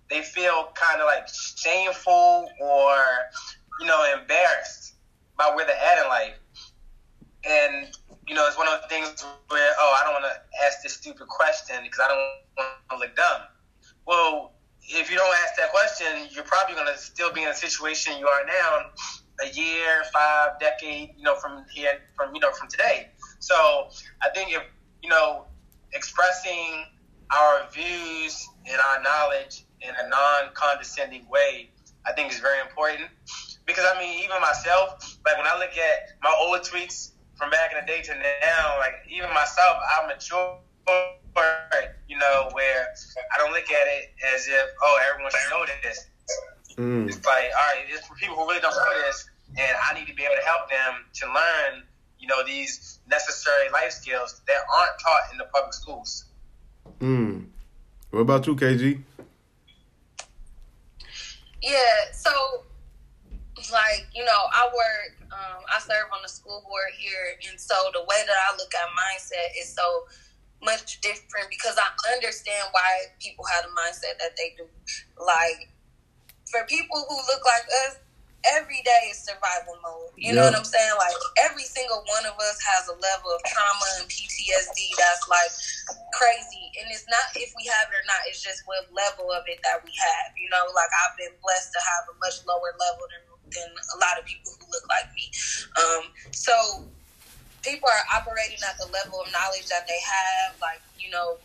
they 0.10 0.22
feel 0.22 0.70
kind 0.74 1.02
of 1.02 1.06
like 1.06 1.28
shameful 1.28 2.50
or 2.62 2.96
you 3.80 3.86
know 3.86 4.04
embarrassed 4.20 4.96
by 5.38 5.52
where 5.56 5.66
they're 5.66 5.76
at 5.76 6.04
in 6.04 6.10
life. 6.10 6.34
And 7.48 7.88
you 8.28 8.36
know 8.36 8.46
it's 8.48 8.58
one 8.58 8.68
of 8.68 8.82
the 8.82 8.88
things 8.88 9.26
where 9.48 9.72
oh 9.80 9.98
i 10.00 10.04
don't 10.04 10.22
want 10.22 10.26
to 10.26 10.66
ask 10.66 10.84
this 10.84 10.94
stupid 10.94 11.28
question 11.28 11.78
because 11.84 12.00
i 12.04 12.08
don't 12.08 12.20
want 12.58 12.70
to 12.92 12.98
look 12.98 13.16
dumb. 13.16 13.42
Well 14.06 14.54
if 14.82 15.10
you 15.12 15.18
don't 15.18 15.36
ask 15.44 15.56
that 15.58 15.72
question 15.72 16.28
you're 16.32 16.44
probably 16.44 16.76
going 16.76 16.88
to 16.88 16.98
still 16.98 17.32
be 17.32 17.44
in 17.44 17.50
the 17.50 17.56
situation 17.56 18.14
you 18.20 18.28
are 18.28 18.46
now 18.46 18.90
a 19.42 19.50
year 19.54 20.04
five 20.12 20.60
decade 20.60 21.12
you 21.16 21.24
know 21.24 21.36
from 21.36 21.66
here 21.74 21.94
from 22.16 22.34
you 22.36 22.42
know 22.42 22.52
from 22.52 22.68
today. 22.68 23.10
So 23.40 23.88
i 24.22 24.30
think 24.34 24.52
if 24.54 24.64
you 25.02 25.10
know 25.10 25.46
expressing 25.94 26.86
our 27.32 27.70
views 27.72 28.50
and 28.66 28.80
our 28.80 29.02
knowledge 29.02 29.66
in 29.82 29.90
a 29.90 30.10
non-condescending 30.10 31.28
way, 31.30 31.70
I 32.06 32.14
think 32.14 32.32
is 32.32 32.40
very 32.40 32.60
important. 32.62 33.10
Because 33.66 33.86
I 33.86 34.00
mean, 34.00 34.24
even 34.24 34.42
myself, 34.42 35.18
like 35.26 35.38
when 35.38 35.46
I 35.46 35.58
look 35.58 35.78
at 35.78 36.18
my 36.24 36.36
old 36.40 36.62
tweets 36.62 37.12
from 37.36 37.50
back 37.50 37.72
in 37.72 37.80
the 37.80 37.86
day 37.86 38.02
to 38.02 38.14
now, 38.16 38.78
like 38.80 38.94
even 39.10 39.30
myself, 39.34 39.78
I'm 39.98 40.08
mature, 40.08 40.60
you 42.08 42.18
know, 42.18 42.50
where 42.54 42.88
I 43.34 43.38
don't 43.38 43.52
look 43.52 43.70
at 43.72 43.88
it 43.88 44.12
as 44.34 44.48
if, 44.48 44.66
oh, 44.82 45.00
everyone 45.10 45.32
should 45.32 45.52
know 45.52 45.66
this. 45.84 46.10
Mm. 46.76 47.08
It's 47.08 47.26
like, 47.26 47.52
all 47.54 47.76
right, 47.76 47.86
it's 47.88 48.08
for 48.08 48.16
people 48.16 48.36
who 48.36 48.48
really 48.48 48.60
don't 48.60 48.76
know 48.76 49.02
this, 49.06 49.30
and 49.58 49.78
I 49.90 49.94
need 49.94 50.08
to 50.08 50.16
be 50.16 50.24
able 50.24 50.36
to 50.36 50.46
help 50.46 50.70
them 50.70 51.06
to 51.14 51.28
learn, 51.28 51.84
you 52.18 52.28
know, 52.28 52.44
these 52.44 53.00
necessary 53.08 53.70
life 53.72 53.92
skills 53.92 54.42
that 54.48 54.62
aren't 54.78 55.00
taught 55.00 55.32
in 55.32 55.38
the 55.38 55.46
public 55.54 55.74
schools. 55.74 56.26
Mm. 57.00 57.46
What 58.12 58.22
about 58.22 58.48
you, 58.48 58.56
KG? 58.56 59.02
Yeah, 61.62 62.12
so 62.14 62.32
like 63.72 64.08
you 64.16 64.24
know, 64.24 64.42
I 64.54 64.70
work, 64.72 65.12
um, 65.32 65.64
I 65.70 65.80
serve 65.80 66.10
on 66.14 66.22
the 66.24 66.30
school 66.30 66.64
board 66.66 66.94
here, 66.98 67.38
and 67.50 67.60
so 67.60 67.76
the 67.94 68.02
way 68.02 68.22
that 68.26 68.40
I 68.50 68.56
look 68.58 68.72
at 68.74 68.88
mindset 68.96 69.60
is 69.60 69.70
so 69.74 70.06
much 70.64 71.00
different 71.02 71.48
because 71.50 71.78
I 71.78 71.88
understand 72.14 72.68
why 72.72 73.16
people 73.20 73.46
have 73.46 73.64
the 73.64 73.72
mindset 73.72 74.20
that 74.20 74.36
they 74.36 74.56
do. 74.58 74.68
Like 75.16 75.70
for 76.52 76.66
people 76.68 77.06
who 77.08 77.16
look 77.16 77.44
like 77.46 77.66
us, 77.88 78.00
every 78.56 78.82
day 78.84 79.12
is 79.12 79.20
survival 79.20 79.76
mode. 79.84 80.12
You 80.16 80.34
know 80.34 80.44
what 80.44 80.56
I'm 80.56 80.68
saying? 80.68 80.96
Like 80.98 81.16
every 81.44 81.64
single 81.64 82.04
one 82.08 82.26
of 82.26 82.36
us 82.40 82.58
has 82.64 82.88
a 82.88 82.96
level 82.96 83.32
of 83.36 83.42
trauma 83.44 83.88
and 84.00 84.08
PTSD 84.08 84.96
that's 84.98 85.28
like 85.28 85.52
crazy. 86.14 86.66
And 86.82 86.88
it's 86.92 87.08
not 87.10 87.26
if 87.36 87.52
we 87.58 87.66
have 87.70 87.90
it 87.90 87.98
or 88.00 88.06
not, 88.06 88.22
it's 88.28 88.42
just 88.42 88.64
what 88.66 88.86
level 88.92 89.32
of 89.34 89.44
it 89.48 89.60
that 89.66 89.82
we 89.82 89.94
have. 89.94 90.30
You 90.38 90.50
know, 90.52 90.64
like 90.74 90.92
I've 91.06 91.16
been 91.18 91.36
blessed 91.42 91.72
to 91.74 91.82
have 91.82 92.04
a 92.12 92.16
much 92.22 92.38
lower 92.46 92.72
level 92.78 93.06
than 93.10 93.24
than 93.50 93.70
a 93.74 93.98
lot 93.98 94.18
of 94.18 94.26
people 94.30 94.54
who 94.58 94.66
look 94.70 94.86
like 94.90 95.10
me. 95.18 95.26
Um, 95.78 96.04
so 96.32 96.54
people 97.64 97.90
are 97.90 98.06
operating 98.14 98.62
at 98.64 98.78
the 98.78 98.88
level 98.94 99.20
of 99.20 99.28
knowledge 99.34 99.68
that 99.68 99.90
they 99.90 100.00
have, 100.00 100.56
like, 100.62 100.82
you 100.96 101.10
know, 101.10 101.42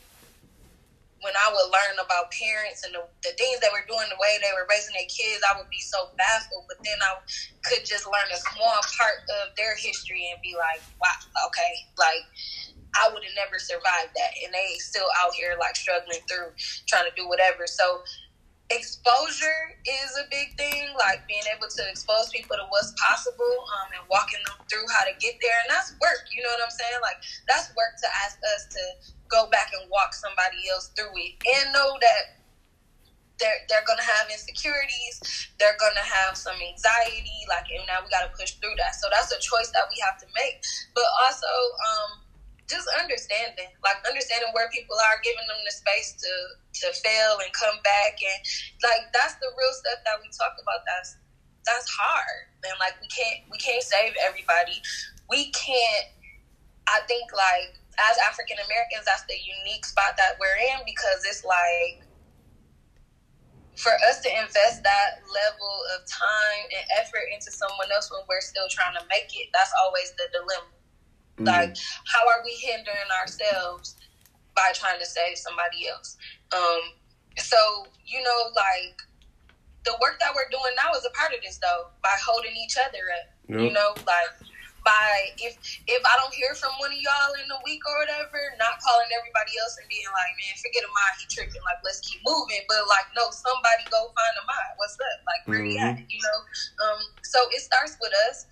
when 1.24 1.32
I 1.40 1.48
would 1.48 1.72
learn 1.72 1.96
about 1.96 2.28
parents 2.36 2.84
and 2.84 2.92
the, 2.92 3.00
the 3.24 3.32
things 3.40 3.56
they 3.64 3.72
were 3.72 3.88
doing, 3.88 4.04
the 4.12 4.20
way 4.20 4.36
they 4.44 4.52
were 4.52 4.68
raising 4.68 4.92
their 4.92 5.08
kids, 5.08 5.40
I 5.40 5.56
would 5.56 5.72
be 5.72 5.80
so 5.80 6.12
baffled. 6.20 6.68
But 6.68 6.84
then 6.84 7.00
I 7.00 7.16
could 7.64 7.88
just 7.88 8.04
learn 8.04 8.28
a 8.28 8.36
small 8.52 8.76
part 9.00 9.24
of 9.40 9.56
their 9.56 9.72
history 9.72 10.28
and 10.28 10.36
be 10.44 10.52
like, 10.52 10.84
wow, 11.00 11.16
okay, 11.48 11.72
like 11.96 12.28
I 12.96 13.10
would 13.12 13.24
have 13.24 13.36
never 13.36 13.58
survived 13.58 14.14
that. 14.14 14.32
And 14.44 14.54
they 14.54 14.78
still 14.78 15.08
out 15.22 15.34
here 15.34 15.56
like 15.58 15.76
struggling 15.76 16.22
through 16.28 16.54
trying 16.86 17.08
to 17.08 17.14
do 17.16 17.28
whatever. 17.28 17.66
So 17.66 18.02
exposure 18.70 19.76
is 19.84 20.10
a 20.16 20.24
big 20.30 20.56
thing, 20.56 20.88
like 20.96 21.26
being 21.28 21.44
able 21.52 21.68
to 21.68 21.82
expose 21.90 22.32
people 22.32 22.56
to 22.56 22.64
what's 22.72 22.96
possible 22.96 23.54
um, 23.76 23.92
and 23.92 24.04
walking 24.08 24.40
them 24.48 24.56
through 24.70 24.86
how 24.88 25.04
to 25.04 25.12
get 25.20 25.36
there. 25.42 25.58
And 25.66 25.68
that's 25.68 25.92
work, 26.00 26.24
you 26.32 26.40
know 26.40 26.48
what 26.56 26.64
I'm 26.64 26.72
saying? 26.72 27.00
Like, 27.04 27.20
that's 27.44 27.68
work 27.76 27.94
to 28.00 28.08
ask 28.24 28.40
us 28.56 28.62
to 28.72 28.82
go 29.28 29.50
back 29.52 29.68
and 29.76 29.90
walk 29.90 30.14
somebody 30.16 30.64
else 30.72 30.88
through 30.96 31.12
it 31.12 31.36
and 31.44 31.76
know 31.76 31.98
that 32.00 32.40
they're, 33.36 33.66
they're 33.68 33.84
to 33.98 34.08
have 34.08 34.30
insecurities, 34.30 35.50
they're 35.58 35.76
to 35.98 36.06
have 36.06 36.38
some 36.38 36.56
anxiety, 36.56 37.44
like, 37.50 37.66
and 37.68 37.84
now 37.84 38.00
we 38.00 38.08
got 38.08 38.24
to 38.24 38.32
push 38.32 38.56
through 38.62 38.78
that. 38.78 38.94
So 38.94 39.10
that's 39.10 39.28
a 39.34 39.40
choice 39.42 39.74
that 39.74 39.90
we 39.90 39.98
have 40.06 40.16
to 40.22 40.28
make. 40.32 40.62
But 40.94 41.04
also, 41.26 41.50
um, 41.50 42.23
just 42.68 42.88
understanding, 42.96 43.68
like 43.84 44.00
understanding 44.08 44.48
where 44.56 44.68
people 44.72 44.96
are, 44.96 45.20
giving 45.20 45.44
them 45.48 45.60
the 45.64 45.74
space 45.74 46.16
to 46.20 46.32
to 46.84 46.86
fail 47.04 47.38
and 47.44 47.52
come 47.52 47.76
back, 47.84 48.16
and 48.20 48.38
like 48.82 49.12
that's 49.12 49.36
the 49.40 49.50
real 49.56 49.74
stuff 49.74 50.00
that 50.04 50.16
we 50.20 50.28
talk 50.32 50.56
about. 50.56 50.80
That's 50.88 51.16
that's 51.66 51.88
hard, 51.92 52.48
and 52.64 52.76
like 52.80 52.96
we 53.00 53.08
can't 53.08 53.44
we 53.52 53.58
can't 53.60 53.84
save 53.84 54.16
everybody. 54.24 54.80
We 55.28 55.52
can't. 55.52 56.08
I 56.88 57.00
think 57.08 57.32
like 57.32 57.80
as 58.00 58.16
African 58.26 58.58
Americans, 58.60 59.04
that's 59.06 59.24
the 59.28 59.38
unique 59.38 59.84
spot 59.84 60.16
that 60.16 60.36
we're 60.40 60.58
in 60.72 60.84
because 60.84 61.24
it's 61.24 61.44
like 61.44 62.04
for 63.76 63.92
us 64.08 64.20
to 64.22 64.30
invest 64.30 64.82
that 64.82 65.18
level 65.26 65.74
of 65.96 66.06
time 66.06 66.64
and 66.70 66.84
effort 66.98 67.26
into 67.32 67.50
someone 67.50 67.90
else 67.90 68.10
when 68.10 68.22
we're 68.28 68.44
still 68.44 68.68
trying 68.70 68.94
to 68.94 69.04
make 69.10 69.30
it, 69.34 69.50
that's 69.52 69.72
always 69.82 70.12
the 70.14 70.26
dilemma. 70.30 70.73
Mm. 71.38 71.46
Like, 71.46 71.76
how 72.06 72.22
are 72.28 72.42
we 72.44 72.52
hindering 72.52 73.10
ourselves 73.20 73.96
by 74.54 74.72
trying 74.74 75.00
to 75.00 75.06
save 75.06 75.38
somebody 75.38 75.88
else? 75.88 76.16
Um, 76.52 76.94
so, 77.36 77.86
you 78.06 78.22
know, 78.22 78.40
like, 78.54 79.02
the 79.84 79.92
work 80.00 80.18
that 80.20 80.32
we're 80.34 80.48
doing 80.50 80.72
now 80.76 80.96
is 80.96 81.04
a 81.04 81.10
part 81.10 81.34
of 81.34 81.42
this, 81.42 81.58
though, 81.58 81.90
by 82.02 82.14
holding 82.24 82.54
each 82.56 82.76
other 82.78 83.04
up. 83.20 83.28
Yep. 83.48 83.60
You 83.60 83.72
know, 83.72 83.92
like, 84.06 84.32
by 84.84 85.32
if 85.40 85.56
if 85.88 86.02
I 86.04 86.14
don't 86.20 86.32
hear 86.36 86.52
from 86.52 86.76
one 86.76 86.92
of 86.92 87.00
y'all 87.00 87.32
in 87.40 87.48
a 87.48 87.60
week 87.64 87.80
or 87.88 87.96
whatever, 88.04 88.36
not 88.60 88.76
calling 88.84 89.08
everybody 89.16 89.56
else 89.56 89.80
and 89.80 89.88
being 89.88 90.06
like, 90.12 90.32
man, 90.36 90.54
forget 90.60 90.84
Ahmad, 90.84 91.12
he 91.16 91.24
tripping. 91.32 91.64
Like, 91.64 91.80
let's 91.82 92.04
keep 92.04 92.20
moving. 92.20 92.60
But 92.68 92.84
like, 92.86 93.08
no, 93.16 93.32
somebody 93.32 93.88
go 93.88 94.12
find 94.12 94.34
Ahmad. 94.44 94.76
What's 94.76 95.00
up? 95.00 95.24
Like, 95.24 95.42
where 95.48 95.64
mm-hmm. 95.64 95.96
he 95.96 96.04
at? 96.04 96.04
You 96.04 96.20
know. 96.20 96.38
Um. 96.84 97.00
So 97.24 97.40
it 97.50 97.64
starts 97.64 97.96
with 97.98 98.12
us 98.28 98.44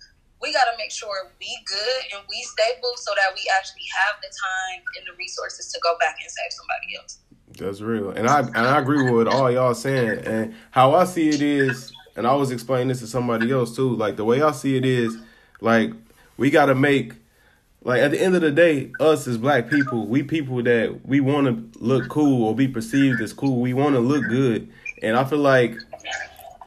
we 0.43 0.51
got 0.51 0.65
to 0.65 0.77
make 0.77 0.91
sure 0.91 1.31
we 1.39 1.57
good 1.65 2.03
and 2.13 2.21
we 2.29 2.41
stable 2.43 2.91
so 2.97 3.11
that 3.15 3.33
we 3.33 3.49
actually 3.57 3.87
have 4.03 4.21
the 4.21 4.27
time 4.27 4.83
and 4.99 5.07
the 5.07 5.17
resources 5.17 5.71
to 5.71 5.79
go 5.81 5.95
back 5.99 6.17
and 6.21 6.29
save 6.29 6.51
somebody 6.51 6.97
else. 6.99 7.19
That's 7.57 7.81
real, 7.81 8.09
and 8.09 8.27
I 8.27 8.39
and 8.39 8.57
I 8.57 8.79
agree 8.79 9.09
with 9.09 9.27
all 9.27 9.49
y'all 9.49 9.73
saying. 9.73 10.25
And 10.25 10.55
how 10.71 10.95
I 10.95 11.05
see 11.05 11.29
it 11.29 11.41
is, 11.41 11.93
and 12.15 12.27
I 12.27 12.33
was 12.33 12.51
explaining 12.51 12.89
this 12.89 12.99
to 12.99 13.07
somebody 13.07 13.51
else 13.51 13.75
too. 13.75 13.95
Like 13.95 14.17
the 14.17 14.25
way 14.25 14.41
I 14.41 14.51
see 14.51 14.75
it 14.75 14.85
is, 14.85 15.17
like 15.61 15.93
we 16.35 16.49
got 16.49 16.65
to 16.65 16.75
make 16.75 17.13
like 17.83 18.01
at 18.01 18.11
the 18.11 18.21
end 18.21 18.35
of 18.35 18.41
the 18.41 18.51
day, 18.51 18.91
us 18.99 19.27
as 19.27 19.37
black 19.37 19.69
people, 19.69 20.07
we 20.07 20.23
people 20.23 20.63
that 20.63 21.05
we 21.05 21.19
want 21.19 21.73
to 21.73 21.79
look 21.79 22.09
cool 22.09 22.45
or 22.45 22.55
be 22.55 22.67
perceived 22.67 23.21
as 23.21 23.33
cool. 23.33 23.61
We 23.61 23.73
want 23.73 23.95
to 23.95 23.99
look 23.99 24.27
good, 24.27 24.71
and 25.01 25.15
I 25.15 25.23
feel 25.23 25.39
like 25.39 25.77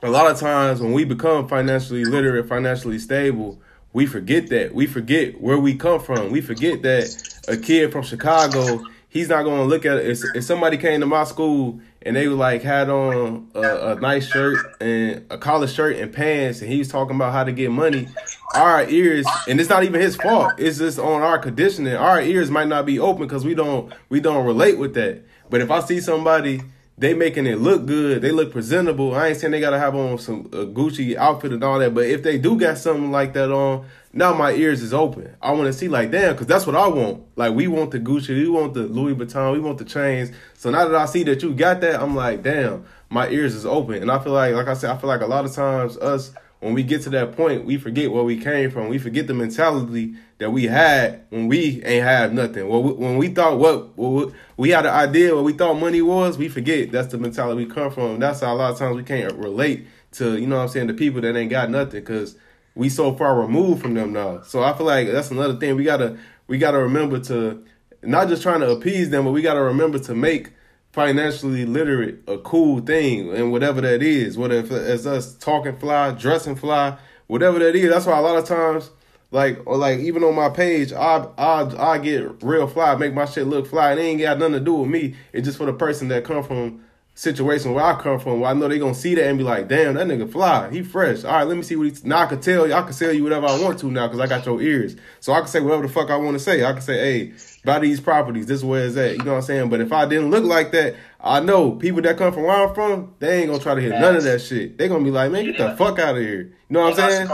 a 0.02 0.10
lot 0.10 0.30
of 0.30 0.38
times 0.38 0.80
when 0.80 0.92
we 0.92 1.04
become 1.04 1.48
financially 1.48 2.04
literate, 2.04 2.48
financially 2.48 2.98
stable, 2.98 3.60
we 3.97 4.05
forget 4.05 4.49
that. 4.51 4.74
We 4.74 4.86
forget 4.86 5.40
where 5.40 5.57
we 5.59 5.74
come 5.74 6.01
from. 6.01 6.30
We 6.30 6.42
forget 6.42 6.82
that 6.82 7.40
a 7.49 7.57
kid 7.57 7.92
from 7.92 8.03
Chicago, 8.03 8.84
he's 9.09 9.30
not 9.30 9.44
going 9.44 9.57
to 9.57 9.64
look 9.64 9.86
at 9.86 9.97
it. 9.97 10.07
If, 10.07 10.20
if 10.34 10.44
somebody 10.44 10.76
came 10.76 11.01
to 11.01 11.07
my 11.07 11.24
school 11.24 11.80
and 12.03 12.14
they 12.14 12.28
were 12.28 12.34
like 12.34 12.61
had 12.61 12.90
on 12.90 13.49
a, 13.55 13.92
a, 13.92 13.94
nice 13.94 14.30
shirt 14.30 14.59
and 14.82 15.24
a 15.30 15.38
collar 15.38 15.66
shirt 15.66 15.97
and 15.97 16.12
pants, 16.12 16.61
and 16.61 16.70
he 16.70 16.78
was 16.78 16.88
talking 16.88 17.16
about 17.16 17.32
how 17.32 17.42
to 17.42 17.53
get 17.53 17.70
money, 17.70 18.07
our 18.55 18.86
ears, 18.86 19.24
and 19.49 19.59
it's 19.59 19.70
not 19.70 19.82
even 19.82 19.99
his 19.99 20.14
fault. 20.14 20.53
It's 20.59 20.76
just 20.76 20.99
on 20.99 21.22
our 21.22 21.38
conditioning. 21.38 21.97
Our 21.97 22.20
ears 22.20 22.51
might 22.51 22.68
not 22.68 22.84
be 22.84 22.99
open 22.99 23.22
because 23.22 23.47
we 23.47 23.55
don't 23.55 23.90
we 24.11 24.20
don't 24.20 24.44
relate 24.44 24.76
with 24.76 24.92
that. 24.92 25.24
But 25.49 25.62
if 25.62 25.70
I 25.70 25.80
see 25.80 26.01
somebody 26.01 26.61
they 26.99 27.12
making 27.12 27.47
it 27.47 27.59
look 27.59 27.84
good. 27.84 28.22
They 28.22 28.32
look 28.32 28.51
presentable. 28.51 29.14
I 29.14 29.28
ain't 29.28 29.36
saying 29.36 29.51
they 29.51 29.61
gotta 29.61 29.78
have 29.78 29.94
on 29.94 30.18
some 30.18 30.44
Gucci 30.44 31.16
outfit 31.16 31.53
and 31.53 31.62
all 31.62 31.78
that, 31.78 31.94
but 31.94 32.07
if 32.07 32.22
they 32.22 32.38
do 32.38 32.59
got 32.59 32.78
something 32.78 33.11
like 33.11 33.34
that 33.34 33.53
on, 33.53 33.86
now 34.12 34.32
my 34.32 34.53
ears 34.53 34.80
is 34.80 34.94
open. 34.94 35.36
I 35.42 35.53
want 35.53 35.66
to 35.66 35.72
see 35.74 35.88
like 35.88 36.11
damn, 36.11 36.32
because 36.32 36.47
that's 36.47 36.66
what 36.66 36.74
I 36.74 36.88
want. 36.88 37.22
Like 37.36 37.55
we 37.55 37.68
want 37.68 37.90
the 37.90 38.01
Gucci, 38.01 38.30
we 38.30 38.49
want 38.49 38.72
the 38.72 38.84
Louis 38.84 39.14
Vuitton, 39.14 39.53
we 39.53 39.61
want 39.61 39.78
the 39.78 39.84
chains. 39.84 40.30
So 40.55 40.70
now 40.70 40.88
that 40.88 40.94
I 40.94 41.05
see 41.05 41.22
that 41.24 41.42
you 41.42 41.55
got 41.55 41.82
that, 41.82 42.01
I'm 42.01 42.16
like 42.16 42.42
damn, 42.42 42.84
my 43.11 43.28
ears 43.28 43.55
is 43.55 43.66
open. 43.66 43.97
And 43.97 44.11
I 44.11 44.18
feel 44.18 44.32
like, 44.32 44.55
like 44.55 44.68
I 44.68 44.74
said, 44.74 44.90
I 44.90 44.97
feel 44.97 45.09
like 45.09 45.20
a 45.20 45.26
lot 45.26 45.44
of 45.44 45.53
times 45.53 45.99
us 45.99 46.32
when 46.61 46.74
we 46.74 46.82
get 46.82 47.02
to 47.02 47.11
that 47.11 47.36
point, 47.36 47.64
we 47.64 47.76
forget 47.76 48.11
where 48.11 48.24
we 48.24 48.38
came 48.38 48.70
from. 48.70 48.88
We 48.88 48.98
forget 48.98 49.26
the 49.26 49.34
mentality 49.34 50.14
that 50.38 50.50
we 50.50 50.64
had 50.64 51.24
when 51.30 51.48
we 51.48 51.82
ain't 51.84 52.04
have 52.04 52.32
nothing. 52.32 52.68
Well, 52.68 52.82
when 52.82 53.18
we 53.18 53.28
thought 53.28 53.59
what, 53.59 53.96
what 53.96 54.32
we 54.57 54.70
had 54.70 54.86
an 54.86 54.92
idea 54.92 55.34
what 55.34 55.44
we 55.44 55.52
thought 55.52 55.74
money 55.74 56.02
was, 56.02 56.38
we 56.38 56.48
forget 56.48 56.90
that's 56.90 57.09
the 57.09 57.18
mentality 57.18 57.64
we 57.64 57.70
come 57.70 57.90
from. 57.90 58.18
That's 58.18 58.40
how 58.40 58.54
a 58.54 58.57
lot 58.57 58.72
of 58.72 58.78
times 58.78 58.96
we 58.96 59.02
can't 59.02 59.34
relate 59.34 59.86
to 60.12 60.38
you 60.38 60.46
know 60.46 60.57
what 60.57 60.62
I'm 60.62 60.68
saying 60.68 60.86
the 60.86 60.94
people 60.94 61.20
that 61.20 61.36
ain't 61.36 61.50
got 61.50 61.68
nothing 61.70 62.00
because 62.00 62.36
we 62.74 62.88
so 62.88 63.14
far 63.14 63.38
removed 63.40 63.82
from 63.82 63.94
them 63.94 64.12
now. 64.12 64.42
So 64.42 64.62
I 64.62 64.72
feel 64.72 64.86
like 64.86 65.09
that's 65.09 65.30
another 65.30 65.57
thing 65.57 65.76
we 65.76 65.84
gotta 65.84 66.18
we 66.46 66.59
gotta 66.59 66.78
remember 66.78 67.20
to 67.20 67.64
not 68.02 68.28
just 68.28 68.42
trying 68.42 68.61
to 68.61 68.70
appease 68.70 69.11
them, 69.11 69.24
but 69.24 69.32
we 69.32 69.42
gotta 69.42 69.62
remember 69.62 69.98
to 70.00 70.14
make 70.14 70.52
financially 70.97 71.66
literate 71.66 72.18
a 72.26 72.38
cool 72.38 72.80
thing 72.80 73.30
and 73.36 73.53
whatever 73.53 73.82
that 73.82 74.03
is, 74.03 74.38
whether 74.38 74.61
it's 74.61 75.05
us 75.05 75.34
talking 75.34 75.76
fly, 75.76 76.11
dressing 76.12 76.57
fly, 76.57 76.97
whatever 77.26 77.59
that 77.59 77.76
is. 77.76 77.90
That's 77.90 78.07
why 78.07 78.16
a 78.16 78.22
lot 78.22 78.38
of 78.38 78.47
times 78.47 78.88
like 79.30 79.61
or 79.66 79.76
like 79.76 79.99
even 79.99 80.24
on 80.24 80.34
my 80.34 80.49
page, 80.49 80.94
I 80.94 81.26
I 81.36 81.92
I 81.92 81.99
get 81.99 82.42
real 82.42 82.66
fly, 82.66 82.94
make 82.97 83.12
my 83.12 83.26
shit 83.26 83.47
look 83.47 83.66
fly. 83.66 83.92
It 83.92 83.99
ain't 83.99 84.22
got 84.22 84.38
nothing 84.38 84.55
to 84.55 84.61
do 84.61 84.72
with 84.72 84.88
me. 84.88 85.14
It's 85.34 85.44
just 85.44 85.59
for 85.59 85.66
the 85.66 85.74
person 85.74 86.09
that 86.09 86.24
come 86.24 86.42
from 86.42 86.82
situation 87.16 87.72
where 87.72 87.84
I 87.84 88.01
come 88.01 88.18
from, 88.18 88.40
where 88.40 88.51
I 88.51 88.55
know 88.55 88.68
they 88.68 88.78
gonna 88.78 88.94
see 88.94 89.14
that 89.16 89.26
and 89.26 89.36
be 89.36 89.44
like, 89.44 89.68
damn, 89.68 89.94
that 89.94 90.07
nigga 90.07 90.30
fly, 90.30 90.70
he 90.70 90.82
fresh. 90.82 91.24
All 91.24 91.32
right, 91.32 91.44
let 91.44 91.59
me 91.59 91.62
see 91.62 91.76
what 91.76 91.88
he. 91.88 91.94
Now 92.05 92.20
I 92.20 92.26
can 92.26 92.40
tell 92.40 92.66
you, 92.66 92.72
I 92.72 92.80
can 92.82 92.94
tell 92.94 93.12
you 93.12 93.22
whatever 93.22 93.47
I 93.47 93.61
want 93.61 93.78
to 93.80 93.90
now 93.90 94.07
because 94.07 94.20
I 94.20 94.26
got 94.26 94.47
your 94.47 94.62
ears, 94.62 94.97
so 95.20 95.34
I 95.34 95.40
can 95.40 95.49
say 95.49 95.61
whatever 95.61 95.86
the 95.86 95.92
fuck 95.92 96.09
I 96.09 96.16
want 96.16 96.36
to 96.36 96.38
say. 96.38 96.64
I 96.64 96.72
can 96.72 96.80
say, 96.82 96.99
hey, 96.99 97.32
buy 97.66 97.80
these 97.80 98.00
properties. 98.00 98.46
This 98.46 98.60
is 98.60 98.64
where 98.64 98.86
it's 98.86 98.96
at. 98.96 99.18
You 99.18 99.24
know 99.24 99.32
what 99.32 99.38
I'm 99.38 99.42
saying? 99.42 99.68
But 99.68 99.82
if 99.82 99.92
I 99.92 100.06
didn't 100.06 100.30
look 100.30 100.44
like 100.44 100.72
that, 100.72 100.94
I 101.20 101.40
know 101.40 101.72
people 101.72 102.00
that 102.02 102.16
come 102.16 102.32
from 102.32 102.44
where 102.44 102.56
I'm 102.56 102.74
from, 102.74 103.14
they 103.18 103.40
ain't 103.40 103.48
gonna 103.50 103.62
try 103.62 103.74
to 103.74 103.80
hit 103.80 103.90
none 103.90 104.16
of 104.16 104.22
that 104.22 104.40
shit. 104.40 104.78
They 104.78 104.88
gonna 104.88 105.04
be 105.04 105.10
like, 105.10 105.30
man, 105.30 105.44
get 105.44 105.58
the 105.58 105.76
fuck 105.76 105.98
out 105.98 106.16
of 106.16 106.22
here. 106.22 106.42
You 106.42 106.54
know 106.70 106.80
what 106.82 106.98
I'm 106.98 107.10
saying? 107.10 107.28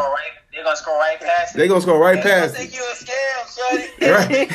They're 0.52 0.64
gonna 0.64 0.76
score 0.76 0.98
right 0.98 1.20
past 1.20 1.54
it. 1.54 1.58
They're 1.58 1.68
gonna 1.68 1.80
score 1.80 1.98
right 1.98 2.22
they 2.22 2.30
past 2.30 2.56
think 2.56 2.74
you 2.74 2.82
a 2.82 2.94
scam, 2.94 3.46
shorty. 3.54 3.88
right. 4.10 4.48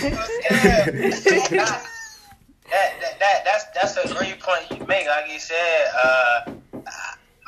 that, 2.70 3.00
that, 3.02 3.20
that, 3.20 3.46
that's 3.46 3.66
that's 3.74 3.98
a 3.98 4.14
great 4.16 4.40
point 4.40 4.70
you 4.70 4.86
make. 4.86 5.08
Like 5.08 5.32
you 5.32 5.40
said, 5.40 5.88
uh, 6.04 6.52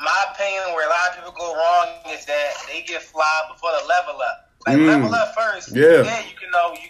my 0.00 0.24
opinion 0.32 0.74
where 0.74 0.86
a 0.86 0.90
lot 0.90 1.10
of 1.10 1.16
people 1.16 1.32
go 1.38 1.54
wrong 1.54 1.88
is 2.08 2.24
that 2.26 2.54
they 2.66 2.82
get 2.82 3.02
fly 3.02 3.42
before 3.52 3.70
the 3.80 3.86
level 3.86 4.20
up. 4.20 4.50
Like 4.66 4.76
mm. 4.76 4.86
level 4.86 5.14
up 5.14 5.34
first. 5.34 5.74
Yeah. 5.74 6.02
Then 6.02 6.24
you 6.28 6.36
can 6.36 6.50
know 6.50 6.72
you 6.74 6.88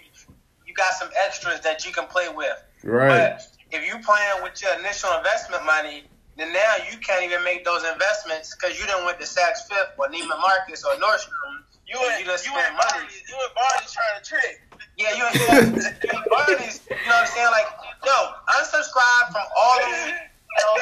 you 0.71 0.75
got 0.75 0.95
some 0.95 1.11
extras 1.27 1.61
that 1.61 1.85
you 1.85 1.93
can 1.93 2.07
play 2.07 2.29
with. 2.29 2.55
Right. 2.85 3.35
But 3.35 3.49
if 3.73 3.87
you 3.87 3.99
playing 3.99 4.43
with 4.43 4.63
your 4.63 4.79
initial 4.79 5.11
investment 5.19 5.67
money 5.67 6.05
then 6.41 6.53
now 6.55 6.75
you 6.91 6.97
can't 6.99 7.23
even 7.23 7.45
make 7.45 7.65
those 7.65 7.85
investments 7.85 8.57
because 8.57 8.79
you 8.81 8.87
didn't 8.87 9.05
went 9.05 9.21
to 9.21 9.27
Saks 9.27 9.69
Fifth 9.69 9.93
or 9.99 10.09
Neiman 10.09 10.41
Marcus 10.41 10.85
or 10.85 10.97
Nordstrom. 10.97 11.69
You 11.85 12.01
and 12.01 12.17
you 12.21 12.25
just 12.25 12.47
you 12.47 12.53
spent 12.53 12.73
money. 12.81 13.05
Barney's, 13.05 13.29
you 13.29 13.37
and 13.37 13.53
Barney's 13.53 13.93
trying 13.93 14.17
to 14.17 14.25
trick. 14.25 14.57
Yeah, 14.97 15.13
you 15.19 15.25
and, 15.27 15.77
you 15.77 16.11
and 16.17 16.25
Barney's. 16.33 16.81
You 16.89 16.97
know 16.97 17.19
what 17.19 17.27
I'm 17.27 17.35
saying? 17.35 17.53
Like, 17.53 17.69
yo, 18.07 18.17
unsubscribe 18.57 19.37
from 19.37 19.45
all 19.53 19.81
of. 19.85 19.91
You 19.91 20.63
know, 20.65 20.75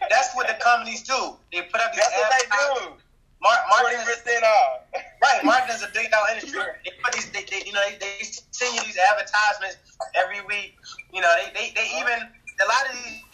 that's 0.08 0.32
what 0.34 0.48
the 0.48 0.54
companies 0.64 1.02
do. 1.02 1.36
They 1.52 1.60
put 1.62 1.80
up 1.82 1.92
these. 1.92 2.00
That's 2.00 2.16
what 2.16 2.32
they 2.32 2.46
do. 2.48 3.09
Mar- 3.40 3.64
marketing 3.70 4.04
is 4.04 4.42
off. 4.44 4.84
right, 5.22 5.40
marketing 5.44 5.76
is 5.76 5.82
a 5.82 5.92
big 5.94 6.10
dollar 6.10 6.28
industry. 6.34 6.60
They 6.84 6.92
put 7.02 7.12
these, 7.14 7.30
they, 7.30 7.44
they, 7.48 7.64
you 7.64 7.72
know, 7.72 7.80
they, 7.88 7.96
they 7.96 8.22
send 8.22 8.76
you 8.76 8.82
these 8.84 8.98
advertisements 8.98 9.78
every 10.14 10.44
week. 10.44 10.76
You 11.12 11.22
know, 11.22 11.32
they, 11.40 11.48
they, 11.52 11.72
they 11.72 11.88
uh-huh. 11.88 12.04
even 12.04 12.18
a 12.60 12.66
lot 12.68 12.84
of 12.84 12.92
these 13.00 13.24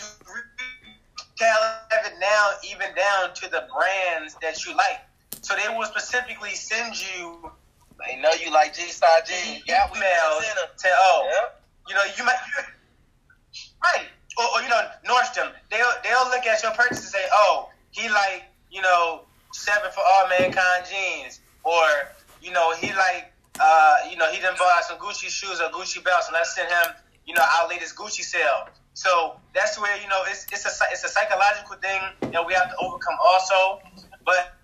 have 1.44 2.06
it 2.06 2.14
now 2.20 2.50
even 2.64 2.94
down 2.94 3.34
to 3.34 3.50
the 3.50 3.66
brands 3.74 4.36
that 4.40 4.64
you 4.64 4.74
like. 4.76 5.00
So 5.42 5.54
they 5.54 5.68
will 5.74 5.84
specifically 5.84 6.50
send 6.50 6.94
you. 6.96 7.50
They 8.06 8.20
know 8.20 8.30
you 8.42 8.52
like 8.52 8.74
G 8.74 8.82
Star 8.88 9.20
G. 9.26 9.32
Mm-hmm. 9.32 9.58
Oh, 9.58 9.60
yeah, 9.66 9.88
emails 9.88 10.76
to 10.82 10.88
oh, 10.88 11.28
yep. 11.30 11.62
you 11.88 11.94
know 11.94 12.02
you 12.16 12.24
might 12.24 12.36
right 13.82 14.06
or, 14.38 14.44
or, 14.54 14.62
you 14.62 14.68
know 14.68 14.88
Nordstrom. 15.06 15.52
They'll 15.70 15.86
they'll 16.02 16.28
look 16.30 16.46
at 16.46 16.62
your 16.62 16.72
purchase 16.72 16.98
and 16.98 17.08
say, 17.08 17.26
oh, 17.32 17.70
he 17.90 18.08
like 18.08 18.44
you 18.70 18.82
know 18.82 19.25
seven 19.52 19.90
for 19.92 20.00
all 20.00 20.28
mankind 20.28 20.84
jeans, 20.90 21.40
or 21.64 21.84
you 22.42 22.52
know 22.52 22.74
he 22.76 22.92
like 22.92 23.32
uh 23.60 23.96
you 24.10 24.16
know 24.16 24.30
he 24.30 24.38
didn't 24.40 24.58
buy 24.58 24.80
some 24.86 24.98
Gucci 24.98 25.28
shoes 25.28 25.60
or 25.60 25.70
Gucci 25.70 26.02
belts, 26.04 26.28
and 26.28 26.34
let's 26.34 26.54
send 26.54 26.68
him 26.68 26.94
you 27.26 27.34
know 27.34 27.42
our 27.42 27.68
latest 27.68 27.96
Gucci 27.96 28.22
sale. 28.22 28.68
So 28.94 29.36
that's 29.54 29.78
where 29.78 29.94
you 30.00 30.08
know 30.08 30.22
it's 30.28 30.46
it's 30.52 30.64
a 30.64 30.72
it's 30.90 31.04
a 31.04 31.08
psychological 31.08 31.76
thing 31.76 32.00
that 32.32 32.46
we 32.46 32.54
have 32.54 32.70
to 32.70 32.76
overcome 32.80 33.16
also. 33.20 33.80
But 34.24 34.56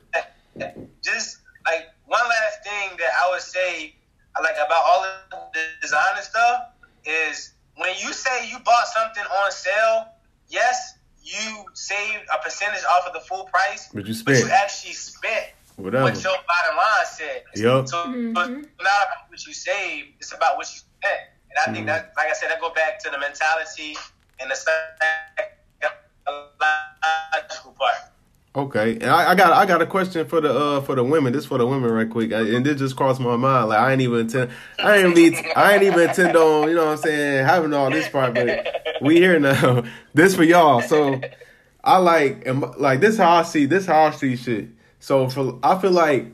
just 1.02 1.38
like 1.66 1.88
one 2.06 2.26
last 2.28 2.64
thing 2.64 2.96
that 2.98 3.10
I 3.22 3.30
would 3.30 3.42
say, 3.42 3.94
like 4.42 4.56
about 4.56 4.82
all 4.86 5.04
of 5.04 5.52
the 5.52 5.60
design 5.80 6.16
and 6.16 6.24
stuff, 6.24 6.62
is 7.04 7.52
when 7.76 7.94
you 8.00 8.12
say 8.12 8.48
you 8.48 8.58
bought 8.60 8.86
something 8.86 9.24
on 9.24 9.50
sale, 9.50 10.06
yes, 10.48 10.98
you 11.22 11.64
saved 11.74 12.24
a 12.34 12.38
percentage 12.42 12.84
off 12.84 13.06
of 13.06 13.12
the 13.12 13.20
full 13.20 13.44
price, 13.44 13.88
But 13.94 14.06
you 14.06 14.14
but 14.24 14.34
you 14.34 14.48
actually 14.50 14.92
spent 14.92 15.46
Whatever. 15.76 16.04
what 16.04 16.22
your 16.22 16.34
bottom 16.34 16.76
line 16.76 17.06
said. 17.06 17.44
Yep. 17.54 17.88
So 17.88 17.96
Mhm. 18.06 18.36
it's 18.36 18.82
not 18.82 19.02
about 19.06 19.28
what 19.28 19.46
you 19.46 19.54
saved; 19.54 20.08
it's 20.20 20.32
about 20.32 20.56
what 20.56 20.66
you 20.72 20.80
spent. 20.80 21.20
And 21.50 21.58
I 21.60 21.72
think 21.72 21.84
Mhm. 21.84 21.92
that, 21.92 22.12
like 22.16 22.28
I 22.28 22.32
said, 22.32 22.50
that 22.50 22.60
go 22.60 22.70
back 22.70 22.98
to 23.00 23.10
the 23.10 23.18
mentality 23.18 23.96
and 24.40 24.50
the 24.50 24.56
psychological 24.56 25.92
part. 26.24 26.51
Okay, 28.54 28.94
and 28.94 29.04
I, 29.04 29.30
I 29.30 29.34
got 29.34 29.52
I 29.54 29.64
got 29.64 29.80
a 29.80 29.86
question 29.86 30.26
for 30.28 30.42
the 30.42 30.52
uh 30.52 30.80
for 30.82 30.94
the 30.94 31.02
women. 31.02 31.32
This 31.32 31.46
for 31.46 31.56
the 31.56 31.66
women, 31.66 31.90
right 31.90 32.08
quick, 32.10 32.34
I- 32.34 32.40
and 32.54 32.66
this 32.66 32.78
just 32.78 32.96
crossed 32.96 33.18
my 33.18 33.36
mind. 33.36 33.70
Like 33.70 33.78
I 33.78 33.92
ain't 33.92 34.02
even 34.02 34.20
intend, 34.20 34.50
I 34.78 34.98
ain't 34.98 35.16
need, 35.16 35.34
I 35.56 35.72
ain't 35.72 35.82
even 35.82 36.00
intend 36.00 36.36
on, 36.36 36.68
you 36.68 36.74
know 36.74 36.84
what 36.84 36.92
I'm 36.92 36.96
saying, 36.98 37.46
having 37.46 37.72
all 37.72 37.90
this 37.90 38.10
part, 38.10 38.34
but 38.34 38.66
we 39.00 39.16
here 39.16 39.40
now. 39.40 39.84
This 40.14 40.36
for 40.36 40.44
y'all. 40.44 40.82
So 40.82 41.18
I 41.82 41.96
like, 41.96 42.46
am- 42.46 42.74
like 42.76 43.00
this 43.00 43.16
how 43.16 43.36
I 43.36 43.42
see, 43.44 43.64
this 43.64 43.86
how 43.86 44.02
I 44.02 44.10
see 44.10 44.36
shit. 44.36 44.68
So 45.00 45.30
for 45.30 45.58
I 45.62 45.78
feel 45.80 45.92
like, 45.92 46.26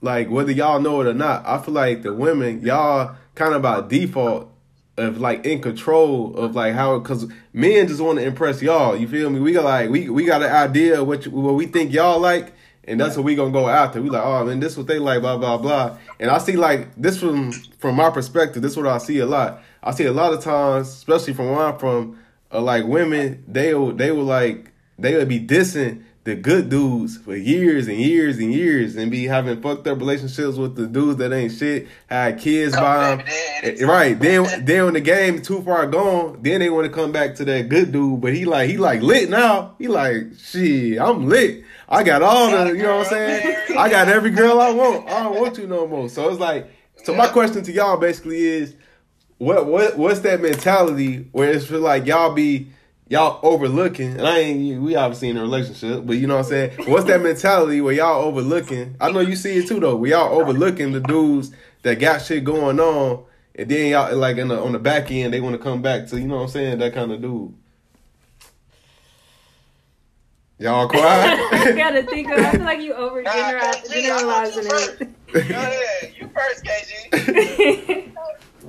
like 0.00 0.30
whether 0.30 0.52
y'all 0.52 0.80
know 0.80 1.00
it 1.00 1.08
or 1.08 1.14
not, 1.14 1.44
I 1.44 1.58
feel 1.58 1.74
like 1.74 2.02
the 2.02 2.14
women 2.14 2.60
y'all 2.60 3.16
kind 3.34 3.52
of 3.52 3.62
by 3.62 3.80
default 3.80 4.51
of 4.96 5.18
like 5.18 5.46
in 5.46 5.60
control 5.62 6.36
of 6.36 6.54
like 6.54 6.74
how 6.74 6.98
because 6.98 7.26
men 7.52 7.88
just 7.88 8.00
want 8.00 8.18
to 8.18 8.24
impress 8.24 8.60
y'all. 8.60 8.96
You 8.96 9.08
feel 9.08 9.30
me? 9.30 9.40
We 9.40 9.52
got 9.52 9.64
like 9.64 9.90
we 9.90 10.08
we 10.08 10.24
got 10.24 10.42
an 10.42 10.52
idea 10.52 11.00
of 11.00 11.06
what 11.06 11.24
you, 11.24 11.32
what 11.32 11.54
we 11.54 11.66
think 11.66 11.92
y'all 11.92 12.20
like, 12.20 12.52
and 12.84 13.00
that's 13.00 13.16
what 13.16 13.24
we 13.24 13.34
gonna 13.34 13.52
go 13.52 13.68
after. 13.68 14.02
We 14.02 14.10
like, 14.10 14.24
oh 14.24 14.44
man, 14.44 14.60
this 14.60 14.76
what 14.76 14.86
they 14.86 14.98
like, 14.98 15.22
blah 15.22 15.38
blah 15.38 15.56
blah. 15.56 15.98
And 16.20 16.30
I 16.30 16.38
see 16.38 16.56
like 16.56 16.94
this 16.96 17.18
from 17.18 17.52
from 17.52 17.96
my 17.96 18.10
perspective. 18.10 18.62
This 18.62 18.72
is 18.72 18.76
what 18.76 18.86
I 18.86 18.98
see 18.98 19.18
a 19.20 19.26
lot. 19.26 19.62
I 19.82 19.92
see 19.92 20.04
a 20.04 20.12
lot 20.12 20.32
of 20.32 20.44
times, 20.44 20.88
especially 20.88 21.32
from 21.32 21.50
where 21.50 21.66
I'm 21.66 21.78
from, 21.78 22.18
uh, 22.52 22.60
like 22.60 22.84
women 22.84 23.44
they 23.48 23.72
they 23.94 24.12
will 24.12 24.24
like 24.24 24.72
they 24.98 25.16
would 25.16 25.28
be 25.28 25.40
dissing 25.40 26.04
the 26.24 26.36
good 26.36 26.68
dudes 26.68 27.16
for 27.18 27.34
years 27.34 27.88
and 27.88 27.98
years 27.98 28.38
and 28.38 28.52
years 28.52 28.94
and 28.94 29.10
be 29.10 29.24
having 29.24 29.60
fucked 29.60 29.86
up 29.88 29.98
relationships 29.98 30.56
with 30.56 30.76
the 30.76 30.86
dudes 30.86 31.18
that 31.18 31.32
ain't 31.32 31.52
shit, 31.52 31.88
had 32.06 32.38
kids 32.38 32.76
by 32.76 33.16
them. 33.16 33.26
Eh, 33.62 33.84
Right. 33.84 34.18
Then 34.18 34.64
then 34.64 34.84
when 34.84 34.94
the 34.94 35.00
game 35.00 35.42
too 35.42 35.62
far 35.62 35.86
gone, 35.86 36.38
then 36.42 36.60
they 36.60 36.70
want 36.70 36.86
to 36.86 36.92
come 36.92 37.10
back 37.10 37.34
to 37.36 37.44
that 37.46 37.68
good 37.68 37.90
dude. 37.90 38.20
But 38.20 38.34
he 38.34 38.44
like 38.44 38.70
he 38.70 38.76
like 38.76 39.02
lit 39.02 39.30
now. 39.30 39.74
He 39.78 39.88
like, 39.88 40.34
shit, 40.38 41.00
I'm 41.00 41.28
lit. 41.28 41.64
I 41.88 42.04
got 42.04 42.22
all 42.22 42.50
the 42.50 42.68
you 42.76 42.82
know 42.84 42.98
what 42.98 43.06
I'm 43.08 43.12
saying? 43.12 43.56
I 43.76 43.88
got 43.88 44.08
every 44.08 44.30
girl 44.30 44.60
I 44.60 44.70
want. 44.70 45.08
I 45.08 45.24
don't 45.24 45.40
want 45.40 45.58
you 45.58 45.66
no 45.66 45.86
more. 45.88 46.08
So 46.08 46.28
it's 46.30 46.38
like 46.40 46.70
so 47.02 47.14
my 47.14 47.26
question 47.28 47.64
to 47.64 47.72
y'all 47.72 47.96
basically 47.96 48.38
is 48.46 48.76
what 49.38 49.66
what 49.66 49.98
what's 49.98 50.20
that 50.20 50.40
mentality 50.40 51.28
where 51.32 51.50
it's 51.50 51.68
like 51.68 52.06
y'all 52.06 52.32
be 52.32 52.68
y'all 53.12 53.38
overlooking 53.42 54.12
and 54.16 54.26
I 54.26 54.38
ain't 54.38 54.80
we 54.80 54.96
obviously 54.96 55.28
in 55.28 55.36
a 55.36 55.42
relationship, 55.42 56.06
but 56.06 56.16
you 56.16 56.26
know 56.26 56.36
what 56.38 56.46
I'm 56.46 56.50
saying? 56.50 56.70
What's 56.90 57.04
that 57.08 57.20
mentality 57.20 57.82
where 57.82 57.92
y'all 57.92 58.22
overlooking? 58.24 58.96
I 58.98 59.10
know 59.12 59.20
you 59.20 59.36
see 59.36 59.54
it 59.58 59.68
too 59.68 59.80
though, 59.80 59.96
where 59.96 60.12
y'all 60.12 60.40
overlooking 60.40 60.92
the 60.92 61.00
dudes 61.00 61.52
that 61.82 61.96
got 62.00 62.22
shit 62.22 62.42
going 62.42 62.80
on 62.80 63.22
and 63.54 63.68
then 63.70 63.90
y'all 63.90 64.16
like 64.16 64.38
in 64.38 64.48
the 64.48 64.58
on 64.58 64.72
the 64.72 64.78
back 64.78 65.10
end 65.10 65.34
they 65.34 65.42
want 65.42 65.54
to 65.54 65.62
come 65.62 65.82
back 65.82 66.06
to, 66.08 66.18
you 66.18 66.26
know 66.26 66.36
what 66.36 66.42
I'm 66.44 66.48
saying, 66.48 66.78
that 66.78 66.94
kind 66.94 67.12
of 67.12 67.20
dude. 67.20 67.52
Y'all 70.58 70.88
quiet. 70.88 71.38
I 71.52 71.72
gotta 71.72 72.04
think 72.04 72.30
of. 72.30 72.38
I 72.38 72.52
feel 72.52 72.60
like 72.62 72.80
you 72.80 72.94
over 72.94 73.20
Nah, 73.22 73.32
general- 73.34 73.72
Gee, 73.90 74.08
I 74.10 74.22
thought 74.22 74.54
you 74.54 74.56
generalizing 74.56 74.68
Go 75.32 75.38
ahead, 75.38 76.14
you 76.18 76.30
first, 76.34 76.64
KG. 76.64 78.08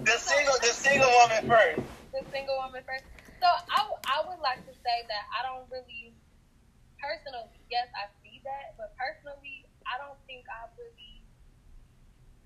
The 0.03 0.11
single, 0.17 0.55
the 0.59 0.67
single 0.67 1.09
woman 1.09 1.47
first. 1.47 1.79
the 2.11 2.19
single 2.33 2.55
woman 2.57 2.81
first. 2.85 3.03
So 3.43 3.51
I, 3.51 3.83
I 4.07 4.23
would 4.23 4.39
like 4.39 4.63
to 4.63 4.71
say 4.71 4.97
that 5.11 5.27
I 5.35 5.43
don't 5.43 5.67
really, 5.67 6.15
personally, 6.95 7.59
yes, 7.67 7.91
I 7.91 8.07
see 8.23 8.39
that, 8.47 8.71
but 8.79 8.95
personally, 8.95 9.67
I 9.83 9.99
don't 9.99 10.15
think 10.31 10.47
I 10.47 10.71
really 10.79 11.19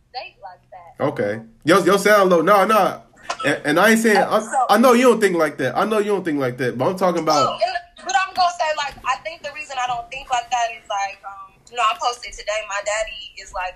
date 0.10 0.42
like 0.42 0.66
that. 0.74 1.14
Okay. 1.14 1.46
Yo, 1.70 1.86
yo 1.86 2.02
sound 2.02 2.32
low. 2.32 2.42
No, 2.42 2.66
no. 2.66 3.06
And, 3.46 3.62
and 3.66 3.80
I 3.80 3.92
ain't 3.94 4.02
saying 4.02 4.18
I, 4.18 4.42
I 4.74 4.78
know 4.82 4.94
you 4.94 5.14
don't 5.14 5.22
think 5.22 5.38
like 5.38 5.62
that. 5.62 5.78
I 5.78 5.86
know 5.86 6.00
you 6.00 6.18
don't 6.18 6.26
think 6.26 6.40
like 6.40 6.58
that, 6.58 6.80
but 6.80 6.90
I'm 6.90 6.98
talking 6.98 7.22
about 7.22 7.62
but 8.02 8.16
I'm 8.18 8.34
gonna 8.34 8.58
say 8.58 8.72
like 8.78 8.96
I 9.06 9.22
think 9.22 9.44
the 9.44 9.52
reason 9.54 9.76
I 9.78 9.86
don't 9.86 10.10
think 10.10 10.32
like 10.32 10.50
that 10.50 10.72
is 10.74 10.88
like 10.90 11.20
um 11.28 11.54
you 11.70 11.76
know 11.76 11.84
I 11.84 11.94
posted 12.02 12.32
today 12.32 12.62
my 12.70 12.82
daddy 12.88 13.36
is 13.38 13.54
like 13.54 13.76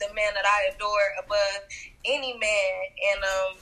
the 0.00 0.12
man 0.12 0.34
that 0.34 0.44
I 0.44 0.74
adore 0.74 1.08
above 1.22 1.62
any 2.04 2.36
man 2.36 2.74
and 3.14 3.20
um 3.22 3.52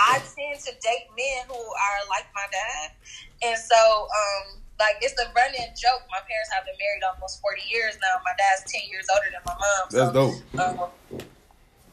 I 0.00 0.24
tend 0.24 0.56
to 0.64 0.72
date 0.80 1.12
men 1.12 1.44
who 1.48 1.60
are 1.60 2.00
like 2.08 2.24
my 2.32 2.48
dad 2.48 2.96
and 3.44 3.56
so 3.60 3.76
um 4.08 4.64
like 4.80 4.96
it's 5.04 5.12
a 5.20 5.28
running 5.36 5.68
joke 5.76 6.08
my 6.08 6.24
parents 6.24 6.48
have 6.56 6.64
been 6.64 6.76
married 6.80 7.04
almost 7.04 7.44
40 7.44 7.60
years 7.68 8.00
now 8.00 8.16
my 8.24 8.32
dad's 8.40 8.64
10 8.72 8.88
years 8.88 9.04
older 9.12 9.28
than 9.28 9.44
my 9.44 9.56
mom 9.60 9.84
so 9.92 9.96
that's 10.00 10.12
dope. 10.16 10.36
um, 10.56 11.20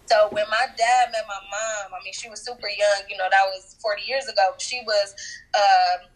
so 0.08 0.32
when 0.32 0.48
my 0.50 0.66
dad 0.80 1.12
met 1.12 1.28
my 1.28 1.42
mom, 1.52 1.92
I 1.92 2.00
mean, 2.04 2.16
she 2.16 2.30
was 2.30 2.40
super 2.40 2.72
young. 2.72 3.04
You 3.12 3.18
know, 3.20 3.28
that 3.30 3.44
was 3.52 3.76
forty 3.84 4.04
years 4.08 4.26
ago. 4.28 4.56
She 4.58 4.80
was, 4.88 5.14
um, 5.52 6.08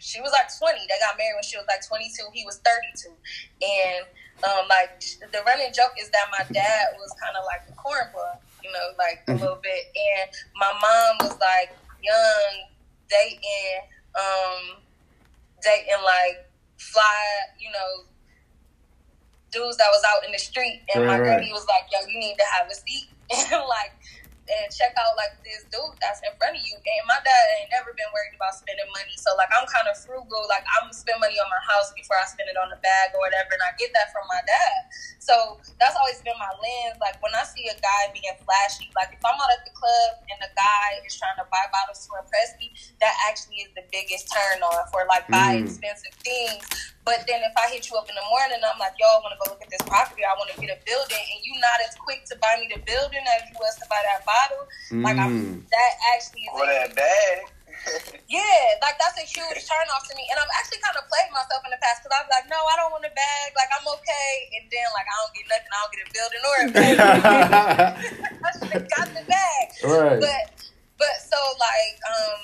she 0.00 0.20
was 0.24 0.32
like 0.32 0.48
twenty. 0.56 0.80
They 0.88 0.96
got 0.96 1.20
married 1.20 1.36
when 1.36 1.44
she 1.44 1.60
was 1.60 1.68
like 1.68 1.84
twenty-two. 1.84 2.24
He 2.32 2.48
was 2.48 2.56
thirty-two, 2.64 3.12
and 3.60 4.08
um, 4.48 4.64
like 4.72 4.96
the 5.20 5.44
running 5.44 5.76
joke 5.76 5.92
is 6.00 6.08
that 6.08 6.32
my 6.32 6.44
dad 6.48 6.96
was 6.96 7.12
kind 7.20 7.36
of 7.36 7.44
like 7.44 7.68
a 7.68 7.76
cornball, 7.76 8.40
you 8.66 8.72
know, 8.72 8.88
like 8.98 9.22
a 9.28 9.32
little 9.32 9.60
bit. 9.62 9.84
And 9.94 10.30
my 10.56 10.72
mom 10.74 11.28
was 11.28 11.38
like 11.38 11.70
young, 12.02 12.66
dating, 13.08 13.86
um, 14.18 14.82
dating 15.62 16.02
like 16.04 16.50
fly, 16.78 17.24
you 17.58 17.70
know, 17.70 18.04
dudes 19.52 19.76
that 19.76 19.88
was 19.90 20.02
out 20.08 20.24
in 20.26 20.32
the 20.32 20.38
street, 20.38 20.82
and 20.94 21.06
my 21.06 21.18
Right, 21.18 21.20
right. 21.28 21.38
daddy 21.38 21.52
was 21.52 21.66
like, 21.66 21.86
"Yo, 21.92 22.06
you 22.08 22.18
need 22.18 22.36
to 22.36 22.44
have 22.58 22.66
a 22.70 22.74
seat 22.74 23.08
and 23.30 23.62
like 23.68 23.92
and 24.46 24.66
check 24.72 24.94
out 24.96 25.14
like 25.18 25.34
this 25.42 25.66
dude 25.70 25.96
that's 26.00 26.22
in 26.22 26.32
front 26.38 26.56
of 26.56 26.62
you." 26.62 26.74
And 26.78 27.04
my 27.10 27.18
dad 27.22 27.44
ain't 27.60 27.70
never 27.74 27.92
been 27.94 28.08
worried 28.14 28.34
about 28.38 28.54
spending 28.54 28.86
money, 28.94 29.14
so 29.18 29.34
like 29.34 29.50
I'm 29.54 29.66
kind 29.66 29.86
of 29.90 29.96
frugal. 29.98 30.46
Like 30.48 30.64
I'm 30.78 30.90
spend 30.94 31.18
money 31.20 31.36
on 31.38 31.48
my 31.50 31.62
house 31.66 31.90
before 31.94 32.16
I 32.18 32.26
spend 32.26 32.48
it 32.48 32.56
on 32.56 32.70
the 32.70 32.80
bag 32.80 33.14
or 33.14 33.20
whatever, 33.22 33.54
and 33.58 33.64
I 33.66 33.74
get 33.76 33.90
that 33.94 34.10
from 34.14 34.24
my 34.30 34.40
dad. 34.46 34.78
So 35.18 35.58
that's 35.82 35.98
always 35.98 36.22
been 36.22 36.38
my 36.38 36.50
lens. 36.54 36.98
Like 37.02 37.18
when 37.22 37.34
I 37.34 37.42
see 37.42 37.66
a 37.66 37.76
guy 37.78 38.00
being 38.14 38.36
flashy, 38.46 38.90
like 38.94 39.10
if 39.12 39.22
I'm 39.26 39.34
out 39.34 39.50
at 39.54 39.66
the 39.66 39.74
club 39.74 40.22
and 40.30 40.38
the 40.38 40.52
guy 40.54 41.02
is 41.02 41.18
trying 41.18 41.36
to 41.42 41.46
buy 41.50 41.64
bottles 41.74 42.06
to 42.06 42.14
impress 42.18 42.54
me, 42.62 42.70
that 43.02 43.14
actually 43.28 43.66
is 43.66 43.72
the 43.74 43.82
biggest 43.90 44.30
turn 44.30 44.62
on 44.62 44.86
for 44.94 45.04
like 45.10 45.26
buy 45.28 45.58
Mm. 45.58 45.66
expensive 45.66 46.14
things. 46.22 46.94
But 47.06 47.22
then 47.30 47.38
if 47.46 47.54
I 47.54 47.70
hit 47.70 47.86
you 47.86 47.94
up 47.94 48.10
in 48.10 48.18
the 48.18 48.26
morning, 48.26 48.58
I'm 48.66 48.82
like, 48.82 48.98
yo, 48.98 49.06
I 49.06 49.22
want 49.22 49.30
to 49.30 49.38
go 49.38 49.54
look 49.54 49.62
at 49.62 49.70
this 49.70 49.78
property. 49.86 50.26
I 50.26 50.34
want 50.34 50.50
to 50.50 50.58
get 50.58 50.74
a 50.74 50.78
building, 50.82 51.22
and 51.22 51.38
you 51.46 51.54
not 51.62 51.78
as 51.86 51.94
quick 52.02 52.26
to 52.26 52.34
buy 52.42 52.58
me 52.58 52.66
the 52.66 52.82
building 52.82 53.22
as 53.22 53.46
you 53.46 53.54
was 53.62 53.78
to 53.78 53.86
buy 53.86 54.02
that 54.02 54.26
bottle. 54.26 54.66
Like 55.06 55.14
Mm. 55.14 55.22
I'm, 55.22 55.34
that 55.70 55.92
actually 56.18 56.50
is. 56.50 56.50
Or 56.58 56.66
that 56.66 56.90
bag. 56.98 57.38
Yeah, 58.26 58.42
like 58.82 58.98
that's 58.98 59.14
a 59.14 59.22
huge 59.22 59.62
turn 59.62 59.86
off 59.94 60.02
to 60.10 60.14
me. 60.18 60.26
And 60.26 60.34
I've 60.42 60.50
actually 60.58 60.82
kind 60.82 60.98
of 60.98 61.06
played 61.06 61.30
myself 61.30 61.62
in 61.62 61.70
the 61.70 61.78
past 61.78 62.02
because 62.02 62.18
I 62.18 62.26
was 62.26 62.30
like, 62.34 62.50
no, 62.50 62.58
I 62.58 62.74
don't 62.82 62.90
want 62.90 63.06
a 63.06 63.14
bag. 63.14 63.54
Like, 63.54 63.70
I'm 63.70 63.86
okay. 63.86 64.30
And 64.58 64.66
then, 64.66 64.82
like, 64.90 65.06
I 65.06 65.14
don't 65.22 65.34
get 65.38 65.46
nothing. 65.46 65.70
I 65.70 65.78
don't 65.78 65.92
get 65.94 66.02
a 66.02 66.10
building 66.10 66.42
or 66.42 66.56
a 66.58 66.66
bag. 66.74 66.96
I 68.42 68.50
should 68.58 68.72
have 68.74 68.88
got 68.90 69.06
the 69.14 69.22
bag. 69.30 69.66
right. 69.86 70.18
But, 70.18 70.44
but 70.98 71.14
so, 71.22 71.38
like, 71.62 71.94
um, 72.10 72.42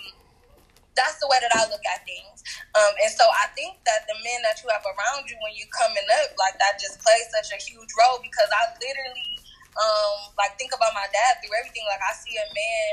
that's 0.95 1.17
the 1.21 1.29
way 1.31 1.39
that 1.41 1.53
I 1.57 1.65
look 1.73 1.83
at 1.89 2.05
things. 2.05 2.45
Um, 2.77 2.93
and 3.01 3.13
so 3.13 3.25
I 3.25 3.49
think 3.57 3.81
that 3.89 4.05
the 4.09 4.17
men 4.21 4.41
that 4.45 4.61
you 4.61 4.69
have 4.73 4.85
around 4.85 5.29
you 5.29 5.37
when 5.41 5.53
you're 5.57 5.73
coming 5.73 6.05
up, 6.21 6.33
like, 6.37 6.57
that 6.61 6.77
just 6.81 7.01
plays 7.01 7.27
such 7.33 7.53
a 7.57 7.59
huge 7.61 7.89
role 7.97 8.21
because 8.21 8.51
I 8.53 8.73
literally, 8.77 9.33
um, 9.77 10.33
like, 10.37 10.57
think 10.61 10.73
about 10.77 10.93
my 10.93 11.09
dad 11.09 11.41
through 11.41 11.57
everything. 11.57 11.85
Like, 11.89 12.03
I 12.05 12.13
see 12.17 12.37
a 12.37 12.47
man 12.49 12.89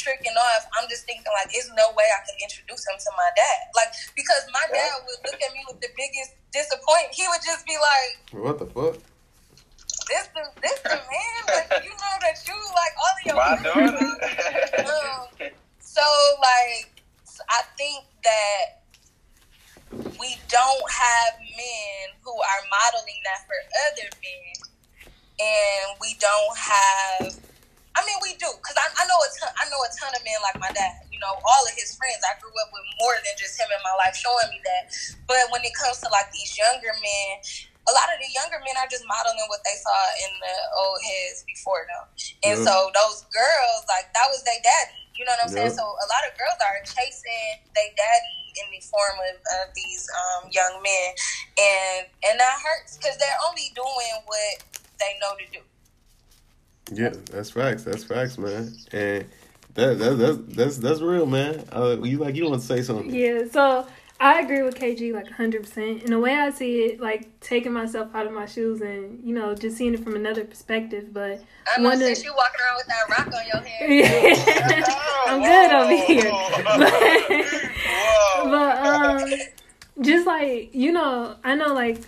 tricking 0.00 0.32
off, 0.32 0.64
I'm 0.80 0.88
just 0.88 1.04
thinking 1.04 1.28
like, 1.36 1.52
there's 1.52 1.68
no 1.76 1.92
way 1.92 2.08
I 2.08 2.24
could 2.24 2.40
introduce 2.40 2.88
him 2.88 2.96
to 2.96 3.10
my 3.20 3.30
dad. 3.36 3.60
Like, 3.76 3.92
because 4.16 4.48
my 4.48 4.64
dad 4.72 4.96
would 5.04 5.20
look 5.28 5.36
at 5.36 5.52
me 5.52 5.60
with 5.68 5.76
the 5.84 5.92
biggest 5.92 6.40
disappointment. 6.56 7.12
He 7.12 7.28
would 7.28 7.44
just 7.44 7.68
be 7.68 7.76
like, 7.76 8.12
what 8.40 8.56
the 8.56 8.64
fuck? 8.72 8.96
this 10.08 10.26
the 10.34 10.42
this 10.60 10.78
the 10.82 10.98
man, 10.98 11.40
like 11.46 11.84
you 11.84 11.90
know 11.94 12.14
that 12.18 12.36
you 12.42 12.56
like 12.74 12.94
all 12.98 13.14
of 13.14 13.22
your 13.22 13.36
My 13.36 13.56
friends. 13.62 13.94
daughter. 14.82 14.90
um, 14.90 15.50
so 15.78 16.02
like 16.42 16.89
I 17.50 17.66
think 17.74 18.06
that 18.22 18.86
we 20.18 20.30
don't 20.46 20.86
have 20.86 21.32
men 21.40 22.04
who 22.22 22.30
are 22.30 22.62
modeling 22.70 23.20
that 23.26 23.42
for 23.48 23.58
other 23.90 24.08
men, 24.22 24.54
and 25.42 25.86
we 25.98 26.14
don't 26.22 26.54
have. 26.54 27.34
I 27.98 28.06
mean, 28.06 28.22
we 28.22 28.38
do 28.38 28.46
because 28.62 28.78
I, 28.78 28.86
I 29.02 29.04
know 29.10 29.18
a 29.18 29.30
ton. 29.34 29.50
I 29.58 29.66
know 29.66 29.82
a 29.82 29.90
ton 29.98 30.14
of 30.14 30.22
men 30.22 30.38
like 30.46 30.56
my 30.62 30.70
dad. 30.70 31.10
You 31.10 31.18
know, 31.18 31.34
all 31.34 31.64
of 31.66 31.74
his 31.74 31.90
friends. 31.98 32.22
I 32.22 32.38
grew 32.38 32.54
up 32.62 32.70
with 32.70 32.86
more 33.02 33.18
than 33.18 33.34
just 33.34 33.58
him 33.58 33.66
in 33.66 33.82
my 33.82 33.94
life 33.98 34.14
showing 34.14 34.46
me 34.54 34.62
that. 34.62 34.84
But 35.26 35.50
when 35.50 35.66
it 35.66 35.74
comes 35.74 35.98
to 36.06 36.08
like 36.14 36.30
these 36.30 36.54
younger 36.54 36.94
men, 36.94 37.32
a 37.88 37.92
lot 37.96 38.12
of 38.14 38.22
the 38.22 38.30
younger 38.30 38.62
men 38.62 38.78
are 38.78 38.86
just 38.86 39.02
modeling 39.08 39.48
what 39.50 39.64
they 39.66 39.74
saw 39.80 40.00
in 40.22 40.32
the 40.38 40.56
old 40.78 41.00
heads 41.02 41.42
before 41.48 41.82
them. 41.90 42.04
And 42.46 42.56
so 42.62 42.94
those 42.94 43.26
girls, 43.34 43.82
like 43.90 44.06
that 44.14 44.28
was 44.30 44.44
their 44.46 44.60
daddy. 44.62 44.99
You 45.20 45.26
know 45.26 45.32
what 45.32 45.44
I'm 45.44 45.52
saying? 45.52 45.76
So 45.76 45.82
a 45.84 46.06
lot 46.08 46.24
of 46.24 46.38
girls 46.38 46.56
are 46.64 46.80
chasing 46.80 47.60
their 47.74 47.92
daddy 47.92 48.40
in 48.56 48.72
the 48.72 48.80
form 48.80 49.20
of, 49.28 49.36
of 49.36 49.74
these 49.74 50.08
um, 50.16 50.48
young 50.50 50.80
men, 50.82 51.12
and 51.60 52.06
and 52.24 52.40
that 52.40 52.56
hurts 52.64 52.96
because 52.96 53.18
they're 53.18 53.28
only 53.46 53.70
doing 53.74 54.24
what 54.24 54.64
they 54.98 55.18
know 55.20 55.36
to 55.36 55.44
do. 55.52 57.02
Yeah, 57.02 57.12
that's 57.30 57.50
facts. 57.50 57.84
That's 57.84 58.02
facts, 58.02 58.38
man. 58.38 58.72
And 58.92 59.26
that, 59.74 59.98
that 59.98 60.14
that's 60.16 60.38
that's 60.56 60.78
that's 60.78 61.00
real, 61.02 61.26
man. 61.26 61.68
Uh, 61.70 61.98
you 62.02 62.16
like 62.16 62.34
you 62.34 62.48
want 62.48 62.62
to 62.62 62.66
say 62.66 62.80
something? 62.80 63.14
Yeah, 63.14 63.42
so 63.52 63.86
I 64.22 64.40
agree 64.40 64.60
with 64.62 64.74
KG 64.78 65.14
like 65.14 65.28
100%. 65.28 66.02
In 66.04 66.10
the 66.10 66.18
way 66.18 66.34
I 66.34 66.50
see 66.50 66.80
it, 66.84 67.00
like 67.00 67.40
taking 67.40 67.72
myself 67.72 68.14
out 68.14 68.26
of 68.26 68.32
my 68.32 68.44
shoes 68.44 68.82
and, 68.82 69.18
you 69.24 69.34
know, 69.34 69.54
just 69.54 69.78
seeing 69.78 69.94
it 69.94 70.04
from 70.04 70.14
another 70.14 70.44
perspective. 70.44 71.12
But 71.14 71.42
I 71.74 71.80
know 71.80 71.88
one 71.88 71.98
since 71.98 72.18
of- 72.18 72.24
you 72.26 72.34
walking 72.36 72.60
around 72.60 72.76
with 72.76 72.86
that 72.88 73.08
rock 73.08 73.26
on 73.34 73.46
your 73.46 73.62
head. 73.66 74.84
I'm 75.26 75.40
good 75.42 75.72
over 75.72 75.96
here. 76.04 76.30
Whoa. 77.90 78.50
but 78.50 78.86
um 78.86 79.28
just 80.00 80.26
like 80.26 80.74
you 80.74 80.92
know 80.92 81.36
i 81.44 81.54
know 81.54 81.74
like 81.74 81.98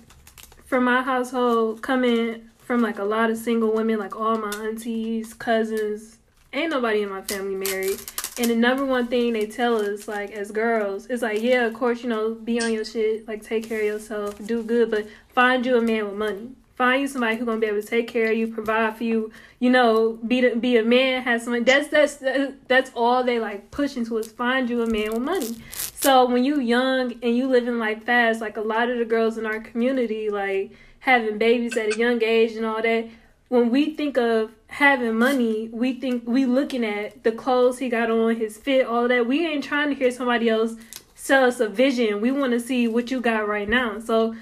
from 0.65 0.85
my 0.85 1.03
household 1.03 1.83
coming 1.83 2.49
from 2.59 2.81
like 2.81 2.99
a 2.99 3.05
lot 3.05 3.31
of 3.31 3.37
single 3.37 3.73
women 3.75 3.99
like 3.99 4.17
all 4.19 4.39
my 4.39 4.51
aunties 4.65 5.35
cousins 5.35 6.19
ain't 6.53 6.71
nobody 6.71 7.03
in 7.03 7.11
my 7.11 7.21
family 7.23 7.55
married 7.57 8.01
and 8.39 8.51
the 8.51 8.57
number 8.57 8.85
one 8.85 9.07
thing 9.07 9.33
they 9.33 9.47
tell 9.47 9.77
us 9.77 10.09
like 10.09 10.31
as 10.31 10.51
girls 10.51 11.07
is 11.07 11.23
like 11.23 11.43
yeah 11.43 11.65
of 11.65 11.75
course 11.75 12.03
you 12.03 12.09
know 12.09 12.35
be 12.35 12.61
on 12.61 12.73
your 12.73 12.85
shit 12.85 13.27
like 13.29 13.43
take 13.43 13.69
care 13.69 13.81
of 13.81 13.87
yourself 13.87 14.45
do 14.47 14.63
good 14.63 14.91
but 14.91 15.07
find 15.29 15.67
you 15.67 15.77
a 15.77 15.81
man 15.81 16.05
with 16.07 16.15
money 16.15 16.51
find 16.75 17.03
you 17.03 17.09
somebody 17.09 17.37
who's 17.37 17.45
gonna 17.45 17.61
be 17.61 17.67
able 17.67 17.81
to 17.81 17.87
take 17.87 18.09
care 18.09 18.31
of 18.31 18.37
you 18.37 18.47
provide 18.47 18.97
for 18.97 19.05
you 19.05 19.31
you 19.59 19.69
know 19.69 20.19
be 20.27 20.41
the, 20.41 20.57
be 20.57 20.77
a 20.77 20.83
man 20.83 21.23
have 21.23 21.43
some 21.43 21.63
that's 21.65 21.89
that's 21.89 22.23
that's 22.69 22.91
all 22.95 23.23
they 23.23 23.39
like 23.39 23.71
push 23.71 23.97
into 23.97 24.17
is 24.17 24.33
find 24.33 24.71
you 24.71 24.83
a 24.83 24.87
man 24.87 25.13
with 25.13 25.23
money 25.23 25.57
so 26.03 26.27
when 26.27 26.43
you 26.43 26.59
young 26.59 27.13
and 27.23 27.37
you 27.37 27.47
living 27.47 27.79
life 27.79 28.03
fast, 28.03 28.41
like 28.41 28.57
a 28.57 28.61
lot 28.61 28.91
of 28.91 28.99
the 28.99 29.05
girls 29.05 29.39
in 29.39 29.47
our 29.47 29.61
community, 29.61 30.31
like 30.31 30.73
having 30.99 31.39
babies 31.39 31.77
at 31.77 31.95
a 31.95 31.97
young 31.97 32.21
age 32.25 32.57
and 32.57 32.67
all 32.67 32.83
that. 32.83 33.09
When 33.47 33.71
we 33.71 33.95
think 33.95 34.17
of 34.17 34.51
having 34.73 35.19
money, 35.19 35.69
we 35.71 35.93
think 35.93 36.23
we 36.27 36.47
looking 36.47 36.85
at 36.85 37.23
the 37.25 37.33
clothes 37.33 37.79
he 37.79 37.91
got 37.91 38.11
on, 38.11 38.37
his 38.37 38.57
fit, 38.57 38.87
all 38.87 39.07
that. 39.07 39.27
We 39.27 39.47
ain't 39.47 39.63
trying 39.63 39.91
to 39.91 39.95
hear 39.95 40.11
somebody 40.11 40.49
else 40.49 40.77
sell 41.15 41.45
us 41.45 41.61
a 41.61 41.69
vision. 41.69 42.23
We 42.23 42.31
want 42.31 42.53
to 42.53 42.61
see 42.61 42.89
what 42.89 43.11
you 43.11 43.21
got 43.21 43.47
right 43.47 43.69
now. 43.69 44.01
So 44.01 44.35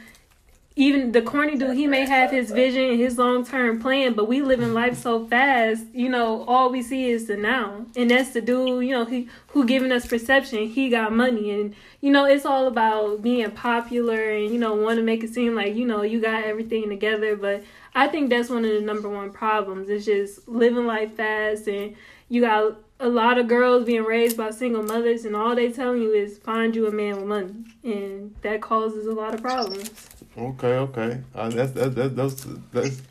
even 0.77 1.11
the 1.11 1.21
corny 1.21 1.59
dude, 1.59 1.77
he 1.77 1.89
may 1.89 2.07
have 2.07 2.31
his 2.31 2.53
vision 2.53 2.97
his 2.97 3.19
long 3.19 3.45
term 3.45 3.81
plan, 3.83 4.15
but 4.15 4.29
we 4.29 4.41
living 4.41 4.73
life 4.73 4.97
so 4.97 5.27
fast, 5.27 5.85
you 5.93 6.09
know, 6.09 6.45
all 6.45 6.71
we 6.71 6.81
see 6.81 7.11
is 7.11 7.27
the 7.27 7.37
now. 7.37 7.85
And 7.97 8.11
that's 8.11 8.31
the 8.31 8.41
dude, 8.41 8.85
you 8.85 8.93
know, 8.93 9.05
he 9.05 9.29
who 9.49 9.67
giving 9.67 9.91
us 9.91 10.07
perception. 10.07 10.69
He 10.69 10.89
got 10.89 11.13
money 11.13 11.51
and 11.51 11.75
you 12.01 12.11
know, 12.11 12.25
it's 12.25 12.47
all 12.47 12.67
about 12.67 13.21
being 13.21 13.51
popular 13.51 14.31
and, 14.31 14.51
you 14.51 14.59
know, 14.59 14.75
want 14.75 14.97
to 14.97 15.03
make 15.03 15.23
it 15.23 15.35
seem 15.35 15.55
like, 15.55 15.75
you 15.75 15.87
know, 15.87 16.03
you 16.03 16.21
got 16.21 16.45
everything 16.45 16.89
together. 16.89 17.37
But 17.37 17.63
I 17.95 18.07
think 18.09 18.31
that's 18.31 18.49
one 18.49 18.65
of 18.65 18.71
the 18.73 18.81
number 18.81 19.09
one 19.09 19.33
problems. 19.33 19.89
It's 19.89 20.05
just 20.05 20.49
living 20.49 20.87
life 20.87 21.15
fast 21.15 21.67
and 21.69 21.97
you 22.29 22.41
got 22.41 22.77
a 23.01 23.09
lot 23.09 23.39
of 23.39 23.49
girls 23.49 23.85
being 23.85 24.05
raised 24.05 24.37
by 24.37 24.51
single 24.51 24.83
mothers 24.83 25.25
and 25.25 25.35
all 25.35 25.55
they 25.57 25.73
telling 25.73 26.03
you 26.03 26.13
is 26.13 26.39
find 26.39 26.77
you 26.77 26.87
a 26.87 26.93
man 26.93 27.17
with 27.17 27.27
money. 27.27 27.55
And 27.83 28.35
that 28.43 28.61
causes 28.61 29.07
a 29.07 29.13
lot 29.13 29.35
of 29.35 29.43
problems. 29.43 29.91
Okay, 30.39 30.75
okay. 30.75 31.21
Uh, 31.35 31.49
that's 31.49 31.73
that's 31.73 31.95
that's 31.95 32.15
that's, 32.15 32.45
that's 32.73 33.03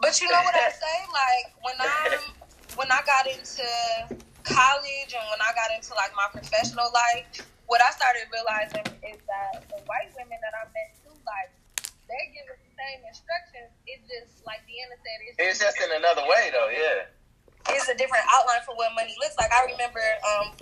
But 0.00 0.20
you 0.20 0.28
know 0.28 0.42
what 0.42 0.54
I 0.54 0.70
say? 0.70 0.96
Like 1.12 1.54
when 1.62 1.76
I 1.78 2.18
when 2.74 2.90
I 2.90 3.00
got 3.06 3.26
into 3.26 3.62
college 4.42 5.12
and 5.14 5.24
when 5.30 5.40
I 5.40 5.52
got 5.54 5.70
into 5.76 5.94
like 5.94 6.10
my 6.16 6.26
professional 6.32 6.90
life, 6.92 7.46
what 7.66 7.80
I 7.82 7.90
started 7.92 8.26
realizing 8.32 8.86
is 9.06 9.20
that 9.28 9.68
the 9.68 9.78
white 9.86 10.10
women 10.16 10.38
that 10.40 10.54
I 10.56 10.64
met 10.72 10.96
too, 11.04 11.14
like 11.24 11.52
they're 12.08 12.30
giving 12.32 12.58
the 12.58 12.67
same 12.78 13.02
instructions. 13.04 13.74
It's 13.84 14.06
just 14.06 14.46
like 14.46 14.62
Deanna 14.64 14.96
said, 15.02 15.18
it's, 15.26 15.36
It's 15.36 15.58
just 15.58 15.76
in 15.82 15.90
another 15.98 16.22
way, 16.24 16.54
though. 16.54 16.70
Yeah. 16.70 17.10
it's 17.74 17.90
a 17.90 17.98
different 17.98 18.24
outline 18.30 18.62
for 18.62 18.78
what 18.78 18.94
money 18.94 19.12
looks 19.18 19.34
like. 19.36 19.50
I 19.50 19.66
remember 19.66 20.02
um, 20.22 20.54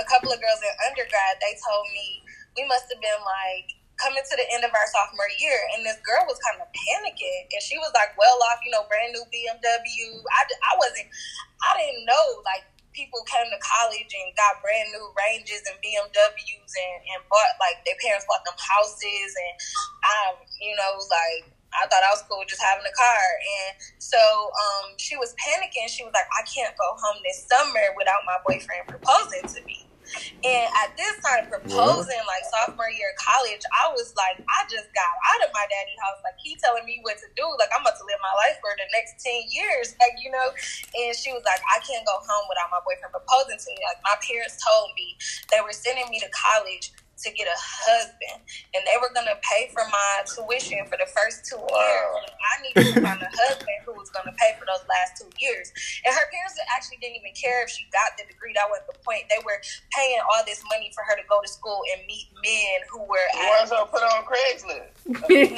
a 0.00 0.04
couple 0.08 0.32
of 0.32 0.40
girls 0.40 0.60
in 0.64 0.72
undergrad, 0.88 1.38
they 1.44 1.54
told 1.60 1.84
me 1.92 2.24
we 2.56 2.64
must 2.64 2.88
have 2.88 3.00
been 3.00 3.22
like 3.22 3.68
coming 4.00 4.24
to 4.24 4.34
the 4.34 4.48
end 4.50 4.64
of 4.64 4.72
our 4.72 4.88
sophomore 4.88 5.30
year, 5.38 5.60
and 5.76 5.84
this 5.84 6.00
girl 6.02 6.24
was 6.26 6.40
kind 6.42 6.58
of 6.58 6.66
panicking, 6.72 7.42
and 7.52 7.60
she 7.60 7.76
was 7.78 7.92
like 7.94 8.16
well 8.16 8.34
off, 8.50 8.58
you 8.64 8.72
know, 8.72 8.82
brand 8.88 9.12
new 9.12 9.22
BMW. 9.28 10.24
I, 10.32 10.40
I 10.48 10.72
wasn't, 10.80 11.06
I 11.62 11.70
didn't 11.78 12.08
know 12.08 12.26
like 12.42 12.66
people 12.92 13.24
came 13.28 13.48
to 13.48 13.60
college 13.60 14.12
and 14.12 14.32
got 14.36 14.60
brand 14.60 14.92
new 14.92 15.04
Ranges 15.16 15.64
and 15.68 15.76
BMWs 15.80 16.72
and, 16.72 16.98
and 17.16 17.20
bought 17.28 17.52
like 17.60 17.80
their 17.84 17.98
parents 18.00 18.24
bought 18.28 18.44
them 18.44 18.56
houses, 18.56 19.30
and 19.34 19.54
um, 20.04 20.34
you 20.60 20.76
know, 20.76 21.00
like 21.10 21.52
I 21.72 21.88
thought 21.88 22.04
I 22.04 22.12
was 22.12 22.22
cool 22.28 22.44
just 22.46 22.62
having 22.62 22.84
a 22.84 22.94
car. 22.94 23.24
And 23.40 23.72
so 23.98 24.20
um, 24.20 24.94
she 25.00 25.16
was 25.16 25.34
panicking. 25.40 25.88
She 25.88 26.04
was 26.04 26.12
like, 26.12 26.28
I 26.36 26.44
can't 26.44 26.76
go 26.76 26.88
home 27.00 27.18
this 27.24 27.48
summer 27.48 27.96
without 27.96 28.22
my 28.28 28.38
boyfriend 28.44 28.88
proposing 28.88 29.48
to 29.56 29.60
me. 29.64 29.81
And 30.42 30.66
at 30.82 30.96
this 30.98 31.14
time, 31.22 31.48
proposing 31.48 32.22
like 32.26 32.44
sophomore 32.50 32.90
year 32.90 33.12
of 33.14 33.18
college, 33.20 33.62
I 33.70 33.90
was 33.94 34.12
like, 34.18 34.40
I 34.40 34.66
just 34.68 34.90
got 34.92 35.08
out 35.08 35.40
of 35.46 35.50
my 35.54 35.64
daddy's 35.70 36.00
house. 36.02 36.20
Like 36.26 36.38
he 36.40 36.58
telling 36.58 36.84
me 36.84 37.00
what 37.02 37.18
to 37.22 37.28
do. 37.38 37.46
Like 37.58 37.70
I'm 37.72 37.82
about 37.82 37.98
to 37.98 38.06
live 38.06 38.20
my 38.20 38.34
life 38.48 38.58
for 38.60 38.72
the 38.74 38.88
next 38.92 39.22
ten 39.22 39.46
years. 39.50 39.94
Like 40.02 40.18
you 40.20 40.30
know. 40.30 40.52
And 40.92 41.12
she 41.16 41.32
was 41.32 41.44
like, 41.46 41.62
I 41.72 41.80
can't 41.82 42.04
go 42.04 42.16
home 42.20 42.46
without 42.50 42.68
my 42.68 42.82
boyfriend 42.84 43.14
proposing 43.14 43.58
to 43.58 43.68
me. 43.72 43.80
Like 43.86 44.00
my 44.04 44.16
parents 44.20 44.60
told 44.60 44.92
me 44.98 45.16
they 45.50 45.60
were 45.64 45.74
sending 45.74 46.06
me 46.10 46.20
to 46.20 46.30
college 46.32 46.92
to 47.22 47.30
get 47.32 47.46
a 47.46 47.58
husband, 47.58 48.42
and 48.74 48.82
they 48.86 48.96
were 48.98 49.10
gonna 49.14 49.38
pay 49.42 49.70
for 49.70 49.82
my 49.90 50.12
tuition 50.26 50.82
for 50.90 50.98
the 50.98 51.06
first 51.10 51.46
two 51.46 51.58
years. 51.58 52.12
I 52.42 52.54
needed 52.62 52.94
to 52.94 53.00
find 53.00 53.20
a 53.22 53.30
husband 53.30 53.78
who 53.86 53.94
was 53.94 54.10
gonna 54.10 54.34
pay 54.38 54.54
for 54.58 54.66
those 54.66 54.82
last 54.90 55.22
two 55.22 55.30
years. 55.38 55.70
And 56.04 56.10
her 56.14 56.26
parents 56.30 56.58
actually 56.74 56.98
didn't 56.98 57.22
even 57.22 57.34
care 57.38 57.62
if 57.62 57.70
she 57.70 57.86
got 57.94 58.14
the 58.18 58.26
degree. 58.26 58.54
That 58.54 58.66
wasn't 58.70 58.90
the 58.94 58.98
point. 59.06 59.26
They 59.30 59.40
were 59.46 59.58
paying 59.94 60.20
all 60.34 60.42
this 60.46 60.62
money 60.70 60.90
for 60.94 61.06
her 61.06 61.14
to 61.14 61.24
go 61.30 61.38
to 61.40 61.50
school 61.50 61.82
and 61.94 62.02
meet 62.06 62.30
men 62.42 62.76
who 62.90 63.02
were 63.06 63.26
Why 63.38 63.62
at 63.62 63.70
so 63.70 63.86
put 63.86 64.02
on 64.02 64.26
Craigslist? 64.26 64.94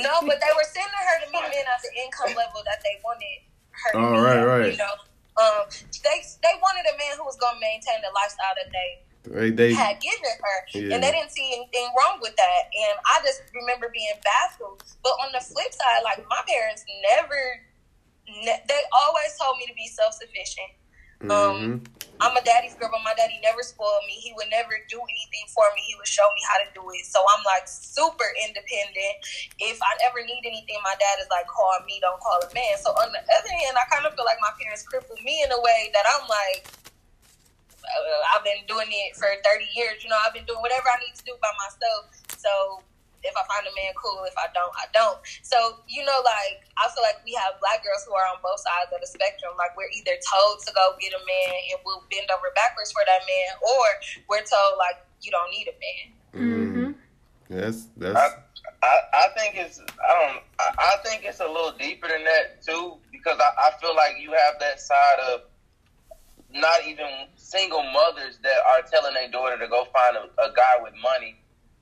no, 0.05 0.15
but 0.27 0.39
they 0.41 0.53
were 0.53 0.69
sending 0.69 1.03
her 1.05 1.17
to 1.25 1.29
meet 1.33 1.47
men 1.49 1.65
at 1.69 1.81
the 1.81 1.93
income 2.01 2.33
level 2.37 2.61
that 2.65 2.81
they 2.85 3.01
wanted 3.05 3.45
her 3.73 3.91
to 3.93 3.99
Oh, 3.99 4.23
right, 4.23 4.41
at, 4.41 4.49
right. 4.49 4.73
You 4.73 4.79
know, 4.79 4.95
um, 5.41 5.67
they 6.03 6.19
they 6.43 6.55
wanted 6.63 6.87
a 6.87 6.95
man 6.95 7.19
who 7.19 7.25
was 7.27 7.37
going 7.37 7.59
to 7.59 7.63
maintain 7.63 7.99
the 8.03 8.13
lifestyle 8.15 8.55
that 8.55 8.71
they 8.71 9.04
they, 9.25 9.51
they 9.51 9.73
had 9.75 10.01
given 10.01 10.21
her, 10.41 10.59
Yeah. 10.75 10.95
and 10.95 11.03
they 11.03 11.11
didn't 11.13 11.33
see 11.33 11.49
anything 11.55 11.89
wrong 11.99 12.19
with 12.21 12.37
that. 12.37 12.63
And 12.73 12.99
I 13.09 13.25
just 13.25 13.43
remember 13.55 13.89
being 13.93 14.13
baffled. 14.23 14.83
But 15.03 15.17
on 15.25 15.33
the 15.33 15.41
flip 15.41 15.73
side, 15.73 16.03
like 16.05 16.25
my 16.29 16.43
parents 16.47 16.85
never, 17.17 17.41
ne- 18.29 18.65
they 18.69 18.83
always 18.93 19.33
told 19.41 19.59
me 19.59 19.67
to 19.67 19.75
be 19.75 19.89
self 19.89 20.15
sufficient. 20.15 20.71
Um, 21.25 21.81
I'm 22.21 22.37
a 22.37 22.45
daddy's 22.45 22.77
girl, 22.77 22.93
but 22.93 23.01
my 23.01 23.17
daddy 23.17 23.41
never 23.41 23.65
spoiled 23.65 24.05
me. 24.07 24.13
He 24.21 24.37
would 24.37 24.53
never 24.53 24.77
do 24.93 25.01
anything 25.01 25.47
for 25.57 25.65
me. 25.73 25.81
He 25.89 25.97
would 25.97 26.07
show 26.11 26.27
me 26.37 26.43
how 26.45 26.61
to 26.61 26.69
do 26.77 26.85
it. 26.93 27.07
So 27.09 27.17
I'm 27.17 27.41
like 27.49 27.65
super 27.65 28.29
independent. 28.45 29.25
If 29.57 29.81
I 29.81 29.93
ever 30.05 30.21
need 30.21 30.45
anything, 30.45 30.77
my 30.85 30.93
dad 31.01 31.17
is 31.25 31.29
like, 31.33 31.49
call 31.49 31.81
me, 31.89 31.97
don't 32.05 32.21
call 32.21 32.45
a 32.45 32.51
man. 32.53 32.77
So 32.77 32.93
on 32.93 33.09
the 33.09 33.25
other 33.25 33.53
hand, 33.57 33.73
I 33.73 33.89
kind 33.89 34.05
of 34.05 34.13
feel 34.13 34.29
like 34.29 34.37
my 34.45 34.53
parents 34.61 34.85
crippled 34.85 35.23
me 35.25 35.41
in 35.41 35.49
a 35.49 35.61
way 35.65 35.89
that 35.97 36.05
I'm 36.13 36.29
like, 36.29 36.69
I've 38.33 38.45
been 38.45 38.65
doing 38.67 38.89
it 38.91 39.17
for 39.17 39.29
30 39.29 39.67
years. 39.77 40.03
You 40.03 40.11
know, 40.11 40.19
I've 40.21 40.35
been 40.35 40.45
doing 40.45 40.61
whatever 40.61 40.89
I 40.89 40.99
need 41.05 41.15
to 41.17 41.25
do 41.25 41.35
by 41.41 41.53
myself. 41.61 42.13
So 42.39 42.83
if 43.25 43.33
I 43.33 43.43
find 43.49 43.65
a 43.65 43.73
man, 43.73 43.97
cool. 43.97 44.25
If 44.29 44.37
I 44.37 44.53
don't, 44.53 44.73
I 44.77 44.87
don't. 44.93 45.17
So, 45.41 45.81
you 45.89 46.05
know, 46.05 46.21
like, 46.21 46.69
I 46.77 46.89
feel 46.93 47.01
like 47.01 47.25
we 47.25 47.33
have 47.41 47.57
black 47.61 47.81
girls 47.81 48.05
who 48.05 48.13
are 48.13 48.29
on 48.29 48.41
both 48.45 48.61
sides 48.61 48.93
of 48.93 49.01
the 49.01 49.09
spectrum. 49.09 49.57
Like, 49.57 49.73
we're 49.77 49.91
either 49.97 50.17
told 50.21 50.61
to 50.65 50.71
go 50.77 50.93
get 51.01 51.17
a 51.17 51.23
man 51.25 51.53
and 51.73 51.81
we'll 51.89 52.05
bend 52.13 52.29
over 52.29 52.53
backwards 52.53 52.93
for 52.93 53.01
that 53.09 53.25
man, 53.25 53.51
or 53.65 53.85
we're 54.29 54.45
told, 54.45 54.77
like, 54.77 55.01
you 55.25 55.33
don't 55.33 55.49
need 55.49 55.73
a 55.73 55.77
man. 55.81 56.07
Mm-hmm. 56.37 56.91
Yes, 57.49 57.89
that's 57.97 58.17
I, 58.17 58.29
I, 58.83 58.95
I 59.13 59.27
think 59.37 59.57
it's 59.57 59.79
I 59.79 60.13
don't 60.19 60.43
I, 60.59 60.69
I 60.79 60.97
think 61.05 61.25
it's 61.25 61.41
a 61.41 61.47
little 61.47 61.73
deeper 61.79 62.09
than 62.09 62.25
that 62.25 62.63
too 62.65 62.97
because 63.13 63.39
I, 63.39 63.69
I 63.69 63.71
feel 63.81 63.95
like 63.95 64.15
you 64.21 64.31
have 64.31 64.59
that 64.61 64.81
side 64.81 65.21
of 65.31 65.43
not 66.55 66.87
even 66.87 67.29
single 67.37 67.83
mothers 67.83 68.39
that 68.43 68.59
are 68.75 68.83
telling 68.91 69.15
their 69.15 69.31
daughter 69.31 69.59
to 69.59 69.69
go 69.69 69.87
find 69.93 70.17
a, 70.17 70.25
a 70.43 70.53
guy 70.55 70.79
with 70.81 70.95
money. 71.03 71.37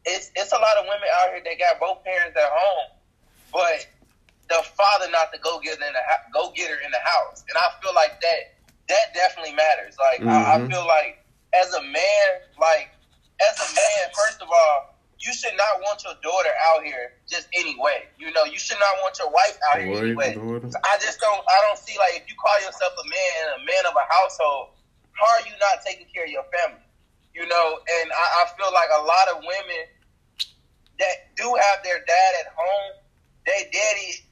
It's 0.05 0.31
it's 0.35 0.53
a 0.53 0.59
lot 0.59 0.77
of 0.79 0.85
women 0.87 1.09
out 1.21 1.31
here 1.31 1.43
that 1.45 1.59
got 1.59 1.81
both 1.81 2.03
parents 2.05 2.37
at 2.37 2.51
home, 2.51 2.89
but 3.53 3.87
the 4.49 4.63
father 4.77 5.11
not 5.11 5.33
the 5.33 5.39
go 5.39 5.61
getter 5.61 5.85
in 5.85 5.93
the 5.93 6.05
go 6.35 6.53
getter 6.57 6.79
in 6.85 6.91
the 6.91 7.03
house, 7.05 7.45
and 7.49 7.57
I 7.59 7.69
feel 7.83 7.95
like 7.95 8.21
that 8.23 8.41
that 8.89 9.15
definitely 9.15 9.55
matters. 9.55 9.97
Like 10.01 10.23
I, 10.27 10.57
I 10.57 10.59
Mhm. 10.59 10.71
feel 10.71 10.87
like 10.87 11.17
as 11.55 11.73
a 11.75 11.83
man, 11.83 12.29
like 12.61 12.91
as 13.51 13.61
a 13.61 13.69
man, 13.75 14.11
first 14.15 14.43
of 14.43 14.49
all, 14.51 14.79
you 15.23 15.33
should 15.33 15.55
not 15.55 15.79
want 15.87 16.03
your 16.03 16.19
daughter 16.19 16.51
out 16.75 16.83
here 16.83 17.15
just 17.31 17.47
anyway. 17.55 18.11
You 18.19 18.35
know, 18.35 18.43
you 18.43 18.59
should 18.59 18.79
not 18.83 18.95
want 19.07 19.15
your 19.23 19.31
wife 19.31 19.55
out 19.71 19.79
here 19.79 19.95
Boy, 19.95 20.19
anyway. 20.19 20.35
daughter. 20.35 20.67
I 20.83 20.99
just 20.99 21.23
don't. 21.23 21.39
I 21.47 21.59
don't 21.63 21.79
see 21.79 21.95
like 21.95 22.19
if 22.19 22.27
you 22.27 22.35
call 22.35 22.59
yourself 22.59 22.91
a 22.99 23.07
man 23.07 23.39
a 23.55 23.61
man 23.63 23.85
of 23.87 23.95
a 23.95 24.07
household, 24.11 24.75
how 25.15 25.31
are 25.39 25.47
you 25.47 25.55
not 25.63 25.87
taking 25.87 26.11
care 26.11 26.27
of 26.27 26.33
your 26.35 26.47
family? 26.51 26.83
You 27.39 27.47
know, 27.47 27.67
and 28.03 28.07
I, 28.11 28.27
I 28.43 28.51
feel 28.59 28.69
like 28.75 28.91
a 28.91 29.03
lot 29.07 29.27
of 29.33 29.37
women 29.47 29.83
that 30.99 31.31
do 31.39 31.47
have 31.55 31.79
their 31.87 32.03
dad 32.03 32.31
at 32.43 32.53
home, 32.53 32.91
they 33.47 33.71
daddy 33.71 34.27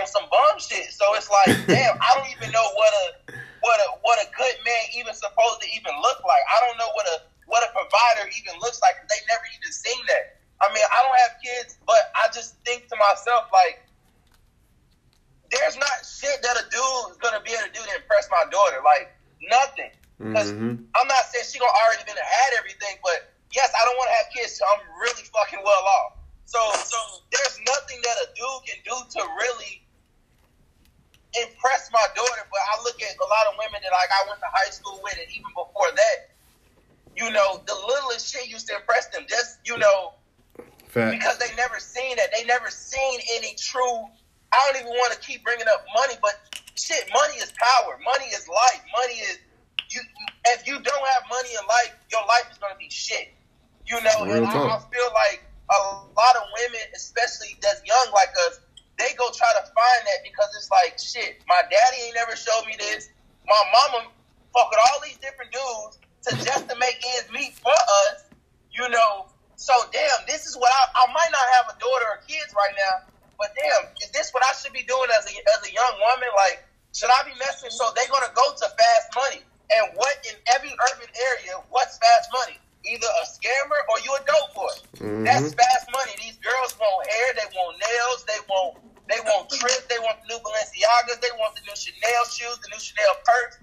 on 0.00 0.08
some 0.08 0.24
bum 0.32 0.56
shit. 0.58 0.90
So 0.96 1.04
it's 1.14 1.28
like, 1.28 1.52
damn, 1.68 2.00
I 2.00 2.08
don't 2.16 2.28
even 2.32 2.50
know 2.50 2.66
what 2.72 2.92
a 3.04 3.36
what 3.60 3.78
a 3.84 3.88
what 4.00 4.16
a 4.16 4.26
good 4.32 4.56
man 4.64 4.82
even 4.96 5.12
supposed 5.12 5.60
to 5.60 5.68
even 5.76 5.92
look 6.00 6.24
like. 6.24 6.44
I 6.48 6.56
don't 6.64 6.80
know 6.80 6.90
what 6.96 7.06
a 7.12 7.16
what 7.46 7.62
a 7.62 7.70
provider 7.72 8.28
even 8.38 8.58
looks 8.60 8.80
like. 8.80 8.96
They 8.96 9.20
never 9.28 9.46
even 9.58 9.72
seen 9.72 10.00
that. 10.08 10.24
I 10.62 10.70
mean, 10.70 10.84
I 10.86 10.98
don't 11.02 11.18
have 11.26 11.34
kids, 11.42 11.78
but 11.86 11.98
I 12.14 12.30
just 12.30 12.54
think 12.64 12.86
to 12.88 12.96
myself 12.96 13.50
like, 13.50 13.82
there's 15.50 15.76
not 15.76 15.92
shit 16.06 16.40
that 16.40 16.56
a 16.56 16.64
dude 16.70 17.12
is 17.12 17.18
gonna 17.20 17.42
be 17.42 17.52
able 17.52 17.68
to 17.68 17.74
do 17.74 17.82
to 17.82 17.92
impress 17.98 18.30
my 18.30 18.44
daughter. 18.48 18.80
Like 18.80 19.10
nothing. 19.50 19.90
Because 20.18 20.48
Mhm. 20.52 20.78
I'm 20.94 21.08
not 21.08 21.24
saying 21.28 21.44
she 21.50 21.58
gonna 21.58 21.72
already 21.84 22.04
been 22.04 22.16
had 22.16 22.52
everything, 22.54 22.96
but 23.02 23.20
yes, 23.52 23.68
I 23.74 23.84
don't 23.84 23.96
want 23.98 24.08
to 24.08 24.16
have 24.16 24.28
kids. 24.32 24.56
So 24.56 24.64
I'm 24.64 24.80
really 24.96 25.24
fucking 25.24 25.62
well 25.62 25.84
off. 25.84 26.12
So, 26.44 26.60
so 26.72 26.96
there's 27.32 27.58
nothing 27.66 28.00
that 28.02 28.16
a 28.22 28.26
dude 28.36 28.62
can 28.66 28.78
do 28.84 28.96
to 28.96 29.20
really 29.40 29.84
impress 31.40 31.90
my 31.92 32.06
daughter. 32.14 32.44
But 32.50 32.60
I 32.60 32.82
look 32.84 33.00
at 33.02 33.12
a 33.16 33.26
lot 33.28 33.44
of 33.52 33.58
women 33.58 33.80
that 33.82 33.92
like 33.92 34.12
I 34.12 34.28
went 34.28 34.40
to 34.40 34.50
high 34.52 34.70
school 34.70 35.00
with, 35.02 35.16
and 35.16 35.28
even 35.32 35.48
before 35.52 35.90
that, 35.92 36.16
you 37.16 37.30
know, 37.30 37.60
the 37.66 37.74
littlest 37.74 38.32
shit 38.32 38.48
used 38.48 38.68
to 38.68 38.76
impress 38.76 39.08
them. 39.08 39.24
Just 39.28 39.58
you 39.64 39.76
know, 39.78 40.14
Fact. 40.88 41.12
because 41.12 41.38
they 41.38 41.54
never 41.56 41.78
seen 41.78 42.16
that. 42.16 42.28
They 42.36 42.44
never 42.44 42.70
seen 42.70 43.20
any 43.36 43.54
true. 43.58 44.04
I 44.52 44.60
don't 44.66 44.82
even 44.82 44.92
want 44.92 45.12
to 45.12 45.20
keep 45.20 45.44
bringing 45.44 45.66
up 45.72 45.84
money, 45.94 46.14
but 46.20 46.36
shit, 46.76 47.08
money 47.12 47.34
is 47.40 47.52
power. 47.56 47.98
Money 48.04 48.26
is 48.32 48.48
life. 48.48 48.82
Money 48.96 49.20
is 49.20 49.38
you. 49.90 50.00
If 50.56 50.66
you 50.66 50.74
don't 50.80 51.06
have 51.16 51.22
money 51.28 51.50
in 51.52 51.64
life, 51.68 51.96
your 52.10 52.24
life 52.26 52.48
is 52.50 52.58
gonna 52.58 52.78
be 52.78 52.88
shit. 52.90 53.32
You 53.86 54.00
know, 54.00 54.24
Real 54.24 54.36
and 54.36 54.46
I, 54.46 54.56
I 54.56 54.78
feel 54.88 55.10
like 55.12 55.44
a 55.68 55.78
lot 56.16 56.34
of 56.36 56.44
women, 56.64 56.86
especially 56.94 57.56
that's 57.60 57.82
young 57.84 58.08
like 58.12 58.32
us, 58.48 58.60
they 58.98 59.12
go 59.18 59.28
try 59.32 59.48
to 59.58 59.64
find 59.64 60.00
that 60.06 60.20
because 60.24 60.48
it's 60.56 60.70
like 60.70 60.96
shit. 60.96 61.40
My 61.48 61.60
daddy 61.68 62.08
ain't 62.08 62.14
never 62.14 62.36
showed 62.36 62.64
me 62.66 62.76
this. 62.78 63.08
My 63.46 63.60
mama 63.72 64.08
fuck 64.54 64.70
with 64.70 64.80
all 64.80 65.00
these 65.02 65.18
different 65.18 65.50
dudes 65.50 65.98
to 66.28 66.30
just 66.44 66.68
to 66.68 66.74
make 66.78 66.98
ends 67.16 67.30
meet 67.32 67.54
for 67.58 67.72
us. 67.74 68.24
You 68.72 68.88
know, 68.88 69.28
so 69.56 69.74
damn, 69.92 70.24
this 70.26 70.46
is 70.46 70.56
what 70.56 70.72
I, 70.72 71.04
I 71.04 71.12
might 71.12 71.28
not 71.30 71.46
have 71.60 71.76
a 71.76 71.76
daughter 71.78 72.06
or 72.08 72.18
kids 72.26 72.50
right 72.56 72.72
now, 72.72 73.04
but 73.38 73.52
damn, 73.52 73.92
is 74.00 74.08
this 74.10 74.32
what 74.32 74.42
I 74.42 74.52
should 74.56 74.72
be 74.72 74.82
doing 74.88 75.10
as 75.12 75.28
a 75.28 75.32
as 75.36 75.60
a 75.68 75.72
young 75.72 75.94
woman? 76.00 76.30
Like, 76.48 76.64
should 76.96 77.10
I 77.12 77.20
be 77.28 77.36
messing? 77.38 77.70
So 77.70 77.92
they're 77.94 78.08
gonna 78.08 78.32
go 78.32 78.46
to 78.54 78.66
fast 78.66 79.06
money, 79.14 79.42
and 79.76 79.92
what 79.94 80.16
in 80.24 80.36
every 80.56 80.72
urban 80.72 81.10
area, 81.12 81.60
what's 81.68 81.98
fast 81.98 82.32
money? 82.32 82.56
Either 82.82 83.06
a 83.06 83.24
scammer 83.28 83.78
or 83.94 83.96
you 84.02 84.10
a 84.16 84.22
dope 84.26 84.54
boy. 84.58 84.74
Mhm. 84.98 85.22
That's 85.22 85.54
fast 85.54 85.86
money. 85.94 86.16
These 86.18 86.40
girls 86.42 86.74
want 86.80 87.06
hair, 87.06 87.28
they 87.38 87.46
want 87.54 87.78
nails, 87.78 88.24
they 88.24 88.40
want 88.48 88.80
they 89.06 89.20
want 89.20 89.50
trips, 89.50 89.84
they 89.86 89.98
want 90.00 90.18
the 90.24 90.34
new 90.34 90.40
Balenciagas, 90.40 91.20
they 91.20 91.30
want 91.36 91.54
the 91.54 91.60
new 91.68 91.76
Chanel 91.76 92.24
shoes, 92.26 92.56
the 92.64 92.68
new 92.72 92.80
Chanel 92.80 93.14
purse. 93.22 93.58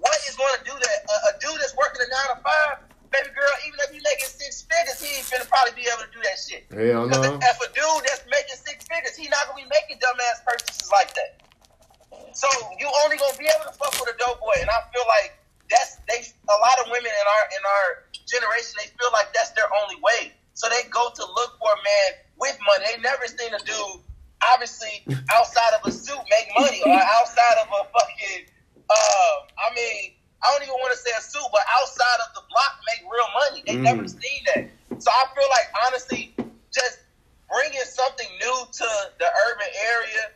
What 0.00 0.16
is 0.24 0.34
going 0.36 0.56
to 0.56 0.64
do 0.64 0.74
that? 0.74 0.98
A, 1.04 1.16
a 1.28 1.32
dude 1.38 1.60
that's 1.60 1.76
working 1.76 2.00
a 2.00 2.08
nine 2.08 2.28
to 2.34 2.38
five, 2.40 2.90
baby 3.12 3.30
girl, 3.34 3.52
even 3.66 3.78
if 3.84 3.90
he 3.92 4.00
making 4.00 4.30
six 4.30 4.64
figures, 4.64 4.98
he 5.02 5.18
ain't 5.18 5.28
gonna 5.28 5.46
probably 5.46 5.74
be 5.74 5.84
able 5.90 6.06
to 6.06 6.12
do 6.14 6.22
that 6.22 6.38
shit. 6.38 6.64
Hell 6.70 7.10
no. 7.10 7.38
if 7.42 7.58
a 7.58 7.68
dude 7.74 8.02
that's 8.06 8.24
making 8.30 8.58
six 8.58 8.86
figures, 8.86 9.18
he 9.18 9.26
not 9.28 9.50
gonna 9.50 9.60
be 9.60 9.68
making 9.68 9.98
dumbass 9.98 10.40
purchases 10.46 10.88
like 10.94 11.12
that. 11.18 11.42
So 12.32 12.46
you 12.78 12.86
only 13.04 13.18
gonna 13.18 13.36
be 13.36 13.50
able 13.50 13.66
to 13.66 13.74
fuck 13.76 13.92
with 13.98 14.14
a 14.14 14.16
dope 14.18 14.38
boy, 14.38 14.54
and 14.62 14.70
I 14.70 14.78
feel 14.94 15.04
like 15.06 15.36
that's 15.68 15.98
they. 16.06 16.22
A 16.22 16.58
lot 16.58 16.76
of 16.82 16.90
women 16.90 17.10
in 17.10 17.26
our 17.26 17.44
in 17.54 17.62
our 17.62 17.86
generation, 18.26 18.74
they 18.78 18.90
feel 18.94 19.10
like 19.12 19.30
that's 19.34 19.50
their 19.58 19.70
only 19.82 19.98
way. 20.02 20.34
So 20.54 20.66
they 20.70 20.86
go 20.90 21.10
to 21.10 21.22
look 21.22 21.58
for 21.58 21.70
a 21.70 21.80
man 21.82 22.08
with 22.38 22.58
money. 22.66 22.86
They 22.90 22.98
never 23.02 23.26
seen 23.26 23.54
a 23.54 23.62
dude, 23.62 24.02
obviously 24.54 25.06
outside 25.30 25.72
of 25.78 25.86
a 25.86 25.92
suit, 25.92 26.18
make 26.30 26.50
money, 26.58 26.82
or 26.86 26.94
outside 26.94 27.58
of 27.62 27.68
a 27.70 27.82
fucking. 27.90 28.46
Uh, 28.90 29.34
I 29.62 29.70
mean, 29.74 30.18
I 30.42 30.50
don't 30.50 30.66
even 30.66 30.74
want 30.82 30.90
to 30.92 30.98
say 30.98 31.12
a 31.14 31.22
suit, 31.22 31.46
but 31.52 31.62
outside 31.78 32.20
of 32.26 32.34
the 32.34 32.42
block, 32.50 32.72
make 32.90 33.02
real 33.06 33.30
money. 33.38 33.60
They 33.66 33.76
never 33.78 34.02
Mm. 34.02 34.10
seen 34.10 34.40
that. 34.50 34.62
So 34.98 35.08
I 35.10 35.30
feel 35.32 35.48
like 35.48 35.68
honestly, 35.86 36.34
just 36.74 36.98
bringing 37.48 37.86
something 37.86 38.28
new 38.42 38.58
to 38.72 38.88
the 39.18 39.28
urban 39.48 39.70
area, 39.94 40.32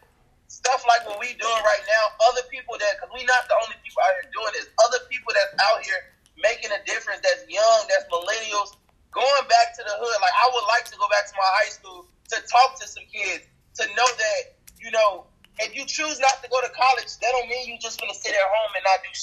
stuff 0.46 0.84
like 0.86 1.02
what 1.06 1.18
we 1.18 1.34
doing 1.34 1.62
right 1.66 1.84
now. 1.88 2.04
Other 2.30 2.46
people 2.48 2.78
that, 2.78 2.94
because 2.96 3.10
we 3.12 3.24
not 3.26 3.48
the 3.48 3.56
only 3.64 3.76
people 3.82 4.00
out 4.06 4.14
here 4.22 4.30
doing 4.32 4.52
this. 4.54 4.68
Other 4.86 5.02
people 5.10 5.32
that's 5.34 5.54
out 5.66 5.82
here 5.82 6.00
making 6.38 6.70
a 6.70 6.80
difference. 6.86 7.20
That's 7.20 7.42
young. 7.50 7.80
That's 7.90 8.06
millennials. 8.12 8.76
Going 9.10 9.46
back 9.50 9.74
to 9.78 9.82
the 9.82 9.94
hood. 9.98 10.16
Like 10.22 10.36
I 10.36 10.46
would 10.54 10.66
like 10.68 10.86
to 10.90 10.96
go 10.98 11.08
back 11.10 11.26
to 11.26 11.34
my 11.34 11.50
high 11.62 11.72
school 11.74 12.06
to 12.34 12.36
talk 12.50 12.78
to 12.80 12.86
some 12.86 13.04
kids 13.10 13.46
to 13.80 13.86
know 13.98 14.06
that 14.06 14.40
you 14.78 14.90
know. 14.90 15.26
If 15.62 15.70
you 15.78 15.86
choose 15.86 16.18
not 16.18 16.42
to 16.42 16.50
go 16.50 16.58
to 16.66 16.70
college, 16.74 17.14
that 17.22 17.30
don't 17.30 17.46
mean 17.46 17.70
you 17.70 17.78
just 17.78 18.00
gonna 18.02 18.10
sit 18.10 18.34
at 18.34 18.42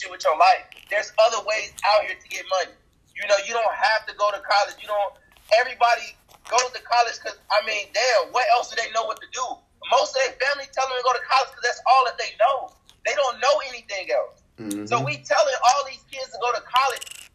shit 0.02 0.10
with 0.10 0.26
your 0.26 0.34
life. 0.38 0.66
There's 0.90 1.14
other 1.22 1.46
ways 1.46 1.74
out 1.94 2.10
here 2.10 2.18
to 2.18 2.28
get 2.28 2.42
money. 2.50 2.74
You 3.14 3.28
know, 3.30 3.38
you 3.46 3.54
don't 3.54 3.70
have 3.78 4.10
to 4.10 4.14
go 4.18 4.34
to 4.34 4.42
college. 4.42 4.82
You 4.82 4.90
don't. 4.90 5.14
Everybody 5.62 6.18
goes 6.50 6.74
to 6.74 6.82
college 6.82 7.22
because 7.22 7.38
I 7.54 7.62
mean, 7.70 7.94
damn, 7.94 8.34
what 8.34 8.44
else 8.58 8.74
do 8.74 8.82
they 8.82 8.90
know 8.92 9.06
what 9.06 9.22
to 9.22 9.28
do? 9.30 9.46
Most 9.94 10.18
of 10.18 10.26
their 10.26 10.34
family 10.42 10.66
tell 10.74 10.88
them 10.90 10.98
to 10.98 11.06
go 11.06 11.14
to 11.14 11.22
college 11.30 11.54
because 11.54 11.66
that's 11.70 11.82
all 11.86 12.04
that 12.10 12.18
they 12.18 12.34
know. 12.42 12.74
They 13.06 13.14
don't 13.14 13.38
know 13.38 13.56
anything 13.70 14.10
else. 14.10 14.42
Mhm. 14.58 14.90
So 14.90 15.02
we 15.02 15.22
telling 15.22 15.58
all 15.70 15.82
these 15.86 16.02
kids 16.10 16.32
to 16.34 16.38
go 16.42 16.50
to 16.54 16.62
college. 16.66 17.30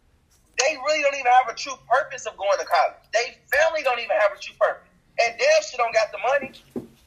They 0.58 0.72
really 0.88 1.02
don't 1.04 1.14
even 1.14 1.28
have 1.30 1.52
a 1.52 1.54
true 1.54 1.76
purpose 1.84 2.24
of 2.24 2.34
going 2.40 2.58
to 2.58 2.64
college. 2.64 2.96
They 3.12 3.36
family 3.52 3.82
don't 3.84 4.00
even 4.00 4.16
have 4.16 4.32
a 4.32 4.40
true 4.40 4.56
purpose, 4.56 4.88
and 5.20 5.36
damn 5.38 5.62
shit 5.62 5.76
don't 5.76 5.92
got 5.92 6.08
the 6.12 6.18
money. 6.24 6.50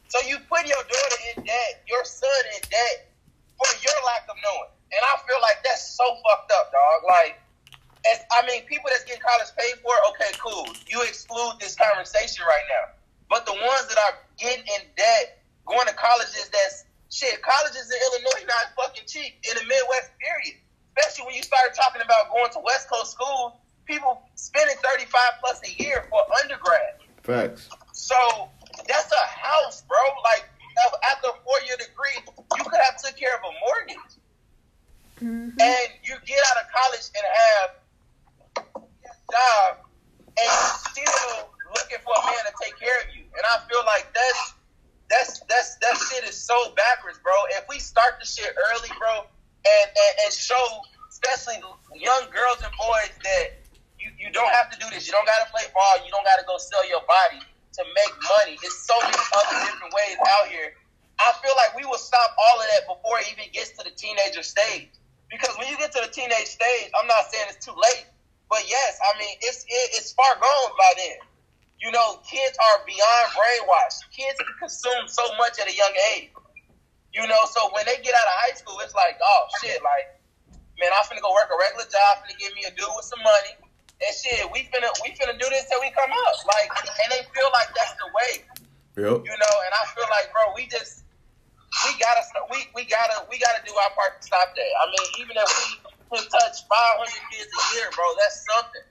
So 0.10 0.22
you 0.30 0.38
put 0.46 0.66
your 0.70 0.84
daughter 0.86 1.20
in 1.34 1.44
debt, 1.44 1.82
your 1.90 2.06
son 2.06 2.44
in 2.56 2.62
debt 2.70 3.10
for 3.58 3.70
your 3.82 3.98
lack 4.06 4.30
of 4.30 4.38
knowing, 4.46 4.70
and 4.94 5.02
I 5.02 5.18
feel 5.26 5.42
like 5.42 5.64
that's 5.66 5.82
so 5.98 6.06
fucked 6.22 6.52
up, 6.52 6.72
dog. 6.72 7.04
Like, 7.10 7.42
as, 8.10 8.22
I 8.38 8.46
mean, 8.46 8.66
people 8.66 8.90
that's 8.90 9.04
getting 9.04 9.22
college 9.22 9.50
paid 9.58 9.82
for, 9.82 9.94
okay, 10.14 10.32
cool. 10.38 10.66
You 10.88 11.02
exclude 11.02 11.58
this 11.60 11.76
conversation 11.76 12.46
right 12.46 12.66
now, 12.70 12.94
but 13.30 13.46
the 13.46 13.54
ones 13.54 13.88
that 13.90 13.98
are 13.98 14.18
getting 14.38 14.66
in 14.78 14.82
debt, 14.96 15.42
going 15.66 15.86
to 15.88 15.94
colleges 15.94 16.50
that's 16.54 16.86
shit. 17.12 17.42
Colleges 17.42 17.90
in 17.90 17.98
Illinois 17.98 18.46
not 18.46 18.74
fucking 18.78 19.06
cheap 19.10 19.34
in 19.50 19.58
the 19.58 19.66
Midwest, 19.66 20.12
period. 20.22 20.58
Especially 20.98 21.26
when 21.28 21.36
you 21.36 21.44
started 21.44 21.74
talking 21.76 22.02
about 22.02 22.30
going 22.32 22.52
to 22.52 22.60
West 22.60 22.90
Coast 22.90 23.12
schools, 23.14 23.54
people 23.86 24.22
spending 24.36 24.76
thirty 24.84 25.06
five 25.06 25.32
plus 25.40 25.62
a 25.64 25.72
year 25.82 26.06
for 26.10 26.20
undergrad. 26.44 27.00
Facts. 27.24 27.70
So 27.94 28.50
that's 28.88 29.10
a 29.12 29.26
house, 29.28 29.84
bro. 29.84 29.98
Like 30.24 30.44
after 31.12 31.30
a 31.30 31.34
four 31.44 31.56
year 31.68 31.78
degree, 31.78 32.20
you 32.58 32.64
could 32.64 32.82
have 32.82 33.02
took 33.02 33.16
care 33.16 33.36
of 33.36 33.42
a 33.44 33.52
mortgage, 33.60 34.12
Mhm. 35.24 35.56
and 35.62 35.90
you 36.04 36.18
get 36.26 36.40
out 36.48 36.58
of 36.64 36.72
college 36.72 37.06
and 37.16 37.26
have 37.26 37.70
a 38.68 39.32
job, 39.32 39.78
and 40.38 40.48
you 40.48 40.68
still 40.92 41.50
looking 41.76 42.00
for 42.04 42.14
a 42.18 42.26
man 42.26 42.44
to 42.46 42.54
take 42.62 42.78
care 42.80 43.00
of 43.02 43.16
you. 43.16 43.24
And 43.24 43.44
I 43.46 43.60
feel 43.70 43.84
like 43.86 44.12
that's 44.14 44.54
that's 45.10 45.40
that's 45.48 45.76
that 45.78 45.96
shit 46.10 46.24
is 46.28 46.38
so 46.38 46.72
backwards, 46.76 47.20
bro. 47.20 47.34
If 47.58 47.68
we 47.70 47.80
start 47.80 48.20
the 48.20 48.26
shit 48.26 48.54
early, 48.72 48.90
bro, 49.00 49.26
and 49.66 49.88
and, 49.90 50.14
and 50.26 50.34
show 50.34 50.82
especially 51.10 51.60
young 51.96 52.24
girls 52.32 52.62
and 52.64 52.72
boys 52.80 53.12
that 53.24 53.60
you, 54.00 54.08
you 54.18 54.32
don't 54.32 54.52
have 54.54 54.72
to 54.72 54.80
do 54.80 54.88
this. 54.90 55.06
You 55.06 55.12
don't 55.12 55.26
gotta 55.28 55.50
play 55.52 55.64
ball. 55.74 56.06
You 56.06 56.12
don't 56.12 56.24
gotta 56.24 56.46
go 56.48 56.58
sell 56.58 56.88
your 56.88 57.02
body 57.04 57.44
to 57.44 57.84
make 57.96 58.14
money. 58.40 58.56
It's 58.64 58.86
so 58.88 58.96
many 59.04 59.18
other 59.36 59.58
different 59.68 59.94
ways 59.94 60.16
out 60.40 60.48
here. 60.48 60.74
I 61.20 61.34
feel 61.44 61.52
like 61.60 61.76
we 61.76 61.84
will 61.84 62.00
stop 62.00 62.32
all 62.40 62.62
of 62.62 62.68
that 62.72 62.88
before 62.88 63.20
it 63.20 63.28
even 63.36 63.52
gets 63.52 63.76
to 63.76 63.84
the 63.84 63.92
teenager 63.92 64.42
stage. 64.44 64.88
Because 65.30 65.52
when 65.60 65.68
you 65.68 65.76
get 65.78 65.92
to 65.92 66.02
the 66.02 66.08
teenage 66.08 66.48
stage, 66.48 66.90
I'm 66.96 67.06
not 67.08 67.28
saying 67.30 67.52
it's 67.52 67.64
too 67.64 67.76
late, 67.76 68.06
but 68.50 68.64
yes, 68.70 68.98
I 69.04 69.20
mean 69.20 69.36
it's 69.42 69.66
it, 69.68 69.88
it's 70.00 70.14
far 70.14 70.32
gone 70.40 70.72
by 70.78 70.92
then. 70.98 71.18
You 71.80 71.92
know, 71.92 72.20
kids 72.24 72.56
are 72.58 72.86
beyond 72.88 73.26
brainwashed. 73.36 74.08
Kids 74.16 74.40
can 74.40 74.56
consume 74.60 75.08
so 75.08 75.24
much 75.50 75.58
at 75.58 75.66
a 75.66 75.74
young 75.74 75.96
age. 76.14 76.30
You 77.10 77.26
know, 77.26 77.42
so 77.50 77.74
when 77.74 77.90
they 77.90 77.98
get 78.06 78.14
out 78.14 78.28
of 78.30 78.36
high 78.46 78.54
school, 78.54 78.78
it's 78.86 78.94
like, 78.94 79.18
oh 79.18 79.42
shit, 79.58 79.82
like, 79.82 80.14
man, 80.78 80.94
I'm 80.94 81.02
finna 81.10 81.26
go 81.26 81.34
work 81.34 81.50
a 81.50 81.58
regular 81.58 81.90
job, 81.90 82.22
finna 82.22 82.38
give 82.38 82.54
me 82.54 82.70
a 82.70 82.74
dude 82.78 82.86
with 82.94 83.10
some 83.10 83.20
money, 83.26 83.58
and 83.98 84.12
shit, 84.14 84.46
we 84.54 84.70
finna 84.70 84.94
we 85.02 85.18
finna 85.18 85.34
do 85.34 85.50
this 85.50 85.66
till 85.66 85.82
we 85.82 85.90
come 85.98 86.14
up. 86.14 86.36
Like, 86.46 86.70
and 86.86 87.10
they 87.10 87.26
feel 87.34 87.50
like 87.50 87.74
that's 87.74 87.98
the 87.98 88.08
way. 88.14 88.32
Yep. 88.94 89.26
You 89.26 89.36
know, 89.42 89.56
and 89.66 89.72
I 89.74 89.84
feel 89.90 90.06
like, 90.14 90.30
bro, 90.30 90.54
we 90.54 90.70
just 90.70 91.02
we 91.86 91.98
gotta 91.98 92.22
st- 92.22 92.46
we 92.54 92.70
we 92.78 92.86
gotta 92.86 93.26
we 93.26 93.42
gotta 93.42 93.66
do 93.66 93.74
our 93.74 93.92
part 93.98 94.22
to 94.22 94.24
stop 94.24 94.54
that. 94.54 94.72
I 94.78 94.86
mean, 94.94 95.08
even 95.26 95.34
if 95.34 95.50
we 96.14 96.22
can 96.22 96.30
touch 96.30 96.62
500 96.70 97.10
kids 97.34 97.50
a 97.50 97.64
year, 97.74 97.90
bro. 97.98 98.06
That's 98.22 98.46
something. 98.46 98.86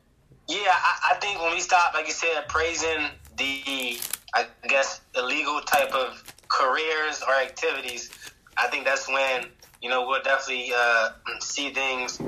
Yeah, 0.49 0.75
I, 0.75 1.13
I 1.13 1.15
think 1.21 1.41
when 1.41 1.53
we 1.53 1.61
stop, 1.61 1.93
like 1.95 2.07
you 2.07 2.13
said, 2.13 2.49
praising 2.49 3.11
the, 3.37 4.01
I 4.33 4.47
guess, 4.67 5.03
illegal 5.15 5.61
type 5.61 5.93
of 5.93 6.23
careers 6.49 7.23
or 7.27 7.35
activities, 7.35 8.11
I 8.57 8.69
think 8.69 8.85
that's 8.85 9.07
when 9.09 9.47
you 9.83 9.91
know 9.91 10.07
we'll 10.07 10.23
definitely 10.23 10.73
uh, 10.75 11.11
see 11.41 11.71
things 11.71 12.21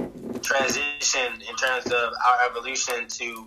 transition 0.42 1.40
in 1.48 1.56
terms 1.56 1.86
of 1.86 2.12
our 2.30 2.48
evolution 2.48 3.08
to 3.08 3.46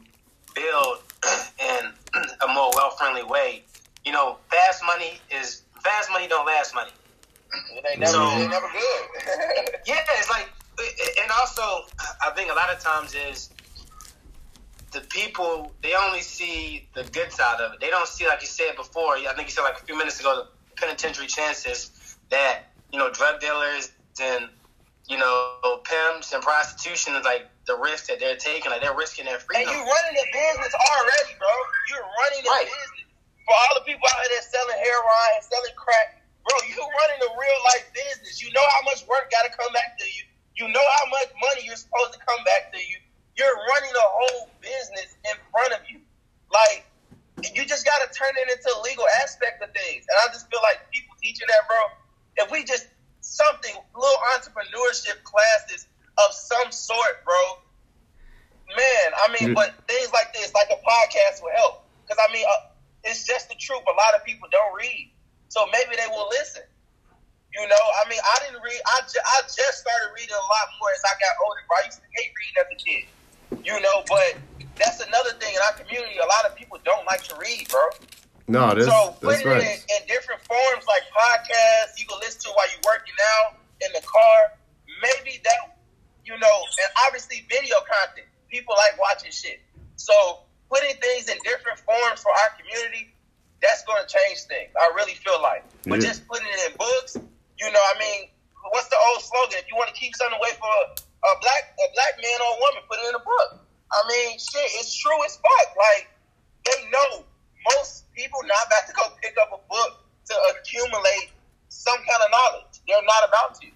build 0.56 0.98
in 1.60 1.92
a 2.42 2.54
more 2.54 2.72
well-friendly 2.76 3.24
way. 3.24 3.64
You 4.06 4.12
know, 4.12 4.38
fast 4.50 4.84
money 4.86 5.20
is 5.32 5.64
fast 5.84 6.10
money 6.12 6.28
don't 6.28 6.46
last 6.46 6.76
money. 6.76 6.92
It 7.76 7.86
ain't 7.90 8.00
never, 8.00 8.12
So- 8.12 8.28
it 8.28 8.42
ain't 8.42 8.52
never 8.52 8.68
good. 8.68 9.70
Yeah, 9.86 9.98
it's 10.18 10.30
like, 10.30 10.48
and 11.22 11.32
also, 11.40 11.62
I 12.26 12.32
think 12.36 12.50
a 12.52 12.56
lot 12.56 12.70
of 12.74 12.80
times 12.80 13.14
is 13.14 13.50
the 14.92 15.02
people 15.02 15.72
they 15.82 15.94
only 15.96 16.22
see 16.22 16.88
the 16.94 17.04
good 17.04 17.32
side 17.32 17.60
of 17.60 17.74
it. 17.74 17.80
They 17.82 17.90
don't 17.90 18.08
see, 18.08 18.26
like 18.28 18.42
you 18.42 18.48
said 18.48 18.76
before. 18.76 19.16
I 19.18 19.34
think 19.36 19.48
you 19.50 19.52
said 19.54 19.64
like 19.64 19.82
a 19.82 19.86
few 19.86 19.98
minutes 19.98 20.20
ago, 20.20 20.46
the 20.46 20.76
penitentiary 20.82 21.28
chances 21.28 22.16
that 22.30 22.64
you 22.92 23.00
know 23.00 23.12
drug 23.12 23.40
dealers 23.42 23.92
and 24.22 24.48
you 25.08 25.18
know 25.18 25.58
pimps 25.86 26.32
and 26.34 26.42
prostitution 26.44 27.16
is 27.16 27.26
like 27.26 27.44
the 27.68 27.76
risk 27.76 28.08
that 28.08 28.20
they're 28.20 28.38
taking. 28.38 28.72
Like 28.72 28.82
they're 28.82 28.96
risking 28.96 29.26
their 29.26 29.40
freedom. 29.40 29.68
and 29.68 29.72
you 29.76 29.80
running 29.84 30.16
a 30.20 30.28
business 30.32 30.74
already, 30.96 31.34
bro. 31.40 31.50
You're 31.90 32.08
running 32.24 32.44
a 32.48 32.52
Right. 32.52 32.66
business. 32.68 33.08
For 33.46 33.56
all 33.56 33.74
the 33.76 33.82
people 33.84 34.08
out 34.08 34.20
here 34.24 34.32
that's 34.40 34.48
selling 34.52 34.78
heroin 34.80 35.30
and 35.36 35.44
selling 35.44 35.76
crack, 35.76 36.08
bro, 36.48 36.56
You're 36.68 36.88
running 37.04 37.22
a 37.24 37.32
real 37.40 37.60
life 37.76 37.86
business. 37.94 38.42
You 38.42 38.52
know 38.54 38.66
how 38.72 38.82
much 38.84 39.04
work 39.08 39.28
got 39.32 39.44
to 39.44 39.52
come 39.52 39.72
back 39.74 39.92
to 40.00 40.06
you. 40.08 40.24
You 40.56 40.68
know 40.72 40.86
how 41.00 41.06
much 41.12 41.30
money 41.44 41.64
you're 41.66 41.80
supposed 41.80 42.14
to 42.14 42.20
come 42.28 42.44
back 42.46 42.66
to 42.74 42.80
you. 42.80 42.98
You're 43.38 43.56
running 43.76 43.92
a 43.92 44.08
whole 44.08 44.50
business 44.62 45.18
in 45.32 45.36
front 45.52 45.74
of 45.74 45.82
you. 45.90 46.00
Like, 46.54 46.84
you 47.54 47.66
just 47.66 47.86
got 47.86 48.00
to 48.02 48.10
turn 48.18 48.32
it 48.38 48.52
into 48.52 48.70
a 48.76 48.80
legal 48.82 49.06
aspect 49.24 49.62
of 49.62 49.70
things. 49.76 50.06
And 50.10 50.18
I 50.24 50.28
just 50.34 50.48
feel 50.52 50.62
like 50.64 50.80
people 50.94 51.16
teaching 51.24 51.48
that, 51.50 51.64
bro, 51.68 51.82
if 52.38 52.52
we 52.52 52.64
just 52.64 52.88
something, 53.24 53.74
little 53.96 54.22
entrepreneurship 54.36 55.24
classes 55.24 55.88
of 56.20 56.34
some 56.34 56.72
sort, 56.72 57.24
bro, 57.26 57.64
man, 58.76 59.08
I 59.18 59.26
mean, 59.34 59.54
but 59.54 59.74
things 59.88 60.12
like 60.14 60.34
this, 60.34 60.54
like 60.54 60.68
a 60.70 60.80
podcast 60.84 61.42
will 61.42 61.56
help. 61.56 61.88
Because, 62.04 62.20
I 62.20 62.32
mean, 62.32 62.46
uh, 62.46 62.70
it's 63.04 63.26
just 63.26 63.50
the 63.50 63.56
truth. 63.56 63.82
A 63.88 63.96
lot 63.96 64.14
of 64.16 64.24
people 64.24 64.48
don't 64.52 64.76
read. 64.76 65.12
So 65.50 65.66
maybe 65.72 65.96
they 65.96 66.08
will 66.10 66.28
listen. 66.30 66.64
You 67.54 67.68
know, 67.68 67.86
I 68.02 68.10
mean, 68.10 68.20
I 68.20 68.36
didn't 68.46 68.62
read. 68.62 68.82
I, 68.98 69.06
ju- 69.06 69.22
I 69.22 69.42
just 69.46 69.86
started 69.86 70.10
reading 70.18 70.34
a 70.34 70.46
lot 70.50 70.66
more 70.82 70.90
as 70.90 71.04
I 71.06 71.14
got 71.22 71.34
older. 71.46 71.62
Bro. 71.70 71.78
I 71.78 71.86
used 71.86 72.02
to 72.02 72.10
hate 72.18 72.34
reading 72.34 72.58
as 72.58 72.70
a 72.74 72.78
kid. 72.82 73.04
You 73.62 73.78
know, 73.78 74.02
but 74.10 74.42
that's 74.76 75.00
another 75.06 75.38
thing 75.38 75.54
in 75.54 75.62
our 75.62 75.78
community. 75.78 76.18
A 76.18 76.26
lot 76.26 76.50
of 76.50 76.58
people 76.58 76.82
don't 76.84 77.06
like 77.06 77.22
to 77.30 77.38
read, 77.38 77.70
bro. 77.70 77.86
No, 78.48 78.72
it 78.72 78.80
is. 78.80 78.88
so 78.88 79.16
putting 79.22 79.48
it 79.48 79.50
right. 79.50 79.64
in, 79.64 79.78
in 79.80 80.02
different 80.08 80.42
forms 80.44 80.84
like 80.86 81.04
podcasts, 81.16 81.96
you 81.98 82.06
can 82.06 82.20
listen 82.20 82.42
to 82.44 82.50
while 82.56 82.68
you're 82.72 82.84
working 82.86 83.16
out 83.40 83.60
in 83.82 83.90
the 83.94 84.04
car. 84.04 84.60
Maybe 85.02 85.40
that, 85.44 85.80
you 86.26 86.36
know, 86.38 86.58
and 86.60 86.90
obviously 87.08 87.46
video 87.50 87.76
content. 87.88 88.28
People 88.52 88.76
like 88.78 89.00
watching 89.00 89.32
shit. 89.32 89.62
So 89.96 90.14
putting 90.70 90.96
things 91.00 91.30
in 91.30 91.38
different 91.44 91.80
forms 91.80 92.22
for 92.22 92.30
our 92.30 92.52
community, 92.60 93.14
that's 93.62 93.84
going 93.88 94.04
to 94.04 94.10
change 94.12 94.44
things. 94.52 94.70
I 94.76 94.92
really 94.96 95.16
feel 95.16 95.42
like. 95.42 95.64
But 95.88 96.04
Yeah. 96.04 96.12
just 96.12 96.28
putting 96.28 96.48
it 96.48 96.72
in 96.72 96.78
books, 96.78 97.16
you 97.16 97.70
know, 97.72 97.80
I 97.80 97.96
mean, 98.00 98.30
what's 98.76 98.88
the 98.92 99.00
old 99.12 99.24
slogan? 99.24 99.60
If 99.64 99.72
you 99.72 99.76
want 99.80 99.88
to 99.88 99.96
keep 99.96 100.16
something 100.16 100.36
away 100.38 100.52
from 100.60 100.68
a, 100.68 100.84
a 101.00 101.32
black 101.40 101.64
a 101.80 101.88
black 101.96 102.14
man 102.20 102.38
or 102.44 102.52
a 102.52 102.60
woman, 102.60 102.82
put 102.92 103.00
it 103.00 103.08
in 103.08 103.16
a 103.16 103.24
book. 103.24 103.64
I 103.92 104.00
mean, 104.12 104.36
shit, 104.38 104.68
it's 104.84 104.92
true 105.00 105.16
as 105.24 105.40
fuck. 105.40 105.70
Like 105.80 106.12
they 106.68 106.78
know 106.92 107.24
most 107.72 108.12
people 108.14 108.40
not 108.44 108.68
about 108.68 108.88
to 108.88 108.94
go 108.94 109.04
pick 109.22 109.36
up 109.42 109.52
a 109.54 109.62
book 109.70 110.04
to 110.26 110.36
accumulate 110.52 111.32
some 111.70 111.98
kind 111.98 112.22
of 112.24 112.30
knowledge. 112.32 112.80
They're 112.88 113.04
not 113.04 113.28
about 113.28 113.56
to. 113.62 113.68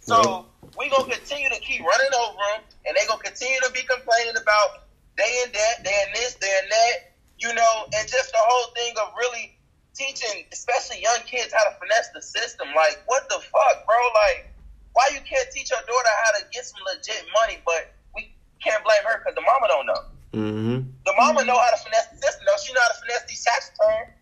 So 0.00 0.46
we 0.78 0.88
gonna 0.90 1.10
continue 1.10 1.48
to 1.50 1.60
keep 1.60 1.82
running 1.82 2.14
over 2.14 2.38
them, 2.54 2.62
and 2.86 2.96
they 2.96 3.06
gonna 3.06 3.22
continue 3.22 3.58
to 3.64 3.70
be 3.72 3.82
complaining 3.82 4.36
about 4.36 4.86
they 5.16 5.30
in 5.44 5.50
debt, 5.50 5.80
they 5.82 5.96
in 6.06 6.10
this, 6.12 6.34
they 6.34 6.52
in 6.62 6.68
that, 6.68 7.16
you 7.38 7.52
know, 7.52 7.74
and 7.96 8.04
just 8.08 8.30
the 8.30 8.38
whole 8.40 8.72
thing 8.76 8.92
of 9.00 9.12
really 9.16 9.56
teaching, 9.94 10.44
especially 10.52 11.00
young 11.00 11.24
kids, 11.24 11.52
how 11.52 11.64
to 11.64 11.74
finesse 11.80 12.12
the 12.12 12.20
system. 12.20 12.68
Like, 12.76 13.00
what 13.06 13.28
the 13.28 13.40
fuck, 13.40 13.86
bro? 13.86 13.96
Like, 14.28 14.52
why 14.92 15.08
you 15.12 15.20
can't 15.24 15.48
teach 15.50 15.70
your 15.70 15.80
daughter 15.80 16.12
how 16.24 16.38
to 16.38 16.44
get 16.52 16.64
some 16.64 16.80
legit 16.84 17.24
money, 17.32 17.58
but 17.64 17.92
we 18.14 18.32
can't 18.62 18.84
blame 18.84 19.02
her 19.08 19.18
because 19.18 19.34
the 19.34 19.40
mama 19.40 19.68
don't 19.68 19.86
know. 19.86 20.02
Mm-hmm. 20.36 20.84
The 20.84 21.14
mama 21.16 21.48
know 21.48 21.56
how 21.56 21.72
to 21.72 21.80
finesse 21.80 22.12
the 22.12 22.20
system, 22.20 22.44
though. 22.44 22.60
She 22.60 22.76
know 22.76 22.84
how 22.84 22.92
to 22.92 23.00
finesse 23.00 23.24
these 23.24 23.40
tax 23.40 23.72
returns. 23.72 24.12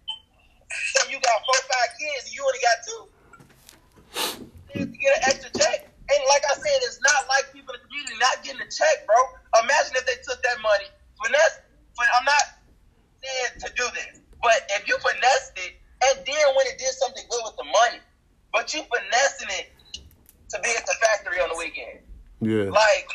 So 0.95 1.11
you 1.11 1.19
got 1.19 1.43
four, 1.43 1.59
five 1.67 1.91
kids, 1.99 2.31
and 2.31 2.35
you 2.39 2.43
only 2.47 2.63
got 2.63 2.77
two. 2.87 3.03
You 4.79 4.87
get 4.95 5.11
an 5.19 5.23
extra 5.27 5.51
check. 5.59 5.91
And 5.91 6.21
like 6.31 6.47
I 6.47 6.55
said, 6.55 6.79
it's 6.87 7.03
not 7.03 7.27
like 7.27 7.51
people 7.51 7.75
in 7.75 7.83
the 7.83 7.85
community 7.91 8.15
not 8.23 8.47
getting 8.47 8.63
a 8.63 8.71
check, 8.71 9.03
bro. 9.11 9.19
Imagine 9.67 9.99
if 9.99 10.07
they 10.07 10.23
took 10.23 10.39
that 10.39 10.63
money, 10.63 10.87
finesse. 11.19 11.67
But 11.99 12.07
I'm 12.15 12.27
not 12.27 12.63
saying 13.19 13.59
to 13.67 13.69
do 13.75 13.87
this, 13.99 14.23
but 14.39 14.55
if 14.79 14.87
you 14.87 14.95
finessed 15.03 15.59
it, 15.59 15.83
and 16.11 16.23
then 16.23 16.47
when 16.55 16.67
it 16.71 16.79
did 16.79 16.95
something 16.95 17.27
good 17.27 17.43
with 17.43 17.59
the 17.59 17.67
money, 17.67 17.99
but 18.55 18.71
you 18.71 18.87
finessing 18.87 19.51
it 19.59 19.75
to 20.51 20.63
be 20.63 20.71
at 20.79 20.87
the 20.87 20.95
factory 21.03 21.43
on 21.43 21.51
the 21.51 21.59
weekend. 21.59 22.07
Yeah. 22.45 22.71
Like, 22.71 23.09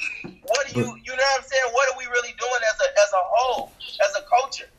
what 0.43 0.67
do 0.67 0.79
you, 0.79 0.85
you 0.85 1.11
know 1.11 1.23
what 1.23 1.41
I'm 1.41 1.47
saying? 1.47 1.71
What 1.71 1.93
are 1.93 1.97
we 1.97 2.05
really 2.05 2.33
doing 2.39 2.61
as 2.71 2.79
a 2.79 2.89
as 3.01 3.11
a 3.13 3.23
whole, 3.23 3.71
as 3.79 4.15
a 4.15 4.25
culture? 4.27 4.69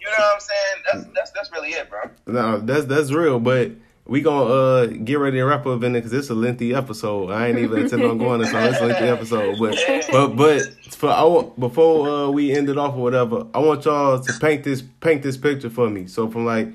You 0.00 0.06
know 0.06 0.16
what 0.18 0.34
I'm 0.34 0.40
saying? 0.40 0.82
That's 0.92 1.14
that's 1.14 1.30
that's 1.32 1.52
really 1.52 1.70
it, 1.70 1.88
bro. 1.90 2.02
No, 2.26 2.58
that's 2.58 2.86
that's 2.86 3.10
real, 3.10 3.40
but 3.40 3.72
we 4.06 4.20
gonna 4.20 4.44
uh 4.44 4.86
get 4.86 5.18
ready 5.18 5.38
to 5.38 5.44
wrap 5.44 5.66
up 5.66 5.82
in 5.82 5.96
it 5.96 6.00
because 6.00 6.12
it's 6.12 6.30
a 6.30 6.34
lengthy 6.34 6.74
episode. 6.74 7.30
I 7.30 7.48
ain't 7.48 7.58
even 7.58 7.80
intending 7.80 8.10
on 8.10 8.18
going 8.18 8.40
this 8.40 8.52
long. 8.52 8.64
It's 8.64 8.80
a 8.80 8.86
lengthy 8.86 9.04
episode, 9.06 9.58
but 9.58 9.76
but 10.12 10.36
but 10.36 10.62
for 10.90 11.10
I 11.10 11.22
want 11.24 11.58
before 11.58 12.08
uh, 12.08 12.28
we 12.28 12.52
end 12.52 12.68
it 12.68 12.76
off 12.76 12.94
or 12.94 13.02
whatever, 13.02 13.46
I 13.54 13.58
want 13.58 13.84
y'all 13.84 14.20
to 14.20 14.32
paint 14.40 14.64
this 14.64 14.82
paint 14.82 15.22
this 15.22 15.36
picture 15.36 15.70
for 15.70 15.88
me. 15.88 16.06
So 16.06 16.28
from 16.28 16.44
like 16.44 16.68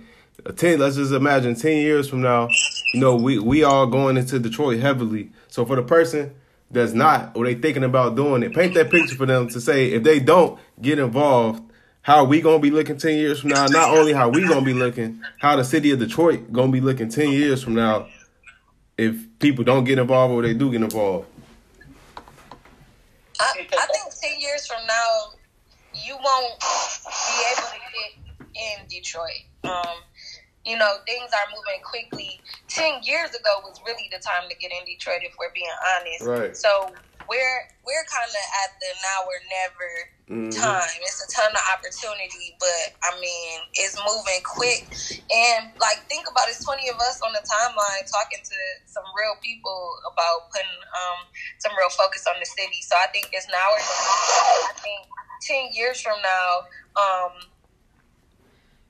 a 0.46 0.54
ten, 0.54 0.80
let's 0.80 0.96
just 0.96 1.14
imagine 1.14 1.56
ten 1.56 1.78
years 1.78 2.10
from 2.10 2.22
now, 2.22 2.50
you 2.94 3.00
know, 3.00 3.16
we 3.16 3.38
we 3.38 3.64
all 3.64 3.86
going 3.86 4.18
into 4.18 4.40
Detroit 4.40 4.80
heavily. 4.80 5.30
So 5.50 5.66
for 5.66 5.76
the 5.76 5.84
person 5.84 6.34
that's 6.72 6.94
not 6.94 7.36
or 7.36 7.46
they 7.46 7.56
thinking 7.56 7.84
about 7.84 8.16
doing 8.16 8.44
it, 8.44 8.54
paint 8.54 8.74
that 8.76 8.92
picture 8.92 9.16
for 9.16 9.26
them 9.26 9.50
to 9.50 9.62
say 9.62 9.92
if 9.92 10.04
they 10.04 10.20
don't 10.20 10.60
get 10.82 11.00
involved 11.00 11.64
how 12.02 12.24
we 12.24 12.42
gonna 12.42 12.60
be 12.60 12.72
looking 12.72 12.98
ten 12.98 13.18
years 13.18 13.40
from 13.40 13.52
now. 13.52 13.68
Not 13.68 13.96
only 13.96 14.14
how 14.14 14.30
we 14.30 14.48
gonna 14.48 14.66
be 14.66 14.74
looking, 14.74 15.22
how 15.40 15.56
the 15.56 15.64
city 15.64 15.92
of 15.92 16.00
Detroit 16.00 16.52
gonna 16.52 16.72
be 16.72 16.82
looking 16.82 17.10
ten 17.10 17.30
years 17.30 17.64
from 17.64 17.76
now. 17.76 18.08
If 18.98 19.28
people 19.40 19.64
don't 19.64 19.84
get 19.84 20.00
involved 20.00 20.34
or 20.34 20.42
they 20.42 20.54
do 20.54 20.72
get 20.72 20.82
involved. 20.82 21.28
I, 23.40 23.46
I 23.56 23.88
think 23.94 24.14
10 24.22 24.40
years 24.42 24.68
from 24.68 24.86
now, 24.86 25.32
you 25.94 26.16
won't 26.16 26.60
be 26.60 27.46
able 27.54 27.68
to 27.68 27.80
get 27.94 28.82
in 28.82 28.88
Detroit. 28.90 29.46
Um, 29.64 30.02
you 30.70 30.78
know, 30.78 31.02
things 31.10 31.34
are 31.34 31.50
moving 31.50 31.82
quickly. 31.82 32.38
10 32.70 33.02
years 33.02 33.34
ago 33.34 33.58
was 33.66 33.82
really 33.90 34.06
the 34.14 34.22
time 34.22 34.46
to 34.46 34.56
get 34.62 34.70
in 34.70 34.86
Detroit, 34.86 35.26
if 35.26 35.34
we're 35.42 35.50
being 35.58 35.74
honest. 35.98 36.22
Right. 36.30 36.54
So 36.54 36.94
we're 37.26 37.62
we're 37.86 38.06
kind 38.10 38.30
of 38.30 38.46
at 38.66 38.72
the 38.78 38.90
now 39.02 39.26
or 39.26 39.38
never 39.50 39.90
Mhm. 40.30 40.54
time. 40.54 40.98
It's 41.02 41.26
a 41.26 41.30
ton 41.34 41.50
of 41.50 41.62
opportunity, 41.74 42.54
but 42.62 42.94
I 43.02 43.18
mean, 43.18 43.62
it's 43.74 43.98
moving 43.98 44.42
quick. 44.46 44.86
And 45.34 45.74
like, 45.82 46.06
think 46.06 46.30
about 46.30 46.46
it, 46.46 46.54
it's 46.54 46.62
twenty 46.66 46.86
of 46.90 46.98
us 47.02 47.18
on 47.26 47.34
the 47.34 47.42
timeline 47.42 48.06
talking 48.06 48.42
to 48.46 48.58
some 48.86 49.06
real 49.18 49.34
people 49.42 49.98
about 50.06 50.54
putting 50.54 50.70
um, 50.70 51.20
some 51.58 51.74
real 51.78 51.90
focus 51.90 52.26
on 52.30 52.38
the 52.40 52.46
city. 52.46 52.78
So 52.86 52.94
I 52.98 53.10
think 53.10 53.30
it's 53.34 53.50
now 53.50 53.74
or 53.74 53.82
never. 53.82 54.70
I 54.70 54.74
think 54.86 55.02
ten 55.42 55.74
years 55.74 56.02
from 56.02 56.22
now, 56.22 56.50
um, 56.98 57.34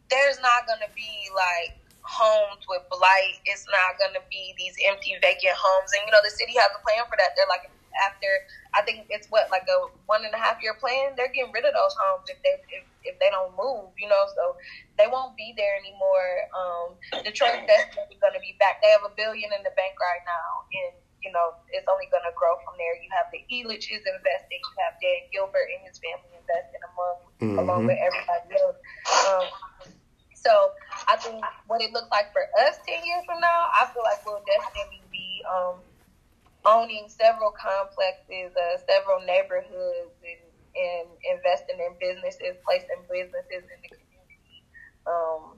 there's 0.10 0.40
not 0.42 0.66
gonna 0.68 0.92
be 0.96 1.30
like 1.34 1.74
homes 2.02 2.64
with 2.68 2.82
blight. 2.90 3.38
It's 3.46 3.66
not 3.70 3.98
gonna 4.02 4.24
be 4.32 4.54
these 4.58 4.76
empty 4.88 5.16
vacant 5.22 5.56
homes. 5.58 5.92
And 5.98 6.04
you 6.06 6.12
know, 6.12 6.24
the 6.24 6.34
city 6.34 6.54
has 6.58 6.70
a 6.74 6.82
plan 6.86 7.06
for 7.10 7.18
that. 7.18 7.32
They're 7.38 7.50
like 7.52 7.66
after 8.06 8.30
I 8.74 8.82
think 8.86 9.10
it's 9.10 9.28
what 9.30 9.50
like 9.50 9.66
a 9.70 9.78
one 10.06 10.26
and 10.26 10.34
a 10.34 10.42
half 10.42 10.62
year 10.62 10.78
plan. 10.78 11.14
They're 11.18 11.32
getting 11.34 11.52
rid 11.54 11.66
of 11.66 11.74
those 11.74 11.96
homes 11.98 12.26
if 12.30 12.38
they 12.46 12.56
if, 12.74 12.84
if 13.04 13.16
they 13.22 13.30
don't 13.30 13.54
move. 13.58 13.94
You 13.98 14.10
know, 14.10 14.24
so 14.34 14.56
they 14.98 15.08
won't 15.10 15.36
be 15.38 15.54
there 15.58 15.76
anymore. 15.78 16.30
Um, 16.54 16.88
Detroit 17.24 17.66
definitely 17.68 18.18
going 18.22 18.36
to 18.38 18.44
be 18.44 18.56
back. 18.60 18.82
They 18.82 18.90
have 18.94 19.06
a 19.06 19.14
billion 19.14 19.50
in 19.54 19.62
the 19.66 19.74
bank 19.78 19.96
right 20.00 20.24
now, 20.26 20.50
and 20.70 20.94
you 21.24 21.32
know 21.34 21.58
it's 21.74 21.88
only 21.90 22.08
going 22.14 22.26
to 22.26 22.34
grow 22.38 22.56
from 22.64 22.78
there. 22.78 22.96
You 22.98 23.10
have 23.18 23.28
the 23.34 23.42
Ilitches 23.50 24.06
investing. 24.06 24.62
You 24.62 24.76
have 24.86 24.96
Dan 25.02 25.22
Gilbert 25.34 25.68
and 25.74 25.82
his 25.86 25.98
family 26.00 26.34
investing 26.38 26.82
among 26.94 27.18
along 27.60 27.80
Mhm. 27.84 27.88
with 27.90 28.00
everybody 28.00 28.50
else. 28.60 28.80
Um, 29.28 29.46
so 30.44 30.72
I 31.08 31.16
think 31.18 31.44
what 31.68 31.82
it 31.82 31.92
looks 31.92 32.10
like 32.12 32.32
for 32.32 32.44
us 32.66 32.80
ten 32.88 33.04
years 33.06 33.24
from 33.26 33.40
now, 33.40 33.68
I 33.80 33.88
feel 33.94 34.04
like 34.04 34.26
we'll 34.26 34.44
definitely 34.48 35.02
be 35.12 35.44
um, 35.50 35.76
owning 36.66 37.06
several 37.08 37.52
complexes, 37.52 38.56
uh, 38.56 38.78
several 38.88 39.20
neighborhoods, 39.26 40.16
and, 40.24 40.40
and 40.76 41.08
investing 41.36 41.78
in 41.80 41.92
businesses, 42.00 42.56
placing 42.66 43.04
businesses 43.12 43.64
in 43.68 43.80
the 43.84 43.90
community. 43.90 44.64
Um, 45.08 45.58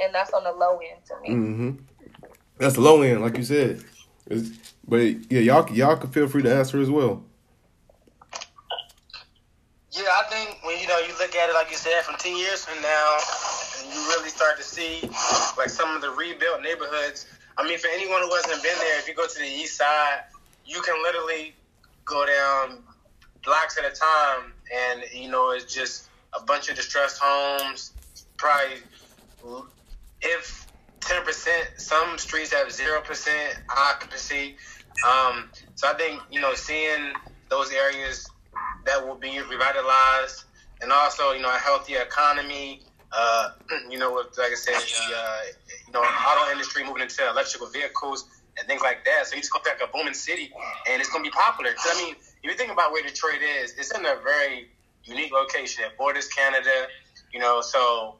and 0.00 0.14
that's 0.14 0.32
on 0.32 0.44
the 0.44 0.52
low 0.52 0.78
end 0.78 1.04
to 1.06 1.20
me. 1.20 1.28
Mm-hmm. 1.30 1.70
That's 2.58 2.74
the 2.74 2.80
low 2.80 3.02
end, 3.02 3.22
like 3.22 3.36
you 3.36 3.44
said. 3.44 3.84
It's, 4.26 4.74
but 4.86 5.30
yeah, 5.30 5.40
y'all 5.40 5.70
y'all 5.70 5.96
can 5.96 6.10
feel 6.10 6.28
free 6.28 6.42
to 6.42 6.54
answer 6.54 6.80
as 6.80 6.90
well. 6.90 7.24
Yeah, 9.90 10.08
I 10.08 10.24
think 10.30 10.58
when 10.64 10.78
you 10.80 10.86
know 10.86 10.98
you 10.98 11.12
look 11.18 11.34
at 11.34 11.50
it 11.50 11.54
like 11.54 11.70
you 11.70 11.76
said, 11.76 12.02
from 12.02 12.16
ten 12.16 12.36
years 12.36 12.64
from 12.64 12.80
now, 12.80 13.18
and 13.18 13.71
you 13.94 14.00
really 14.08 14.30
start 14.30 14.56
to 14.58 14.64
see 14.64 15.00
like 15.58 15.68
some 15.68 15.94
of 15.94 16.02
the 16.02 16.10
rebuilt 16.10 16.62
neighborhoods. 16.62 17.26
I 17.56 17.66
mean, 17.66 17.78
for 17.78 17.88
anyone 17.88 18.22
who 18.22 18.34
hasn't 18.34 18.62
been 18.62 18.78
there, 18.78 18.98
if 18.98 19.06
you 19.08 19.14
go 19.14 19.26
to 19.26 19.38
the 19.38 19.46
east 19.46 19.76
side, 19.76 20.20
you 20.64 20.80
can 20.80 20.94
literally 21.02 21.54
go 22.04 22.24
down 22.26 22.82
blocks 23.44 23.78
at 23.78 23.84
a 23.84 23.94
time, 23.94 24.52
and 24.90 25.02
you 25.12 25.30
know 25.30 25.50
it's 25.50 25.72
just 25.72 26.08
a 26.38 26.42
bunch 26.44 26.68
of 26.68 26.76
distressed 26.76 27.20
homes. 27.22 27.92
Probably, 28.36 28.78
if 30.20 30.68
ten 31.00 31.24
percent, 31.24 31.66
some 31.76 32.18
streets 32.18 32.52
have 32.52 32.72
zero 32.72 33.00
percent 33.00 33.56
occupancy. 33.76 34.56
Um, 35.06 35.50
so 35.74 35.88
I 35.88 35.94
think 35.94 36.20
you 36.30 36.40
know 36.40 36.54
seeing 36.54 37.12
those 37.50 37.70
areas 37.72 38.26
that 38.86 39.06
will 39.06 39.16
be 39.16 39.40
revitalized, 39.40 40.44
and 40.80 40.92
also 40.92 41.32
you 41.32 41.42
know 41.42 41.54
a 41.54 41.58
healthier 41.58 42.02
economy. 42.02 42.82
Uh, 43.14 43.50
you 43.90 43.98
know, 43.98 44.12
like 44.12 44.52
I 44.52 44.54
said, 44.54 44.74
the 44.74 45.16
uh, 45.16 45.40
you 45.86 45.92
know 45.92 46.00
auto 46.00 46.50
industry 46.50 46.84
moving 46.84 47.02
into 47.02 47.28
electrical 47.28 47.68
vehicles 47.68 48.26
and 48.58 48.66
things 48.66 48.82
like 48.82 49.04
that. 49.04 49.26
So 49.26 49.36
you 49.36 49.42
go 49.52 49.60
back 49.64 49.80
a 49.82 49.90
booming 49.92 50.14
city, 50.14 50.50
and 50.90 51.00
it's 51.00 51.10
gonna 51.10 51.24
be 51.24 51.30
popular. 51.30 51.70
I 51.78 52.02
mean, 52.02 52.14
if 52.14 52.50
you 52.50 52.54
think 52.54 52.72
about 52.72 52.92
where 52.92 53.02
Detroit 53.02 53.42
is, 53.42 53.74
it's 53.78 53.94
in 53.94 54.04
a 54.04 54.16
very 54.22 54.68
unique 55.04 55.32
location. 55.32 55.84
It 55.84 55.96
borders 55.98 56.28
Canada, 56.28 56.86
you 57.32 57.40
know. 57.40 57.60
So 57.60 58.16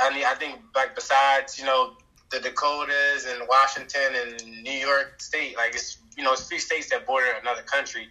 I 0.00 0.12
mean, 0.14 0.24
I 0.26 0.34
think 0.34 0.60
like 0.74 0.94
besides 0.94 1.58
you 1.58 1.64
know 1.64 1.94
the 2.30 2.40
Dakotas 2.40 3.26
and 3.26 3.42
Washington 3.48 4.12
and 4.14 4.62
New 4.62 4.72
York 4.72 5.20
State, 5.20 5.56
like 5.56 5.74
it's 5.74 5.98
you 6.16 6.24
know 6.24 6.32
it's 6.32 6.46
three 6.48 6.58
states 6.58 6.90
that 6.90 7.06
border 7.06 7.26
another 7.40 7.62
country 7.62 8.08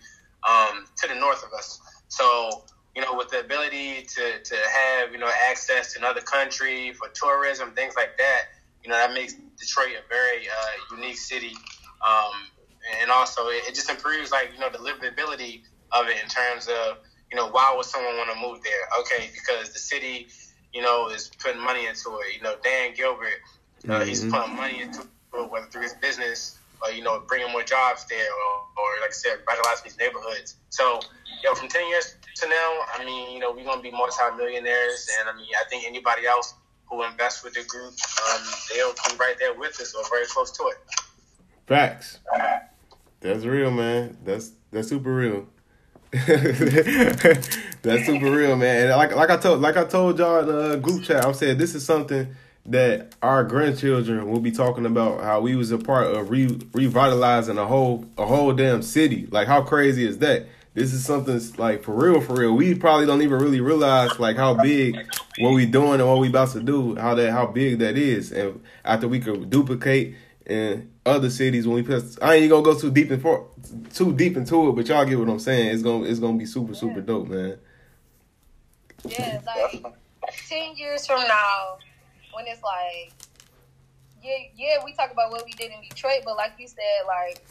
um, 0.48 0.85
to 0.98 1.07
the 1.07 1.15
north 1.15 1.44
of 1.44 1.53
us. 1.53 1.80
So, 2.10 2.64
you 2.98 3.03
know, 3.03 3.14
with 3.14 3.30
the 3.30 3.40
ability 3.40 4.07
to, 4.15 4.41
to 4.44 4.56
have, 4.56 5.11
you 5.11 5.19
know, 5.19 5.30
access 5.52 5.94
to 5.94 5.99
another 5.99 6.19
country 6.19 6.94
for 6.94 7.07
tourism, 7.10 7.69
things 7.74 7.94
like 7.95 8.18
that, 8.18 8.45
you 8.84 8.90
know, 8.90 8.95
that 8.95 9.14
makes 9.14 9.36
Detroit 9.60 9.91
a 10.03 10.10
very 10.10 10.48
uh, 10.48 10.95
unique 10.95 11.15
city. 11.15 11.56
Um, 12.03 12.34
and 12.99 13.11
also, 13.11 13.49
it, 13.49 13.65
it 13.68 13.76
just 13.76 13.91
improves, 13.91 14.32
like, 14.32 14.49
you 14.52 14.60
know, 14.60 14.72
the 14.72 14.80
livability 14.80 15.61
of 15.91 16.07
it 16.07 16.18
in 16.24 16.28
terms 16.28 16.68
of, 16.68 16.98
you 17.30 17.38
know, 17.38 17.49
why 17.49 17.72
would 17.78 17.86
someone 17.86 18.18
want 18.18 18.32
to 18.34 18.40
move 18.41 18.64
there? 18.64 18.90
Okay, 19.02 19.30
because 19.32 19.72
the 19.74 19.80
city, 19.80 20.26
you 20.74 20.82
know, 20.82 21.10
is 21.10 21.30
putting 21.38 21.61
money 21.61 21.86
into 21.86 22.18
it. 22.26 22.36
You 22.36 22.41
know, 22.41 22.56
Dan 22.64 22.95
Gilbert, 22.95 23.28
uh, 23.88 23.91
mm-hmm. 23.91 24.10
he's 24.10 24.26
putting 24.26 24.56
money 24.56 24.82
into 24.82 25.02
it, 25.02 25.52
whether 25.52 25.68
through 25.68 25.84
his 25.84 25.94
business 26.02 26.57
or 26.82 26.91
you 26.91 27.03
know 27.03 27.22
bringing 27.28 27.52
more 27.52 27.64
jobs 27.64 28.06
there, 28.06 28.19
or, 28.19 28.53
or 28.78 29.02
like 29.02 29.10
I 29.10 29.14
said, 29.14 29.38
revitalizing 29.40 29.84
these 29.84 29.98
neighborhoods. 29.98 30.56
So, 30.69 30.99
you 31.41 31.49
know, 31.49 31.56
from 31.56 31.68
ten 31.69 31.88
years 31.90 32.15
to 32.42 32.50
now, 32.50 32.80
I 32.94 33.04
mean, 33.06 33.32
you 33.32 33.40
know, 33.40 33.52
we're 33.52 33.66
gonna 33.66 33.82
be 33.82 33.92
multi-millionaires, 33.92 35.08
and 35.20 35.30
I 35.30 35.36
mean, 35.36 35.48
I 35.60 35.68
think 35.70 35.86
anybody 35.88 36.26
else 36.26 36.54
who 36.86 37.04
invests 37.04 37.44
with 37.44 37.54
the 37.54 37.64
group, 37.64 37.94
um, 37.94 38.42
they'll 38.74 38.94
be 38.94 39.18
right 39.20 39.36
there 39.40 39.54
with 39.54 39.80
us 39.80 39.94
or 39.94 40.04
very 40.10 40.26
close 40.26 40.52
to 40.52 40.64
it. 40.64 40.78
Facts. 41.68 42.20
That's 43.20 43.44
real, 43.44 43.72
man. 43.72 44.18
That's 44.24 44.52
that's 44.72 44.88
super 44.88 45.14
real. 45.14 45.48
that's 46.12 48.06
super 48.06 48.32
real, 48.32 48.56
man. 48.56 48.88
And 48.88 48.90
like 48.92 49.16
like 49.16 49.30
I 49.30 49.38
told 49.38 49.60
like 49.62 49.76
I 49.76 49.84
told 49.84 50.20
y'all 50.20 50.40
in 50.40 50.48
the 50.48 50.78
group 50.78 51.04
chat, 51.04 51.26
I'm 51.26 51.34
saying 51.34 51.58
this 51.58 51.76
is 51.76 51.84
something 51.86 52.36
that 52.68 53.16
our 53.22 53.44
grandchildren 53.44 54.30
will 54.30 54.40
be 54.40 54.52
talking 54.52 54.86
about 54.86 55.22
how 55.22 55.42
we 55.42 55.56
was 55.56 55.72
a 55.72 55.78
part 55.78 56.08
of 56.08 56.30
re- 56.30 56.60
revitalizing 56.74 57.58
a 57.58 57.66
whole 57.66 58.06
a 58.18 58.26
whole 58.26 58.54
damn 58.54 58.82
city. 58.82 59.28
Like 59.32 59.48
how 59.48 59.62
crazy 59.62 60.06
is 60.06 60.20
that? 60.20 60.48
This 60.78 60.94
is 60.94 61.04
something 61.04 61.41
like 61.58 61.82
for 61.82 61.91
real, 61.91 62.22
for 62.22 62.36
real. 62.36 62.54
We 62.54 62.76
probably 62.76 63.08
don't 63.08 63.24
even 63.24 63.40
really 63.40 63.62
realize 63.62 64.20
like 64.20 64.36
how 64.38 64.54
big 64.54 64.95
what 65.40 65.56
we 65.56 65.66
doing 65.66 65.99
and 65.99 66.08
what 66.08 66.20
we 66.20 66.30
about 66.30 66.52
to 66.52 66.62
do, 66.62 66.95
how 66.98 67.16
that 67.16 67.32
how 67.32 67.48
big 67.48 67.80
that 67.80 67.98
is. 67.98 68.32
And 68.32 68.62
after 68.86 69.08
we 69.08 69.20
could 69.20 69.49
duplicate 69.49 70.16
in 70.45 70.91
other 71.04 71.32
cities 71.32 71.66
when 71.66 71.78
we 71.78 71.82
put 71.82 72.04
I 72.22 72.36
ain't 72.36 72.52
gonna 72.52 72.62
go 72.62 72.78
too 72.78 72.91
deep 72.91 73.10
in 73.10 73.20
for 73.20 73.48
too 73.91 74.14
deep 74.14 74.38
into 74.38 74.70
it, 74.70 74.74
but 74.74 74.88
y'all 74.88 75.04
get 75.04 75.18
what 75.18 75.30
I'm 75.30 75.40
saying. 75.40 75.74
It's 75.74 75.82
gonna 75.82 76.04
it's 76.04 76.20
gonna 76.20 76.38
be 76.38 76.45
super, 76.45 76.76
super 76.76 77.02
dope, 77.02 77.28
man. 77.28 77.58
Yeah, 79.04 79.41
like 79.48 79.84
ten 80.48 80.76
years 80.76 81.08
from 81.08 81.22
now, 81.22 81.80
when 82.34 82.45
it's 82.45 82.62
like, 82.62 83.14
yeah, 84.22 84.38
yeah, 84.56 84.78
we 84.86 84.94
talk 84.94 85.12
about 85.12 85.32
what 85.32 85.44
we 85.44 85.54
did 85.54 85.72
in 85.72 85.82
Detroit, 85.90 86.22
but 86.24 86.38
like 86.38 86.52
you 86.60 86.68
said, 86.68 87.08
like, 87.08 87.44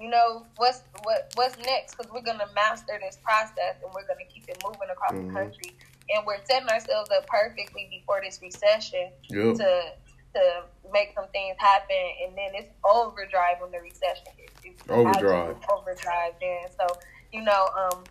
you 0.00 0.10
know, 0.10 0.46
what's 0.56 0.82
what 1.02 1.32
what's 1.34 1.56
next? 1.58 1.96
Because 1.96 2.12
we're 2.12 2.22
gonna 2.22 2.48
master 2.54 2.98
this 3.00 3.18
process 3.22 3.76
and 3.82 3.92
we're 3.94 4.06
gonna 4.06 4.28
keep 4.32 4.48
it 4.48 4.62
moving 4.64 4.90
across 4.90 5.12
mm-hmm. 5.12 5.28
the 5.28 5.32
country, 5.32 5.76
and 6.10 6.26
we're 6.26 6.44
setting 6.44 6.68
ourselves 6.68 7.10
up 7.16 7.26
perfectly 7.26 7.88
before 7.90 8.20
this 8.22 8.40
recession 8.42 9.10
yep. 9.30 9.56
to 9.56 9.92
to 10.34 10.62
make 10.92 11.12
some 11.14 11.26
things 11.32 11.56
happen, 11.58 12.04
and 12.26 12.36
then 12.36 12.50
it's 12.54 12.72
overdrive 12.84 13.56
when 13.60 13.70
the 13.70 13.78
recession 13.78 14.26
hits. 14.36 14.52
It's 14.64 14.82
overdrive, 14.88 15.56
overdrive. 15.70 16.32
Then, 16.40 16.66
so 16.78 16.86
you 17.32 17.42
know, 17.42 17.68
um, 17.78 18.04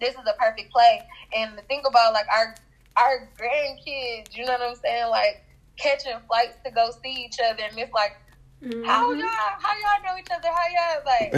this 0.00 0.14
is 0.14 0.20
a 0.26 0.36
perfect 0.38 0.72
play. 0.72 1.00
And 1.34 1.56
the 1.56 1.62
thing 1.62 1.82
about 1.86 2.12
like 2.12 2.26
our 2.34 2.54
our 2.96 3.28
grandkids, 3.38 4.36
you 4.36 4.44
know 4.44 4.52
what 4.52 4.62
I'm 4.62 4.76
saying? 4.76 5.08
Like 5.10 5.44
catching 5.76 6.18
flights 6.26 6.58
to 6.64 6.70
go 6.70 6.90
see 7.02 7.24
each 7.24 7.38
other, 7.40 7.62
and 7.62 7.78
it's 7.78 7.92
like, 7.92 8.16
mm-hmm. 8.62 8.84
how 8.84 9.12
y'all, 9.12 9.28
how 9.58 9.72
y'all 9.76 10.02
know 10.04 10.18
each 10.18 10.30
other? 10.30 10.48
How 10.48 10.66
y'all 10.68 11.02
like? 11.04 11.32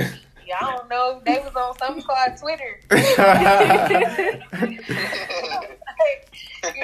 yeah, 0.46 0.56
I 0.60 0.76
don't 0.76 0.88
know. 0.88 1.22
They 1.24 1.38
was 1.38 1.54
on 1.54 1.78
something 1.78 2.02
called 2.02 2.36
Twitter. 2.38 2.80
you 2.90 2.96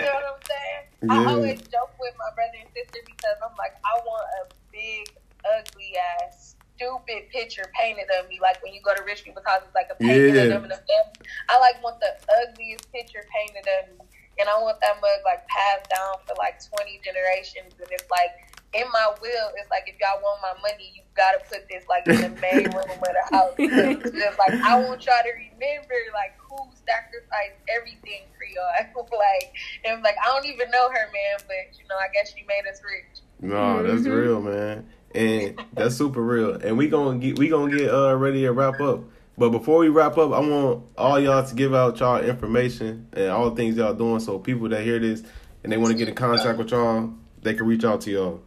know 0.00 0.12
what 0.12 0.24
I'm 0.24 0.40
saying? 0.48 0.84
Yeah. 1.02 1.12
I 1.12 1.24
always 1.26 1.60
joke 1.62 1.92
with 1.98 2.14
my 2.18 2.30
brother 2.34 2.58
and 2.60 2.68
sister 2.74 3.00
because 3.06 3.36
I'm 3.44 3.56
like, 3.56 3.74
I 3.84 4.00
want 4.04 4.26
a 4.42 4.54
big, 4.72 5.14
ugly 5.58 5.94
ass, 6.22 6.56
stupid 6.76 7.28
picture 7.30 7.70
painted 7.78 8.08
of 8.18 8.28
me. 8.28 8.38
Like 8.40 8.62
when 8.62 8.72
you 8.74 8.80
go 8.82 8.94
to 8.94 9.02
rich 9.04 9.24
people's 9.24 9.46
house, 9.46 9.62
it's 9.64 9.74
like 9.74 9.88
a 9.90 9.94
painting 9.96 10.34
yeah. 10.34 10.42
of 10.42 10.48
them 10.48 10.64
in 10.64 10.72
a 10.72 10.80
family. 10.80 11.28
I 11.48 11.58
like 11.58 11.82
want 11.82 12.00
the 12.00 12.12
ugliest 12.48 12.90
picture 12.92 13.24
painted 13.32 13.68
of 13.80 13.98
me 13.98 14.04
and 14.40 14.48
I 14.48 14.56
want 14.56 14.80
that 14.80 14.96
mug 15.04 15.20
like 15.24 15.46
passed 15.46 15.92
down 15.92 16.16
for 16.24 16.34
like 16.40 16.56
20 16.64 17.00
generations. 17.04 17.76
And 17.76 17.88
it's 17.92 18.08
like 18.10 18.32
in 18.72 18.86
my 18.92 19.08
will, 19.20 19.50
it's 19.58 19.70
like 19.70 19.84
if 19.86 19.96
y'all 19.98 20.22
want 20.22 20.40
my 20.42 20.54
money, 20.62 20.92
you 20.94 21.02
gotta 21.16 21.38
put 21.50 21.68
this 21.68 21.84
like 21.88 22.06
in 22.06 22.20
the 22.20 22.40
main 22.40 22.70
room 22.70 22.86
of 22.86 23.02
the 23.02 23.26
house. 23.34 23.54
It's 23.58 24.10
just 24.10 24.38
like 24.38 24.52
I 24.52 24.78
want 24.78 25.04
y'all 25.04 25.22
to 25.22 25.32
remember 25.34 25.94
like 26.14 26.38
who 26.38 26.56
sacrificed 26.86 27.58
everything 27.68 28.30
for 28.38 28.46
y'all. 28.46 28.70
like 29.18 29.54
and 29.84 29.96
I'm 29.96 30.02
like 30.02 30.16
I 30.22 30.28
don't 30.28 30.46
even 30.46 30.70
know 30.70 30.88
her, 30.88 31.06
man, 31.12 31.38
but 31.46 31.76
you 31.78 31.84
know 31.88 31.96
I 31.96 32.12
guess 32.12 32.32
she 32.34 32.44
made 32.46 32.70
us 32.70 32.80
rich. 32.84 33.22
No, 33.40 33.82
that's 33.82 34.02
mm-hmm. 34.02 34.12
real, 34.12 34.40
man, 34.40 34.86
and 35.14 35.60
that's 35.72 35.96
super 35.96 36.22
real. 36.22 36.54
And 36.54 36.78
we 36.78 36.88
gonna 36.88 37.18
get 37.18 37.38
we 37.38 37.48
gonna 37.48 37.76
get 37.76 37.90
uh 37.92 38.14
ready 38.16 38.42
to 38.42 38.52
wrap 38.52 38.80
up. 38.80 39.00
But 39.36 39.50
before 39.50 39.78
we 39.78 39.88
wrap 39.88 40.18
up, 40.18 40.32
I 40.32 40.40
want 40.40 40.84
all 40.98 41.18
y'all 41.18 41.44
to 41.44 41.54
give 41.54 41.74
out 41.74 41.98
y'all 41.98 42.20
information 42.22 43.08
and 43.14 43.30
all 43.30 43.48
the 43.50 43.56
things 43.56 43.76
y'all 43.76 43.94
doing 43.94 44.20
so 44.20 44.38
people 44.38 44.68
that 44.68 44.82
hear 44.82 44.98
this 44.98 45.22
and 45.64 45.72
they 45.72 45.78
want 45.78 45.92
to 45.92 45.98
get 45.98 46.08
in 46.08 46.14
contact 46.14 46.58
with 46.58 46.70
y'all, 46.70 47.10
they 47.42 47.54
can 47.54 47.66
reach 47.66 47.84
out 47.84 48.02
to 48.02 48.10
y'all. 48.10 48.42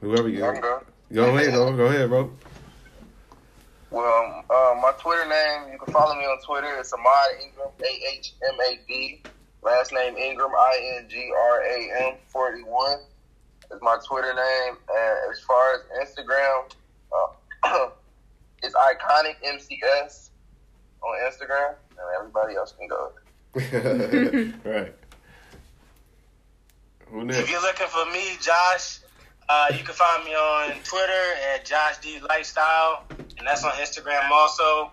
Whoever 0.00 0.28
you 0.28 0.40
go. 0.40 0.82
Go 1.12 1.36
ahead, 1.36 1.52
go, 1.52 1.76
go 1.76 1.86
ahead, 1.86 2.08
bro. 2.08 2.30
Well, 3.90 4.44
uh, 4.48 4.74
my 4.80 4.92
Twitter 4.98 5.28
name, 5.28 5.72
you 5.72 5.78
can 5.78 5.92
follow 5.92 6.14
me 6.14 6.24
on 6.24 6.40
Twitter. 6.42 6.78
It's 6.78 6.92
Ahmad 6.92 7.42
Ingram, 7.42 7.68
A 7.80 8.14
H 8.14 8.34
M 8.48 8.54
A 8.60 8.78
D. 8.86 9.22
Last 9.62 9.92
name 9.92 10.16
Ingram, 10.16 10.52
I 10.56 10.96
N 10.98 11.06
G 11.08 11.30
R 11.36 11.62
A 11.62 12.08
M 12.08 12.14
41 12.28 12.98
is 13.72 13.82
my 13.82 13.98
Twitter 14.06 14.32
name. 14.32 14.76
And 14.88 15.32
as 15.32 15.40
far 15.40 15.74
as 15.74 16.08
Instagram, 16.08 16.70
uh, 17.64 17.90
it's 18.62 18.74
iconic 18.74 19.36
MCS 19.44 20.30
on 21.02 21.30
Instagram, 21.30 21.74
and 21.90 22.06
everybody 22.18 22.54
else 22.54 22.74
can 22.78 22.88
go. 22.88 23.12
right. 24.70 24.94
Who? 27.08 27.28
If 27.28 27.50
you're 27.50 27.60
looking 27.60 27.88
for 27.88 28.06
me, 28.12 28.36
Josh, 28.40 28.99
uh, 29.50 29.66
you 29.76 29.82
can 29.82 29.94
find 29.94 30.24
me 30.24 30.30
on 30.30 30.80
Twitter 30.84 31.24
at 31.52 31.64
Josh 31.64 31.98
D 32.00 32.20
Lifestyle, 32.28 33.04
and 33.36 33.44
that's 33.44 33.64
on 33.64 33.72
Instagram 33.72 34.30
also. 34.30 34.82
Um, 34.82 34.92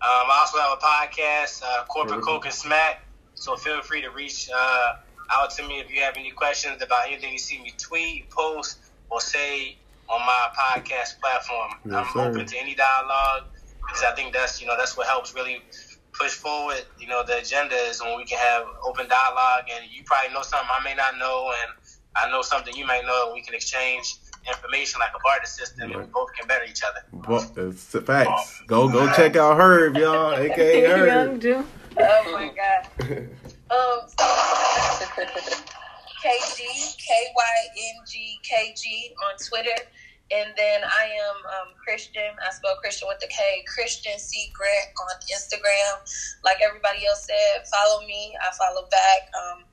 I 0.00 0.38
also 0.40 0.58
have 0.58 0.78
a 0.78 0.82
podcast, 0.82 1.62
uh, 1.62 1.84
Corporate 1.84 2.22
Coke 2.22 2.46
and 2.46 2.54
Smack. 2.54 3.02
So 3.34 3.54
feel 3.56 3.82
free 3.82 4.00
to 4.00 4.10
reach 4.10 4.48
uh, 4.54 4.92
out 5.30 5.50
to 5.56 5.68
me 5.68 5.78
if 5.78 5.92
you 5.92 6.00
have 6.00 6.16
any 6.16 6.30
questions 6.30 6.82
about 6.82 7.06
anything 7.06 7.32
you 7.32 7.38
see 7.38 7.62
me 7.62 7.74
tweet, 7.76 8.30
post, 8.30 8.78
or 9.10 9.20
say 9.20 9.76
on 10.08 10.20
my 10.20 10.48
podcast 10.58 11.20
platform. 11.20 11.72
Yes, 11.84 11.94
I'm 11.94 12.12
sir. 12.14 12.30
open 12.30 12.46
to 12.46 12.58
any 12.58 12.74
dialogue 12.74 13.44
because 13.86 14.04
I 14.04 14.14
think 14.14 14.32
that's 14.32 14.58
you 14.58 14.66
know 14.66 14.74
that's 14.78 14.96
what 14.96 15.06
helps 15.06 15.34
really 15.34 15.60
push 16.14 16.32
forward. 16.32 16.82
You 16.98 17.08
know, 17.08 17.22
the 17.26 17.38
agenda 17.38 17.74
is 17.74 18.00
when 18.00 18.16
we 18.16 18.24
can 18.24 18.38
have 18.38 18.64
open 18.86 19.06
dialogue, 19.06 19.64
and 19.70 19.84
you 19.90 20.02
probably 20.06 20.32
know 20.32 20.42
something 20.42 20.68
I 20.70 20.82
may 20.82 20.94
not 20.94 21.18
know, 21.18 21.52
and 21.62 21.72
I 22.16 22.30
know 22.30 22.42
something 22.42 22.74
you 22.76 22.86
might 22.86 23.04
know, 23.04 23.26
and 23.26 23.34
we 23.34 23.42
can 23.42 23.54
exchange 23.54 24.16
information 24.46 25.00
like 25.00 25.10
a 25.14 25.20
barter 25.22 25.46
system, 25.46 25.92
and 25.92 26.00
we 26.00 26.06
both 26.06 26.32
can 26.34 26.46
better 26.46 26.64
each 26.64 26.82
other. 26.82 27.00
Well, 27.28 27.50
it's 27.56 27.84
facts. 28.00 28.62
Go 28.66 28.88
go 28.88 29.12
check 29.14 29.36
out 29.36 29.58
Herb, 29.58 29.96
y'all, 29.96 30.34
aka 30.34 30.82
Young 30.88 31.08
Herb. 31.08 31.40
Jew. 31.40 31.64
Oh 31.98 32.32
my 32.32 32.52
god. 32.54 33.28
Um, 33.72 34.04
so 34.06 34.24
KG 36.22 36.58
K 36.98 37.32
Y 37.34 37.54
N 37.96 38.04
G 38.06 38.38
K 38.42 38.74
G 38.76 39.14
on 39.24 39.38
Twitter, 39.48 39.82
and 40.30 40.52
then 40.58 40.82
I 40.84 41.04
am 41.04 41.36
um, 41.46 41.74
Kristen. 41.82 42.36
I 42.46 42.52
spell 42.52 42.76
Kristen 42.82 43.08
with 43.08 43.20
the 43.20 43.28
K. 43.28 43.64
Kristen 43.66 44.18
C 44.18 44.52
Grant 44.52 44.92
on 45.00 45.16
Instagram. 45.32 46.04
Like 46.44 46.58
everybody 46.62 47.06
else 47.06 47.24
said, 47.24 47.66
follow 47.72 48.06
me. 48.06 48.36
I 48.42 48.54
follow 48.54 48.86
back. 48.90 49.30
Um, 49.40 49.64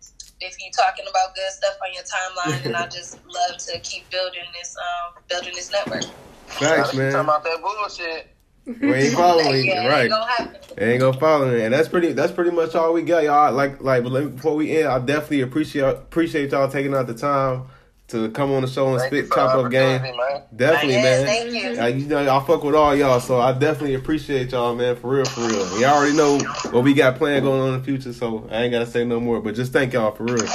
if 0.42 0.56
you're 0.60 0.72
talking 0.72 1.06
about 1.10 1.36
good 1.36 1.52
stuff 1.52 1.76
on 1.86 1.94
your 1.94 2.04
timeline, 2.04 2.66
and 2.66 2.76
I 2.76 2.88
just 2.96 3.20
love 3.26 3.58
to 3.58 3.80
keep 3.80 4.10
building 4.10 4.44
this 4.60 4.76
um, 4.78 5.22
building 5.28 5.54
this 5.56 5.72
network. 5.72 6.04
Facts, 6.48 6.92
Talking 6.92 7.14
about 7.14 7.44
that 7.44 7.62
bullshit. 7.62 8.28
We 8.66 8.94
ain't 8.94 9.14
following, 9.16 9.66
Yeah, 9.66 9.88
right? 9.88 10.02
ain't 10.02 10.12
gonna. 10.12 10.60
Ain't 10.78 11.00
gonna 11.00 11.20
follow 11.20 11.54
it, 11.54 11.62
and 11.62 11.74
that's 11.74 11.88
pretty. 11.88 12.14
That's 12.14 12.32
pretty 12.32 12.52
much 12.52 12.76
all 12.76 12.94
we 12.94 13.02
got, 13.02 13.24
y'all. 13.24 13.52
Like, 13.52 13.82
like, 13.82 14.04
but 14.04 14.36
before 14.36 14.56
we 14.56 14.78
end, 14.78 14.88
I 14.88 15.00
definitely 15.00 15.42
appreciate 15.42 15.84
appreciate 15.84 16.52
y'all 16.52 16.70
taking 16.70 16.94
out 16.94 17.08
the 17.08 17.16
time 17.16 17.68
to 18.10 18.30
come 18.32 18.52
on 18.52 18.62
the 18.64 18.68
show 18.68 18.90
and 18.90 19.00
Thank 19.00 19.10
spit 19.12 19.28
for 19.28 19.36
chop 19.36 19.56
up 19.56 19.72
game. 19.72 20.02
opportunity, 20.02 20.18
man. 20.18 20.42
Definitely, 20.56 20.94
Yes, 20.96 21.04
man. 21.04 21.26
thank 21.28 21.64
you. 21.76 21.82
Like, 21.82 21.96
you 21.96 22.06
know, 22.08 22.22
y'all 22.22 22.42
fuck 22.42 22.64
with 22.64 22.76
all 22.76 22.96
y'all, 22.96 23.20
so 23.20 23.40
I 23.40 23.52
definitely 23.54 23.96
appreciate 23.96 24.52
y'all, 24.52 24.76
man, 24.76 24.96
for 24.96 25.10
real, 25.10 25.26
for 25.26 25.42
real. 25.42 25.80
Y'all 25.80 25.96
already 25.98 26.16
know 26.16 26.38
what 26.72 26.84
we 26.84 26.94
got 26.94 27.18
planned 27.18 27.44
going 27.46 27.62
on 27.62 27.74
in 27.76 27.80
the 27.80 27.86
future, 27.86 28.14
so 28.14 28.48
I 28.52 28.64
ain't 28.64 28.72
gotta 28.72 28.88
say 28.88 29.06
no 29.06 29.20
more. 29.20 29.42
But 29.42 29.56
just 29.56 29.72
thank 29.74 29.94
y'all 29.94 30.12
for 30.12 30.24
real. 30.24 30.48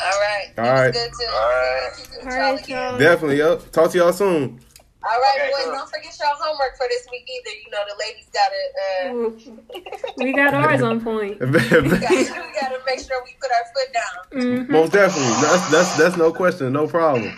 All 0.00 0.06
right. 0.06 0.46
All 0.56 0.64
It 0.64 0.72
was 0.72 0.80
right. 0.80 0.92
Good 0.92 1.12
to, 1.12 1.32
All 1.32 1.48
right. 1.48 1.90
good 1.96 2.04
to 2.06 2.20
All 2.20 2.26
meet 2.26 2.34
y'all 2.36 2.54
right, 2.54 2.64
again. 2.64 2.76
y'all. 2.90 2.98
Definitely, 2.98 3.42
up. 3.42 3.70
Talk 3.72 3.90
to 3.92 3.98
y'all 3.98 4.12
soon. 4.12 4.60
All 5.00 5.10
right, 5.10 5.36
Okay, 5.38 5.50
boys. 5.52 5.62
cool. 5.64 5.72
Don't 5.74 5.88
forget 5.90 6.18
your 6.18 6.28
homework 6.40 6.76
for 6.76 6.86
this 6.88 7.06
week 7.10 7.28
either. 7.30 7.56
You 7.56 7.70
know, 7.70 7.84
the 7.88 7.96
ladies 8.04 8.28
gotta. 8.34 8.62
Uh, 9.06 10.14
We 10.24 10.32
got 10.32 10.54
ours 10.54 10.82
on 10.82 11.00
point. 11.00 11.38
we, 11.40 11.46
gotta 11.46 12.80
make 12.86 12.98
sure 13.00 13.22
we 13.24 13.36
put 13.40 13.50
our 13.52 13.64
foot 13.72 13.92
down. 13.94 14.40
Mhm. 14.42 14.68
Most 14.68 14.92
definitely. 14.92 15.30
That's 15.40 15.70
that's 15.70 15.96
that's 15.96 16.16
no 16.16 16.32
question, 16.32 16.72
no 16.72 16.88
problem. 16.88 17.32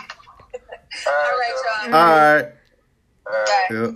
All 1.06 1.12
All 1.12 1.12
right, 1.38 1.54
y'all. 1.82 1.90
y'all. 1.90 1.94
All 1.94 2.08
right. 2.08 2.44
All 3.26 3.32
right. 3.32 3.68
Bye. 3.68 3.76
Yep. 3.76 3.94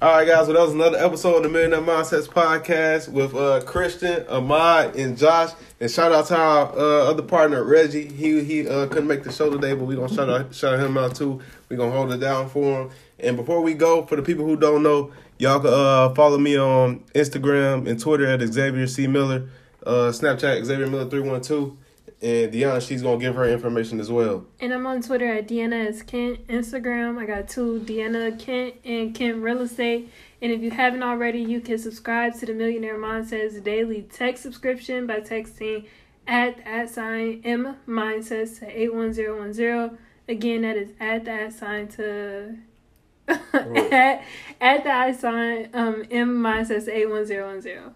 All 0.00 0.12
right, 0.12 0.26
guys. 0.28 0.46
Well, 0.46 0.54
that 0.56 0.62
was 0.62 0.74
another 0.74 0.98
episode 0.98 1.36
of 1.38 1.42
the 1.44 1.48
Millionaire 1.48 1.80
Mindsets 1.80 2.28
podcast 2.28 3.08
with 3.08 3.34
uh, 3.34 3.60
Kristen, 3.64 4.24
Ahmad, 4.28 4.94
and 4.94 5.16
Josh. 5.18 5.50
And 5.80 5.90
shout 5.90 6.12
out 6.12 6.26
to 6.26 6.36
our 6.36 6.72
uh, 6.78 7.10
other 7.10 7.22
partner 7.22 7.64
Reggie. 7.64 8.06
He 8.06 8.42
he 8.44 8.68
uh, 8.68 8.86
couldn't 8.86 9.08
make 9.08 9.24
the 9.24 9.32
show 9.32 9.50
today, 9.50 9.74
but 9.74 9.84
we 9.86 9.96
gonna 9.96 10.12
shout 10.12 10.28
out 10.30 10.54
shout 10.54 10.78
him 10.78 10.96
out 10.98 11.14
too. 11.16 11.40
We 11.68 11.76
gonna 11.76 11.92
hold 11.92 12.12
it 12.12 12.18
down 12.18 12.48
for 12.48 12.84
them. 12.84 12.90
And 13.18 13.36
before 13.36 13.60
we 13.60 13.74
go, 13.74 14.06
for 14.06 14.16
the 14.16 14.22
people 14.22 14.44
who 14.44 14.56
don't 14.56 14.82
know, 14.82 15.12
y'all 15.38 15.60
can 15.60 15.72
uh, 15.72 16.14
follow 16.14 16.38
me 16.38 16.56
on 16.56 17.00
Instagram 17.14 17.88
and 17.88 18.00
Twitter 18.00 18.26
at 18.26 18.40
Xavier 18.40 18.86
C 18.86 19.06
Miller, 19.06 19.48
uh, 19.84 20.10
Snapchat 20.10 20.64
Xavier 20.64 20.86
Miller 20.86 21.08
three 21.10 21.20
one 21.20 21.40
two, 21.40 21.76
and 22.22 22.52
Deanna 22.52 22.86
she's 22.86 23.02
gonna 23.02 23.18
give 23.18 23.34
her 23.34 23.44
information 23.44 24.00
as 24.00 24.10
well. 24.10 24.46
And 24.60 24.72
I'm 24.72 24.86
on 24.86 25.02
Twitter 25.02 25.26
at 25.26 25.46
Deanna. 25.46 26.06
Kent. 26.06 26.46
Instagram, 26.48 27.18
I 27.18 27.26
got 27.26 27.48
two, 27.48 27.80
Deanna 27.84 28.38
Kent 28.38 28.76
and 28.84 29.14
Kent 29.14 29.42
Real 29.42 29.60
Estate. 29.60 30.10
And 30.40 30.52
if 30.52 30.62
you 30.62 30.70
haven't 30.70 31.02
already, 31.02 31.40
you 31.40 31.60
can 31.60 31.78
subscribe 31.78 32.34
to 32.38 32.46
the 32.46 32.54
Millionaire 32.54 32.96
Mindsets 32.96 33.62
daily 33.62 34.02
text 34.02 34.42
subscription 34.42 35.06
by 35.06 35.20
texting 35.20 35.86
at 36.26 36.60
at 36.66 36.90
sign 36.90 37.40
M 37.44 37.76
Mindsets 37.86 38.60
to 38.60 38.66
81010. 38.66 39.98
Again, 40.28 40.60
that 40.60 40.76
is 40.76 40.90
at 41.00 41.24
the 41.24 41.30
at 41.30 41.52
sign 41.54 41.88
to 41.88 42.54
at, 43.28 44.22
at 44.60 44.84
the 44.84 44.90
at 44.90 45.18
sign 45.18 45.70
um 45.72 46.04
M 46.10 46.42
Mindsets 46.42 46.86
81010. 46.86 47.94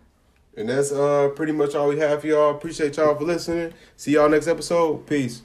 And 0.56 0.68
that's 0.68 0.92
uh 0.92 1.28
pretty 1.36 1.52
much 1.52 1.74
all 1.74 1.88
we 1.88 1.98
have 1.98 2.22
for 2.22 2.28
y'all. 2.28 2.56
Appreciate 2.56 2.96
y'all 2.96 3.14
for 3.14 3.24
listening. 3.24 3.74
See 3.98 4.12
y'all 4.12 4.30
next 4.30 4.46
episode. 4.48 5.06
Peace. 5.06 5.42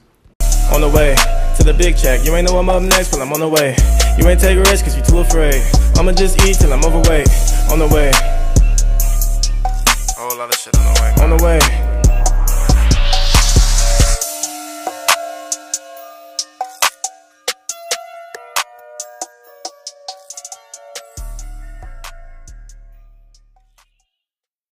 On 0.72 0.80
the 0.80 0.88
way 0.88 1.14
to 1.58 1.62
the 1.62 1.74
big 1.74 1.98
check. 1.98 2.24
You 2.24 2.34
ain't 2.34 2.50
know 2.50 2.58
I'm 2.58 2.70
up 2.70 2.82
next, 2.82 3.10
but 3.10 3.20
I'm 3.20 3.32
on 3.34 3.40
the 3.40 3.48
way. 3.50 3.76
You 4.16 4.26
ain't 4.26 4.40
take 4.40 4.56
risks 4.56 4.82
cause 4.82 4.96
you 4.96 5.02
too 5.02 5.18
afraid. 5.18 5.62
I'ma 5.98 6.12
just 6.12 6.40
eat 6.46 6.56
till 6.56 6.72
I'm 6.72 6.82
overweight. 6.82 7.28
On 7.70 7.78
the 7.78 7.88
way. 7.92 8.10
Whole 10.16 10.38
lot 10.38 10.48
of 10.48 10.58
shit 10.58 10.74
on 10.78 10.94
the 10.94 11.00
way. 11.02 11.22
On 11.22 11.36
the 11.36 11.44
way. 11.44 11.77